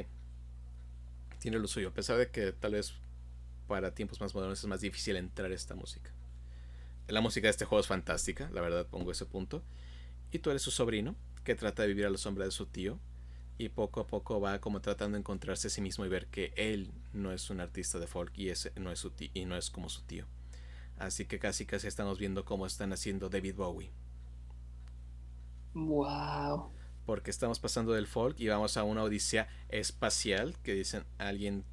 tiene 1.39 1.59
lo 1.59 1.67
suyo, 1.67 1.89
a 1.89 1.93
pesar 1.93 2.17
de 2.17 2.29
que 2.29 2.51
tal 2.51 2.73
vez 2.73 2.93
para 3.67 3.93
tiempos 3.93 4.19
más 4.19 4.33
modernos 4.33 4.59
es 4.59 4.65
más 4.65 4.81
difícil 4.81 5.15
entrar 5.15 5.51
a 5.51 5.55
esta 5.55 5.75
música. 5.75 6.11
La 7.07 7.21
música 7.21 7.47
de 7.47 7.51
este 7.51 7.65
juego 7.65 7.79
es 7.79 7.87
fantástica, 7.87 8.49
la 8.51 8.61
verdad 8.61 8.85
pongo 8.85 9.11
ese 9.11 9.25
punto. 9.25 9.63
Y 10.31 10.39
tú 10.39 10.51
eres 10.51 10.61
su 10.61 10.69
sobrino, 10.69 11.15
que 11.43 11.55
trata 11.55 11.81
de 11.81 11.87
vivir 11.87 12.05
a 12.05 12.09
la 12.09 12.17
sombra 12.17 12.45
de 12.45 12.51
su 12.51 12.67
tío, 12.67 12.99
y 13.57 13.69
poco 13.69 13.99
a 13.99 14.07
poco 14.07 14.39
va 14.39 14.59
como 14.61 14.81
tratando 14.81 15.15
de 15.15 15.19
encontrarse 15.19 15.67
a 15.67 15.69
sí 15.71 15.81
mismo 15.81 16.05
y 16.05 16.09
ver 16.09 16.27
que 16.27 16.53
él 16.55 16.91
no 17.13 17.31
es 17.31 17.49
un 17.49 17.61
artista 17.61 17.99
de 17.99 18.07
folk 18.07 18.31
y 18.37 18.49
ese 18.49 18.71
no 18.79 18.91
es 18.91 18.99
su 18.99 19.09
tío, 19.09 19.29
y 19.33 19.45
no 19.45 19.57
es 19.57 19.69
como 19.69 19.89
su 19.89 20.03
tío. 20.03 20.27
Así 20.99 21.25
que 21.25 21.39
casi 21.39 21.65
casi 21.65 21.87
estamos 21.87 22.19
viendo 22.19 22.43
cómo 22.43 22.65
están 22.65 22.91
haciendo 22.91 23.29
David 23.29 23.55
Bowie. 23.55 23.89
Wow. 25.73 26.71
Porque 27.05 27.31
estamos 27.31 27.59
pasando 27.59 27.93
del 27.93 28.05
folk 28.05 28.37
y 28.39 28.49
vamos 28.49 28.75
a 28.75 28.83
una 28.83 29.03
odisea 29.03 29.47
espacial 29.69 30.55
que 30.61 30.73
dicen 30.73 31.05
alguien 31.17 31.63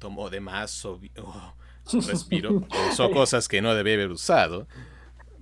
tomó 0.00 0.30
de 0.30 0.40
más 0.40 0.84
o, 0.84 1.00
respiro, 2.08 2.66
son 2.96 3.12
cosas 3.12 3.46
que 3.46 3.62
no 3.62 3.72
debe 3.74 3.94
haber 3.94 4.10
usado. 4.10 4.66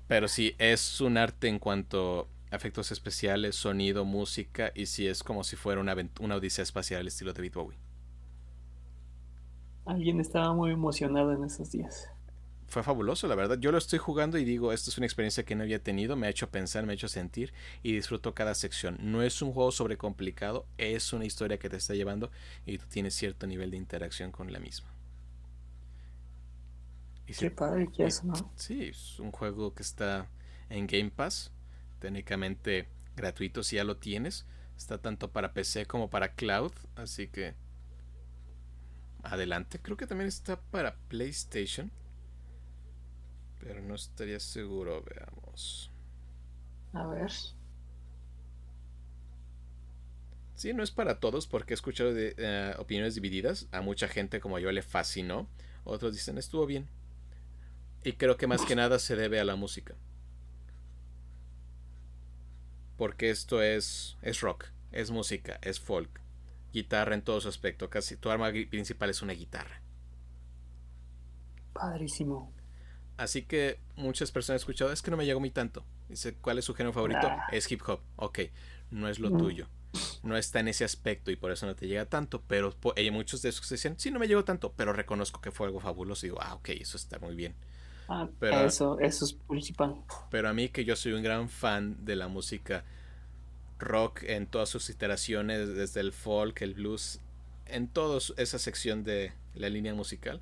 Pero 0.07 0.29
sí, 0.29 0.55
es 0.59 1.01
un 1.01 1.17
arte 1.17 1.49
en 1.49 1.59
cuanto 1.59 2.29
a 2.51 2.57
efectos 2.57 2.93
especiales, 2.93 3.57
sonido, 3.57 4.05
música, 4.05 4.71
y 4.75 4.85
sí 4.87 5.07
es 5.07 5.23
como 5.23 5.45
si 5.45 5.57
fuera 5.57 5.81
una, 5.81 5.97
una 6.21 6.37
odisea 6.37 6.63
espacial 6.63 7.01
al 7.01 7.07
estilo 7.07 7.33
de 7.33 7.39
David 7.39 7.55
Bowie. 7.55 7.79
Alguien 9.87 10.21
estaba 10.21 10.53
muy 10.53 10.73
emocionado 10.73 11.33
en 11.33 11.45
esos 11.45 11.71
días 11.71 12.11
fue 12.71 12.83
fabuloso, 12.83 13.27
la 13.27 13.35
verdad. 13.35 13.59
Yo 13.59 13.73
lo 13.73 13.79
estoy 13.79 13.99
jugando 13.99 14.39
y 14.39 14.45
digo, 14.45 14.73
esto 14.73 14.91
es 14.91 14.97
una 14.97 15.07
experiencia 15.07 15.45
que 15.45 15.55
no 15.57 15.65
había 15.65 15.83
tenido, 15.83 16.17
me 16.17 16.29
ha 16.29 16.31
hecho 16.31 16.51
pensar, 16.51 16.87
me 16.87 16.93
ha 16.93 16.95
hecho 16.95 17.09
sentir 17.09 17.53
y 17.83 17.93
disfruto 17.93 18.33
cada 18.33 18.55
sección. 18.55 18.97
No 19.01 19.23
es 19.23 19.43
un 19.43 19.53
juego 19.53 19.73
sobre 19.73 19.99
complicado, 19.99 20.67
es 20.79 21.13
una 21.13 21.27
historia 21.27 21.59
que 21.59 21.69
te 21.69 21.77
está 21.77 21.95
llevando 21.95 22.31
y 22.65 22.79
tú 22.79 22.87
tienes 22.89 23.15
cierto 23.15 23.47
nivel 23.47 23.73
de 23.73 23.77
interacción 23.77 24.31
con 24.31 24.53
la 24.53 24.61
misma. 24.61 24.89
Y 27.27 27.35
Qué 27.35 27.51
padre 27.51 27.89
que 27.95 28.05
es, 28.05 28.25
¿no? 28.25 28.35
Sí, 28.57 28.85
es 28.85 29.19
un 29.19 29.33
juego 29.33 29.75
que 29.75 29.83
está 29.83 30.29
en 30.69 30.87
Game 30.87 31.11
Pass, 31.11 31.53
técnicamente 31.99 32.89
gratuito 33.17 33.63
si 33.63 33.77
ya 33.77 33.85
lo 33.85 33.97
tienes. 33.97 34.47
Está 34.77 34.99
tanto 34.99 35.31
para 35.31 35.53
PC 35.53 35.87
como 35.87 36.09
para 36.09 36.35
cloud, 36.35 36.73
así 36.95 37.27
que 37.29 37.55
adelante. 39.23 39.81
Creo 39.81 39.97
que 39.97 40.07
también 40.07 40.29
está 40.29 40.61
para 40.61 40.97
PlayStation. 41.09 41.91
Pero 43.61 43.83
no 43.83 43.95
estaría 43.95 44.41
seguro, 44.41 45.03
veamos. 45.03 45.91
A 46.93 47.07
ver. 47.07 47.31
Sí, 50.57 50.75
no 50.75 50.83
es 50.83 50.91
para 50.91 51.21
todos 51.21 51.47
porque 51.47 51.73
he 51.73 51.77
escuchado 51.77 52.13
de, 52.13 52.35
eh, 52.37 52.75
opiniones 52.79 53.15
divididas. 53.15 53.67
A 53.73 53.81
mucha 53.81 54.09
gente 54.09 54.41
como 54.41 54.59
yo 54.59 54.71
le 54.73 54.83
fascinó. 54.83 55.49
Otros 55.85 56.13
dicen 56.13 56.39
estuvo 56.39 56.67
bien. 56.67 56.89
Y 58.05 58.13
creo 58.13 58.37
que 58.37 58.47
más 58.47 58.63
que 58.63 58.77
nada 58.77 58.99
se 58.99 59.17
debe 59.17 59.41
a 59.41 59.45
la 59.45 59.57
música. 59.57 59.95
Porque 62.97 63.31
esto 63.31 63.63
es, 63.63 64.19
es 64.23 64.41
rock, 64.41 64.67
es 64.93 65.11
música, 65.11 65.59
es 65.63 65.81
folk. 65.81 66.21
Guitarra 66.73 67.15
en 67.15 67.23
todo 67.23 67.41
su 67.41 67.49
aspecto. 67.49 67.89
Casi 67.89 68.17
tu 68.17 68.31
arma 68.31 68.51
principal 68.69 69.11
es 69.11 69.23
una 69.23 69.33
guitarra. 69.33 69.81
Padrísimo. 71.73 72.53
Así 73.21 73.43
que 73.43 73.79
muchas 73.97 74.31
personas 74.33 74.55
han 74.55 74.63
escuchado, 74.63 74.93
es 74.93 75.03
que 75.03 75.11
no 75.11 75.17
me 75.19 75.27
llegó 75.27 75.41
mí 75.41 75.51
tanto. 75.51 75.85
Dice, 76.09 76.35
¿cuál 76.41 76.59
es 76.59 76.65
su 76.65 76.75
género 76.75 76.95
favorito? 76.95 77.21
Ah. 77.27 77.47
Es 77.53 77.71
hip 77.71 77.83
hop. 77.87 78.01
Ok, 78.17 78.39
no 78.91 79.09
es 79.09 79.19
lo 79.19 79.31
Mm. 79.31 79.39
tuyo. 79.39 79.69
No 80.23 80.37
está 80.39 80.61
en 80.61 80.69
ese 80.69 80.85
aspecto 80.85 81.31
y 81.31 81.37
por 81.37 81.51
eso 81.53 81.67
no 81.67 81.75
te 81.77 81.87
llega 81.87 82.07
tanto. 82.07 82.43
Pero 82.47 82.75
hay 82.97 83.11
muchos 83.11 83.43
de 83.43 83.51
esos 83.51 83.67
que 83.69 83.75
decían, 83.75 83.97
sí, 83.99 84.11
no 84.11 84.19
me 84.19 84.27
llegó 84.27 84.43
tanto, 84.45 84.73
pero 84.75 84.93
reconozco 84.95 85.41
que 85.43 85.51
fue 85.51 85.67
algo 85.67 85.81
fabuloso. 85.81 86.25
Y 86.25 86.31
digo, 86.31 86.39
ah, 86.41 86.55
ok, 86.55 86.71
eso 86.71 86.97
está 86.97 87.19
muy 87.19 87.35
bien. 87.35 87.55
Ah, 88.09 88.27
Pero- 88.41 88.65
eso, 88.65 88.99
eso 89.01 89.25
es 89.27 89.35
principal. 89.35 89.97
Pero 90.31 90.49
a 90.49 90.53
mí 90.55 90.69
que 90.71 90.85
yo 90.87 90.97
soy 90.97 91.13
un 91.13 91.23
gran 91.23 91.49
fan 91.51 92.05
de 92.07 92.17
la 92.17 92.27
música 92.29 92.85
rock 93.79 94.23
en 94.25 94.47
todas 94.47 94.69
sus 94.69 94.89
iteraciones, 94.91 95.69
desde 95.75 96.01
el 96.01 96.13
folk, 96.13 96.61
el 96.63 96.75
blues, 96.75 97.21
en 97.67 97.87
toda 97.89 98.19
esa 98.37 98.59
sección 98.59 99.05
de 99.05 99.33
la 99.55 99.69
línea 99.69 99.95
musical, 99.95 100.41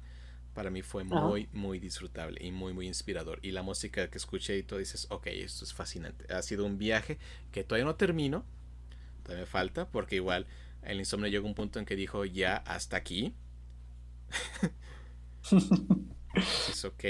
para 0.59 0.71
mí 0.71 0.83
fue 0.83 1.05
Ajá. 1.11 1.21
muy, 1.21 1.49
muy 1.53 1.79
disfrutable 1.79 2.45
y 2.45 2.51
muy, 2.53 2.73
muy 2.75 2.89
inspirador. 2.89 3.39
Y 3.43 3.53
la 3.53 3.63
música 3.63 4.11
que 4.11 4.19
escuché 4.19 4.59
y 4.59 4.65
tú 4.65 4.77
dices, 4.79 5.07
ok, 5.11 5.29
esto 5.29 5.65
es 5.65 5.73
fascinante. 5.73 6.33
Ha 6.35 6.43
sido 6.43 6.67
un 6.67 6.79
viaje 6.79 7.19
que 7.53 7.63
todavía 7.65 7.85
no 7.87 7.95
termino, 7.97 8.45
todavía 9.23 9.45
me 9.45 9.47
falta, 9.47 9.91
porque 9.91 10.17
igual 10.17 10.47
el 10.83 10.99
insomnio 10.99 11.29
llegó 11.31 11.47
a 11.47 11.51
un 11.51 11.55
punto 11.57 11.79
en 11.79 11.87
que 11.87 11.97
dijo, 11.97 12.25
ya, 12.27 12.57
hasta 12.59 12.97
aquí. 12.99 13.35
es 16.69 16.85
ok. 16.85 17.05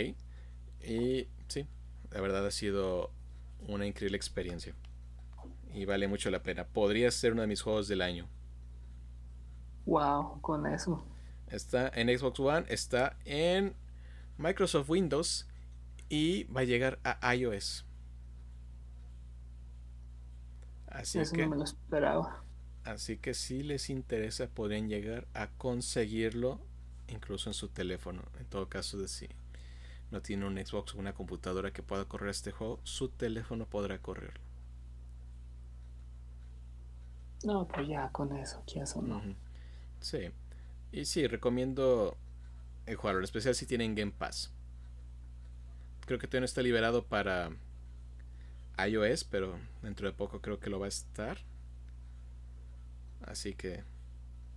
Y 0.82 1.28
sí, 1.48 1.66
la 2.10 2.20
verdad 2.20 2.46
ha 2.46 2.50
sido 2.50 3.12
una 3.66 3.86
increíble 3.86 4.16
experiencia. 4.16 4.74
Y 5.74 5.86
vale 5.86 6.08
mucho 6.08 6.30
la 6.30 6.42
pena. 6.42 6.66
Podría 6.66 7.10
ser 7.10 7.32
uno 7.32 7.42
de 7.42 7.48
mis 7.48 7.62
juegos 7.62 7.88
del 7.88 8.02
año. 8.02 8.28
wow, 9.86 10.40
con 10.40 10.66
eso. 10.66 11.04
Está 11.50 11.88
en 11.94 12.16
Xbox 12.16 12.40
One, 12.40 12.66
está 12.68 13.16
en 13.24 13.74
Microsoft 14.36 14.88
Windows 14.88 15.46
y 16.08 16.44
va 16.44 16.62
a 16.62 16.64
llegar 16.64 16.98
a 17.04 17.34
iOS. 17.34 17.84
Así 20.86 21.18
eso 21.18 21.34
que, 21.34 21.42
no 21.42 21.50
me 21.50 21.56
lo 21.56 21.64
esperaba. 21.64 22.42
así 22.84 23.18
que 23.18 23.34
si 23.34 23.62
les 23.62 23.90
interesa 23.90 24.48
podrían 24.48 24.88
llegar 24.88 25.26
a 25.34 25.48
conseguirlo 25.48 26.60
incluso 27.08 27.50
en 27.50 27.54
su 27.54 27.68
teléfono. 27.68 28.22
En 28.38 28.46
todo 28.46 28.68
caso 28.68 28.98
de 28.98 29.08
si 29.08 29.28
no 30.10 30.22
tiene 30.22 30.46
un 30.46 30.56
Xbox 30.56 30.94
o 30.94 30.98
una 30.98 31.14
computadora 31.14 31.72
que 31.72 31.82
pueda 31.82 32.04
correr 32.04 32.30
este 32.30 32.52
juego, 32.52 32.80
su 32.84 33.08
teléfono 33.08 33.66
podrá 33.66 33.98
correrlo. 33.98 34.40
No, 37.44 37.68
pues 37.68 37.86
ya 37.88 38.08
con 38.10 38.36
eso, 38.36 38.62
ya 38.66 38.84
son. 38.84 39.12
Ujú. 39.12 39.34
Sí. 40.00 40.30
Y 40.92 41.04
sí, 41.04 41.26
recomiendo 41.26 42.16
el 42.86 42.96
jugarlo, 42.96 43.20
en 43.20 43.24
especial 43.24 43.54
si 43.54 43.66
tienen 43.66 43.94
Game 43.94 44.12
Pass. 44.12 44.52
Creo 46.06 46.18
que 46.18 46.26
todavía 46.26 46.40
no 46.40 46.46
está 46.46 46.62
liberado 46.62 47.04
para 47.04 47.50
iOS, 48.78 49.24
pero 49.24 49.58
dentro 49.82 50.08
de 50.08 50.14
poco 50.14 50.40
creo 50.40 50.58
que 50.58 50.70
lo 50.70 50.78
va 50.78 50.86
a 50.86 50.88
estar. 50.88 51.38
Así 53.22 53.54
que 53.54 53.84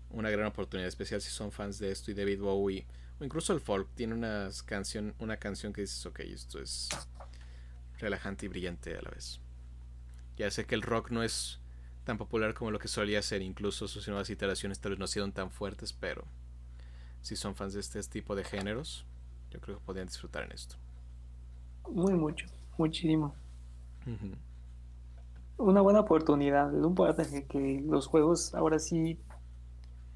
una 0.09 0.29
gran 0.29 0.47
oportunidad, 0.47 0.87
especial 0.87 1.21
si 1.21 1.29
son 1.29 1.51
fans 1.51 1.79
de 1.79 1.91
esto 1.91 2.11
y 2.11 2.13
David 2.13 2.39
Bowie 2.39 2.85
o 3.21 3.23
incluso 3.23 3.53
el 3.53 3.61
folk 3.61 3.87
tiene 3.93 4.15
unas 4.15 4.63
canción, 4.63 5.13
una 5.19 5.37
canción 5.37 5.73
que 5.73 5.81
dices, 5.81 6.03
ok, 6.07 6.21
esto 6.21 6.59
es 6.59 6.89
relajante 7.99 8.47
y 8.47 8.49
brillante 8.49 8.97
a 8.97 9.01
la 9.01 9.11
vez. 9.11 9.39
Ya 10.37 10.49
sé 10.49 10.65
que 10.65 10.73
el 10.73 10.81
rock 10.81 11.11
no 11.11 11.21
es 11.21 11.59
tan 12.03 12.17
popular 12.17 12.53
como 12.53 12.71
lo 12.71 12.79
que 12.79 12.87
solía 12.87 13.21
ser, 13.21 13.41
incluso 13.41 13.87
sus 13.87 14.07
nuevas 14.07 14.29
iteraciones 14.29 14.79
tal 14.79 14.91
vez 14.91 14.99
no 14.99 15.07
sido 15.07 15.29
tan 15.31 15.51
fuertes, 15.51 15.93
pero 15.93 16.25
si 17.21 17.35
son 17.35 17.55
fans 17.55 17.73
de 17.73 17.79
este 17.79 18.01
tipo 18.03 18.35
de 18.35 18.43
géneros, 18.43 19.05
yo 19.51 19.59
creo 19.59 19.77
que 19.77 19.85
podrían 19.85 20.07
disfrutar 20.07 20.43
en 20.43 20.51
esto. 20.51 20.75
Muy 21.89 22.13
mucho, 22.13 22.47
muchísimo. 22.77 23.35
Una 25.57 25.81
buena 25.81 25.99
oportunidad. 25.99 26.75
Es 26.75 26.83
un 26.83 26.95
que, 26.95 27.45
que 27.45 27.81
los 27.85 28.07
juegos 28.07 28.55
ahora 28.55 28.79
sí 28.79 29.19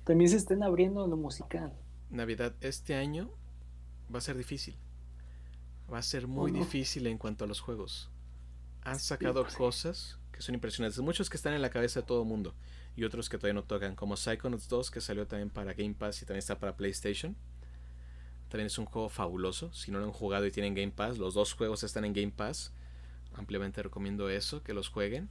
también 0.03 0.29
se 0.29 0.37
estén 0.37 0.63
abriendo 0.63 1.03
a 1.03 1.07
lo 1.07 1.17
musical. 1.17 1.73
Navidad 2.09 2.55
este 2.61 2.95
año 2.95 3.29
va 4.13 4.19
a 4.19 4.21
ser 4.21 4.37
difícil. 4.37 4.75
Va 5.91 5.99
a 5.99 6.01
ser 6.01 6.27
muy 6.27 6.51
no? 6.51 6.59
difícil 6.59 7.05
en 7.07 7.17
cuanto 7.17 7.45
a 7.45 7.47
los 7.47 7.59
juegos. 7.59 8.09
Han 8.81 8.99
sacado 8.99 9.43
pues 9.43 9.55
cosas 9.55 10.19
que 10.35 10.41
son 10.41 10.55
impresionantes. 10.55 10.99
Muchos 10.99 11.29
que 11.29 11.37
están 11.37 11.53
en 11.53 11.61
la 11.61 11.69
cabeza 11.69 12.01
de 12.01 12.05
todo 12.05 12.23
el 12.23 12.27
mundo. 12.27 12.53
Y 12.95 13.05
otros 13.05 13.29
que 13.29 13.37
todavía 13.37 13.53
no 13.53 13.63
tocan. 13.63 13.95
Como 13.95 14.17
Psychonauts 14.17 14.67
2 14.67 14.91
que 14.91 14.99
salió 14.99 15.25
también 15.25 15.49
para 15.49 15.73
Game 15.73 15.93
Pass 15.93 16.21
y 16.21 16.25
también 16.25 16.39
está 16.39 16.59
para 16.59 16.75
PlayStation. 16.75 17.35
También 18.49 18.67
es 18.67 18.77
un 18.77 18.85
juego 18.85 19.07
fabuloso. 19.09 19.71
Si 19.73 19.91
no 19.91 19.99
lo 19.99 20.05
han 20.05 20.11
jugado 20.11 20.45
y 20.45 20.51
tienen 20.51 20.75
Game 20.75 20.91
Pass. 20.91 21.17
Los 21.17 21.33
dos 21.33 21.53
juegos 21.53 21.83
están 21.83 22.03
en 22.03 22.13
Game 22.13 22.31
Pass. 22.31 22.73
Ampliamente 23.33 23.81
recomiendo 23.81 24.29
eso. 24.29 24.61
Que 24.61 24.73
los 24.73 24.89
jueguen. 24.89 25.29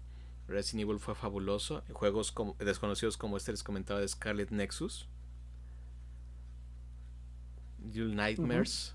Resident 0.48 0.88
Evil 0.88 0.98
fue 0.98 1.14
fabuloso. 1.14 1.82
Juegos 1.92 2.32
como, 2.32 2.54
desconocidos 2.54 3.18
como 3.18 3.36
este 3.36 3.52
les 3.52 3.62
comentaba 3.62 4.00
de 4.00 4.08
Scarlet 4.08 4.50
Nexus. 4.50 5.06
Little 7.84 8.14
Nightmares. 8.14 8.94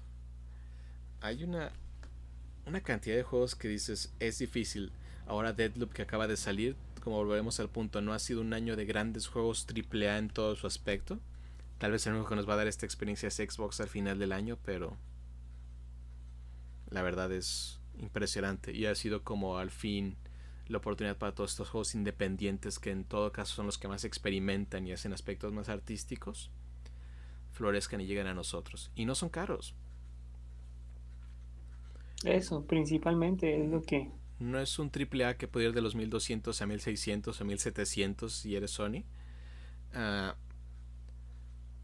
Hay 1.22 1.44
una, 1.44 1.72
una 2.65 2.81
cantidad 2.81 3.15
de 3.15 3.23
juegos 3.23 3.56
que 3.56 3.68
dices 3.68 4.11
es 4.19 4.40
difícil. 4.40 4.91
Ahora 5.30 5.53
Deadloop 5.53 5.93
que 5.93 6.01
acaba 6.01 6.27
de 6.27 6.35
salir, 6.35 6.76
como 7.03 7.18
volveremos 7.18 7.60
al 7.60 7.69
punto, 7.69 8.01
no 8.01 8.14
ha 8.14 8.19
sido 8.19 8.41
un 8.41 8.51
año 8.51 8.76
de 8.76 8.85
grandes 8.85 9.27
juegos 9.27 9.68
AAA 9.69 10.18
en 10.18 10.30
todo 10.30 10.56
su 10.56 10.65
aspecto. 10.65 11.19
Tal 11.77 11.91
vez 11.91 12.07
el 12.07 12.14
único 12.14 12.30
que 12.30 12.35
nos 12.35 12.49
va 12.49 12.53
a 12.53 12.57
dar 12.57 12.68
esta 12.68 12.88
experiencia 12.88 13.27
es 13.27 13.35
Xbox 13.35 13.80
al 13.80 13.89
final 13.89 14.18
del 14.18 14.31
año, 14.31 14.57
pero 14.65 14.97
la 16.89 17.03
verdad 17.03 17.31
es 17.31 17.80
impresionante 17.99 18.76
y 18.76 18.88
ha 18.88 18.95
sido 18.95 19.23
como 19.23 19.60
al 19.60 19.69
fin 19.69 20.18
la 20.68 20.80
oportunidad 20.80 21.18
para 21.18 21.35
todos 21.35 21.51
estos 21.51 21.69
juegos 21.69 21.93
independientes 21.93 22.80
que 22.80 22.89
en 22.89 23.03
todo 23.03 23.31
caso 23.31 23.56
son 23.56 23.68
los 23.68 23.77
que 23.77 23.88
más 23.88 24.06
experimentan 24.06 24.88
y 24.88 24.93
hacen 24.93 25.14
aspectos 25.14 25.53
más 25.53 25.69
artísticos 25.69 26.49
florezcan 27.51 28.01
y 28.01 28.07
lleguen 28.07 28.27
a 28.27 28.34
nosotros 28.34 28.91
y 28.95 29.06
no 29.06 29.14
son 29.14 29.30
caros 29.30 29.76
Eso, 32.23 32.65
principalmente, 32.65 33.64
es 33.64 33.69
lo 33.69 33.81
que. 33.84 34.10
No 34.39 34.59
es 34.59 34.79
un 34.79 34.89
triple 34.89 35.25
A 35.25 35.37
que 35.37 35.47
puede 35.47 35.67
ir 35.67 35.73
de 35.73 35.81
los 35.81 35.95
1200 35.95 36.61
a 36.61 36.65
1600 36.65 37.41
a 37.41 37.43
1700 37.43 38.33
si 38.33 38.55
eres 38.55 38.71
Sony 38.71 39.03
Ah, 39.93 40.35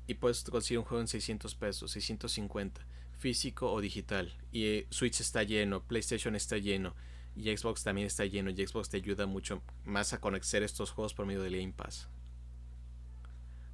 y 0.08 0.14
puedes 0.16 0.44
conseguir 0.44 0.80
un 0.80 0.86
juego 0.86 1.02
en 1.02 1.08
600 1.08 1.56
pesos 1.56 1.92
650 1.92 2.86
físico 3.18 3.72
o 3.72 3.82
digital. 3.82 4.34
Y 4.52 4.66
eh, 4.66 4.88
Switch 4.90 5.20
está 5.20 5.44
lleno 5.44 5.84
PlayStation 5.84 6.36
está 6.36 6.58
lleno 6.58 6.96
y 7.36 7.56
Xbox 7.56 7.84
también 7.84 8.08
está 8.08 8.26
lleno 8.26 8.50
y 8.50 8.68
Xbox 8.68 8.90
te 8.90 8.98
ayuda 8.98 9.26
mucho 9.26 9.62
más 9.84 10.14
a 10.14 10.22
conocer 10.22 10.64
estos 10.64 10.92
juegos 10.92 11.14
por 11.14 11.26
medio 11.26 11.42
del 11.42 11.58
Game 11.58 11.74
Pass. 11.74 12.08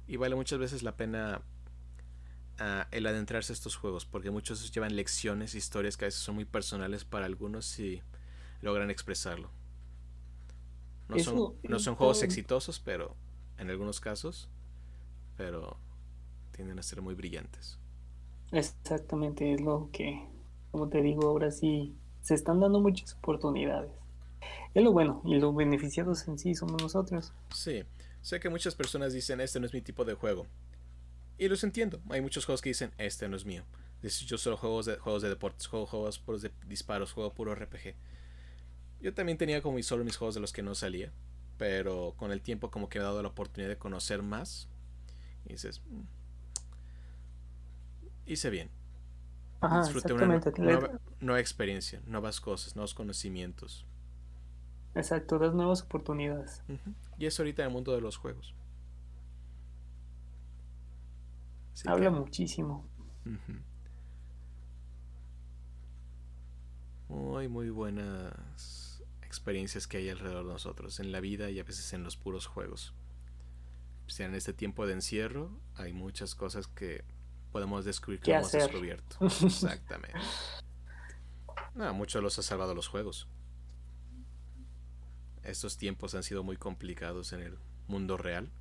Y 0.08 0.16
vale 0.16 0.34
muchas 0.34 0.58
veces 0.58 0.82
la 0.82 0.96
pena 0.96 1.42
ah, 2.58 2.88
el 2.90 3.06
adentrarse 3.06 3.52
a 3.52 3.54
estos 3.54 3.76
juegos 3.76 4.06
porque 4.06 4.30
muchos 4.30 4.72
llevan 4.72 4.96
lecciones 4.96 5.54
historias 5.54 5.96
que 5.96 6.06
a 6.06 6.08
veces 6.08 6.22
son 6.22 6.36
muy 6.36 6.46
personales 6.46 7.04
para 7.04 7.26
algunos 7.26 7.78
y 7.78 8.02
logran 8.62 8.90
expresarlo 8.90 9.50
no 11.08 11.18
son, 11.18 11.34
Eso, 11.34 11.54
no 11.64 11.78
son 11.78 11.94
juegos 11.94 12.22
exitosos 12.22 12.80
pero 12.80 13.14
en 13.58 13.68
algunos 13.68 14.00
casos 14.00 14.48
pero 15.36 15.76
tienden 16.52 16.78
a 16.78 16.82
ser 16.82 17.02
muy 17.02 17.14
brillantes 17.14 17.78
Exactamente, 18.52 19.54
es 19.54 19.62
lo 19.62 19.88
que, 19.92 20.28
como 20.70 20.88
te 20.88 21.00
digo, 21.00 21.26
ahora 21.26 21.50
sí 21.50 21.94
se 22.20 22.34
están 22.34 22.60
dando 22.60 22.80
muchas 22.80 23.14
oportunidades. 23.14 23.90
Es 24.74 24.84
lo 24.84 24.92
bueno, 24.92 25.22
y 25.24 25.36
los 25.36 25.54
beneficiados 25.56 26.28
en 26.28 26.38
sí 26.38 26.54
somos 26.54 26.80
nosotros. 26.80 27.32
Sí, 27.54 27.82
sé 28.20 28.40
que 28.40 28.50
muchas 28.50 28.74
personas 28.74 29.14
dicen 29.14 29.40
este 29.40 29.58
no 29.58 29.66
es 29.66 29.72
mi 29.72 29.80
tipo 29.80 30.04
de 30.04 30.14
juego. 30.14 30.46
Y 31.38 31.48
los 31.48 31.64
entiendo. 31.64 32.00
Hay 32.10 32.20
muchos 32.20 32.44
juegos 32.44 32.60
que 32.60 32.70
dicen 32.70 32.92
este 32.98 33.26
no 33.26 33.36
es 33.36 33.46
mío. 33.46 33.64
Yo 34.02 34.36
solo 34.36 34.56
juegos 34.56 34.86
de, 34.86 34.96
juegos 34.96 35.22
de 35.22 35.30
deportes, 35.30 35.66
juego 35.66 35.86
juegos 35.86 36.18
puros 36.18 36.42
de 36.42 36.50
disparos, 36.66 37.12
juego 37.12 37.32
puro 37.32 37.54
RPG. 37.54 37.94
Yo 39.02 39.12
también 39.12 39.36
tenía 39.36 39.60
como 39.62 39.76
mis- 39.76 39.86
solo 39.86 40.04
mis 40.04 40.16
juegos 40.16 40.34
de 40.34 40.40
los 40.40 40.52
que 40.52 40.62
no 40.62 40.74
salía. 40.74 41.12
Pero 41.58 42.14
con 42.16 42.32
el 42.32 42.40
tiempo 42.40 42.70
como 42.70 42.88
que 42.88 42.98
me 42.98 43.04
he 43.04 43.06
dado 43.06 43.22
la 43.22 43.28
oportunidad 43.28 43.68
de 43.68 43.76
conocer 43.78 44.22
más. 44.22 44.68
Y 45.44 45.50
dices, 45.52 45.82
"Mm, 45.90 46.02
hice 48.26 48.50
bien. 48.50 48.70
Ajá, 49.60 49.82
Disfruté 49.82 50.12
una 50.12 50.26
nueva, 50.58 50.98
nueva 51.20 51.40
experiencia, 51.40 52.00
nuevas 52.06 52.40
cosas, 52.40 52.74
nuevos 52.74 52.94
conocimientos. 52.94 53.84
Exacto, 54.94 55.38
das 55.38 55.54
nuevas 55.54 55.82
oportunidades. 55.82 56.62
Y 57.18 57.26
es 57.26 57.38
ahorita 57.38 57.62
en 57.62 57.68
el 57.68 57.72
mundo 57.74 57.92
de 57.94 58.00
los 58.00 58.16
juegos. 58.16 58.54
Así 61.74 61.88
Habla 61.88 62.10
que- 62.10 62.16
muchísimo. 62.16 62.84
Ujú. 63.24 63.58
Muy, 67.08 67.48
muy 67.48 67.70
buenas 67.70 68.81
experiencias 69.32 69.86
que 69.86 69.96
hay 69.96 70.10
alrededor 70.10 70.44
de 70.44 70.52
nosotros, 70.52 71.00
en 71.00 71.10
la 71.10 71.20
vida 71.20 71.50
y 71.50 71.58
a 71.58 71.64
veces 71.64 71.94
en 71.94 72.04
los 72.04 72.18
puros 72.18 72.46
juegos. 72.46 72.92
Sea, 74.06 74.26
en 74.26 74.34
este 74.34 74.52
tiempo 74.52 74.86
de 74.86 74.92
encierro 74.92 75.58
hay 75.74 75.94
muchas 75.94 76.34
cosas 76.34 76.66
que 76.66 77.02
podemos 77.50 77.86
descubrir 77.86 78.20
que 78.20 78.26
¿Qué 78.26 78.32
no 78.32 78.38
hemos 78.40 78.48
hacer? 78.48 78.64
descubierto. 78.64 79.16
Exactamente. 79.24 80.20
No, 81.74 81.94
mucho 81.94 82.20
los 82.20 82.38
ha 82.38 82.42
salvado 82.42 82.74
los 82.74 82.88
juegos. 82.88 83.26
Estos 85.42 85.78
tiempos 85.78 86.14
han 86.14 86.24
sido 86.24 86.42
muy 86.42 86.58
complicados 86.58 87.32
en 87.32 87.40
el 87.40 87.58
mundo 87.88 88.18
real 88.18 88.52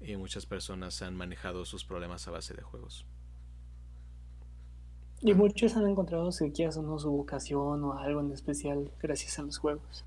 y 0.00 0.16
muchas 0.16 0.44
personas 0.44 1.02
han 1.02 1.14
manejado 1.14 1.64
sus 1.64 1.84
problemas 1.84 2.26
a 2.26 2.32
base 2.32 2.52
de 2.52 2.62
juegos. 2.62 3.06
Y 5.20 5.34
muchos 5.34 5.76
han 5.76 5.88
encontrado, 5.88 6.30
si 6.30 6.50
quieras 6.52 6.76
o 6.76 6.82
no, 6.82 6.98
su 6.98 7.10
vocación 7.10 7.82
o 7.84 7.98
algo 7.98 8.20
en 8.20 8.32
especial 8.32 8.90
gracias 9.00 9.38
a 9.38 9.42
los 9.42 9.58
juegos. 9.58 10.04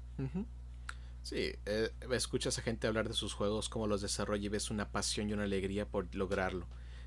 Sí, 1.23 1.51
eh, 1.65 1.89
escuchas 2.11 2.57
a 2.57 2.61
gente 2.61 2.87
hablar 2.87 3.07
de 3.07 3.13
sus 3.13 3.33
juegos, 3.33 3.69
cómo 3.69 3.87
los 3.87 4.01
desarrolla 4.01 4.45
y 4.45 4.49
ves 4.49 4.71
una 4.71 4.89
pasión 4.89 5.29
y 5.29 5.33
una 5.33 5.43
alegría 5.43 5.85
por 5.85 6.13
lograrlo. 6.15 6.65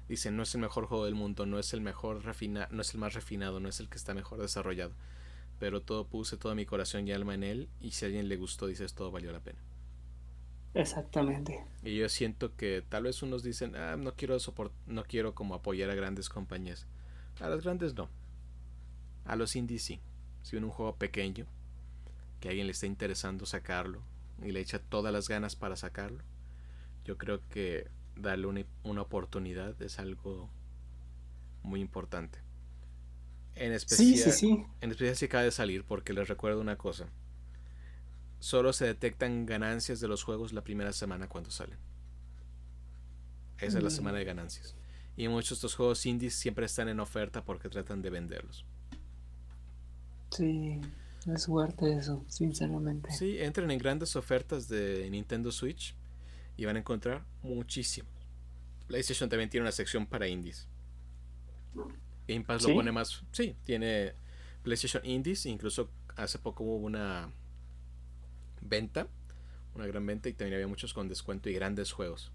Dicen, 0.08 0.36
no 0.36 0.42
es 0.42 0.54
el 0.54 0.60
mejor 0.60 0.86
juego 0.86 1.06
del 1.06 1.14
mundo, 1.14 1.46
no 1.46 1.58
es 1.58 1.72
el 1.72 1.80
mejor 1.80 2.24
refina 2.24 2.68
no 2.70 2.82
es 2.82 2.92
el 2.92 3.00
más 3.00 3.14
refinado, 3.14 3.58
no 3.58 3.68
es 3.68 3.80
el 3.80 3.88
que 3.88 3.96
está 3.96 4.12
mejor 4.12 4.40
desarrollado. 4.40 4.92
Pero 5.58 5.80
todo 5.80 6.06
puse 6.06 6.36
todo 6.36 6.54
mi 6.54 6.66
corazón 6.66 7.08
y 7.08 7.12
alma 7.12 7.34
en 7.34 7.42
él 7.42 7.68
y 7.80 7.92
si 7.92 8.04
a 8.04 8.06
alguien 8.06 8.28
le 8.28 8.36
gustó, 8.36 8.66
dices, 8.66 8.94
todo 8.94 9.10
valió 9.10 9.32
la 9.32 9.40
pena. 9.40 9.58
Exactamente. 10.74 11.64
Y 11.82 11.96
yo 11.96 12.08
siento 12.08 12.54
que 12.56 12.82
tal 12.86 13.04
vez 13.04 13.22
unos 13.22 13.42
dicen, 13.42 13.76
ah, 13.76 13.96
no 13.96 14.14
quiero 14.14 14.36
no 14.86 15.04
quiero 15.04 15.34
como 15.34 15.54
apoyar 15.54 15.88
a 15.88 15.94
grandes 15.94 16.28
compañías. 16.28 16.86
A 17.40 17.48
los 17.48 17.62
grandes 17.64 17.94
no. 17.94 18.08
A 19.24 19.36
los 19.36 19.56
indies 19.56 19.82
sí. 19.82 20.00
Si 20.42 20.56
un 20.56 20.68
juego 20.70 20.96
pequeño, 20.96 21.46
que 22.40 22.48
a 22.48 22.50
alguien 22.50 22.66
le 22.66 22.72
está 22.72 22.86
interesando 22.86 23.46
sacarlo 23.46 24.02
y 24.42 24.52
le 24.52 24.60
echa 24.60 24.78
todas 24.78 25.12
las 25.12 25.28
ganas 25.28 25.56
para 25.56 25.76
sacarlo, 25.76 26.22
yo 27.04 27.16
creo 27.18 27.40
que 27.48 27.90
darle 28.16 28.46
una, 28.46 28.64
una 28.82 29.02
oportunidad 29.02 29.80
es 29.82 29.98
algo 29.98 30.50
muy 31.62 31.80
importante. 31.80 32.38
En 33.54 33.72
especial, 33.72 34.32
sí, 34.32 34.32
sí. 34.32 34.66
en 34.80 34.90
especial 34.90 35.16
si 35.16 35.24
acaba 35.26 35.44
de 35.44 35.50
salir, 35.50 35.84
porque 35.84 36.12
les 36.12 36.28
recuerdo 36.28 36.60
una 36.60 36.76
cosa. 36.76 37.08
Solo 38.40 38.72
se 38.72 38.84
detectan 38.86 39.46
ganancias 39.46 40.00
de 40.00 40.08
los 40.08 40.22
juegos 40.22 40.52
la 40.52 40.62
primera 40.64 40.92
semana 40.92 41.28
cuando 41.28 41.50
salen. 41.50 41.78
Esa 43.58 43.78
es 43.78 43.84
la 43.84 43.90
Mm. 43.90 43.92
semana 43.92 44.18
de 44.18 44.24
ganancias. 44.24 44.76
Y 45.16 45.28
muchos 45.28 45.50
de 45.50 45.54
estos 45.54 45.74
juegos 45.74 46.04
indies 46.06 46.34
siempre 46.34 46.66
están 46.66 46.88
en 46.88 47.00
oferta 47.00 47.44
porque 47.44 47.68
tratan 47.68 48.02
de 48.02 48.10
venderlos. 48.10 48.64
Sí, 50.30 50.80
es 51.32 51.42
suerte 51.42 51.96
eso, 51.96 52.24
sinceramente. 52.28 53.10
Sí, 53.12 53.38
entren 53.38 53.70
en 53.70 53.78
grandes 53.78 54.16
ofertas 54.16 54.68
de 54.68 55.08
Nintendo 55.10 55.52
Switch 55.52 55.94
y 56.56 56.64
van 56.64 56.76
a 56.76 56.80
encontrar 56.80 57.24
muchísimo. 57.42 58.08
PlayStation 58.88 59.28
también 59.28 59.48
tiene 59.48 59.62
una 59.62 59.72
sección 59.72 60.06
para 60.06 60.26
indies. 60.26 60.68
Game 62.26 62.44
Pass 62.44 62.62
¿Sí? 62.62 62.68
lo 62.68 62.74
pone 62.76 62.92
más. 62.92 63.22
Sí, 63.32 63.56
tiene 63.64 64.14
PlayStation 64.62 65.04
Indies. 65.04 65.46
Incluso 65.46 65.90
hace 66.16 66.38
poco 66.38 66.64
hubo 66.64 66.76
una 66.76 67.30
venta, 68.60 69.08
una 69.74 69.86
gran 69.86 70.04
venta, 70.04 70.28
y 70.28 70.32
también 70.32 70.54
había 70.54 70.66
muchos 70.66 70.92
con 70.92 71.08
descuento 71.08 71.48
y 71.48 71.54
grandes 71.54 71.92
juegos. 71.92 72.32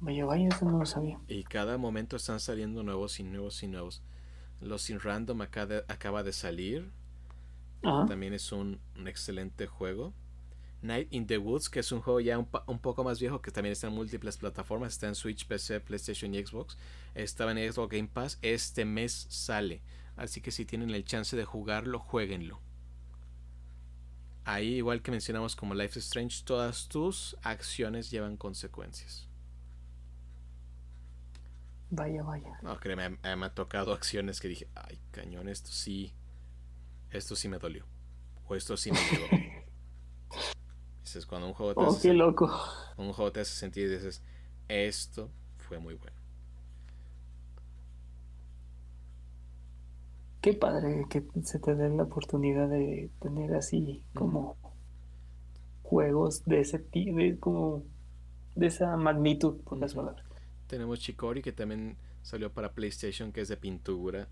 Vaya, 0.00 0.24
vaya, 0.24 0.48
eso 0.48 0.64
no 0.64 0.78
lo 0.78 0.86
sabía. 0.86 1.18
Y 1.26 1.42
cada 1.44 1.76
momento 1.76 2.16
están 2.16 2.40
saliendo 2.40 2.82
nuevos 2.82 3.18
y 3.18 3.24
nuevos 3.24 3.62
y 3.62 3.66
nuevos. 3.66 4.02
Los 4.60 4.82
Sin 4.82 5.00
Random 5.00 5.40
acaba 5.42 6.22
de 6.22 6.32
salir. 6.32 6.90
Ajá. 7.82 8.06
También 8.06 8.32
es 8.32 8.52
un, 8.52 8.80
un 8.96 9.08
excelente 9.08 9.66
juego. 9.66 10.12
Night 10.80 11.08
in 11.12 11.26
the 11.26 11.38
Woods, 11.38 11.68
que 11.68 11.80
es 11.80 11.90
un 11.90 12.00
juego 12.00 12.20
ya 12.20 12.38
un, 12.38 12.48
un 12.66 12.78
poco 12.78 13.02
más 13.02 13.18
viejo, 13.18 13.42
que 13.42 13.50
también 13.50 13.72
está 13.72 13.88
en 13.88 13.94
múltiples 13.94 14.36
plataformas. 14.36 14.92
Está 14.92 15.08
en 15.08 15.14
Switch, 15.16 15.46
PC, 15.46 15.80
PlayStation 15.80 16.34
y 16.34 16.44
Xbox. 16.44 16.76
Estaba 17.14 17.52
en 17.52 17.72
Xbox 17.72 17.90
Game 17.90 18.08
Pass. 18.08 18.38
Este 18.42 18.84
mes 18.84 19.26
sale. 19.28 19.82
Así 20.16 20.40
que 20.40 20.50
si 20.50 20.64
tienen 20.64 20.90
el 20.90 21.04
chance 21.04 21.36
de 21.36 21.44
jugarlo, 21.44 21.98
jueguenlo. 21.98 22.60
Ahí, 24.44 24.76
igual 24.76 25.02
que 25.02 25.10
mencionamos 25.10 25.54
como 25.56 25.74
Life 25.74 25.98
is 25.98 26.06
Strange, 26.06 26.42
todas 26.44 26.88
tus 26.88 27.36
acciones 27.42 28.10
llevan 28.10 28.36
consecuencias. 28.36 29.27
Vaya, 31.90 32.22
vaya. 32.22 32.54
No, 32.60 32.78
créeme, 32.78 33.10
me, 33.10 33.36
me 33.36 33.46
ha 33.46 33.54
tocado 33.54 33.92
acciones 33.92 34.40
que 34.40 34.48
dije, 34.48 34.68
ay, 34.74 34.98
cañón, 35.10 35.48
esto 35.48 35.70
sí, 35.70 36.14
esto 37.10 37.36
sí 37.36 37.48
me 37.48 37.58
dolió. 37.58 37.86
O 38.46 38.56
esto 38.56 38.76
sí 38.76 38.92
me 38.92 39.04
llegó. 39.04 39.34
Dices, 41.04 41.26
cuando 41.26 41.46
un 41.48 41.54
juego 41.54 41.76
te 41.76 41.84
Oh, 41.84 41.86
hace, 41.86 42.00
qué 42.00 42.12
loco. 42.12 42.50
un 42.96 43.12
juego 43.12 43.32
te 43.32 43.40
hace 43.40 43.54
sentir 43.54 43.86
y 43.88 43.90
dices, 43.96 44.22
esto 44.68 45.30
fue 45.58 45.78
muy 45.78 45.94
bueno. 45.94 46.16
Qué 50.40 50.52
padre 50.52 51.06
que 51.08 51.24
se 51.44 51.60
te 51.60 51.76
dé 51.76 51.90
la 51.90 52.02
oportunidad 52.02 52.68
de 52.68 53.12
tener 53.20 53.54
así 53.54 54.04
como 54.14 54.58
juegos 55.82 56.44
de 56.44 56.60
ese 56.60 56.78
tipo, 56.78 57.16
de, 57.18 57.38
como 57.40 57.84
de 58.56 58.68
esa 58.68 58.96
magnitud, 58.96 59.62
por 59.64 59.78
las 59.78 59.94
palabras. 59.94 60.27
Tenemos 60.68 61.00
Chicori 61.00 61.42
que 61.42 61.52
también 61.52 61.96
salió 62.22 62.52
para 62.52 62.72
PlayStation, 62.72 63.32
que 63.32 63.40
es 63.40 63.48
de 63.48 63.56
pintura. 63.56 64.28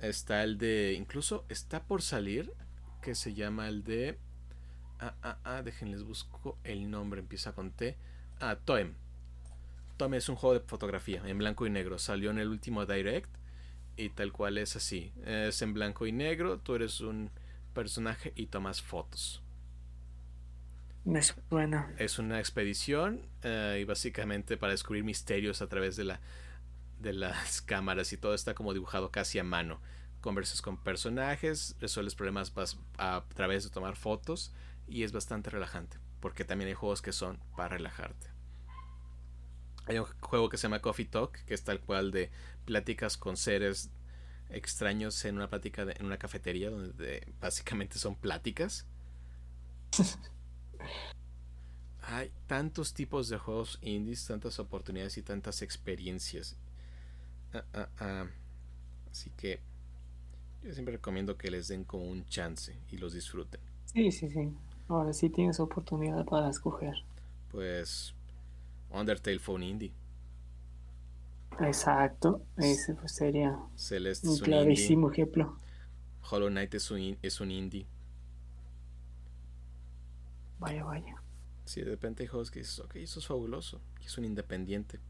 Está 0.00 0.44
el 0.44 0.58
de, 0.58 0.94
incluso 0.98 1.44
está 1.48 1.84
por 1.84 2.02
salir, 2.02 2.52
que 3.00 3.14
se 3.14 3.32
llama 3.32 3.68
el 3.68 3.84
de... 3.84 4.18
Ah, 5.00 5.14
ah, 5.22 5.38
ah, 5.44 5.62
déjenles 5.62 6.02
busco 6.02 6.58
el 6.64 6.90
nombre, 6.90 7.20
empieza 7.20 7.52
con 7.52 7.70
T. 7.70 7.96
Ah, 8.40 8.56
Toem. 8.56 8.94
Toem 9.96 10.14
es 10.14 10.28
un 10.28 10.36
juego 10.36 10.54
de 10.58 10.66
fotografía 10.66 11.22
en 11.24 11.38
blanco 11.38 11.66
y 11.66 11.70
negro. 11.70 11.98
Salió 11.98 12.30
en 12.30 12.38
el 12.38 12.48
último 12.48 12.84
Direct 12.84 13.30
y 13.96 14.10
tal 14.10 14.32
cual 14.32 14.58
es 14.58 14.76
así. 14.76 15.12
Es 15.24 15.62
en 15.62 15.74
blanco 15.74 16.06
y 16.06 16.12
negro, 16.12 16.58
tú 16.58 16.74
eres 16.74 17.00
un 17.00 17.30
personaje 17.72 18.32
y 18.36 18.46
tomas 18.46 18.82
fotos. 18.82 19.42
Me 21.08 21.22
suena. 21.22 21.90
Es 21.98 22.18
una 22.18 22.38
expedición 22.38 23.26
eh, 23.42 23.78
y 23.80 23.84
básicamente 23.84 24.56
para 24.58 24.72
descubrir 24.72 25.04
misterios 25.04 25.62
a 25.62 25.66
través 25.68 25.96
de 25.96 26.04
la 26.04 26.20
de 27.00 27.12
las 27.12 27.62
cámaras 27.72 28.12
y 28.12 28.16
todo 28.18 28.34
está 28.34 28.54
como 28.54 28.72
dibujado 28.74 29.10
casi 29.10 29.38
a 29.38 29.44
mano. 29.44 29.80
Conversas 30.20 30.60
con 30.60 30.76
personajes, 30.76 31.76
resuelves 31.80 32.14
problemas 32.14 32.52
vas- 32.52 32.78
a 32.98 33.24
través 33.34 33.64
de 33.64 33.70
tomar 33.70 33.96
fotos 33.96 34.52
y 34.86 35.04
es 35.04 35.12
bastante 35.12 35.48
relajante 35.50 35.98
porque 36.20 36.44
también 36.44 36.68
hay 36.68 36.74
juegos 36.74 37.00
que 37.00 37.12
son 37.12 37.38
para 37.56 37.70
relajarte. 37.76 38.28
Hay 39.86 39.98
un 39.98 40.04
juego 40.20 40.50
que 40.50 40.58
se 40.58 40.64
llama 40.64 40.80
Coffee 40.82 41.06
Talk 41.06 41.38
que 41.46 41.54
es 41.54 41.64
tal 41.64 41.80
cual 41.80 42.10
de 42.10 42.30
pláticas 42.66 43.16
con 43.16 43.36
seres 43.38 43.90
extraños 44.50 45.24
en 45.24 45.36
una 45.36 45.48
plática 45.48 45.86
de- 45.86 45.94
en 45.98 46.04
una 46.06 46.18
cafetería 46.18 46.68
donde 46.70 47.32
básicamente 47.40 47.98
son 47.98 48.14
pláticas. 48.16 48.86
Hay 52.02 52.32
tantos 52.46 52.94
tipos 52.94 53.28
de 53.28 53.38
juegos 53.38 53.78
indies, 53.82 54.26
tantas 54.26 54.58
oportunidades 54.58 55.18
y 55.18 55.22
tantas 55.22 55.62
experiencias. 55.62 56.56
Ah, 57.52 57.64
ah, 57.74 57.88
ah. 57.98 58.26
Así 59.10 59.30
que 59.30 59.60
yo 60.62 60.72
siempre 60.72 60.92
recomiendo 60.92 61.36
que 61.36 61.50
les 61.50 61.68
den 61.68 61.84
como 61.84 62.04
un 62.04 62.24
chance 62.26 62.76
y 62.90 62.98
los 62.98 63.12
disfruten. 63.12 63.60
Sí, 63.86 64.12
sí, 64.12 64.28
sí. 64.30 64.52
Ahora 64.88 65.12
sí 65.12 65.28
tienes 65.30 65.60
oportunidad 65.60 66.24
para 66.24 66.48
escoger. 66.50 66.94
Pues 67.50 68.14
Undertale 68.90 69.38
fue 69.38 69.54
un 69.56 69.62
indie. 69.62 69.92
Exacto. 71.60 72.42
Ese 72.56 72.94
pues 72.94 73.12
sería 73.12 73.58
Celeste 73.76 74.28
un 74.28 74.38
indie. 74.38 74.44
clarísimo 74.44 75.10
ejemplo. 75.10 75.56
Hollow 76.30 76.48
Knight 76.48 76.74
es 76.74 76.90
un, 76.90 77.18
es 77.22 77.40
un 77.40 77.50
indie. 77.50 77.86
Vaya, 80.58 80.84
vaya. 80.84 81.22
Si 81.64 81.80
de 81.80 81.90
repente 81.90 82.22
hay 82.22 82.26
juegos 82.28 82.50
que 82.50 82.60
dices, 82.60 82.78
ok, 82.80 82.96
eso 82.96 83.20
es 83.20 83.26
fabuloso. 83.26 83.80
Es 84.04 84.16
un 84.18 84.24
independiente. 84.24 85.00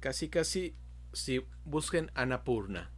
Casi, 0.00 0.28
casi, 0.28 0.74
si 1.12 1.44
busquen 1.64 2.10
Annapurna. 2.14 2.90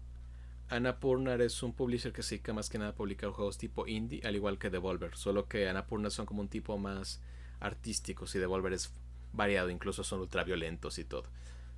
Annapurna 0.69 1.35
es 1.35 1.62
un 1.62 1.74
publisher 1.74 2.12
que 2.12 2.23
se 2.23 2.36
dedica 2.36 2.53
más 2.55 2.70
que 2.70 2.78
nada 2.78 2.93
a 2.93 2.94
publicar 2.94 3.31
juegos 3.31 3.59
tipo 3.59 3.86
indie, 3.86 4.23
al 4.24 4.36
igual 4.36 4.59
que 4.59 4.70
Devolver. 4.70 5.16
Solo 5.16 5.47
que 5.47 5.69
Annapurna 5.69 6.09
son 6.11 6.24
como 6.24 6.40
un 6.40 6.49
tipo 6.49 6.78
más 6.78 7.20
artísticos 7.61 8.35
y 8.35 8.39
Devolver 8.39 8.73
es 8.73 8.93
variado, 9.32 9.69
incluso 9.69 10.05
son 10.05 10.20
ultraviolentos 10.20 10.99
y 10.99 11.05
todo. 11.05 11.24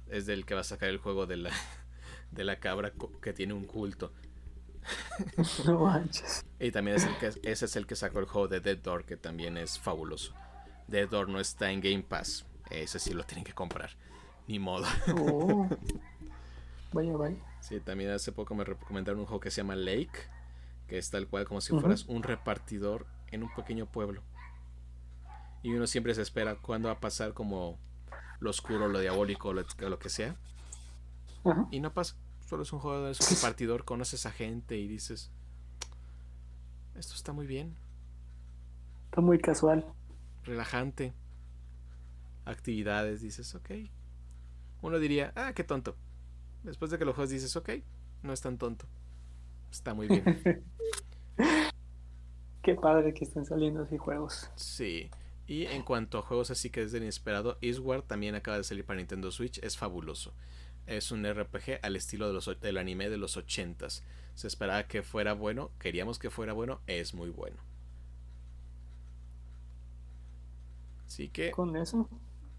Es 0.08 0.26
del 0.26 0.44
que 0.44 0.54
va 0.54 0.60
a 0.60 0.64
sacar 0.64 0.90
el 0.90 0.98
juego 0.98 1.26
de 1.26 1.38
la, 1.38 1.50
de 2.30 2.44
la 2.44 2.60
cabra 2.60 2.92
que 3.20 3.32
tiene 3.32 3.54
un 3.54 3.64
culto. 3.64 4.12
No 5.66 5.80
manches. 5.80 6.44
Y 6.58 6.70
también 6.70 6.96
es 6.96 7.04
el 7.04 7.16
que, 7.18 7.26
ese 7.50 7.64
es 7.64 7.76
el 7.76 7.86
que 7.86 7.96
sacó 7.96 8.20
el 8.20 8.26
juego 8.26 8.48
de 8.48 8.60
Dead 8.60 8.78
Door, 8.78 9.04
que 9.04 9.16
también 9.16 9.56
es 9.56 9.78
fabuloso. 9.78 10.34
Dead 10.88 11.08
Door 11.08 11.28
no 11.28 11.40
está 11.40 11.70
en 11.70 11.80
Game 11.80 12.02
Pass. 12.02 12.46
Ese 12.70 12.98
sí 12.98 13.12
lo 13.12 13.24
tienen 13.24 13.44
que 13.44 13.52
comprar. 13.52 13.90
Ni 14.46 14.58
modo. 14.58 14.86
Oh. 15.16 15.68
Vaya, 16.92 17.16
vaya. 17.16 17.36
Sí, 17.58 17.80
también 17.80 18.10
hace 18.10 18.30
poco 18.30 18.54
me 18.54 18.62
recomendaron 18.62 19.18
un 19.18 19.26
juego 19.26 19.40
que 19.40 19.50
se 19.50 19.62
llama 19.62 19.74
Lake, 19.74 20.28
que 20.86 20.96
es 20.96 21.10
tal 21.10 21.26
cual 21.26 21.44
como 21.44 21.60
si 21.60 21.72
fueras 21.72 22.04
un 22.04 22.22
repartidor 22.22 23.06
en 23.32 23.42
un 23.42 23.52
pequeño 23.52 23.86
pueblo. 23.86 24.22
Y 25.64 25.72
uno 25.72 25.88
siempre 25.88 26.14
se 26.14 26.22
espera 26.22 26.54
cuándo 26.54 26.88
va 26.88 26.94
a 26.94 27.00
pasar 27.00 27.32
como 27.32 27.80
lo 28.38 28.50
oscuro, 28.50 28.86
lo 28.86 29.00
diabólico, 29.00 29.52
lo, 29.52 29.64
lo 29.78 29.98
que 29.98 30.08
sea. 30.08 30.36
Y 31.72 31.80
no 31.80 31.92
pasa. 31.92 32.14
Es 32.62 32.72
un 32.72 32.80
juego 32.80 33.02
de 33.04 33.10
un 33.10 33.14
repartidor, 33.30 33.84
conoces 33.84 34.26
a 34.26 34.30
gente 34.32 34.76
y 34.78 34.88
dices, 34.88 35.30
esto 36.94 37.14
está 37.14 37.32
muy 37.32 37.46
bien, 37.46 37.74
Está 39.06 39.20
muy 39.20 39.38
casual. 39.38 39.84
relajante. 40.44 41.12
Actividades, 42.44 43.20
dices, 43.22 43.54
ok. 43.54 43.70
Uno 44.82 44.98
diría, 44.98 45.32
ah, 45.36 45.52
qué 45.54 45.64
tonto. 45.64 45.96
Después 46.62 46.90
de 46.90 46.98
que 46.98 47.04
lo 47.04 47.14
juegas 47.14 47.30
dices, 47.30 47.54
ok, 47.56 47.70
no 48.22 48.32
es 48.32 48.40
tan 48.40 48.58
tonto. 48.58 48.86
Está 49.70 49.94
muy 49.94 50.08
bien. 50.08 50.24
Qué 52.62 52.74
padre 52.76 53.12
que 53.12 53.24
estén 53.24 53.44
saliendo 53.44 53.82
así 53.82 53.98
juegos. 53.98 54.50
Sí. 54.56 55.10
Y 55.46 55.66
en 55.66 55.82
cuanto 55.82 56.18
a 56.18 56.22
juegos 56.22 56.50
así 56.50 56.70
que 56.70 56.82
es 56.82 56.92
del 56.92 57.02
inesperado, 57.02 57.58
Eastward 57.60 58.04
también 58.04 58.34
acaba 58.34 58.56
de 58.56 58.64
salir 58.64 58.84
para 58.86 58.96
Nintendo 58.98 59.30
Switch, 59.30 59.58
es 59.62 59.76
fabuloso. 59.76 60.32
Es 60.86 61.10
un 61.10 61.24
RPG 61.24 61.80
al 61.82 61.96
estilo 61.96 62.26
de 62.28 62.34
los, 62.34 62.60
del 62.60 62.78
anime 62.78 63.08
de 63.08 63.16
los 63.16 63.36
80s. 63.36 64.02
Se 64.34 64.46
esperaba 64.46 64.84
que 64.84 65.02
fuera 65.02 65.32
bueno, 65.32 65.70
queríamos 65.78 66.18
que 66.18 66.30
fuera 66.30 66.52
bueno, 66.52 66.80
es 66.86 67.14
muy 67.14 67.30
bueno. 67.30 67.56
Así 71.06 71.28
que 71.28 71.50
Con 71.52 71.76
eso, 71.76 72.08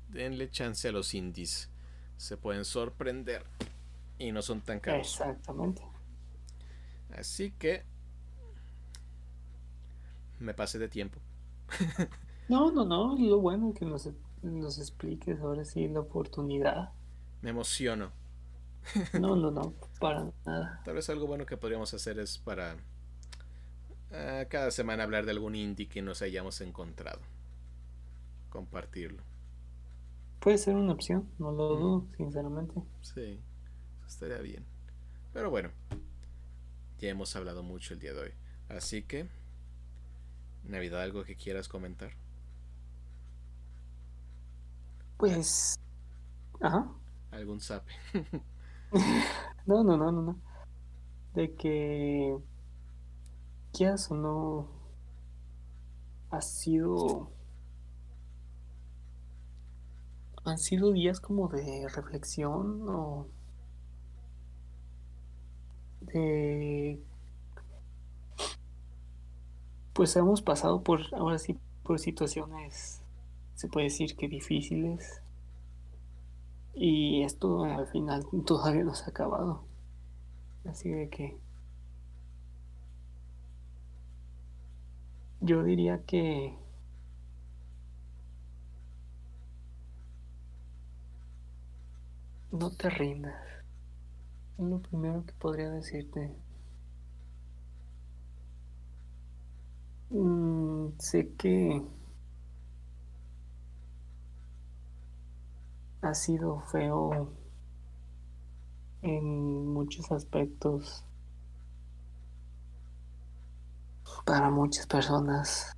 denle 0.10 0.50
chance 0.50 0.88
a 0.88 0.92
los 0.92 1.14
indies. 1.14 1.70
Se 2.18 2.38
pueden 2.38 2.64
sorprender 2.64 3.46
y 4.18 4.32
no 4.32 4.42
son 4.42 4.62
tan 4.62 4.80
caros. 4.80 5.08
exactamente. 5.08 5.82
Así 7.18 7.52
que 7.52 7.84
me 10.40 10.54
pasé 10.54 10.80
de 10.80 10.88
tiempo. 10.90 11.20
No, 12.48 12.72
no, 12.72 12.86
no. 12.86 13.18
Lo 13.18 13.40
bueno 13.40 13.74
que 13.74 13.86
nos, 13.86 14.08
nos 14.44 14.78
expliques 14.78 15.40
ahora 15.40 15.66
sí 15.66 15.88
la 15.88 16.02
oportunidad. 16.02 16.94
Me 17.46 17.52
emociono. 17.52 18.12
No, 19.14 19.36
no, 19.36 19.52
no. 19.52 19.76
Para 20.00 20.32
nada. 20.48 20.82
Tal 20.84 20.96
vez 20.96 21.08
algo 21.12 21.28
bueno 21.28 21.46
que 21.46 21.58
podríamos 21.58 21.94
hacer 21.94 22.18
es 22.18 22.40
para 22.40 22.76
ah, 24.12 24.46
cada 24.50 24.72
semana 24.72 25.04
hablar 25.04 25.26
de 25.26 25.32
algún 25.32 25.54
indie 25.54 25.88
que 25.88 26.02
nos 26.02 26.24
hayamos 26.24 26.60
encontrado. 26.62 27.20
Compartirlo. 28.50 29.22
Puede 30.40 30.58
ser 30.58 30.74
una 30.74 30.94
opción. 30.94 31.30
No 31.38 31.52
lo 31.52 31.76
dudo, 31.76 32.08
sinceramente. 32.18 32.82
Sí, 33.02 33.40
eso 34.00 34.08
estaría 34.08 34.40
bien. 34.40 34.66
Pero 35.32 35.52
bueno, 35.52 35.70
ya 36.98 37.10
hemos 37.10 37.36
hablado 37.36 37.62
mucho 37.62 37.94
el 37.94 38.00
día 38.00 38.14
de 38.14 38.22
hoy. 38.22 38.32
Así 38.70 39.04
que, 39.04 39.28
Navidad, 40.64 41.04
¿algo 41.04 41.24
que 41.24 41.36
quieras 41.36 41.68
comentar? 41.68 42.10
Pues. 45.18 45.76
Ajá. 46.60 46.90
¿Algún 47.32 47.60
sape? 47.60 47.92
No, 49.66 49.84
no, 49.84 49.98
no, 49.98 50.12
no, 50.12 50.22
no. 50.22 50.40
De 51.36 51.54
que. 51.56 52.38
Quieras 53.72 54.10
o 54.10 54.16
no. 54.16 54.68
Ha 56.30 56.40
sido. 56.42 57.32
Han 60.46 60.58
sido 60.60 60.94
días 60.94 61.20
como 61.20 61.50
de 61.50 61.90
reflexión 61.94 62.88
o. 62.88 63.28
De. 66.02 66.98
Pues 69.94 70.16
hemos 70.16 70.42
pasado 70.44 70.84
por, 70.84 71.02
ahora 71.16 71.40
sí, 71.40 71.58
por 71.84 71.98
situaciones, 72.00 73.02
se 73.56 73.68
puede 73.68 73.86
decir 73.86 74.16
que 74.16 74.28
difíciles. 74.28 75.22
Y 76.76 77.24
esto 77.24 77.64
al 77.64 77.88
final 77.88 78.26
todavía 78.46 78.84
no 78.84 78.94
se 78.96 79.06
ha 79.06 79.10
acabado. 79.10 79.64
Así 80.66 80.90
de 80.90 81.10
que 81.10 81.38
yo 85.42 85.64
diría 85.64 86.04
que 86.06 86.56
no 92.52 92.72
te 92.72 92.90
rindas. 92.90 93.36
Es 94.58 94.66
lo 94.66 94.80
primero 94.80 95.26
que 95.26 95.34
podría 95.34 95.70
decirte. 95.70 96.32
Mm, 100.10 100.90
sé 101.00 101.30
que 101.38 101.82
ha 106.06 106.14
sido 106.14 106.60
feo 106.72 107.32
en 109.02 109.74
muchos 109.74 110.12
aspectos 110.12 111.04
para 114.24 114.52
muchas 114.52 114.86
personas. 114.86 115.76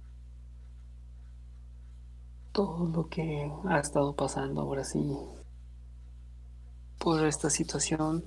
Todo 2.51 2.87
lo 2.87 3.07
que 3.07 3.49
ha 3.69 3.79
estado 3.79 4.15
pasando 4.15 4.61
ahora 4.61 4.83
sí 4.83 5.17
por 6.99 7.25
esta 7.25 7.49
situación. 7.49 8.25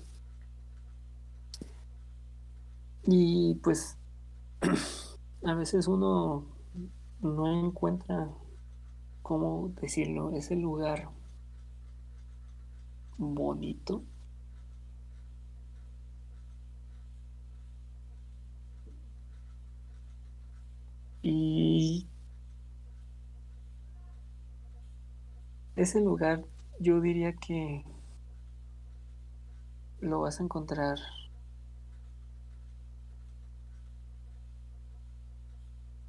Y 3.05 3.57
pues 3.57 3.99
a 5.45 5.55
veces 5.55 5.87
uno 5.87 6.47
no 7.21 7.67
encuentra 7.67 8.31
cómo 9.23 9.73
decirlo 9.81 10.33
ese 10.33 10.57
lugar 10.57 11.20
bonito. 13.21 14.05
Y 21.23 22.07
ese 25.75 26.01
lugar 26.01 26.45
yo 26.79 27.01
diría 27.01 27.33
que 27.33 27.85
lo 30.01 30.21
vas 30.23 30.41
a 30.41 30.43
encontrar 30.43 30.99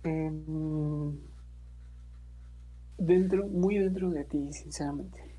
en- 0.04 1.22
dentro 2.98 3.48
muy 3.50 3.78
dentro 3.80 4.10
de 4.12 4.24
ti 4.24 4.54
sinceramente 4.54 5.31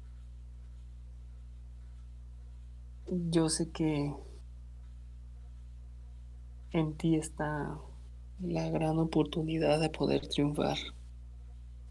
yo 3.31 3.49
sé 3.49 3.71
que 3.71 4.15
en 6.73 6.97
ti 6.97 7.17
está 7.17 7.77
la 8.41 8.71
gran 8.71 8.99
oportunidad 8.99 9.81
de 9.81 9.91
poder 9.91 10.27
triunfar, 10.29 10.79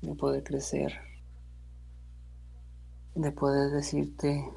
de 0.02 0.16
poder 0.16 0.44
crecer, 0.44 0.94
de 3.14 3.32
poder 3.32 3.72
decirte 3.72 4.50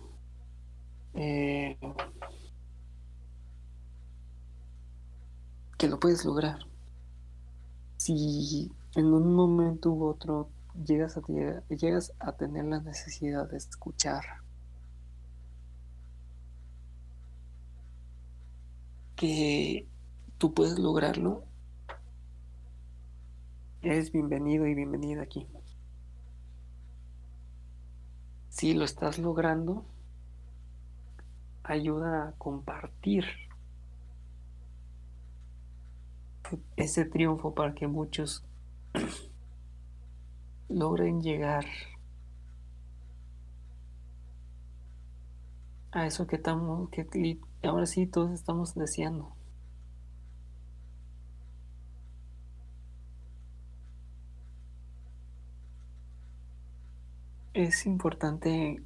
eh, 1.14 1.76
que 5.76 5.88
lo 5.88 6.00
puedes 6.00 6.24
lograr. 6.24 6.60
Si 7.98 8.70
en 8.96 9.06
un 9.06 9.34
momento 9.34 9.90
u 9.90 10.06
otro 10.06 10.48
llegas 10.86 11.16
a, 11.16 11.22
llegas 11.68 12.12
a 12.18 12.32
tener 12.32 12.64
la 12.64 12.80
necesidad 12.80 13.48
de 13.50 13.58
escuchar 13.58 14.43
que 19.26 19.88
tú 20.36 20.52
puedes 20.52 20.78
lograrlo, 20.78 21.44
eres 23.80 24.12
bienvenido 24.12 24.66
y 24.66 24.74
bienvenida 24.74 25.22
aquí. 25.22 25.46
Si 28.50 28.74
lo 28.74 28.84
estás 28.84 29.18
logrando, 29.18 29.86
ayuda 31.62 32.28
a 32.28 32.32
compartir 32.32 33.24
ese 36.76 37.06
triunfo 37.06 37.54
para 37.54 37.74
que 37.74 37.86
muchos 37.86 38.44
logren 40.68 41.22
llegar 41.22 41.64
a 45.92 46.06
eso 46.06 46.26
que 46.26 46.36
estamos, 46.36 46.90
que 46.90 47.06
ahora 47.66 47.86
sí 47.86 48.06
todos 48.06 48.30
estamos 48.32 48.74
deseando. 48.74 49.32
Es 57.52 57.86
importante 57.86 58.82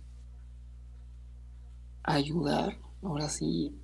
ayudar, 2.03 2.79
ahora 3.03 3.29
sí, 3.29 3.75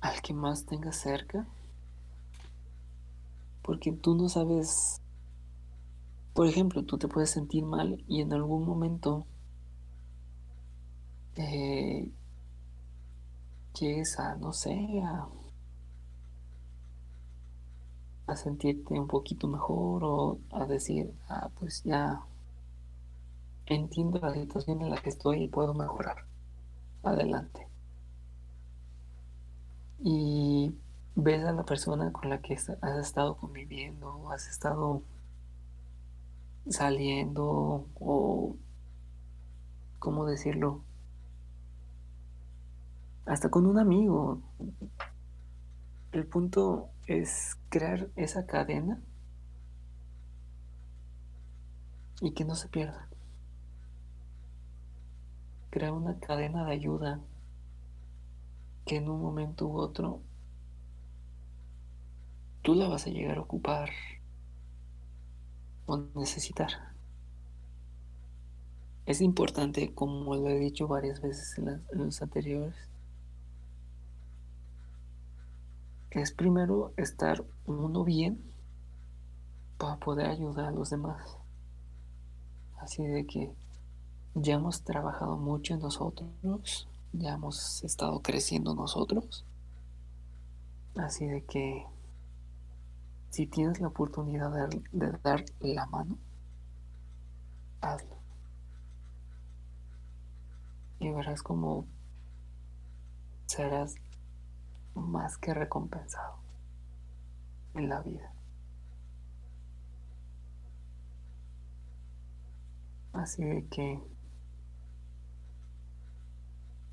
al 0.00 0.20
que 0.22 0.32
más 0.34 0.64
tengas 0.66 0.96
cerca, 0.96 1.46
porque 3.62 3.92
tú 3.92 4.14
no 4.14 4.28
sabes, 4.28 5.00
por 6.34 6.46
ejemplo, 6.46 6.84
tú 6.84 6.98
te 6.98 7.08
puedes 7.08 7.30
sentir 7.30 7.64
mal 7.64 8.04
y 8.08 8.20
en 8.20 8.32
algún 8.32 8.64
momento 8.64 9.26
eh, 11.36 12.10
llegues 13.78 14.18
a, 14.18 14.36
no 14.36 14.52
sé, 14.52 15.00
a, 15.04 15.28
a 18.26 18.36
sentirte 18.36 18.98
un 18.98 19.06
poquito 19.06 19.48
mejor 19.48 20.04
o 20.04 20.38
a 20.52 20.66
decir, 20.66 21.12
ah, 21.28 21.50
pues 21.58 21.82
ya 21.84 22.20
entiendo 23.66 24.18
la 24.20 24.34
situación 24.34 24.82
en 24.82 24.90
la 24.90 25.00
que 25.00 25.10
estoy 25.10 25.44
y 25.44 25.48
puedo 25.48 25.74
mejorar. 25.74 26.24
Adelante. 27.02 27.66
Y 30.02 30.74
ves 31.14 31.44
a 31.44 31.52
la 31.52 31.64
persona 31.64 32.12
con 32.12 32.30
la 32.30 32.40
que 32.40 32.54
has 32.54 32.98
estado 32.98 33.36
conviviendo, 33.36 34.30
has 34.30 34.48
estado 34.48 35.02
saliendo 36.68 37.86
o, 38.00 38.56
¿cómo 39.98 40.26
decirlo? 40.26 40.82
Hasta 43.26 43.50
con 43.50 43.66
un 43.66 43.78
amigo. 43.78 44.42
El 46.12 46.26
punto 46.26 46.90
es 47.06 47.56
crear 47.68 48.08
esa 48.16 48.46
cadena 48.46 49.00
y 52.20 52.32
que 52.32 52.44
no 52.44 52.54
se 52.54 52.68
pierda. 52.68 53.08
Crear 55.70 55.92
una 55.92 56.18
cadena 56.18 56.64
de 56.64 56.72
ayuda 56.72 57.20
que 58.84 58.96
en 58.96 59.08
un 59.08 59.22
momento 59.22 59.68
u 59.68 59.78
otro 59.78 60.20
tú 62.62 62.74
la 62.74 62.88
vas 62.88 63.06
a 63.06 63.10
llegar 63.10 63.38
a 63.38 63.42
ocupar 63.42 63.90
o 65.86 65.96
necesitar. 66.14 66.70
Es 69.06 69.20
importante, 69.20 69.94
como 69.94 70.34
lo 70.36 70.48
he 70.48 70.58
dicho 70.58 70.86
varias 70.86 71.20
veces 71.20 71.58
en, 71.58 71.82
los 71.92 72.22
anteriores, 72.22 72.74
es 76.10 76.32
primero 76.32 76.92
estar 76.96 77.44
uno 77.66 78.04
bien 78.04 78.42
para 79.78 79.96
poder 79.96 80.26
ayudar 80.26 80.66
a 80.66 80.70
los 80.72 80.90
demás. 80.90 81.38
Así 82.78 83.06
de 83.06 83.26
que 83.26 83.52
ya 84.34 84.54
hemos 84.54 84.82
trabajado 84.82 85.36
mucho 85.36 85.74
en 85.74 85.80
nosotros, 85.80 86.88
ya 87.12 87.34
hemos 87.34 87.84
estado 87.84 88.20
creciendo 88.20 88.74
nosotros. 88.74 89.44
Así 90.96 91.26
de 91.26 91.44
que 91.44 91.86
si 93.30 93.46
tienes 93.46 93.80
la 93.80 93.88
oportunidad 93.88 94.50
de, 94.68 95.12
dar 95.22 95.44
la 95.60 95.86
mano, 95.86 96.18
hazlo. 97.80 98.16
Y 100.98 101.10
verás 101.10 101.42
como 101.42 101.86
serás 103.46 103.94
más 104.94 105.38
que 105.38 105.54
recompensado 105.54 106.36
en 107.74 107.88
la 107.88 108.00
vida. 108.00 108.32
Así 113.12 113.44
de 113.44 113.66
que 113.66 114.00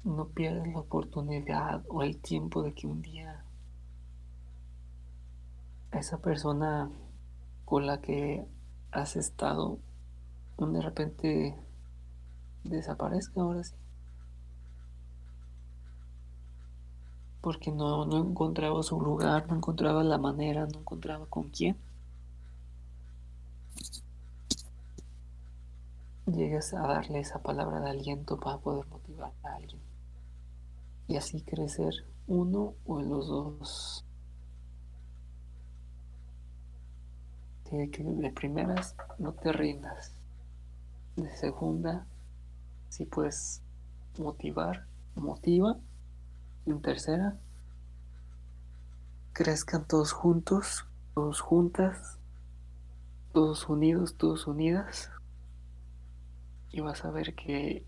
no 0.04 0.28
pierdas 0.30 0.68
la 0.68 0.80
oportunidad 0.80 1.84
o 1.90 2.02
el 2.02 2.18
tiempo 2.18 2.64
de 2.64 2.74
que 2.74 2.88
un 2.88 3.02
día 3.02 3.44
esa 5.92 6.18
persona 6.20 6.90
con 7.66 7.86
la 7.86 8.02
que 8.02 8.46
has 8.92 9.16
estado 9.16 9.80
de 10.58 10.82
repente 10.82 11.56
desaparezca 12.64 13.42
ahora 13.42 13.64
sí. 13.64 13.76
Porque 17.42 17.72
no, 17.72 18.06
no 18.06 18.18
encontraba 18.18 18.82
su 18.84 19.00
lugar, 19.00 19.48
no 19.48 19.58
encontraba 19.58 20.04
la 20.04 20.18
manera, 20.18 20.66
no 20.66 20.80
encontraba 20.80 21.26
con 21.28 21.50
quién. 21.50 21.78
Llegas 26.26 26.74
a 26.74 26.82
darle 26.82 27.20
esa 27.20 27.42
palabra 27.42 27.80
de 27.80 27.90
aliento 27.90 28.38
para 28.38 28.58
poder 28.58 28.86
motivar 28.88 29.32
a 29.44 29.56
alguien. 29.56 29.82
Y 31.08 31.16
así 31.16 31.42
crecer 31.42 31.94
uno 32.28 32.74
o 32.86 33.02
los 33.02 33.28
dos. 33.28 34.04
que 37.70 38.04
de 38.04 38.32
primeras 38.32 38.96
no 39.18 39.34
te 39.34 39.52
rindas. 39.52 40.14
De 41.16 41.30
segunda, 41.36 42.06
si 42.90 43.06
puedes 43.06 43.62
motivar, 44.18 44.86
motiva. 45.16 45.78
En 46.68 46.82
tercera, 46.82 47.38
crezcan 49.32 49.88
todos 49.88 50.12
juntos, 50.12 50.86
todos 51.16 51.40
juntas, 51.40 52.20
todos 53.32 53.70
unidos, 53.70 54.16
todos 54.16 54.48
unidas. 54.48 55.10
Y 56.72 56.82
vas 56.82 57.06
a 57.06 57.10
ver 57.10 57.34
que 57.36 57.86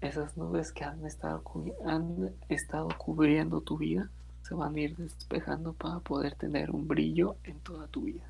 esas 0.00 0.36
nubes 0.36 0.72
que 0.72 0.84
han 0.84 1.06
estado, 1.06 1.42
han 1.86 2.34
estado 2.48 2.88
cubriendo 2.98 3.60
tu 3.60 3.78
vida 3.78 4.10
se 4.42 4.54
van 4.54 4.74
a 4.74 4.80
ir 4.80 4.96
despejando 4.96 5.72
para 5.72 6.00
poder 6.00 6.34
tener 6.34 6.70
un 6.70 6.86
brillo 6.86 7.36
en 7.44 7.58
toda 7.60 7.86
tu 7.86 8.02
vida. 8.02 8.24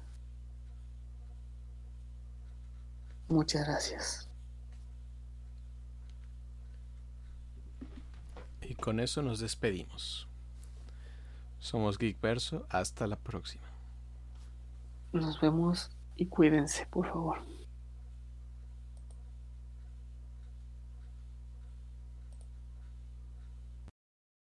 Muchas 3.29 3.67
gracias. 3.67 4.29
Y 8.69 8.75
con 8.75 9.01
eso 9.01 9.23
nos 9.23 9.41
despedimos. 9.41 10.29
Somos 11.59 11.99
Geek 11.99 12.21
Verso. 12.21 12.67
Hasta 12.71 13.07
la 13.07 13.17
próxima. 13.17 13.65
Nos 15.13 15.41
vemos 15.41 15.91
y 16.17 16.27
cuídense, 16.27 16.87
por 16.87 17.07
favor. 17.07 17.54